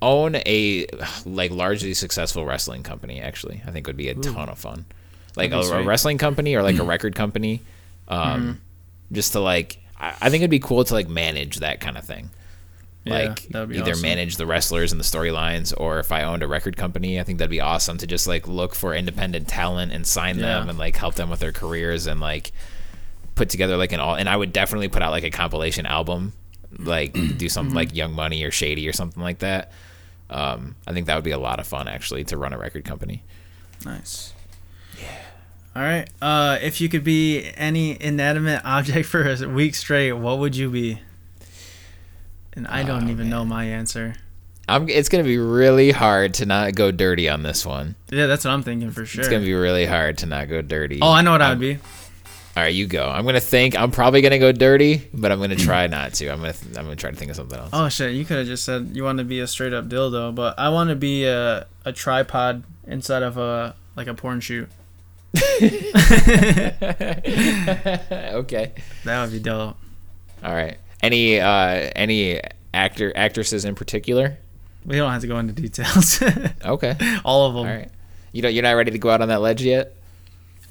own 0.02 0.36
a 0.36 0.86
like 1.26 1.52
largely 1.52 1.94
successful 1.94 2.46
wrestling 2.46 2.84
company. 2.84 3.22
Actually, 3.22 3.62
I 3.66 3.72
think 3.72 3.88
would 3.88 3.98
be 3.98 4.10
a 4.10 4.16
ton 4.16 4.50
of 4.50 4.60
fun. 4.60 4.86
Like 5.36 5.52
a, 5.52 5.60
a 5.60 5.84
wrestling 5.84 6.20
company 6.20 6.56
or 6.56 6.62
like 6.62 6.78
a 6.78 6.84
record 6.84 7.16
company 7.16 7.62
Um, 8.08 8.62
just 9.12 9.32
to 9.34 9.40
like, 9.40 9.80
I, 10.00 10.10
I 10.22 10.30
think 10.30 10.42
it'd 10.42 10.52
be 10.52 10.60
cool 10.60 10.84
to 10.84 10.94
like 10.94 11.08
manage 11.08 11.58
that 11.58 11.80
kind 11.80 11.98
of 11.98 12.06
thing. 12.06 12.30
Like 13.06 13.50
be 13.50 13.80
either 13.80 13.92
awesome. 13.92 14.02
manage 14.02 14.38
the 14.38 14.46
wrestlers 14.46 14.94
and 14.94 15.00
the 15.00 15.04
storylines, 15.06 15.74
or 15.76 16.00
if 16.00 16.12
I 16.12 16.24
owned 16.24 16.42
a 16.42 16.48
record 16.48 16.78
company, 16.78 17.20
I 17.20 17.24
think 17.24 17.40
that'd 17.40 17.50
be 17.50 17.60
awesome 17.60 17.98
to 17.98 18.08
just 18.08 18.28
like 18.28 18.48
look 18.48 18.76
for 18.76 18.96
independent 18.96 19.50
talent 19.50 19.92
and 19.92 20.08
sign 20.08 20.38
them 20.38 20.70
and 20.70 20.78
like 20.78 20.96
help 20.96 21.16
them 21.16 21.30
with 21.30 21.42
their 21.42 21.52
careers 21.52 22.08
and 22.08 22.22
like 22.22 22.54
put 23.36 23.50
together 23.50 23.78
like 23.78 23.92
an 23.92 24.00
all. 24.00 24.16
And 24.16 24.28
I 24.30 24.36
would 24.36 24.54
definitely 24.54 24.88
put 24.90 25.02
out 25.02 25.12
like 25.12 25.24
a 25.24 25.30
compilation 25.32 25.86
album, 25.86 26.34
like 26.78 27.14
do 27.38 27.50
something 27.50 27.70
Mm-hmm. 27.70 27.78
like 27.78 27.96
Young 27.96 28.14
Money 28.14 28.44
or 28.44 28.52
Shady 28.52 28.88
or 28.88 28.94
something 28.94 29.22
like 29.22 29.40
that. 29.40 29.72
Um, 30.30 30.76
I 30.88 30.94
think 30.94 31.08
that 31.08 31.16
would 31.16 31.24
be 31.24 31.32
a 31.32 31.38
lot 31.40 31.60
of 31.60 31.68
fun 31.68 31.88
actually 31.88 32.24
to 32.26 32.38
run 32.38 32.54
a 32.54 32.58
record 32.58 32.86
company. 32.86 33.24
Nice. 33.86 34.34
Yeah. 35.00 35.08
All 35.76 35.82
right. 35.84 36.08
Uh, 36.22 36.58
if 36.62 36.80
you 36.82 36.90
could 36.90 37.04
be 37.04 37.50
any 37.56 38.02
inanimate 38.02 38.62
object 38.66 39.08
for 39.10 39.28
a 39.28 39.48
week 39.50 39.76
straight, 39.76 40.14
what 40.14 40.40
would 40.40 40.56
you 40.56 40.70
be? 40.70 41.00
And 42.54 42.68
I 42.68 42.84
don't 42.84 43.08
Oh, 43.08 43.12
even 43.12 43.30
know 43.30 43.44
my 43.46 43.66
answer. 43.66 44.16
I'm. 44.68 44.88
It's 44.88 45.10
gonna 45.10 45.24
be 45.24 45.38
really 45.40 45.92
hard 45.92 46.36
to 46.36 46.46
not 46.46 46.76
go 46.76 46.92
dirty 46.92 47.28
on 47.28 47.44
this 47.44 47.66
one. 47.66 47.96
Yeah, 48.12 48.28
that's 48.28 48.46
what 48.46 48.52
I'm 48.52 48.64
thinking 48.64 48.92
for 48.92 49.06
sure. 49.06 49.22
It's 49.22 49.28
gonna 49.30 49.44
be 49.44 49.54
really 49.54 49.86
hard 49.86 50.20
to 50.20 50.26
not 50.26 50.48
go 50.48 50.62
dirty. 50.62 51.00
oh, 51.02 51.12
I 51.12 51.22
know 51.22 51.32
what 51.32 51.42
I 51.42 51.48
I'm- 51.50 51.60
would 51.60 51.66
be. 51.66 51.80
All 52.56 52.62
right, 52.62 52.74
you 52.74 52.86
go. 52.86 53.08
I'm 53.10 53.26
gonna 53.26 53.40
think. 53.40 53.76
I'm 53.76 53.90
probably 53.90 54.22
gonna 54.22 54.38
go 54.38 54.52
dirty, 54.52 55.10
but 55.12 55.32
I'm 55.32 55.40
gonna 55.40 55.56
try 55.56 55.88
not 55.88 56.14
to. 56.16 56.28
I'm 56.30 56.40
gonna. 56.40 56.54
I'm 56.78 56.84
gonna 56.84 56.96
try 56.96 57.10
to 57.10 57.16
think 57.16 57.32
of 57.32 57.36
something 57.38 57.58
else. 57.58 57.72
Oh 57.74 57.90
shit! 57.90 58.14
You 58.14 58.26
could 58.26 58.38
have 58.38 58.46
just 58.46 58.64
said 58.64 58.92
you 58.94 59.04
want 59.04 59.18
to 59.18 59.24
be 59.24 59.40
a 59.40 59.48
straight 59.48 59.74
up 59.74 59.90
dildo, 59.90 60.36
but 60.36 60.60
I 60.60 60.70
want 60.70 60.92
to 60.92 60.96
be 60.96 61.26
a 61.26 61.66
a 61.84 61.92
tripod 61.92 62.64
inside 62.86 63.24
of 63.24 63.38
a 63.38 63.76
like 63.96 64.06
a 64.06 64.14
porn 64.14 64.40
shoot. 64.40 64.70
okay. 68.44 68.72
That 69.04 69.22
would 69.24 69.32
be 69.32 69.40
dope. 69.40 69.78
All 70.44 70.54
right. 70.54 70.78
Any 71.02 71.40
uh 71.40 71.90
any 71.96 72.40
actor 72.74 73.12
actresses 73.16 73.66
in 73.66 73.74
particular? 73.74 74.38
We 74.86 74.98
don't 74.98 75.12
have 75.12 75.22
to 75.22 75.28
go 75.28 75.40
into 75.40 75.54
details. 75.54 76.22
Okay. 76.66 76.96
All 77.26 77.48
of 77.48 77.56
them. 77.56 77.66
All 77.68 77.74
right. 77.76 77.90
You 78.32 78.42
don't. 78.42 78.54
You're 78.54 78.64
not 78.64 78.74
ready 78.74 78.92
to 78.92 79.00
go 79.00 79.10
out 79.10 79.22
on 79.22 79.30
that 79.30 79.42
ledge 79.42 79.64
yet. 79.64 79.96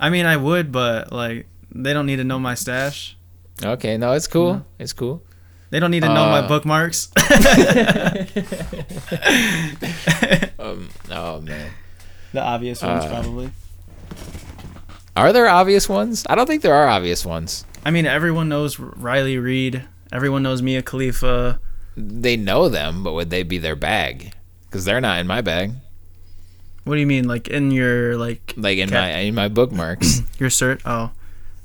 I 0.01 0.11
mean, 0.11 0.27
I 0.27 0.37
would, 0.37 0.73
but 0.73 1.13
like, 1.13 1.47
they 1.75 1.93
don't 1.93 2.07
need 2.07 2.17
to 2.17 2.25
know 2.25 2.39
my 2.39 2.55
stash. 2.55 3.17
Okay. 3.65 3.97
No, 3.97 4.13
it's 4.13 4.27
cool. 4.29 4.65
It's 4.79 4.93
cool. 4.93 5.23
They 5.71 5.81
don't 5.81 5.91
need 5.91 6.03
to 6.03 6.09
know 6.09 6.27
my 6.29 6.41
Uh, 6.41 6.49
bookmarks. 6.49 7.09
Um. 10.59 10.89
Oh 11.11 11.41
man. 11.41 11.71
the 12.33 12.41
obvious 12.41 12.83
ones, 12.83 13.05
uh, 13.05 13.09
probably. 13.09 13.51
Are 15.17 15.33
there 15.33 15.49
obvious 15.49 15.89
ones? 15.89 16.25
I 16.29 16.35
don't 16.35 16.47
think 16.47 16.63
there 16.63 16.75
are 16.75 16.89
obvious 16.89 17.25
ones. 17.27 17.65
I 17.85 17.91
mean, 17.91 18.07
everyone 18.07 18.49
knows 18.49 18.79
Riley 18.79 19.39
Reid. 19.39 19.85
Everyone 20.13 20.43
knows 20.43 20.63
Mia 20.63 20.83
Khalifa. 20.83 21.59
They 21.97 22.37
know 22.37 22.69
them, 22.69 23.03
but 23.03 23.13
would 23.15 23.31
they 23.31 23.43
be 23.43 23.59
their 23.59 23.77
bag? 23.77 24.33
Because 24.71 24.85
they're 24.85 25.01
not 25.01 25.19
in 25.21 25.27
my 25.27 25.41
bag. 25.41 25.73
What 26.85 26.95
do 26.95 27.01
you 27.01 27.07
mean, 27.07 27.29
like 27.29 27.49
in 27.49 27.71
your 27.71 28.17
like 28.17 28.55
Like 28.57 28.79
in 28.79 28.89
Cat- 28.89 29.13
my 29.15 29.19
in 29.21 29.35
my 29.35 29.49
bookmarks. 29.49 30.23
your 30.39 30.49
cert? 30.51 30.81
Oh, 30.87 31.11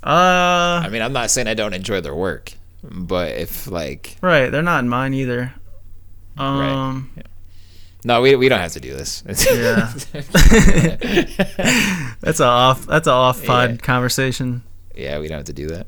uh, 0.07 0.81
I 0.85 0.89
mean, 0.89 1.01
I'm 1.01 1.13
not 1.13 1.29
saying 1.29 1.47
I 1.47 1.53
don't 1.53 1.73
enjoy 1.73 2.01
their 2.01 2.15
work, 2.15 2.53
but 2.83 3.33
if 3.33 3.67
like 3.67 4.15
right. 4.21 4.49
They're 4.49 4.61
not 4.61 4.79
in 4.79 4.89
mine 4.89 5.13
either. 5.13 5.53
Um, 6.37 7.11
yeah 7.17 7.23
no, 8.07 8.21
we 8.21 8.35
we 8.35 8.47
don't 8.47 8.59
have 8.59 8.71
to 8.73 8.79
do 8.79 8.93
this. 8.93 9.21
Yeah. 9.25 9.91
that's 12.21 12.39
a 12.39 12.45
off. 12.45 12.85
That's 12.85 13.07
a 13.07 13.11
off 13.11 13.45
pod 13.45 13.71
Yeah. 13.71 13.77
conversation. 13.77 14.63
Yeah, 14.95 15.19
we 15.19 15.27
don't 15.27 15.37
have 15.37 15.45
to 15.47 15.53
do 15.53 15.67
that, 15.67 15.87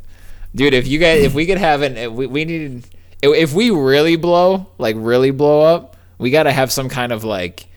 dude. 0.53 0.73
If 0.73 0.85
you 0.87 0.99
guys, 0.99 1.23
if 1.23 1.33
we 1.33 1.45
could 1.45 1.57
have 1.57 1.81
an, 1.81 1.95
if 1.97 2.11
we 2.11 2.27
we 2.27 2.45
need, 2.45 2.83
if, 3.21 3.35
if 3.35 3.53
we 3.53 3.69
really 3.69 4.17
blow, 4.17 4.67
like 4.77 4.97
really 4.99 5.31
blow 5.31 5.61
up, 5.61 5.95
we 6.17 6.29
got 6.29 6.43
to 6.43 6.51
have 6.51 6.71
some 6.73 6.89
kind 6.89 7.13
of 7.13 7.23
like 7.23 7.67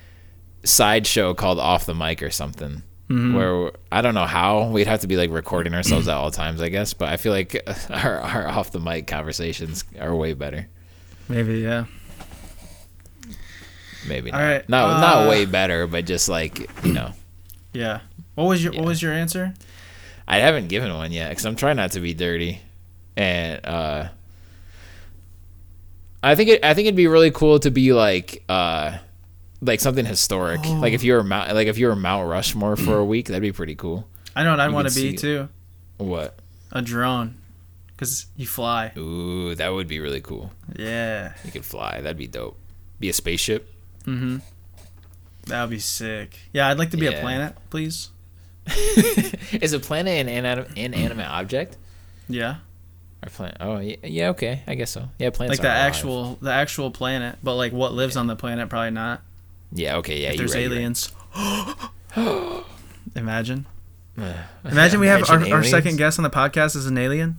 sideshow 0.65 1.35
called 1.35 1.61
off 1.61 1.87
the 1.87 1.95
mic 1.95 2.21
or 2.23 2.31
something. 2.31 2.83
Mhm. 3.13 3.35
Where 3.35 3.73
I 3.91 4.01
don't 4.01 4.15
know 4.15 4.25
how 4.27 4.69
we'd 4.69 4.87
have 4.87 5.01
to 5.01 5.07
be 5.07 5.17
like 5.17 5.31
recording 5.31 5.75
ourselves 5.75 6.09
at 6.09 6.17
all 6.17 6.31
times, 6.31 6.63
I 6.63 6.69
guess. 6.71 6.95
But 6.95 7.11
I 7.11 7.17
feel 7.19 7.33
like 7.33 7.57
our 7.91 8.21
our 8.21 8.49
off 8.49 8.73
the 8.73 8.81
mic 8.81 9.07
conversations 9.07 9.85
are 10.01 10.15
way 10.17 10.33
better. 10.35 10.67
Maybe 11.29 11.59
yeah. 11.61 11.85
Maybe 14.09 14.33
All 14.33 14.39
not. 14.41 14.45
right, 14.47 14.69
not 14.69 14.85
uh, 14.97 15.01
not 15.01 15.29
way 15.29 15.45
better, 15.47 15.87
but 15.87 16.07
just 16.07 16.29
like 16.29 16.69
you 16.85 16.93
know, 16.93 17.13
Yeah. 17.73 18.01
What 18.35 18.45
was 18.45 18.65
your 18.65 18.73
Yeah. 18.73 18.81
What 18.81 18.87
was 18.89 19.03
your 19.03 19.13
answer? 19.13 19.55
I 20.27 20.39
haven't 20.39 20.69
given 20.69 20.93
one 20.95 21.13
yet 21.13 21.29
because 21.31 21.45
I'm 21.45 21.57
trying 21.57 21.77
not 21.77 21.93
to 21.93 22.01
be 22.01 22.15
dirty, 22.15 22.61
and 23.17 23.65
uh, 23.67 24.09
I 26.23 26.35
think 26.35 26.49
it. 26.49 26.65
I 26.65 26.75
think 26.75 26.87
it'd 26.87 26.97
be 26.97 27.07
really 27.09 27.31
cool 27.31 27.59
to 27.61 27.71
be 27.71 27.93
like, 27.93 28.43
uh, 28.49 28.99
like 29.63 29.81
something 29.81 30.05
historic. 30.05 30.61
Oh. 30.65 30.75
Like 30.75 30.93
if 30.93 31.03
you 31.05 31.15
were 31.15 31.23
Mount, 31.23 31.55
like 31.55 31.69
if 31.69 31.79
you 31.79 31.87
were 31.87 31.97
Mount 31.97 32.29
Rushmore 32.29 32.77
for 32.77 32.99
a 32.99 33.05
week, 33.05 33.29
that'd 33.29 33.41
be 33.41 33.53
pretty 33.53 33.75
cool. 33.75 34.07
I 34.37 34.45
know 34.45 34.51
what 34.51 34.61
I'd 34.61 34.73
want 34.73 34.89
to 34.89 34.95
be 34.95 35.17
too. 35.17 35.49
What? 35.99 36.39
A 36.73 36.83
drone, 36.83 37.37
because 37.89 38.27
you 38.37 38.47
fly. 38.47 38.93
Ooh, 38.97 39.55
that 39.55 39.69
would 39.73 39.89
be 39.89 40.01
really 40.01 40.21
cool. 40.21 40.53
Yeah. 40.77 41.35
You 41.45 41.53
could 41.53 41.65
fly. 41.65 42.01
That'd 42.01 42.17
be 42.19 42.27
dope. 42.27 42.59
Be 42.99 43.09
a 43.09 43.13
spaceship. 43.13 43.71
Mm-hmm. 44.05 44.39
That 45.47 45.61
would 45.63 45.71
be 45.71 45.79
sick. 45.79 46.39
Yeah, 46.53 46.69
I'd 46.69 46.79
like 46.79 46.91
to 46.91 46.97
be 46.97 47.07
a 47.07 47.21
planet, 47.21 47.55
please. 47.71 48.11
Is 49.53 49.73
a 49.73 49.81
planet 49.81 50.27
an 50.27 50.45
inanim- 50.45 50.77
inanimate 50.77 51.27
object? 51.29 51.77
Yeah. 52.29 52.57
Or 53.25 53.29
planet? 53.29 53.57
Oh, 53.61 53.79
yeah, 53.79 53.97
yeah. 54.05 54.29
Okay, 54.31 54.63
I 54.67 54.75
guess 54.77 54.91
so. 54.91 55.09
Yeah, 55.19 55.31
planets. 55.31 55.59
like 55.59 55.63
the 55.63 55.69
aren't 55.69 55.81
alive. 55.81 55.95
actual 55.95 56.39
the 56.41 56.53
actual 56.53 56.91
planet, 56.91 57.39
but 57.43 57.57
like 57.57 57.73
what 57.73 57.93
lives 57.93 58.17
on 58.17 58.29
the 58.29 58.37
planet, 58.37 58.69
probably 58.69 58.91
not. 58.93 59.21
Yeah. 59.73 59.97
Okay. 59.99 60.21
Yeah. 60.23 60.31
if 60.31 60.37
you're 60.41 60.49
there's 60.49 60.55
right, 60.55 60.61
you're 60.63 60.71
right. 60.71 60.77
aliens. 60.77 62.65
Imagine. 63.15 63.67
Imagine 64.65 65.01
we 65.01 65.07
have 65.07 65.29
our, 65.31 65.53
our 65.53 65.65
second 65.65 65.97
guest 65.97 66.19
on 66.19 66.23
the 66.23 66.31
podcast 66.31 66.77
is 66.77 66.87
an 66.87 66.99
alien. 66.99 67.39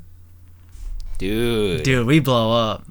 dude. 1.18 1.84
Dude, 1.84 2.08
we 2.08 2.20
blow 2.20 2.52
up. 2.52 2.84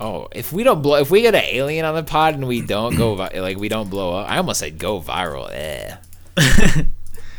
Oh, 0.00 0.28
if 0.32 0.52
we 0.52 0.64
don't 0.64 0.82
blow, 0.82 0.96
if 0.96 1.10
we 1.10 1.22
get 1.22 1.34
an 1.36 1.44
alien 1.44 1.84
on 1.84 1.94
the 1.94 2.02
pod 2.02 2.34
and 2.34 2.48
we 2.48 2.60
don't 2.60 2.96
go 2.96 3.14
vi- 3.14 3.30
like 3.40 3.56
we 3.58 3.68
don't 3.68 3.88
blow 3.88 4.14
up, 4.16 4.28
I 4.28 4.38
almost 4.38 4.58
said 4.60 4.78
go 4.78 5.00
viral. 5.00 5.48
Eh. 5.52 5.94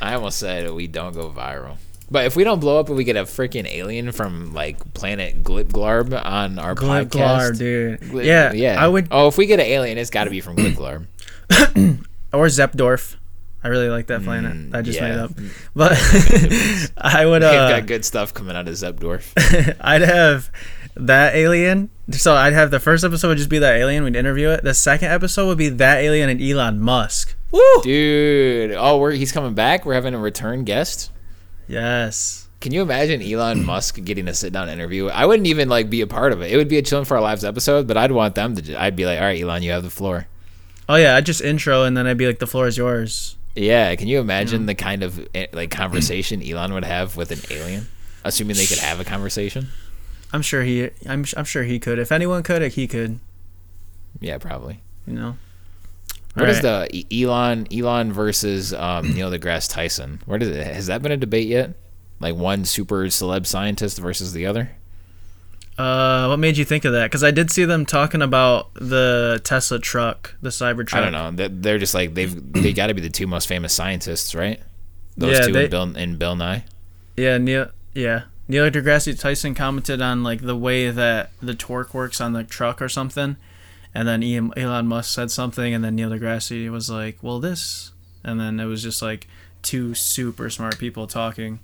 I 0.02 0.14
almost 0.14 0.40
said 0.40 0.72
we 0.72 0.88
don't 0.88 1.14
go 1.14 1.30
viral. 1.30 1.78
But 2.10 2.26
if 2.26 2.36
we 2.36 2.44
don't 2.44 2.60
blow 2.60 2.80
up 2.80 2.88
and 2.88 2.96
we 2.96 3.04
get 3.04 3.18
a 3.18 3.24
freaking 3.24 3.68
alien 3.68 4.12
from 4.14 4.54
like 4.54 4.94
planet 4.94 5.44
Glipglarb 5.44 6.14
on 6.24 6.60
our 6.60 6.76
Glib 6.76 7.10
podcast, 7.10 7.58
dude. 7.58 8.00
Gli- 8.00 8.28
yeah, 8.28 8.54
yeah. 8.54 8.82
I 8.82 8.88
would, 8.88 9.08
Oh, 9.12 9.28
if 9.28 9.38
we 9.38 9.48
get 9.48 9.60
an 9.60 9.66
alien, 9.66 9.98
it's 9.98 10.10
got 10.12 10.24
to 10.26 10.30
be 10.30 10.40
from 10.40 10.56
Glipglarb. 10.56 11.08
or 12.34 12.48
Zepdorf. 12.48 13.16
I 13.64 13.68
really 13.70 13.90
like 13.90 14.08
that 14.08 14.24
planet. 14.24 14.54
Mm, 14.54 14.76
I 14.76 14.82
just 14.84 15.00
yeah. 15.00 15.10
made 15.10 15.18
up, 15.18 15.32
but 15.76 15.92
I 16.98 17.26
would. 17.26 17.42
They've 17.42 17.50
Uh, 17.50 17.70
got 17.80 17.88
good 17.88 18.06
stuff 18.06 18.32
coming 18.34 18.56
out 18.56 18.68
of 18.68 18.74
Zepdorf. 18.76 19.34
I'd 19.82 20.02
have 20.04 20.52
that 20.96 21.34
alien. 21.36 21.90
So 22.12 22.36
I'd 22.36 22.54
have 22.54 22.70
the 22.70 22.80
first 22.80 23.04
episode 23.04 23.30
would 23.30 23.38
just 23.40 23.50
be 23.50 23.58
that 23.58 23.76
alien. 23.76 24.04
We'd 24.04 24.16
interview 24.16 24.50
it. 24.50 24.64
The 24.64 24.76
second 24.76 25.10
episode 25.12 25.48
would 25.48 25.58
be 25.58 25.70
that 25.70 25.98
alien 25.98 26.30
and 26.30 26.40
Elon 26.40 26.80
Musk. 26.80 27.36
Woo! 27.50 27.62
Dude, 27.82 28.74
oh, 28.78 29.00
we're 29.00 29.12
he's 29.14 29.32
coming 29.32 29.56
back. 29.56 29.84
We're 29.84 29.96
having 29.96 30.14
a 30.14 30.20
return 30.20 30.64
guest. 30.64 31.12
Yes. 31.68 32.48
Can 32.62 32.72
you 32.72 32.82
imagine 32.84 33.22
Elon 33.22 33.66
Musk 33.66 34.04
getting 34.04 34.28
a 34.28 34.34
sit 34.36 34.54
down 34.54 34.70
interview? 34.70 35.08
I 35.08 35.26
wouldn't 35.26 35.48
even 35.48 35.70
like 35.70 35.90
be 35.90 36.02
a 36.02 36.08
part 36.08 36.34
of 36.34 36.42
it. 36.42 36.52
It 36.52 36.58
would 36.58 36.70
be 36.70 36.78
a 36.78 36.82
chilling 36.84 37.06
for 37.06 37.16
our 37.18 37.24
lives 37.24 37.44
episode, 37.44 37.88
but 37.88 37.98
I'd 37.98 38.12
want 38.12 38.36
them 38.36 38.56
to. 38.56 38.80
I'd 38.80 38.96
be 38.96 39.06
like, 39.08 39.18
all 39.20 39.26
right, 39.26 39.42
Elon, 39.42 39.64
you 39.64 39.72
have 39.72 39.84
the 39.84 39.90
floor. 39.90 40.28
Oh 40.88 40.96
yeah, 40.96 41.16
I'd 41.16 41.26
just 41.26 41.42
intro 41.42 41.84
and 41.84 41.96
then 41.96 42.08
I'd 42.08 42.18
be 42.18 42.28
like, 42.28 42.40
the 42.40 42.48
floor 42.48 42.68
is 42.68 42.78
yours. 42.78 43.36
Yeah, 43.56 43.96
can 43.96 44.08
you 44.08 44.20
imagine 44.20 44.66
the 44.66 44.76
kind 44.76 45.02
of 45.02 45.28
eh, 45.34 45.48
like 45.54 45.72
conversation 45.72 46.44
Elon 46.48 46.74
would 46.74 46.84
have 46.84 47.16
with 47.16 47.32
an 47.32 47.40
alien? 47.50 47.88
Assuming 48.24 48.56
they 48.56 48.66
could 48.66 48.80
have 48.80 49.00
a 49.00 49.04
conversation. 49.04 49.68
I'm 50.34 50.42
sure 50.42 50.64
he. 50.64 50.90
I'm. 51.08 51.26
I'm 51.38 51.46
sure 51.46 51.64
he 51.64 51.80
could. 51.80 52.00
If 52.00 52.12
anyone 52.12 52.44
could, 52.44 52.62
he 52.74 52.88
could. 52.88 53.20
Yeah, 54.20 54.38
probably. 54.38 54.82
You 55.08 55.14
know. 55.14 55.38
What 56.34 56.50
is 56.50 56.64
Alright. 56.66 56.92
the 56.92 57.24
Elon 57.24 57.68
Elon 57.72 58.12
versus 58.12 58.74
um, 58.74 59.14
Neil 59.14 59.32
deGrasse 59.32 59.72
Tyson? 59.72 60.22
Where 60.26 60.38
does 60.38 60.50
it 60.50 60.68
has 60.68 60.88
that 60.88 61.02
been 61.02 61.14
a 61.14 61.18
debate 61.18 61.48
yet? 61.48 61.76
Like 62.20 62.36
one 62.36 62.66
super 62.66 63.06
celeb 63.06 63.46
scientist 63.46 64.00
versus 64.00 64.34
the 64.34 64.46
other? 64.46 64.72
Uh, 65.78 66.28
what 66.28 66.38
made 66.38 66.56
you 66.58 66.64
think 66.64 66.86
of 66.86 66.94
that? 66.94 67.04
Because 67.06 67.24
I 67.24 67.32
did 67.32 67.52
see 67.52 67.66
them 67.66 67.86
talking 67.86 68.22
about 68.22 68.74
the 68.76 69.42
Tesla 69.44 69.78
truck, 69.80 70.36
the 70.42 70.50
Cybertruck. 70.50 70.94
I 70.94 71.02
don't 71.10 71.12
know. 71.38 71.48
They're- 71.50 71.78
just 71.80 71.94
like 71.94 72.14
they've 72.14 72.54
they 72.54 72.72
got 72.72 72.88
to 72.88 72.94
be 72.94 73.02
the 73.02 73.10
two 73.10 73.28
most 73.28 73.48
famous 73.48 73.74
scientists, 73.74 74.34
right? 74.34 74.62
Those 75.18 75.38
Yeah, 75.40 75.46
two 75.48 75.54
they- 75.54 75.62
and 75.64 75.72
Bill 75.72 75.84
and 75.98 76.20
Bill 76.20 76.36
Nye. 76.36 76.64
Yeah, 77.18 77.38
Neil. 77.38 77.72
Yeah, 77.94 78.24
Neil 78.48 78.70
deGrasse 78.70 79.20
Tyson 79.20 79.54
commented 79.56 80.02
on 80.02 80.24
like 80.24 80.42
the 80.42 80.56
way 80.56 80.90
that 80.92 81.32
the 81.42 81.54
torque 81.54 81.94
works 81.94 82.20
on 82.22 82.32
the 82.34 82.44
truck 82.44 82.82
or 82.82 82.88
something, 82.90 83.36
and 83.94 84.08
then 84.08 84.24
Ian- 84.24 84.52
Elon 84.58 84.88
Musk 84.88 85.14
said 85.14 85.30
something, 85.32 85.74
and 85.74 85.84
then 85.84 85.96
Neil 85.96 86.10
deGrasse 86.10 86.70
was 86.72 86.90
like, 86.90 87.18
"Well, 87.22 87.40
this," 87.40 87.92
and 88.24 88.40
then 88.40 88.60
it 88.62 88.66
was 88.66 88.82
just 88.84 89.02
like 89.02 89.28
two 89.62 89.94
super 89.94 90.50
smart 90.50 90.78
people 90.80 91.06
talking. 91.08 91.60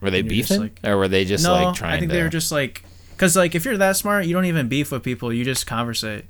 Were 0.00 0.10
they 0.10 0.22
beefing, 0.22 0.60
like- 0.60 0.80
or 0.84 0.96
were 0.96 1.08
they 1.08 1.24
just 1.24 1.42
no, 1.44 1.54
like 1.54 1.74
trying 1.76 1.94
I 1.94 1.98
think 1.98 2.10
to? 2.12 2.16
they 2.16 2.22
were 2.22 2.28
just 2.28 2.52
like, 2.52 2.84
cause 3.18 3.36
like 3.36 3.54
if 3.54 3.64
you're 3.64 3.76
that 3.76 3.96
smart, 3.96 4.24
you 4.26 4.32
don't 4.32 4.46
even 4.46 4.68
beef 4.68 4.90
with 4.90 5.02
people. 5.02 5.32
You 5.32 5.44
just 5.44 5.66
conversate. 5.66 6.24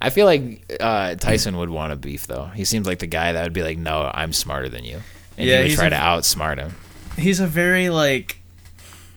I 0.00 0.10
feel 0.10 0.26
like 0.26 0.76
uh, 0.80 1.14
Tyson 1.14 1.56
would 1.58 1.70
want 1.70 1.92
to 1.92 1.96
beef 1.96 2.26
though. 2.26 2.46
He 2.46 2.64
seems 2.64 2.86
like 2.86 2.98
the 2.98 3.06
guy 3.06 3.32
that 3.32 3.42
would 3.44 3.52
be 3.52 3.62
like, 3.62 3.78
"No, 3.78 4.10
I'm 4.12 4.32
smarter 4.32 4.68
than 4.68 4.84
you," 4.84 5.00
and 5.38 5.46
Yeah, 5.48 5.62
he 5.62 5.70
would 5.70 5.76
try 5.76 5.86
a- 5.86 5.90
to 5.90 5.96
outsmart 5.96 6.58
him. 6.58 6.74
He's 7.18 7.40
a 7.40 7.46
very 7.46 7.88
like, 7.90 8.40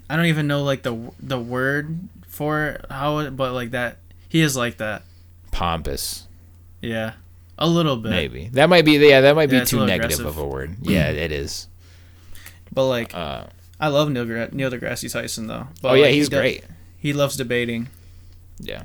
I 0.09 0.15
don't 0.15 0.25
even 0.27 0.47
know 0.47 0.63
like 0.63 0.83
the 0.83 1.11
the 1.19 1.39
word 1.39 1.97
for 2.27 2.65
it, 2.67 2.85
how, 2.89 3.29
but 3.29 3.53
like 3.53 3.71
that. 3.71 3.97
He 4.29 4.41
is 4.41 4.55
like 4.57 4.77
that. 4.77 5.03
Pompous, 5.51 6.27
Yeah, 6.81 7.13
a 7.59 7.67
little 7.67 7.95
bit. 7.97 8.09
maybe 8.09 8.49
that 8.53 8.67
might 8.67 8.83
be 8.85 8.93
yeah 8.93 9.21
that 9.21 9.35
might 9.35 9.49
be 9.51 9.57
Yeah, 9.57 9.65
too 9.65 9.85
negative 9.85 10.19
aggressive. 10.19 10.25
of 10.25 10.37
a 10.39 10.47
word. 10.47 10.77
Yeah, 10.81 11.09
it 11.09 11.31
is. 11.31 11.67
But 12.73 12.87
like, 12.87 13.13
Uh, 13.13 13.43
I 13.79 13.89
love 13.89 14.09
Neil, 14.09 14.25
Neil 14.25 14.71
deGrasse 14.71 15.11
Tyson 15.11 15.45
though. 15.47 15.67
But, 15.81 15.89
oh 15.91 15.93
yeah, 15.93 16.01
like, 16.03 16.11
he 16.11 16.17
he's 16.17 16.29
does- 16.29 16.39
great. 16.39 16.63
He 17.03 17.11
loves 17.13 17.35
debating. 17.35 17.89
Yeah. 18.59 18.83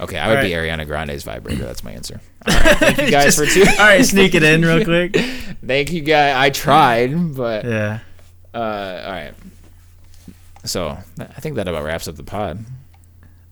Okay, 0.00 0.16
I 0.18 0.28
would 0.28 0.38
All 0.38 0.42
be 0.44 0.50
Ariana 0.50 0.86
Grande's 0.86 1.24
vibrator. 1.24 1.64
That's 1.64 1.82
my 1.84 1.90
answer. 1.90 2.20
All 2.48 2.54
right, 2.54 2.76
thank 2.78 2.98
you 2.98 3.10
guys 3.10 3.36
for 3.36 3.44
two. 3.46 3.64
All 3.78 3.84
right, 3.86 4.04
sneak 4.04 4.34
it 4.34 4.42
in 4.44 4.62
real 4.62 4.84
quick. 4.84 5.16
Thank 5.66 5.92
you 5.92 6.00
guys. 6.02 6.34
I 6.36 6.50
tried, 6.50 7.36
but 7.36 7.64
Yeah. 7.64 7.98
uh, 8.52 8.58
all 8.58 9.12
right. 9.12 9.32
So 10.64 10.98
I 11.20 11.40
think 11.40 11.54
that 11.56 11.68
about 11.68 11.84
wraps 11.84 12.08
up 12.08 12.16
the 12.16 12.24
pod. 12.24 12.64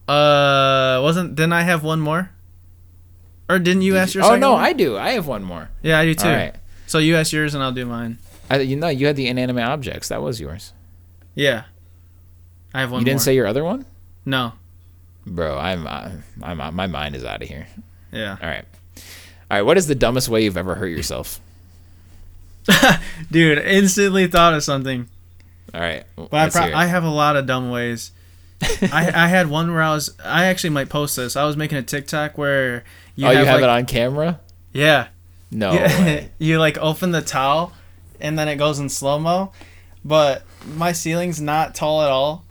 Uh, 0.08 0.98
wasn't 1.02 1.36
didn't 1.36 1.52
I 1.52 1.62
have 1.62 1.84
one 1.84 2.00
more? 2.00 2.30
Or 3.48 3.58
didn't 3.60 3.82
you 3.82 3.92
Did 3.92 3.98
ask 4.00 4.14
you- 4.14 4.22
your 4.22 4.32
oh 4.32 4.36
no, 4.36 4.52
one? 4.54 4.64
I 4.64 4.72
do. 4.72 4.96
I 4.98 5.10
have 5.10 5.26
one 5.28 5.44
more. 5.44 5.68
Yeah, 5.82 5.98
I 6.00 6.04
do 6.04 6.14
too. 6.14 6.28
All 6.28 6.34
right. 6.34 6.54
So 6.86 6.98
you 6.98 7.14
ask 7.16 7.32
yours 7.32 7.54
and 7.54 7.62
I'll 7.62 7.72
do 7.72 7.86
mine. 7.86 8.18
I, 8.48 8.58
you 8.60 8.74
know, 8.76 8.88
you 8.88 9.06
had 9.06 9.14
the 9.16 9.28
inanimate 9.28 9.64
objects. 9.64 10.08
That 10.08 10.20
was 10.22 10.40
yours. 10.40 10.72
Yeah. 11.36 11.64
I 12.72 12.80
have 12.80 12.90
one 12.90 13.00
you 13.00 13.04
didn't 13.04 13.18
more. 13.18 13.24
say 13.24 13.34
your 13.34 13.46
other 13.46 13.64
one, 13.64 13.84
No. 14.24 14.52
bro. 15.26 15.58
I'm, 15.58 15.86
uh, 15.86 16.10
I'm, 16.42 16.60
uh, 16.60 16.70
my 16.70 16.86
mind 16.86 17.16
is 17.16 17.24
out 17.24 17.42
of 17.42 17.48
here. 17.48 17.66
Yeah. 18.12 18.36
All 18.40 18.48
right, 18.48 18.64
all 18.96 19.02
right. 19.50 19.62
What 19.62 19.76
is 19.76 19.86
the 19.86 19.94
dumbest 19.94 20.28
way 20.28 20.44
you've 20.44 20.56
ever 20.56 20.74
hurt 20.76 20.88
yourself? 20.88 21.40
Dude, 23.30 23.58
instantly 23.58 24.26
thought 24.26 24.54
of 24.54 24.62
something. 24.62 25.08
All 25.72 25.80
right, 25.80 26.04
But 26.16 26.32
I, 26.32 26.48
pro- 26.50 26.76
I 26.76 26.86
have 26.86 27.04
a 27.04 27.10
lot 27.10 27.36
of 27.36 27.46
dumb 27.46 27.70
ways. 27.70 28.10
I 28.62 29.10
I 29.14 29.28
had 29.28 29.48
one 29.48 29.72
where 29.72 29.82
I 29.82 29.90
was 29.94 30.14
I 30.22 30.46
actually 30.46 30.70
might 30.70 30.88
post 30.88 31.16
this. 31.16 31.36
I 31.36 31.44
was 31.44 31.56
making 31.56 31.78
a 31.78 31.82
TikTok 31.82 32.36
where 32.36 32.84
you 33.16 33.26
oh, 33.26 33.30
have, 33.30 33.38
you 33.38 33.44
have 33.46 33.60
like, 33.60 33.62
it 33.62 33.70
on 33.70 33.86
camera? 33.86 34.40
Yeah. 34.72 35.08
No. 35.50 35.72
you, 36.06 36.28
you 36.38 36.58
like 36.58 36.76
open 36.78 37.12
the 37.12 37.22
towel 37.22 37.72
and 38.20 38.38
then 38.38 38.48
it 38.48 38.56
goes 38.56 38.78
in 38.78 38.88
slow 38.88 39.18
mo, 39.18 39.52
but 40.04 40.42
my 40.76 40.92
ceiling's 40.92 41.40
not 41.40 41.74
tall 41.74 42.02
at 42.02 42.10
all, 42.10 42.44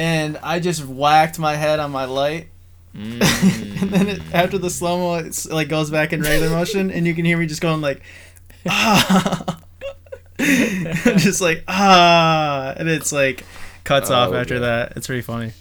and 0.00 0.38
I 0.42 0.60
just 0.60 0.82
whacked 0.86 1.38
my 1.38 1.54
head 1.56 1.78
on 1.78 1.90
my 1.90 2.06
light, 2.06 2.48
Mm. 2.96 3.20
and 3.82 3.90
then 3.90 4.08
it, 4.08 4.20
after 4.34 4.58
the 4.58 4.68
slow 4.70 4.98
mo, 4.98 5.14
it's 5.24 5.46
like 5.48 5.68
goes 5.68 5.90
back 5.92 6.12
in 6.12 6.22
regular 6.22 6.50
motion, 6.50 6.90
and 6.90 7.06
you 7.06 7.14
can 7.14 7.24
hear 7.24 7.38
me 7.38 7.46
just 7.46 7.60
going 7.60 7.80
like, 7.80 8.00
ah, 8.68 9.60
just 10.38 11.40
like 11.40 11.62
ah, 11.68 12.74
and 12.76 12.88
it's 12.88 13.12
like 13.12 13.44
cuts 13.84 14.10
off 14.10 14.30
Oh, 14.32 14.34
after 14.34 14.54
God. 14.58 14.64
that. 14.64 14.92
It's 14.96 15.06
pretty 15.06 15.22
funny, 15.22 15.52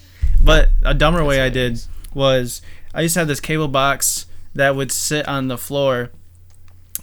but 0.43 0.69
a 0.83 0.93
dumber 0.95 1.23
way 1.23 1.39
I 1.41 1.49
did 1.49 1.79
was 2.15 2.61
I 2.95 3.01
used 3.01 3.13
to 3.13 3.19
have 3.19 3.27
this 3.27 3.39
cable 3.39 3.67
box 3.67 4.25
that 4.55 4.75
would 4.75 4.91
sit 4.91 5.27
on 5.27 5.49
the 5.49 5.57
floor, 5.57 6.09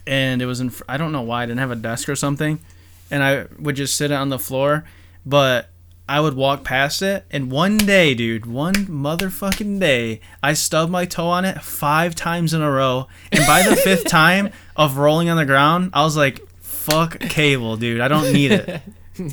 and 0.08 0.42
it 0.42 0.46
was 0.46 0.58
in. 0.60 0.72
I 0.88 0.96
don't 0.96 1.12
know 1.12 1.22
why 1.22 1.42
I 1.44 1.46
didn't 1.46 1.60
have 1.60 1.70
a 1.70 1.76
desk 1.76 2.08
or 2.08 2.16
something, 2.16 2.58
and 3.12 3.22
I 3.22 3.46
would 3.60 3.76
just 3.76 3.94
sit 3.96 4.10
it 4.10 4.14
on 4.14 4.30
the 4.30 4.38
floor, 4.40 4.84
but 5.24 5.68
I 6.08 6.20
would 6.20 6.34
walk 6.34 6.62
past 6.62 7.02
it, 7.02 7.24
and 7.32 7.50
one 7.50 7.78
day, 7.78 8.14
dude, 8.14 8.46
one 8.46 8.74
motherfucking 8.74 9.80
day, 9.80 10.20
I 10.42 10.52
stubbed 10.52 10.90
my 10.92 11.04
toe 11.04 11.26
on 11.26 11.44
it 11.44 11.62
five 11.62 12.14
times 12.14 12.54
in 12.54 12.62
a 12.62 12.70
row, 12.70 13.08
and 13.32 13.44
by 13.46 13.62
the 13.62 13.74
fifth 13.74 14.04
time 14.08 14.50
of 14.76 14.98
rolling 14.98 15.28
on 15.28 15.36
the 15.36 15.44
ground, 15.44 15.90
I 15.92 16.04
was 16.04 16.16
like, 16.16 16.40
"Fuck 16.60 17.18
cable, 17.18 17.76
dude! 17.76 18.00
I 18.00 18.06
don't 18.08 18.32
need 18.32 18.52
it. 18.52 18.82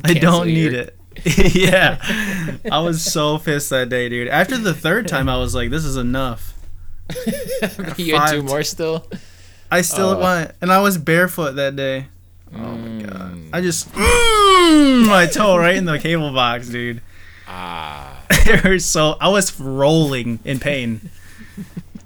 I 0.04 0.14
don't 0.14 0.46
need 0.48 0.72
your- 0.72 0.80
it." 0.82 0.98
yeah, 1.54 2.00
I 2.68 2.80
was 2.80 3.04
so 3.04 3.38
pissed 3.38 3.70
that 3.70 3.88
day, 3.88 4.08
dude. 4.08 4.26
After 4.26 4.58
the 4.58 4.74
third 4.74 5.06
time, 5.06 5.28
I 5.28 5.36
was 5.38 5.54
like, 5.54 5.70
"This 5.70 5.84
is 5.84 5.96
enough." 5.96 6.54
you 7.96 8.16
had 8.18 8.32
two 8.32 8.42
more 8.42 8.64
still. 8.64 9.06
I 9.70 9.82
still 9.82 10.10
Oh. 10.16 10.18
went, 10.20 10.52
and 10.60 10.72
I 10.72 10.80
was 10.80 10.98
barefoot 10.98 11.52
that 11.52 11.76
day. 11.76 12.08
Oh 12.52 12.58
my 12.58 13.02
god! 13.02 13.34
Mm. 13.36 13.50
I 13.52 13.60
just 13.60 13.88
mm, 14.64 15.06
my 15.08 15.26
toe 15.26 15.56
right 15.56 15.76
in 15.76 15.84
the 15.84 15.98
cable 15.98 16.32
box, 16.32 16.68
dude. 16.68 17.00
Ah. 17.46 18.24
it 18.30 18.80
so. 18.82 19.16
I 19.20 19.28
was 19.28 19.58
rolling 19.60 20.38
in 20.44 20.60
pain. 20.60 21.10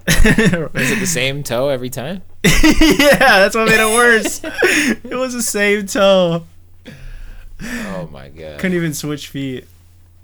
Is 0.08 0.90
it 0.90 1.00
the 1.00 1.06
same 1.06 1.42
toe 1.42 1.68
every 1.68 1.90
time? 1.90 2.22
yeah, 2.44 3.18
that's 3.18 3.54
what 3.54 3.68
made 3.68 3.80
it 3.80 3.94
worse. 3.94 4.40
it 4.42 5.14
was 5.14 5.34
the 5.34 5.42
same 5.42 5.86
toe. 5.86 6.46
Oh 7.62 8.08
my 8.10 8.28
god. 8.28 8.58
Couldn't 8.58 8.76
even 8.76 8.94
switch 8.94 9.28
feet. 9.28 9.66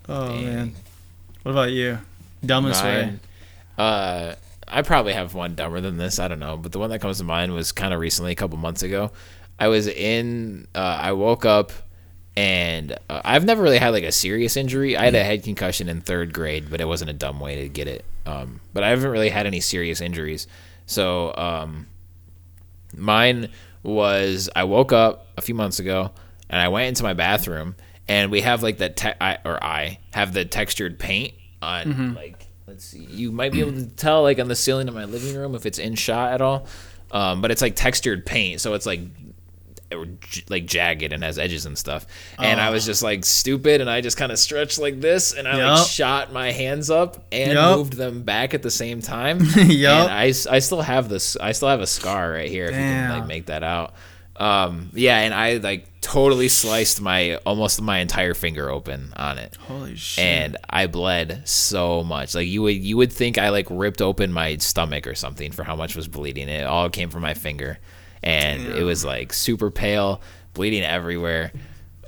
Oh 0.09 0.29
Dang. 0.29 0.45
man. 0.45 0.75
What 1.43 1.53
about 1.53 1.71
you? 1.71 1.99
Dumbest 2.45 2.83
way. 2.83 3.19
Uh, 3.77 4.35
I 4.67 4.83
probably 4.83 5.13
have 5.13 5.35
one 5.35 5.55
dumber 5.55 5.81
than 5.81 5.97
this. 5.97 6.19
I 6.19 6.29
don't 6.29 6.39
know, 6.39 6.57
but 6.57 6.73
the 6.73 6.79
one 6.79 6.91
that 6.91 7.01
comes 7.01 7.19
to 7.19 7.25
mind 7.25 7.53
was 7.53 7.73
kind 7.73 7.93
of 7.93 8.01
recently, 8.01 8.33
a 8.33 8.35
couple 8.35 8.57
months 8.57 8.83
ago. 8.83 9.11
I 9.59 9.69
was 9.69 9.87
in. 9.87 10.67
Uh, 10.75 10.99
I 11.01 11.13
woke 11.13 11.45
up, 11.45 11.73
and 12.37 12.93
uh, 13.09 13.21
I've 13.25 13.45
never 13.45 13.63
really 13.63 13.79
had 13.79 13.91
like 13.91 14.05
a 14.05 14.13
serious 14.13 14.57
injury. 14.57 14.97
I 14.97 15.05
had 15.05 15.15
a 15.15 15.23
head 15.23 15.45
concussion 15.45 15.89
in 15.89 16.01
third 16.01 16.33
grade, 16.33 16.69
but 16.71 16.81
it 16.81 16.87
wasn't 16.87 17.11
a 17.11 17.15
dumb 17.15 17.41
way 17.41 17.63
to 17.63 17.69
get 17.69 17.87
it. 17.87 18.05
Um, 18.27 18.61
but 18.73 18.83
I 18.83 18.91
haven't 18.91 19.11
really 19.11 19.29
had 19.29 19.47
any 19.47 19.61
serious 19.61 20.01
injuries. 20.01 20.47
So 20.87 21.35
um, 21.37 21.87
mine 22.97 23.51
was 23.83 24.49
I 24.57 24.65
woke 24.65 24.93
up 24.93 25.27
a 25.37 25.43
few 25.43 25.55
months 25.55 25.79
ago 25.79 26.11
and 26.49 26.61
I 26.61 26.69
went 26.69 26.89
into 26.89 27.03
my 27.03 27.13
bathroom 27.13 27.77
and 28.09 28.31
we 28.31 28.41
have 28.41 28.63
like 28.63 28.79
that 28.79 28.97
te- 28.97 29.13
I, 29.21 29.39
or 29.45 29.63
I 29.63 29.99
have 30.13 30.33
the 30.33 30.45
textured 30.45 30.99
paint 30.99 31.35
on 31.63 32.15
like 32.15 32.47
let's 32.67 32.85
see 32.85 33.07
you 33.11 33.31
might 33.31 33.53
be 33.53 33.61
able 33.61 33.73
to 33.73 33.87
tell 33.87 34.23
like 34.23 34.39
on 34.39 34.49
the 34.49 34.57
ceiling 34.57 34.89
of 34.89 34.95
my 34.95 35.05
living 35.05 35.37
room 35.37 35.55
if 35.55 35.67
it's 35.67 35.79
in 35.79 35.95
shot 35.95 36.33
at 36.33 36.41
all 36.41 36.67
um, 37.11 37.41
but 37.41 37.51
it's 37.51 37.63
like 37.63 37.77
textured 37.77 38.25
paint 38.27 38.61
so 38.61 38.75
it's 38.75 38.87
like 38.87 39.01
like 40.49 40.67
jagged 40.67 41.13
and 41.13 41.23
has 41.23 41.39
edges 41.39 41.67
and 41.67 41.79
stuff 41.79 42.07
and 42.39 42.61
I 42.61 42.71
was 42.71 42.85
just 42.85 43.03
like 43.03 43.25
stupid 43.25 43.81
and 43.81 43.89
I 43.89 44.01
just 44.01 44.17
kind 44.17 44.33
of 44.33 44.39
stretched 44.39 44.79
like 44.79 45.01
this 45.01 45.33
and 45.33 45.47
I 45.47 45.57
Yup. 45.59 45.79
like 45.79 45.87
shot 45.89 46.33
my 46.33 46.51
hands 46.51 46.91
up 46.91 47.25
and 47.31 47.53
Yup. 47.53 47.79
moved 47.79 47.93
them 47.93 48.23
back 48.23 48.55
at 48.55 48.63
the 48.63 48.71
same 48.71 49.01
time 49.03 49.41
Yup. 49.57 50.09
and 50.09 50.13
I, 50.13 50.25
I 50.27 50.59
still 50.59 50.83
have 50.83 51.09
this 51.09 51.37
I 51.37 51.53
still 51.53 51.69
have 51.69 51.81
a 51.81 51.87
scar 51.87 52.33
right 52.33 52.49
here 52.51 52.65
if 52.65 52.71
you 52.73 52.77
can 52.77 53.11
like 53.19 53.27
make 53.29 53.47
that 53.47 53.63
out 53.63 53.95
um 54.37 54.91
yeah 54.95 55.19
and 55.21 55.33
I 55.33 55.59
like 55.59 55.87
totally 56.01 56.49
sliced 56.49 57.01
my 57.01 57.37
almost 57.47 57.81
my 57.81 57.99
entire 58.01 58.35
finger 58.35 58.69
open 58.69 59.13
on 59.17 59.39
it 59.39 59.55
Holy 59.69 59.95
shit. 59.95 60.25
and 60.25 60.57
I 60.69 60.87
bled 60.89 61.43
so 61.49 62.03
much. 62.03 62.35
Like 62.35 62.49
you 62.49 62.63
would 62.63 62.75
you 62.77 62.97
would 62.97 63.13
think 63.13 63.39
I 63.39 63.51
like 63.51 63.69
ripped 63.71 64.03
open 64.03 64.33
my 64.33 64.57
stomach 64.57 65.07
or 65.07 65.15
something 65.15 65.53
for 65.53 65.63
how 65.63 65.77
much 65.77 65.95
was 65.95 66.09
bleeding. 66.09 66.49
It 66.49 66.67
all 66.67 66.91
came 66.91 67.09
from 67.11 67.23
my 67.23 67.33
finger, 67.33 67.79
and 68.25 68.67
it 68.67 68.83
was 68.83 69.05
like 69.05 69.33
super 69.33 69.71
pale, 69.71 70.21
bleeding 70.55 70.83
everywhere, 70.83 71.53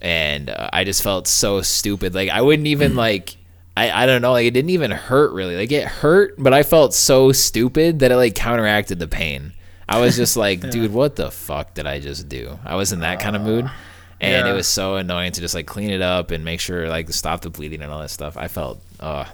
and 0.02 0.50
uh, 0.50 0.70
I 0.72 0.82
just 0.82 1.02
felt 1.02 1.28
so 1.28 1.62
stupid. 1.62 2.14
Like 2.14 2.30
I 2.30 2.42
wouldn't 2.42 2.66
even 2.66 2.96
like. 2.96 3.36
I, 3.78 4.04
I 4.04 4.06
don't 4.06 4.22
know, 4.22 4.32
like 4.32 4.46
it 4.46 4.52
didn't 4.52 4.70
even 4.70 4.90
hurt 4.90 5.32
really. 5.34 5.54
Like 5.54 5.70
it 5.70 5.86
hurt, 5.86 6.34
but 6.38 6.54
I 6.54 6.62
felt 6.62 6.94
so 6.94 7.30
stupid 7.30 7.98
that 7.98 8.10
it 8.10 8.16
like 8.16 8.34
counteracted 8.34 8.98
the 8.98 9.06
pain. 9.06 9.52
I 9.86 10.00
was 10.00 10.16
just 10.16 10.34
like, 10.34 10.70
dude, 10.70 10.94
what 10.94 11.14
the 11.16 11.30
fuck 11.30 11.74
did 11.74 11.86
I 11.86 12.00
just 12.00 12.26
do? 12.26 12.58
I 12.64 12.76
was 12.76 12.92
in 12.92 13.00
that 13.00 13.20
kind 13.20 13.36
of 13.36 13.42
mood. 13.42 13.70
And 14.18 14.46
yeah. 14.46 14.50
it 14.50 14.54
was 14.56 14.66
so 14.66 14.96
annoying 14.96 15.32
to 15.32 15.42
just 15.42 15.54
like 15.54 15.66
clean 15.66 15.90
it 15.90 16.00
up 16.00 16.30
and 16.30 16.42
make 16.42 16.60
sure 16.60 16.88
like 16.88 17.10
stop 17.10 17.42
the 17.42 17.50
bleeding 17.50 17.82
and 17.82 17.92
all 17.92 18.00
that 18.00 18.08
stuff. 18.08 18.38
I 18.38 18.48
felt 18.48 18.80
uh 18.98 19.26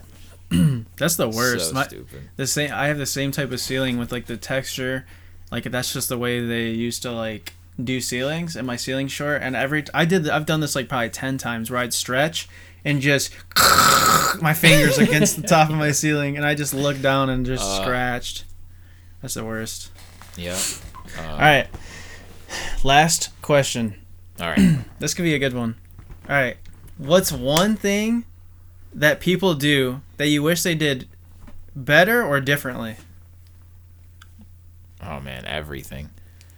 That's 0.96 1.14
the 1.14 1.28
worst. 1.28 1.68
so 1.68 1.74
My- 1.74 1.86
stupid. 1.86 2.28
the 2.34 2.48
same. 2.48 2.72
I 2.72 2.88
have 2.88 2.98
the 2.98 3.06
same 3.06 3.30
type 3.30 3.52
of 3.52 3.60
ceiling 3.60 3.96
with 3.96 4.10
like 4.10 4.26
the 4.26 4.36
texture, 4.36 5.06
like 5.52 5.62
that's 5.64 5.92
just 5.92 6.08
the 6.08 6.18
way 6.18 6.44
they 6.44 6.70
used 6.70 7.02
to 7.02 7.12
like 7.12 7.52
do 7.82 8.00
ceilings. 8.00 8.56
And 8.56 8.66
my 8.66 8.74
ceiling's 8.76 9.12
short, 9.12 9.40
and 9.42 9.54
every 9.54 9.84
I 9.94 10.04
did. 10.04 10.28
I've 10.28 10.46
done 10.46 10.58
this 10.58 10.74
like 10.74 10.88
probably 10.88 11.10
ten 11.10 11.38
times 11.38 11.70
where 11.70 11.78
I'd 11.78 11.94
stretch 11.94 12.48
and 12.84 13.00
just 13.00 13.30
my 14.42 14.52
fingers 14.54 14.98
against 14.98 15.40
the 15.40 15.46
top 15.46 15.70
of 15.70 15.76
my 15.76 15.92
ceiling, 15.92 16.36
and 16.36 16.44
I 16.44 16.56
just 16.56 16.74
looked 16.74 17.02
down 17.02 17.30
and 17.30 17.46
just 17.46 17.62
Uh. 17.62 17.82
scratched. 17.82 18.44
That's 19.20 19.34
the 19.34 19.44
worst. 19.44 19.92
Yeah. 20.36 20.58
Uh, 21.18 21.22
All 21.30 21.38
right. 21.38 21.68
Last 22.82 23.30
question. 23.42 23.94
All 24.40 24.48
right. 24.48 24.78
This 24.98 25.14
could 25.14 25.22
be 25.24 25.34
a 25.34 25.38
good 25.38 25.52
one. 25.54 25.76
All 26.28 26.36
right. 26.36 26.56
What's 26.96 27.32
one 27.32 27.74
thing 27.76 28.24
that 28.94 29.18
people 29.20 29.54
do 29.54 30.00
that 30.16 30.28
you 30.28 30.42
wish 30.42 30.62
they 30.62 30.74
did 30.76 31.08
better 31.74 32.24
or 32.24 32.40
differently? 32.40 32.96
Oh 35.02 35.20
man, 35.20 35.44
everything. 35.46 36.10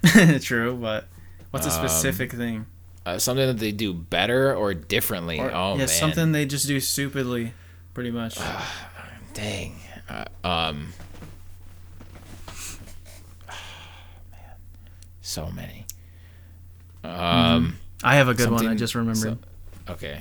True, 0.41 0.77
but 0.77 1.09
what's 1.51 1.67
a 1.67 1.71
Um, 1.71 1.77
specific 1.89 2.33
thing? 2.33 2.67
Uh, 3.07 3.19
something 3.19 3.47
that 3.47 3.59
they 3.59 3.73
do 3.73 3.93
better 3.93 4.55
or 4.55 4.73
differently. 4.75 5.39
Or- 5.41 5.51
oh 5.53 5.73
yeah, 5.73 5.79
man, 5.79 5.89
something 5.89 6.33
they 6.33 6.47
just 6.47 6.67
do 6.67 6.81
stupidly, 6.81 7.53
pretty 7.95 8.11
much. 8.11 8.39
Dang. 9.35 9.77
Uh, 10.09 10.25
um. 10.45 10.93
man, 14.31 14.39
so 15.23 15.51
many. 15.51 15.87
Um. 17.03 17.79
I 18.03 18.17
have 18.17 18.29
a 18.29 18.35
good 18.35 18.51
one. 18.51 18.67
I 18.67 18.75
just 18.75 18.95
remembered. 18.95 19.39
Okay. 19.89 20.21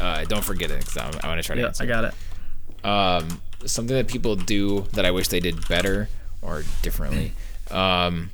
Uh, 0.00 0.24
don't 0.24 0.44
forget 0.44 0.70
it 0.70 0.78
because 0.80 0.96
I'm, 0.96 1.12
I'm 1.14 1.20
gonna 1.20 1.42
try 1.42 1.56
to 1.56 1.60
yeah, 1.62 1.66
answer. 1.68 1.82
I 1.82 1.86
got 1.86 2.04
it. 2.04 2.14
um, 2.84 3.40
something 3.64 3.96
that 3.96 4.06
people 4.06 4.36
do 4.36 4.82
that 4.92 5.04
I 5.04 5.10
wish 5.10 5.28
they 5.28 5.40
did 5.40 5.66
better 5.68 6.08
or 6.42 6.62
differently. 6.82 7.32
Um, 7.70 8.30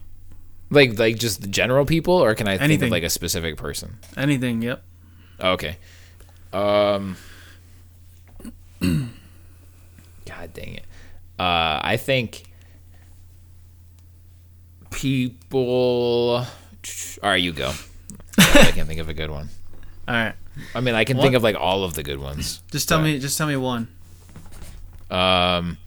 like 0.71 0.99
like 0.99 1.17
just 1.19 1.41
the 1.43 1.49
general 1.49 1.85
people, 1.87 2.15
or 2.15 2.35
can 2.35 2.49
I 2.49 2.53
think 2.53 2.63
Anything. 2.63 2.89
of 2.89 2.93
like 2.93 3.03
a 3.03 3.11
specific 3.11 3.57
person? 3.57 3.99
Anything. 4.17 4.63
Yep. 4.63 4.83
Okay. 5.41 5.77
Um. 6.53 7.17
God 8.81 10.53
dang 10.53 10.75
it. 10.75 10.85
Uh, 11.39 11.81
I 11.83 11.97
think 11.97 12.45
people. 14.91 16.45
All 17.23 17.31
right, 17.31 17.43
you 17.43 17.53
go. 17.53 17.73
I 18.39 18.71
can't 18.75 18.87
think 18.89 19.01
of 19.01 19.09
a 19.09 19.15
good 19.15 19.31
one. 19.31 19.49
All 20.09 20.15
right. 20.15 20.35
I 20.75 20.81
mean, 20.81 20.95
I 20.95 21.05
can 21.05 21.17
What? 21.17 21.25
think 21.25 21.35
of 21.35 21.43
like 21.43 21.57
all 21.57 21.83
of 21.83 21.95
the 21.95 22.03
good 22.05 22.19
ones. 22.21 22.63
Just 22.71 22.89
tell 22.89 22.99
but, 22.99 23.05
me. 23.05 23.19
Just 23.19 23.37
tell 23.39 23.47
me 23.47 23.57
one. 23.57 23.89
Um. 25.11 25.79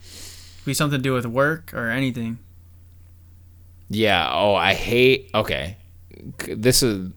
Be 0.64 0.74
something 0.74 0.98
to 0.98 1.02
do 1.02 1.14
with 1.14 1.24
work 1.24 1.72
or 1.72 1.88
anything. 1.88 2.38
Yeah. 3.90 4.30
Oh, 4.32 4.54
I 4.54 4.74
hate. 4.74 5.30
Okay, 5.34 5.76
this 6.48 6.82
is 6.82 7.10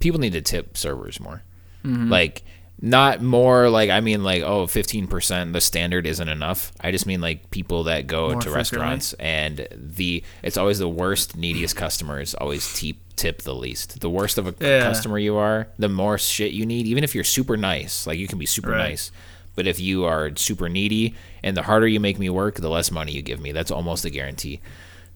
people 0.00 0.20
need 0.20 0.32
to 0.32 0.40
tip 0.40 0.76
servers 0.76 1.20
more. 1.20 1.42
Mm-hmm. 1.84 2.10
Like 2.10 2.42
not 2.80 3.20
more. 3.22 3.68
Like 3.68 3.90
I 3.90 4.00
mean, 4.00 4.22
like 4.22 4.42
oh, 4.42 4.66
15 4.66 5.06
percent. 5.08 5.52
The 5.52 5.60
standard 5.60 6.06
isn't 6.06 6.28
enough. 6.28 6.72
I 6.80 6.90
just 6.92 7.06
mean 7.06 7.20
like 7.20 7.50
people 7.50 7.84
that 7.84 8.06
go 8.06 8.30
More 8.32 8.40
to 8.40 8.50
restaurants 8.50 9.12
and 9.14 9.66
the 9.72 10.22
it's 10.42 10.56
always 10.56 10.78
the 10.78 10.88
worst, 10.88 11.36
neediest 11.36 11.76
customers 11.76 12.34
always 12.34 12.72
tip 12.74 12.96
tip 13.16 13.42
the 13.42 13.54
least. 13.54 14.00
The 14.00 14.08
worst 14.10 14.38
of 14.38 14.46
a 14.46 14.54
Yeah. 14.64 14.82
customer 14.82 15.18
you 15.18 15.36
are, 15.36 15.66
the 15.78 15.88
more 15.88 16.18
shit 16.18 16.52
you 16.52 16.64
need. 16.64 16.86
Even 16.86 17.02
if 17.02 17.14
you're 17.16 17.24
super 17.24 17.56
nice, 17.56 18.06
like 18.06 18.16
you 18.18 18.28
can 18.28 18.38
be 18.38 18.46
super 18.46 18.70
Right. 18.70 18.90
nice. 18.90 19.10
But 19.56 19.66
if 19.66 19.80
you 19.80 20.04
are 20.04 20.30
super 20.36 20.68
needy 20.68 21.16
and 21.42 21.56
the 21.56 21.62
harder 21.62 21.88
you 21.88 21.98
make 21.98 22.16
me 22.20 22.30
work, 22.30 22.54
the 22.56 22.70
less 22.70 22.92
money 22.92 23.10
you 23.10 23.22
give 23.22 23.40
me. 23.40 23.50
That's 23.50 23.72
almost 23.72 24.04
a 24.04 24.10
guarantee. 24.10 24.60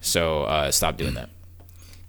So 0.03 0.43
uh, 0.43 0.71
stop 0.71 0.99
doing 0.99 1.15
that. 1.15 1.31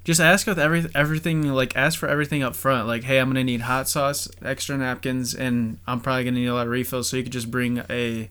Just 0.03 0.20
ask 0.20 0.45
with 0.45 0.60
every 0.60 0.86
everything. 0.94 1.44
Like 1.44 1.78
ask 1.78 1.98
for 1.98 2.10
everything 2.10 2.44
up 2.44 2.56
front. 2.56 2.88
Like, 2.88 3.03
hey, 3.03 3.20
I'm 3.20 3.30
gonna 3.30 3.44
need 3.44 3.61
hot 3.61 3.88
sauce, 3.88 4.28
extra 4.44 4.78
napkins, 4.78 5.34
and 5.34 5.78
I'm 5.88 6.02
probably 6.02 6.26
gonna 6.26 6.40
need 6.40 6.48
a 6.48 6.53
lot 6.53 6.68
of 6.68 6.72
refills. 6.72 7.07
So 7.07 7.15
you 7.15 7.24
could 7.24 7.32
just 7.32 7.49
bring 7.49 7.82
a 7.90 8.30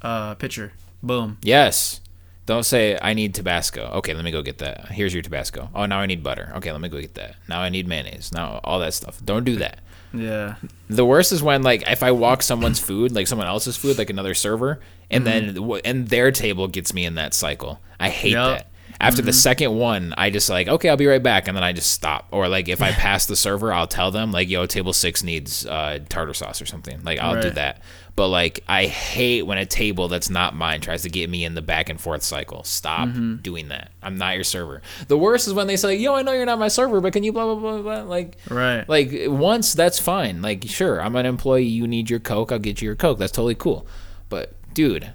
uh, 0.00 0.36
pitcher. 0.36 0.72
Boom. 1.02 1.38
Yes. 1.42 2.00
Don't 2.46 2.62
say 2.62 2.98
I 3.02 3.12
need 3.12 3.34
Tabasco. 3.34 3.90
Okay, 3.96 4.14
let 4.14 4.24
me 4.24 4.30
go 4.30 4.40
get 4.40 4.58
that. 4.58 4.86
Here's 4.86 5.12
your 5.12 5.22
Tabasco. 5.22 5.68
Oh, 5.74 5.84
now 5.84 5.98
I 5.98 6.06
need 6.06 6.22
butter. 6.22 6.50
Okay, 6.56 6.72
let 6.72 6.80
me 6.80 6.88
go 6.88 6.98
get 6.98 7.14
that. 7.16 7.36
Now 7.46 7.60
I 7.60 7.68
need 7.68 7.86
mayonnaise. 7.86 8.32
Now 8.32 8.60
all 8.64 8.78
that 8.78 8.94
stuff. 8.94 9.20
Don't 9.22 9.44
do 9.44 9.56
that. 9.56 9.80
Yeah. 10.14 10.54
The 10.88 11.04
worst 11.04 11.32
is 11.32 11.42
when 11.42 11.62
like 11.62 11.82
if 11.90 12.02
I 12.02 12.12
walk 12.12 12.42
someone's 12.42 12.78
food, 12.80 13.12
like 13.12 13.26
someone 13.26 13.46
else's 13.46 13.76
food, 13.76 13.98
like 13.98 14.08
another 14.08 14.34
server, 14.34 14.80
and 15.10 15.26
then 15.26 15.58
and 15.84 16.08
their 16.08 16.30
table 16.30 16.68
gets 16.68 16.94
me 16.94 17.04
in 17.04 17.16
that 17.16 17.34
cycle. 17.34 17.80
I 18.00 18.08
hate 18.08 18.32
Yup. 18.32 18.58
that. 18.58 18.66
After 19.00 19.22
the 19.22 19.32
second 19.32 19.76
one, 19.76 20.12
I 20.18 20.30
just 20.30 20.50
like 20.50 20.66
okay, 20.68 20.88
I'll 20.88 20.96
be 20.96 21.06
right 21.06 21.22
back, 21.22 21.46
and 21.46 21.56
then 21.56 21.62
I 21.64 21.72
just 21.72 21.90
stop. 21.92 22.26
Or 22.32 22.48
like 22.48 22.68
if 22.68 22.82
I 22.82 22.90
pass 22.90 23.26
the 23.26 23.36
server, 23.36 23.72
I'll 23.72 23.86
tell 23.86 24.10
them 24.10 24.32
like 24.32 24.48
yo, 24.48 24.66
table 24.66 24.92
six 24.92 25.22
needs 25.22 25.64
uh, 25.66 26.00
tartar 26.08 26.34
sauce 26.34 26.60
or 26.60 26.66
something. 26.66 27.02
Like 27.04 27.18
I'll 27.20 27.40
do 27.40 27.50
that. 27.50 27.80
But 28.16 28.28
like 28.28 28.64
I 28.66 28.86
hate 28.86 29.42
when 29.42 29.58
a 29.58 29.64
table 29.66 30.08
that's 30.08 30.28
not 30.28 30.56
mine 30.56 30.80
tries 30.80 31.02
to 31.02 31.08
get 31.10 31.30
me 31.30 31.44
in 31.44 31.54
the 31.54 31.62
back 31.62 31.88
and 31.88 32.00
forth 32.00 32.24
cycle. 32.24 32.64
Stop 32.64 33.08
doing 33.42 33.68
that. 33.68 33.92
I'm 34.02 34.18
not 34.18 34.34
your 34.34 34.42
server. 34.42 34.82
The 35.06 35.16
worst 35.16 35.46
is 35.46 35.54
when 35.54 35.68
they 35.68 35.76
say, 35.76 35.94
"Yo, 35.94 36.14
I 36.16 36.22
know 36.22 36.32
you're 36.32 36.44
not 36.44 36.58
my 36.58 36.66
server, 36.66 37.00
but 37.00 37.12
can 37.12 37.22
you 37.22 37.32
blah 37.32 37.44
blah 37.54 37.54
blah 37.54 37.82
blah." 37.82 38.02
Like 38.02 38.36
Right. 38.50 38.88
like 38.88 39.12
once 39.28 39.72
that's 39.74 40.00
fine. 40.00 40.42
Like 40.42 40.64
sure, 40.66 41.00
I'm 41.00 41.14
an 41.14 41.26
employee. 41.26 41.62
You 41.66 41.86
need 41.86 42.10
your 42.10 42.18
coke. 42.18 42.50
I'll 42.50 42.58
get 42.58 42.82
you 42.82 42.86
your 42.86 42.96
coke. 42.96 43.18
That's 43.20 43.30
totally 43.30 43.54
cool. 43.54 43.86
But 44.28 44.54
dude, 44.74 45.12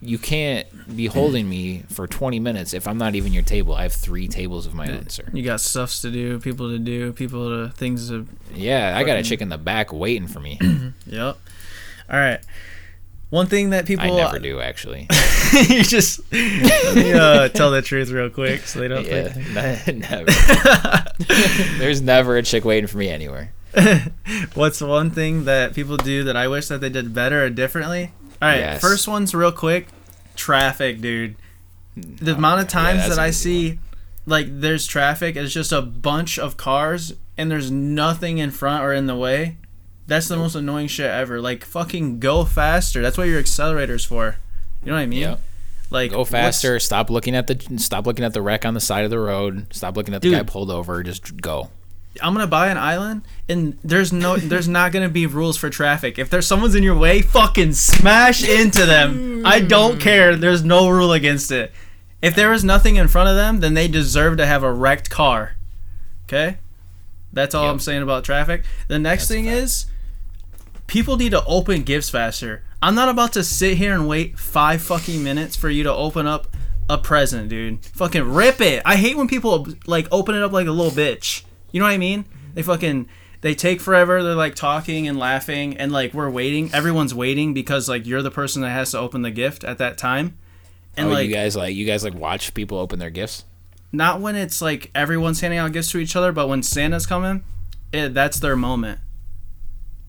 you 0.00 0.18
can't 0.18 0.66
be 0.94 1.06
holding 1.06 1.48
me 1.48 1.82
for 1.88 2.06
20 2.06 2.38
minutes 2.38 2.72
if 2.72 2.86
I'm 2.86 2.98
not 2.98 3.14
even 3.16 3.32
your 3.32 3.42
table. 3.42 3.74
I 3.74 3.82
have 3.82 3.92
three 3.92 4.28
tables 4.28 4.66
of 4.66 4.74
my 4.74 4.88
own, 4.90 5.08
sir. 5.08 5.24
You 5.32 5.42
got 5.42 5.60
stuffs 5.60 6.02
to 6.02 6.10
do, 6.10 6.38
people 6.38 6.70
to 6.70 6.78
do, 6.78 7.12
people 7.12 7.48
to 7.48 7.74
things 7.74 8.08
to. 8.08 8.26
Yeah, 8.54 8.96
I 8.96 9.02
got 9.02 9.16
a 9.16 9.22
chick 9.22 9.40
in 9.40 9.48
the 9.48 9.58
back 9.58 9.92
waiting 9.92 10.28
for 10.28 10.40
me. 10.40 10.58
Yep. 11.06 11.38
All 12.10 12.18
right. 12.18 12.40
One 13.30 13.46
thing 13.46 13.70
that 13.70 13.86
people 13.86 14.04
I 14.04 14.10
never 14.10 14.38
do 14.38 14.60
actually. 14.60 15.06
you 15.68 15.82
just 15.82 16.20
uh, 16.32 17.48
tell 17.48 17.70
the 17.70 17.82
truth 17.82 18.10
real 18.10 18.28
quick 18.30 18.62
so 18.62 18.80
they 18.80 18.88
don't 18.88 19.06
Yeah, 19.06 19.32
never. 19.94 20.26
There's 21.78 22.00
never 22.02 22.36
a 22.36 22.42
chick 22.42 22.64
waiting 22.64 22.86
for 22.86 22.98
me 22.98 23.08
anywhere. 23.08 23.52
What's 24.54 24.80
one 24.80 25.10
thing 25.10 25.44
that 25.44 25.74
people 25.74 25.96
do 25.96 26.24
that 26.24 26.36
I 26.36 26.48
wish 26.48 26.68
that 26.68 26.80
they 26.80 26.88
did 26.90 27.14
better 27.14 27.44
or 27.44 27.50
differently? 27.50 28.12
All 28.40 28.48
right, 28.48 28.58
Yes. 28.58 28.80
first 28.80 29.08
one's 29.08 29.34
real 29.34 29.52
quick. 29.52 29.88
Traffic, 30.36 31.00
dude. 31.00 31.36
The 31.96 32.32
oh, 32.32 32.36
amount 32.36 32.60
of 32.60 32.68
times 32.68 33.00
that's 33.00 33.16
that 33.16 33.18
I 33.18 33.30
see, 33.30 33.80
like, 34.26 34.46
there's 34.48 34.86
traffic, 34.86 35.36
it's 35.36 35.52
just 35.52 35.72
a 35.72 35.82
bunch 35.82 36.38
of 36.38 36.56
cars, 36.56 37.14
and 37.36 37.50
there's 37.50 37.70
nothing 37.70 38.38
in 38.38 38.50
front 38.50 38.84
or 38.84 38.92
in 38.92 39.06
the 39.06 39.16
way. 39.16 39.56
That's 40.06 40.28
the 40.28 40.36
most 40.36 40.54
annoying 40.54 40.86
shit 40.86 41.10
ever. 41.10 41.40
Like, 41.40 41.64
fucking 41.64 42.20
go 42.20 42.44
faster. 42.44 43.02
That's 43.02 43.18
what 43.18 43.28
your 43.28 43.38
accelerator's 43.38 44.04
for. 44.04 44.36
You 44.82 44.90
know 44.90 44.96
what 44.96 45.02
I 45.02 45.06
mean? 45.06 45.20
Yep. 45.20 45.40
Like, 45.90 46.10
Go 46.12 46.24
faster. 46.24 46.78
Stop 46.78 47.10
looking 47.10 47.34
at 47.34 47.46
the 47.46 47.78
stop 47.78 48.06
looking 48.06 48.24
at 48.24 48.34
the 48.34 48.42
wreck 48.42 48.64
on 48.64 48.74
the 48.74 48.80
side 48.80 49.04
of 49.04 49.10
the 49.10 49.18
road. 49.18 49.72
Stop 49.72 49.96
looking 49.96 50.14
at 50.14 50.22
the 50.22 50.30
guy 50.30 50.42
pulled 50.42 50.70
over. 50.70 51.02
Just 51.02 51.40
go. 51.40 51.70
I'm 52.22 52.32
gonna 52.34 52.46
buy 52.46 52.68
an 52.68 52.76
island, 52.76 53.22
and 53.48 53.78
there's 53.82 54.12
no, 54.12 54.36
there's 54.36 54.68
not 54.68 54.92
gonna 54.92 55.08
be 55.08 55.26
rules 55.26 55.56
for 55.56 55.70
traffic. 55.70 56.18
If 56.18 56.30
there's 56.30 56.46
someone's 56.46 56.74
in 56.74 56.82
your 56.82 56.96
way, 56.96 57.22
fucking 57.22 57.72
smash 57.72 58.46
into 58.46 58.84
them. 58.86 59.44
I 59.46 59.60
don't 59.60 59.94
hmm. 59.94 60.00
care. 60.00 60.36
There's 60.36 60.64
no 60.64 60.88
rule 60.88 61.12
against 61.12 61.50
it. 61.50 61.72
If 62.20 62.34
there 62.34 62.52
is 62.52 62.64
nothing 62.64 62.96
in 62.96 63.08
front 63.08 63.28
of 63.28 63.36
them, 63.36 63.60
then 63.60 63.74
they 63.74 63.88
deserve 63.88 64.36
to 64.38 64.46
have 64.46 64.62
a 64.62 64.72
wrecked 64.72 65.10
car. 65.10 65.56
Okay, 66.24 66.58
that's 67.32 67.54
all 67.54 67.64
Yep. 67.64 67.72
I'm 67.72 67.80
saying 67.80 68.02
about 68.02 68.24
traffic. 68.24 68.64
The 68.88 68.98
next 68.98 69.28
That's 69.28 69.30
thing 69.30 69.46
is, 69.46 69.86
people 70.86 71.16
need 71.16 71.30
to 71.30 71.44
open 71.44 71.82
gifts 71.82 72.10
faster. 72.10 72.64
I'm 72.82 72.94
not 72.94 73.08
about 73.08 73.32
to 73.32 73.44
sit 73.44 73.76
here 73.76 73.92
and 73.92 74.08
wait 74.08 74.38
five 74.38 74.82
fucking 74.82 75.22
minutes 75.22 75.56
for 75.56 75.68
you 75.68 75.82
to 75.84 75.92
open 75.92 76.26
up 76.26 76.48
a 76.88 76.98
present, 76.98 77.48
dude. 77.48 77.84
Fucking 77.84 78.32
rip 78.32 78.60
it. 78.60 78.82
I 78.84 78.96
hate 78.96 79.16
when 79.16 79.28
people 79.28 79.66
like 79.86 80.08
open 80.10 80.34
it 80.34 80.42
up 80.42 80.52
like 80.52 80.66
a 80.66 80.72
little 80.72 80.92
bitch. 80.92 81.42
You 81.72 81.80
know 81.80 81.86
what 81.86 81.92
I 81.92 81.98
mean? 81.98 82.24
They 82.54 82.62
fucking 82.62 83.08
they 83.40 83.54
take 83.54 83.80
forever. 83.80 84.22
They're 84.22 84.34
like 84.34 84.54
talking 84.54 85.06
and 85.06 85.18
laughing 85.18 85.76
and 85.76 85.92
like 85.92 86.12
we're 86.14 86.30
waiting. 86.30 86.72
Everyone's 86.74 87.14
waiting 87.14 87.54
because 87.54 87.88
like 87.88 88.06
you're 88.06 88.22
the 88.22 88.30
person 88.30 88.62
that 88.62 88.70
has 88.70 88.90
to 88.92 88.98
open 88.98 89.22
the 89.22 89.30
gift 89.30 89.64
at 89.64 89.78
that 89.78 89.98
time. 89.98 90.36
And 90.96 91.08
oh, 91.08 91.12
like 91.12 91.28
you 91.28 91.34
guys 91.34 91.54
like 91.56 91.74
you 91.76 91.86
guys 91.86 92.02
like 92.02 92.14
watch 92.14 92.54
people 92.54 92.78
open 92.78 92.98
their 92.98 93.10
gifts. 93.10 93.44
not 93.92 94.20
when 94.20 94.34
it's 94.34 94.60
like 94.60 94.90
everyone's 94.94 95.40
handing 95.40 95.58
out 95.58 95.72
gifts 95.72 95.90
to 95.92 95.98
each 95.98 96.16
other, 96.16 96.32
but 96.32 96.48
when 96.48 96.62
Santa's 96.62 97.06
coming, 97.06 97.44
it, 97.92 98.14
that's 98.14 98.40
their 98.40 98.56
moment. 98.56 99.00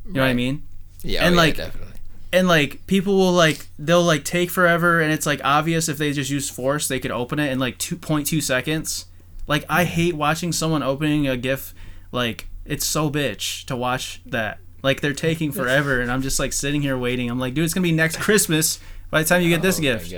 You 0.07 0.14
know 0.14 0.22
what 0.22 0.27
I 0.27 0.34
mean? 0.34 0.64
Yeah, 1.03 1.22
oh 1.23 1.27
And, 1.27 1.36
oh, 1.36 1.38
yeah, 1.38 1.41
like, 1.45 1.56
definitely. 1.57 1.94
and 2.34 2.48
like 2.48 2.88
people 2.88 3.15
will 3.18 3.31
like 3.31 3.68
they'll 3.77 4.02
like 4.03 4.23
take 4.26 4.49
forever 4.49 4.99
and 4.99 5.11
it's 5.14 5.26
like 5.27 5.40
obvious 5.44 5.88
if 5.88 5.98
they 5.99 6.11
just 6.11 6.30
use 6.31 6.49
force 6.49 6.88
they 6.88 6.99
could 6.99 7.11
open 7.11 7.38
it 7.40 7.52
in 7.52 7.60
like 7.60 7.77
2.2 7.77 8.41
seconds 8.41 9.06
like 9.50 9.66
i 9.68 9.84
hate 9.84 10.16
watching 10.16 10.54
someone 10.54 10.82
opening 10.82 11.28
a 11.28 11.36
gift 11.36 11.74
like 12.14 12.48
it's 12.66 12.86
so 12.86 13.10
bitch 13.10 13.66
to 13.66 13.76
watch 13.76 14.22
that. 14.28 14.60
Like 14.82 15.02
they're 15.02 15.12
taking 15.14 15.52
forever 15.52 16.00
and 16.00 16.10
i'm 16.10 16.22
just 16.22 16.40
like 16.40 16.54
sitting 16.54 16.82
here 16.82 16.98
waiting. 16.98 17.30
I'm 17.30 17.38
like 17.40 17.54
dude 17.54 17.66
it's 17.66 17.74
gonna 17.74 17.84
be 17.84 17.92
next 17.92 18.18
christmas 18.18 18.80
by 19.10 19.22
the 19.24 19.28
time 19.28 19.42
you 19.42 19.50
get 19.50 19.62
this 19.62 19.78
Oh 19.80 19.82
gift 19.82 20.10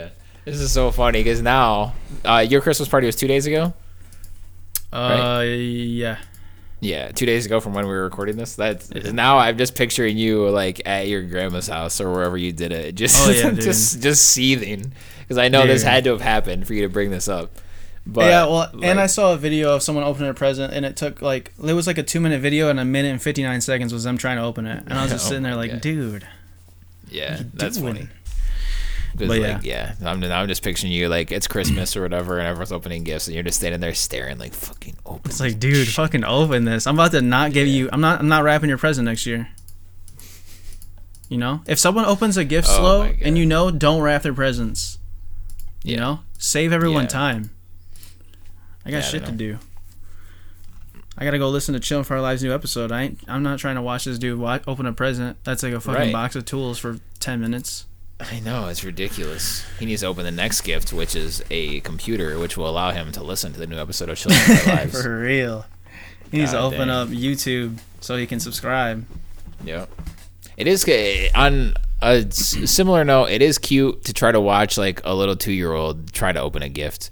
This 0.45 0.59
is 0.59 0.71
so 0.71 0.91
funny 0.91 1.23
because 1.23 1.41
now 1.41 1.95
uh, 2.25 2.45
your 2.47 2.61
Christmas 2.61 2.87
party 2.89 3.07
was 3.07 3.15
two 3.15 3.27
days 3.27 3.47
ago. 3.47 3.73
uh 4.93 5.43
yeah. 5.47 6.17
Yeah, 6.83 7.11
two 7.11 7.27
days 7.27 7.45
ago 7.45 7.59
from 7.59 7.75
when 7.75 7.85
we 7.85 7.91
were 7.91 8.03
recording 8.03 8.37
this. 8.37 8.55
That's 8.55 8.89
now 8.91 9.37
I'm 9.37 9.55
just 9.57 9.75
picturing 9.75 10.17
you 10.17 10.49
like 10.49 10.81
at 10.87 11.07
your 11.07 11.21
grandma's 11.21 11.67
house 11.67 12.01
or 12.01 12.11
wherever 12.11 12.37
you 12.37 12.51
did 12.51 12.71
it, 12.71 12.95
just 13.01 13.27
Oh, 13.27 13.31
yeah, 13.31 13.51
just 13.69 14.01
just 14.01 14.23
seething. 14.23 14.91
Because 15.19 15.37
I 15.37 15.47
know 15.47 15.65
this 15.67 15.83
had 15.83 16.03
to 16.05 16.09
have 16.11 16.21
happened 16.21 16.65
for 16.65 16.73
you 16.73 16.81
to 16.81 16.89
bring 16.89 17.11
this 17.11 17.27
up. 17.27 17.51
But 18.05 18.25
yeah 18.25 18.45
well 18.45 18.69
and 18.81 18.99
i 18.99 19.05
saw 19.05 19.33
a 19.33 19.37
video 19.37 19.75
of 19.75 19.83
someone 19.83 20.03
opening 20.03 20.29
a 20.29 20.33
present 20.33 20.73
and 20.73 20.85
it 20.85 20.95
took 20.97 21.21
like 21.21 21.51
it 21.63 21.73
was 21.73 21.85
like 21.85 21.99
a 21.99 22.03
two 22.03 22.19
minute 22.19 22.41
video 22.41 22.69
and 22.69 22.79
a 22.79 22.85
minute 22.85 23.09
and 23.09 23.21
59 23.21 23.61
seconds 23.61 23.93
was 23.93 24.03
them 24.03 24.17
trying 24.17 24.37
to 24.37 24.43
open 24.43 24.65
it 24.65 24.83
and 24.85 24.93
i 24.93 25.03
was 25.03 25.11
just 25.11 25.25
Oh 25.27 25.29
sitting 25.29 25.43
there 25.43 25.55
like 25.55 25.71
God. 25.71 25.81
dude 25.81 26.27
yeah, 27.09 27.41
that's 27.53 27.77
doing? 27.77 27.93
funny. 27.95 28.07
But 29.13 29.27
like, 29.27 29.63
yeah, 29.65 29.95
I'm, 30.05 30.23
I'm 30.23 30.47
just 30.47 30.63
picturing 30.63 30.93
you 30.93 31.09
like 31.09 31.33
it's 31.33 31.45
Christmas 31.45 31.97
or 31.97 32.01
whatever, 32.03 32.37
and 32.39 32.47
everyone's 32.47 32.71
opening 32.71 33.03
gifts, 33.03 33.27
and 33.27 33.33
you're 33.35 33.43
just 33.43 33.59
standing 33.59 33.81
there 33.81 33.93
staring, 33.93 34.37
like 34.37 34.53
fucking 34.53 34.95
open. 35.05 35.29
It's 35.29 35.41
like, 35.41 35.59
dude, 35.59 35.89
fucking 35.89 36.23
open 36.23 36.63
this. 36.63 36.87
I'm 36.87 36.95
about 36.95 37.11
to 37.11 37.21
not 37.21 37.51
give 37.51 37.67
you. 37.67 37.89
I'm 37.91 37.99
not. 37.99 38.21
I'm 38.21 38.29
not 38.29 38.45
wrapping 38.45 38.69
your 38.69 38.77
present 38.77 39.03
next 39.05 39.25
year. 39.25 39.49
You 41.27 41.37
know, 41.37 41.61
if 41.67 41.79
someone 41.79 42.05
opens 42.05 42.37
a 42.37 42.45
gift 42.45 42.69
Oh 42.71 42.77
slow 42.77 43.11
and 43.21 43.37
you 43.37 43.45
know, 43.45 43.71
don't 43.71 44.01
wrap 44.01 44.21
their 44.23 44.33
presents. 44.33 44.97
You 45.83 45.95
Yeah. 45.95 45.99
know, 45.99 46.19
save 46.37 46.71
everyone 46.71 47.03
Yeah. 47.03 47.09
time. 47.09 47.49
I 48.85 48.91
got 48.91 48.97
Yeah, 48.97 48.97
I 48.97 49.01
shit 49.09 49.25
to 49.25 49.31
do. 49.31 49.57
I 51.17 51.25
gotta 51.25 51.37
go 51.39 51.49
listen 51.49 51.73
to 51.73 51.79
Chillin' 51.79 52.05
for 52.05 52.15
Our 52.15 52.21
Lives 52.21 52.41
new 52.41 52.53
episode. 52.53 52.91
I 52.91 53.03
ain't, 53.03 53.19
I'm 53.27 53.43
not 53.43 53.59
trying 53.59 53.75
to 53.75 53.81
watch 53.81 54.05
this 54.05 54.17
dude 54.17 54.39
wa- 54.39 54.59
open 54.65 54.85
a 54.85 54.93
present. 54.93 55.37
That's 55.43 55.61
like 55.61 55.73
a 55.73 55.79
fucking 55.79 56.01
Right. 56.01 56.13
box 56.13 56.35
of 56.35 56.45
tools 56.45 56.79
for 56.79 56.99
ten 57.19 57.39
minutes. 57.41 57.85
I 58.19 58.39
know 58.39 58.67
it's 58.67 58.83
ridiculous. 58.83 59.65
He 59.79 59.85
needs 59.85 60.01
to 60.01 60.07
open 60.07 60.23
the 60.25 60.31
next 60.31 60.61
gift, 60.61 60.93
which 60.93 61.15
is 61.15 61.43
a 61.51 61.79
computer, 61.81 62.37
which 62.39 62.55
will 62.55 62.69
allow 62.69 62.91
him 62.91 63.11
to 63.13 63.23
listen 63.23 63.51
to 63.53 63.59
the 63.59 63.67
new 63.67 63.77
episode 63.79 64.09
of 64.09 64.17
Children 64.17 64.41
of 64.57 64.67
Our 64.67 64.75
Lives. 64.75 65.01
for 65.01 65.19
real. 65.19 65.65
He 66.31 66.37
needs 66.37 66.51
to 66.51 66.59
open 66.59 66.87
dang. 66.87 66.89
up 66.91 67.07
YouTube 67.09 67.79
so 67.99 68.15
he 68.15 68.25
can 68.27 68.39
subscribe. 68.39 69.05
Yep. 69.65 69.89
It 70.55 70.67
is 70.67 70.85
on 71.35 71.73
a 72.01 72.31
similar 72.31 73.03
note. 73.03 73.25
It 73.31 73.41
is 73.41 73.57
cute 73.57 74.05
to 74.05 74.13
try 74.13 74.31
to 74.31 74.39
watch 74.39 74.77
like 74.77 75.01
a 75.03 75.13
little 75.13 75.35
two 75.35 75.51
year 75.51 75.73
old 75.73 76.13
try 76.13 76.31
to 76.31 76.39
open 76.39 76.61
a 76.61 76.69
gift. 76.69 77.09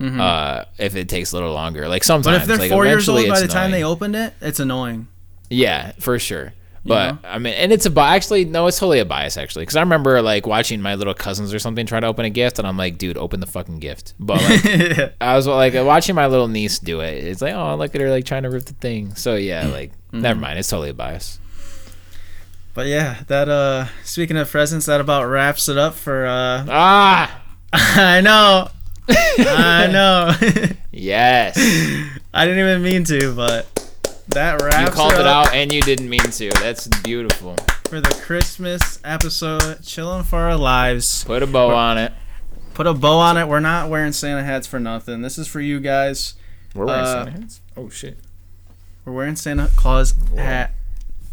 Uh, 0.00 0.64
if 0.78 0.94
it 0.96 1.08
takes 1.08 1.32
a 1.32 1.36
little 1.36 1.52
longer, 1.52 1.88
like 1.88 2.04
sometimes. 2.04 2.26
Mm-hmm. 2.26 2.34
But 2.36 2.42
if 2.42 2.46
they're 2.48 2.68
like, 2.68 2.70
four 2.70 2.84
years 2.86 3.08
old 3.08 3.26
by 3.28 3.38
the 3.38 3.44
it's 3.46 3.54
time 3.54 3.70
they 3.70 3.82
opened 3.84 4.14
it, 4.16 4.34
it's 4.40 4.60
annoying. 4.60 5.08
Yeah, 5.50 5.92
for 6.00 6.18
sure. 6.18 6.52
But 6.84 7.12
know? 7.12 7.18
I 7.24 7.38
mean, 7.38 7.54
and 7.54 7.72
it's 7.72 7.84
a 7.86 7.90
bi- 7.90 8.14
actually 8.14 8.44
no, 8.44 8.66
it's 8.68 8.78
totally 8.78 9.00
a 9.00 9.04
bias 9.04 9.36
actually 9.36 9.62
because 9.62 9.74
I 9.74 9.80
remember 9.80 10.22
like 10.22 10.46
watching 10.46 10.80
my 10.80 10.94
little 10.94 11.14
cousins 11.14 11.52
or 11.52 11.58
something 11.58 11.84
try 11.84 11.98
to 11.98 12.06
open 12.06 12.24
a 12.24 12.30
gift, 12.30 12.58
and 12.60 12.68
I'm 12.68 12.76
like, 12.76 12.96
dude, 12.98 13.16
open 13.16 13.40
the 13.40 13.46
fucking 13.46 13.80
gift. 13.80 14.14
But 14.20 14.40
like, 14.42 15.14
I 15.20 15.34
was 15.34 15.46
like 15.48 15.74
watching 15.74 16.14
my 16.14 16.26
little 16.28 16.46
niece 16.46 16.78
do 16.78 17.00
it. 17.00 17.24
It's 17.24 17.42
like, 17.42 17.54
oh, 17.54 17.74
look 17.74 17.92
at 17.94 18.00
her 18.00 18.08
like 18.10 18.24
trying 18.24 18.44
to 18.44 18.50
rip 18.50 18.64
the 18.66 18.74
thing. 18.74 19.14
So 19.16 19.34
yeah, 19.34 19.66
like 19.66 19.92
Mm-hmm. 20.12 20.20
never 20.20 20.38
mind. 20.38 20.58
It's 20.60 20.68
totally 20.68 20.90
a 20.90 20.94
bias. 20.94 21.40
But 22.74 22.86
yeah, 22.86 23.22
that 23.26 23.48
uh 23.48 23.86
speaking 24.04 24.36
of 24.36 24.48
presents, 24.50 24.86
that 24.86 25.00
about 25.00 25.24
wraps 25.24 25.68
it 25.68 25.78
up 25.78 25.94
for 25.94 26.24
uh 26.26 26.64
Ah, 26.68 27.42
I 27.72 28.20
know. 28.20 28.68
I 29.08 29.88
know. 29.92 30.32
yes, 30.92 31.56
I 32.34 32.44
didn't 32.46 32.58
even 32.68 32.82
mean 32.82 33.04
to, 33.04 33.34
but 33.34 33.66
that 34.28 34.60
wraps 34.62 34.80
you 34.80 34.88
called 34.94 35.14
it, 35.14 35.26
out 35.26 35.54
and 35.54 35.72
you 35.72 35.80
didn't 35.82 36.08
mean 36.08 36.20
to. 36.20 36.50
That's 36.60 36.86
beautiful. 37.02 37.56
for 37.88 38.00
the 38.00 38.10
Christmas 38.24 38.98
episode 39.04 39.82
Chilling 39.82 40.24
for 40.24 40.38
Our 40.40 40.56
Lives. 40.56 41.24
Put 41.24 41.42
a 41.42 41.46
bow 41.46 41.74
on 41.74 41.98
it. 41.98 42.12
Put 42.74 42.86
a 42.86 42.94
bow 42.94 43.18
on 43.18 43.36
it. 43.38 43.46
We're 43.48 43.60
not 43.60 43.88
wearing 43.88 44.12
Santa 44.12 44.42
hats 44.44 44.66
for 44.66 44.78
nothing. 44.80 45.22
This 45.22 45.38
is 45.38 45.46
for 45.48 45.60
you 45.60 45.80
guys. 45.80 46.34
We're 46.74 46.86
wearing 46.86 47.04
Uh, 47.04 47.24
Santa 47.24 47.30
hats. 47.40 47.60
Oh 47.76 47.88
shit. 47.88 48.18
We're 49.04 49.12
wearing 49.12 49.36
Santa 49.36 49.70
Claus 49.76 50.14
hat 50.36 50.72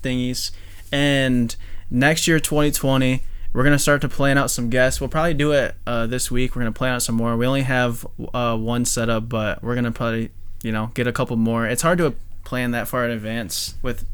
thingies. 0.01 0.51
And 0.91 1.55
next 1.89 2.27
year, 2.27 2.39
2020, 2.39 3.23
we're 3.53 3.63
to 3.73 3.79
start 3.79 4.01
to 4.01 4.09
plan 4.09 4.37
out 4.37 4.49
some 4.49 4.69
guests. 4.69 4.99
We'll 4.99 5.09
probably 5.09 5.35
do 5.35 5.51
it 5.51 5.75
uh, 5.85 6.07
this 6.07 6.31
week. 6.31 6.55
We're 6.55 6.63
to 6.73 6.77
plan 6.77 6.95
out 6.95 7.03
some 7.03 7.15
more. 7.15 7.37
We 7.37 7.45
only 7.45 7.61
have 7.61 8.05
uh, 8.33 8.57
one 8.57 8.83
setup, 8.85 9.29
but 9.29 9.63
we're 9.63 9.75
to 9.85 9.91
probably, 9.91 10.31
you 10.63 10.71
know, 10.71 10.91
get 10.95 11.05
a 11.05 11.11
couple 11.11 11.37
more. 11.37 11.67
It's 11.67 11.83
hard 11.83 11.99
to 11.99 12.15
plan 12.43 12.71
that 12.71 12.87
far 12.87 13.05
in 13.05 13.11
advance 13.11 13.75
with 13.81 14.05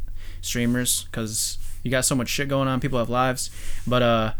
streamers 0.41 1.03
because 1.03 1.57
you 1.83 1.91
got 1.91 2.05
so 2.05 2.15
much 2.15 2.27
shit 2.27 2.49
going 2.49 2.67
on. 2.67 2.79
People 2.79 2.99
have 2.99 3.09
lives. 3.09 3.49
But 3.87 4.01
uh, 4.01 4.33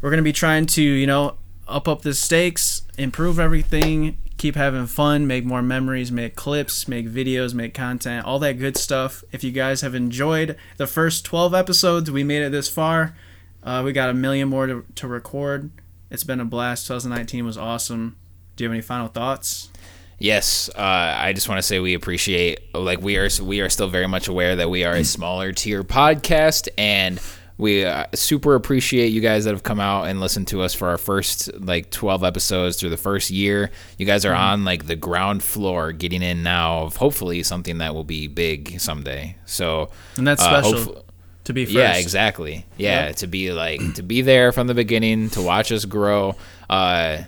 we're 0.00 0.10
to 0.18 0.22
be 0.22 0.32
trying 0.32 0.66
to, 0.66 0.82
you 0.82 1.06
know, 1.06 1.36
up 1.66 1.88
up 1.88 2.02
the 2.02 2.12
stakes, 2.12 2.82
improve 2.98 3.38
everything, 3.38 4.18
keep 4.36 4.56
having 4.56 4.86
fun, 4.86 5.26
make 5.26 5.44
more 5.44 5.62
memories, 5.62 6.12
make 6.12 6.34
clips, 6.34 6.86
make 6.88 7.08
videos, 7.08 7.54
make 7.54 7.72
content, 7.72 8.26
all 8.26 8.38
that 8.40 8.58
good 8.58 8.76
stuff. 8.76 9.24
If 9.32 9.42
you 9.42 9.52
guys 9.52 9.80
have 9.80 9.94
enjoyed 9.94 10.56
the 10.76 10.86
first 10.86 11.24
12 11.24 11.54
episodes, 11.54 12.10
we 12.10 12.24
made 12.24 12.42
it 12.42 12.52
this 12.52 12.68
far. 12.68 13.14
Uh, 13.62 13.82
we 13.84 13.92
got 13.92 14.10
a 14.10 14.14
million 14.14 14.48
more 14.48 14.66
to, 14.66 14.84
to 14.96 15.06
record. 15.06 15.70
It's 16.10 16.24
been 16.24 16.40
a 16.40 16.44
blast. 16.44 16.86
2019 16.86 17.44
was 17.44 17.56
awesome. 17.56 18.16
Do 18.56 18.64
you 18.64 18.68
have 18.68 18.74
any 18.74 18.82
final 18.82 19.08
thoughts? 19.08 19.70
Yes, 20.18 20.70
uh, 20.76 20.80
I 20.80 21.32
just 21.32 21.48
want 21.48 21.58
to 21.58 21.62
say 21.62 21.80
we 21.80 21.94
appreciate 21.94 22.74
like 22.74 23.00
we 23.00 23.16
are 23.16 23.28
we 23.42 23.60
are 23.60 23.68
still 23.68 23.88
very 23.88 24.06
much 24.06 24.28
aware 24.28 24.54
that 24.56 24.70
we 24.70 24.84
are 24.84 24.94
a 24.94 25.04
smaller 25.04 25.52
tier 25.52 25.82
podcast 25.82 26.68
and 26.78 27.20
we 27.58 27.84
uh, 27.84 28.06
super 28.14 28.54
appreciate 28.54 29.08
you 29.08 29.20
guys 29.20 29.44
that 29.44 29.50
have 29.50 29.62
come 29.62 29.80
out 29.80 30.04
and 30.04 30.20
listened 30.20 30.48
to 30.48 30.62
us 30.62 30.74
for 30.74 30.88
our 30.88 30.98
first 30.98 31.52
like 31.60 31.90
12 31.90 32.24
episodes 32.24 32.76
through 32.78 32.90
the 32.90 32.96
first 32.96 33.30
year. 33.30 33.70
You 33.98 34.06
guys 34.06 34.24
are 34.24 34.34
on 34.34 34.64
like 34.64 34.86
the 34.86 34.96
ground 34.96 35.42
floor 35.42 35.92
getting 35.92 36.22
in 36.22 36.42
now 36.42 36.82
of 36.82 36.96
hopefully 36.96 37.42
something 37.42 37.78
that 37.78 37.94
will 37.94 38.04
be 38.04 38.28
big 38.28 38.80
someday. 38.80 39.36
So 39.44 39.90
And 40.16 40.26
that's 40.26 40.42
uh, 40.42 40.62
special 40.62 40.94
hopef- 40.94 41.02
to 41.44 41.52
be 41.52 41.64
first. 41.64 41.76
yeah, 41.76 41.94
exactly. 41.96 42.64
Yeah, 42.76 43.06
Yep. 43.06 43.16
to 43.16 43.26
be 43.26 43.52
like 43.52 43.94
to 43.94 44.02
be 44.02 44.22
there 44.22 44.52
from 44.52 44.66
the 44.66 44.74
beginning, 44.74 45.30
to 45.30 45.42
watch 45.42 45.72
us 45.72 45.84
grow. 45.84 46.36
Uh 46.70 47.22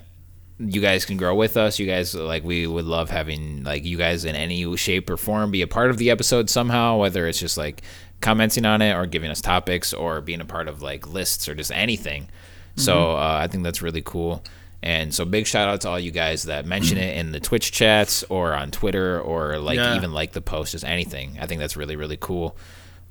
you 0.61 0.81
guys 0.81 1.05
can 1.05 1.17
grow 1.17 1.35
with 1.35 1.57
us. 1.57 1.79
You 1.81 1.87
guys 1.87 2.15
like 2.15 2.45
we 2.45 2.67
would 2.67 2.85
love 2.85 3.11
having 3.11 3.65
like 3.65 3.85
you 3.85 3.97
guys 3.99 4.25
in 4.25 4.37
any 4.37 4.77
shape 4.77 5.11
or 5.11 5.17
form 5.17 5.51
be 5.51 5.63
a 5.63 5.67
part 5.67 5.91
of 5.91 5.99
the 5.99 6.11
episode 6.11 6.49
somehow, 6.49 6.97
whether 6.99 7.27
it's 7.27 7.41
just 7.41 7.59
like 7.59 7.83
commenting 8.21 8.65
on 8.65 8.81
it 8.81 8.95
or 8.95 9.05
giving 9.07 9.31
us 9.31 9.41
topics 9.41 9.93
or 9.93 10.21
being 10.21 10.41
a 10.41 10.45
part 10.45 10.69
of 10.69 10.81
like 10.81 11.09
lists 11.09 11.49
or 11.49 11.55
just 11.57 11.73
anything. 11.73 12.29
So 12.77 13.13
uh, 13.13 13.39
I 13.43 13.49
think 13.49 13.65
that's 13.65 13.83
really 13.83 14.03
cool. 14.03 14.43
And 14.83 15.13
so 15.15 15.25
big 15.25 15.47
shout 15.47 15.69
out 15.69 15.81
to 15.83 15.89
all 15.89 15.99
you 15.99 16.11
guys 16.13 16.45
that 16.45 16.67
mention 16.67 16.99
it 16.99 17.17
in 17.17 17.33
the 17.33 17.41
Twitch 17.41 17.73
chats 17.73 18.23
or 18.29 18.53
on 18.55 18.71
Twitter 18.71 19.21
or 19.21 19.59
like 19.59 19.77
Yeah. 19.77 19.97
even 19.97 20.13
like 20.13 20.33
the 20.33 20.41
post, 20.41 20.73
just 20.73 20.85
anything. 20.85 21.37
I 21.41 21.47
think 21.47 21.59
that's 21.61 21.77
really 21.77 21.97
really 21.97 22.17
cool. 22.19 22.57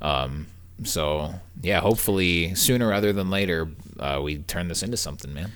Um, 0.01 0.47
so 0.85 1.33
yeah, 1.61 1.79
hopefully 1.79 2.55
sooner 2.55 2.87
rather 2.87 3.13
than 3.13 3.29
later, 3.29 3.69
uh, 3.99 4.19
we 4.23 4.39
turn 4.39 4.67
this 4.67 4.83
into 4.83 4.97
something, 4.97 5.33
man. 5.33 5.51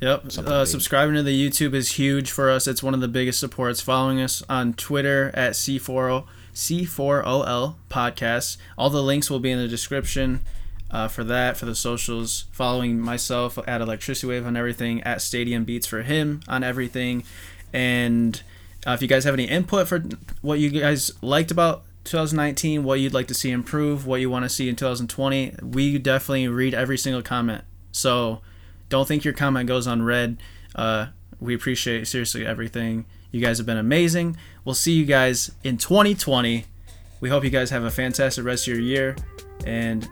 Yep. 0.00 0.30
Something 0.32 0.52
Uh, 0.52 0.64
subscribing 0.66 1.14
to 1.14 1.22
the 1.22 1.48
YouTube 1.48 1.72
is 1.74 1.92
huge 1.92 2.30
for 2.30 2.50
us. 2.50 2.66
It's 2.66 2.82
one 2.82 2.92
of 2.92 3.00
the 3.00 3.08
biggest 3.08 3.40
supports. 3.40 3.80
Following 3.80 4.20
us 4.20 4.42
on 4.48 4.74
Twitter 4.74 5.30
at 5.32 5.52
C4O 5.52 6.24
C4OL 6.54 7.76
Podcasts. 7.88 8.56
All 8.76 8.90
the 8.90 9.02
links 9.02 9.30
will 9.30 9.40
be 9.40 9.50
in 9.50 9.58
the 9.58 9.68
description 9.68 10.40
uh, 10.90 11.08
for 11.08 11.24
that, 11.24 11.56
for 11.56 11.64
the 11.64 11.74
socials. 11.74 12.44
Following 12.52 13.00
myself 13.00 13.58
at 13.66 13.80
Electricity 13.80 14.26
Wave 14.26 14.46
on 14.46 14.56
everything, 14.56 15.02
at 15.02 15.22
Stadium 15.22 15.64
Beats 15.64 15.86
for 15.86 16.02
him 16.02 16.40
on 16.46 16.62
everything. 16.62 17.24
And 17.72 18.40
uh, 18.86 18.92
if 18.92 19.00
you 19.02 19.08
guys 19.08 19.24
have 19.24 19.34
any 19.34 19.44
input 19.44 19.88
for 19.88 20.04
what 20.42 20.58
you 20.58 20.68
guys 20.70 21.10
liked 21.22 21.50
about 21.50 21.84
2019, 22.06 22.84
what 22.84 23.00
you'd 23.00 23.12
like 23.12 23.26
to 23.28 23.34
see 23.34 23.50
improve, 23.50 24.06
what 24.06 24.20
you 24.20 24.30
want 24.30 24.44
to 24.44 24.48
see 24.48 24.68
in 24.68 24.76
2020, 24.76 25.56
we 25.62 25.98
definitely 25.98 26.48
read 26.48 26.72
every 26.72 26.96
single 26.96 27.22
comment. 27.22 27.64
So 27.92 28.40
don't 28.88 29.06
think 29.06 29.24
your 29.24 29.34
comment 29.34 29.68
goes 29.68 29.86
unread. 29.86 30.38
Uh, 30.74 31.06
we 31.40 31.54
appreciate 31.54 32.06
seriously 32.06 32.46
everything. 32.46 33.06
You 33.30 33.40
guys 33.40 33.58
have 33.58 33.66
been 33.66 33.76
amazing. 33.76 34.36
We'll 34.64 34.74
see 34.74 34.92
you 34.92 35.04
guys 35.04 35.50
in 35.64 35.76
2020. 35.76 36.64
We 37.20 37.28
hope 37.28 37.44
you 37.44 37.50
guys 37.50 37.70
have 37.70 37.84
a 37.84 37.90
fantastic 37.90 38.44
rest 38.44 38.68
of 38.68 38.74
your 38.74 38.82
year. 38.82 39.16
And 39.66 40.08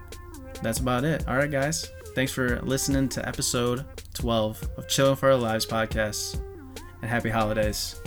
that's 0.62 0.80
about 0.80 1.04
it. 1.04 1.26
All 1.28 1.36
right, 1.36 1.50
guys. 1.50 1.90
Thanks 2.14 2.32
for 2.32 2.60
listening 2.62 3.08
to 3.10 3.26
episode 3.26 3.84
12 4.14 4.68
of 4.76 4.88
Chilling 4.88 5.16
for 5.16 5.30
Our 5.30 5.36
Lives 5.36 5.66
podcast. 5.66 6.40
And 7.02 7.10
happy 7.10 7.30
holidays. 7.30 8.00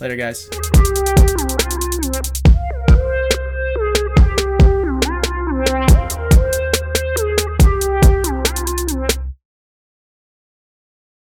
Later, 0.00 0.16
guys. 0.16 0.48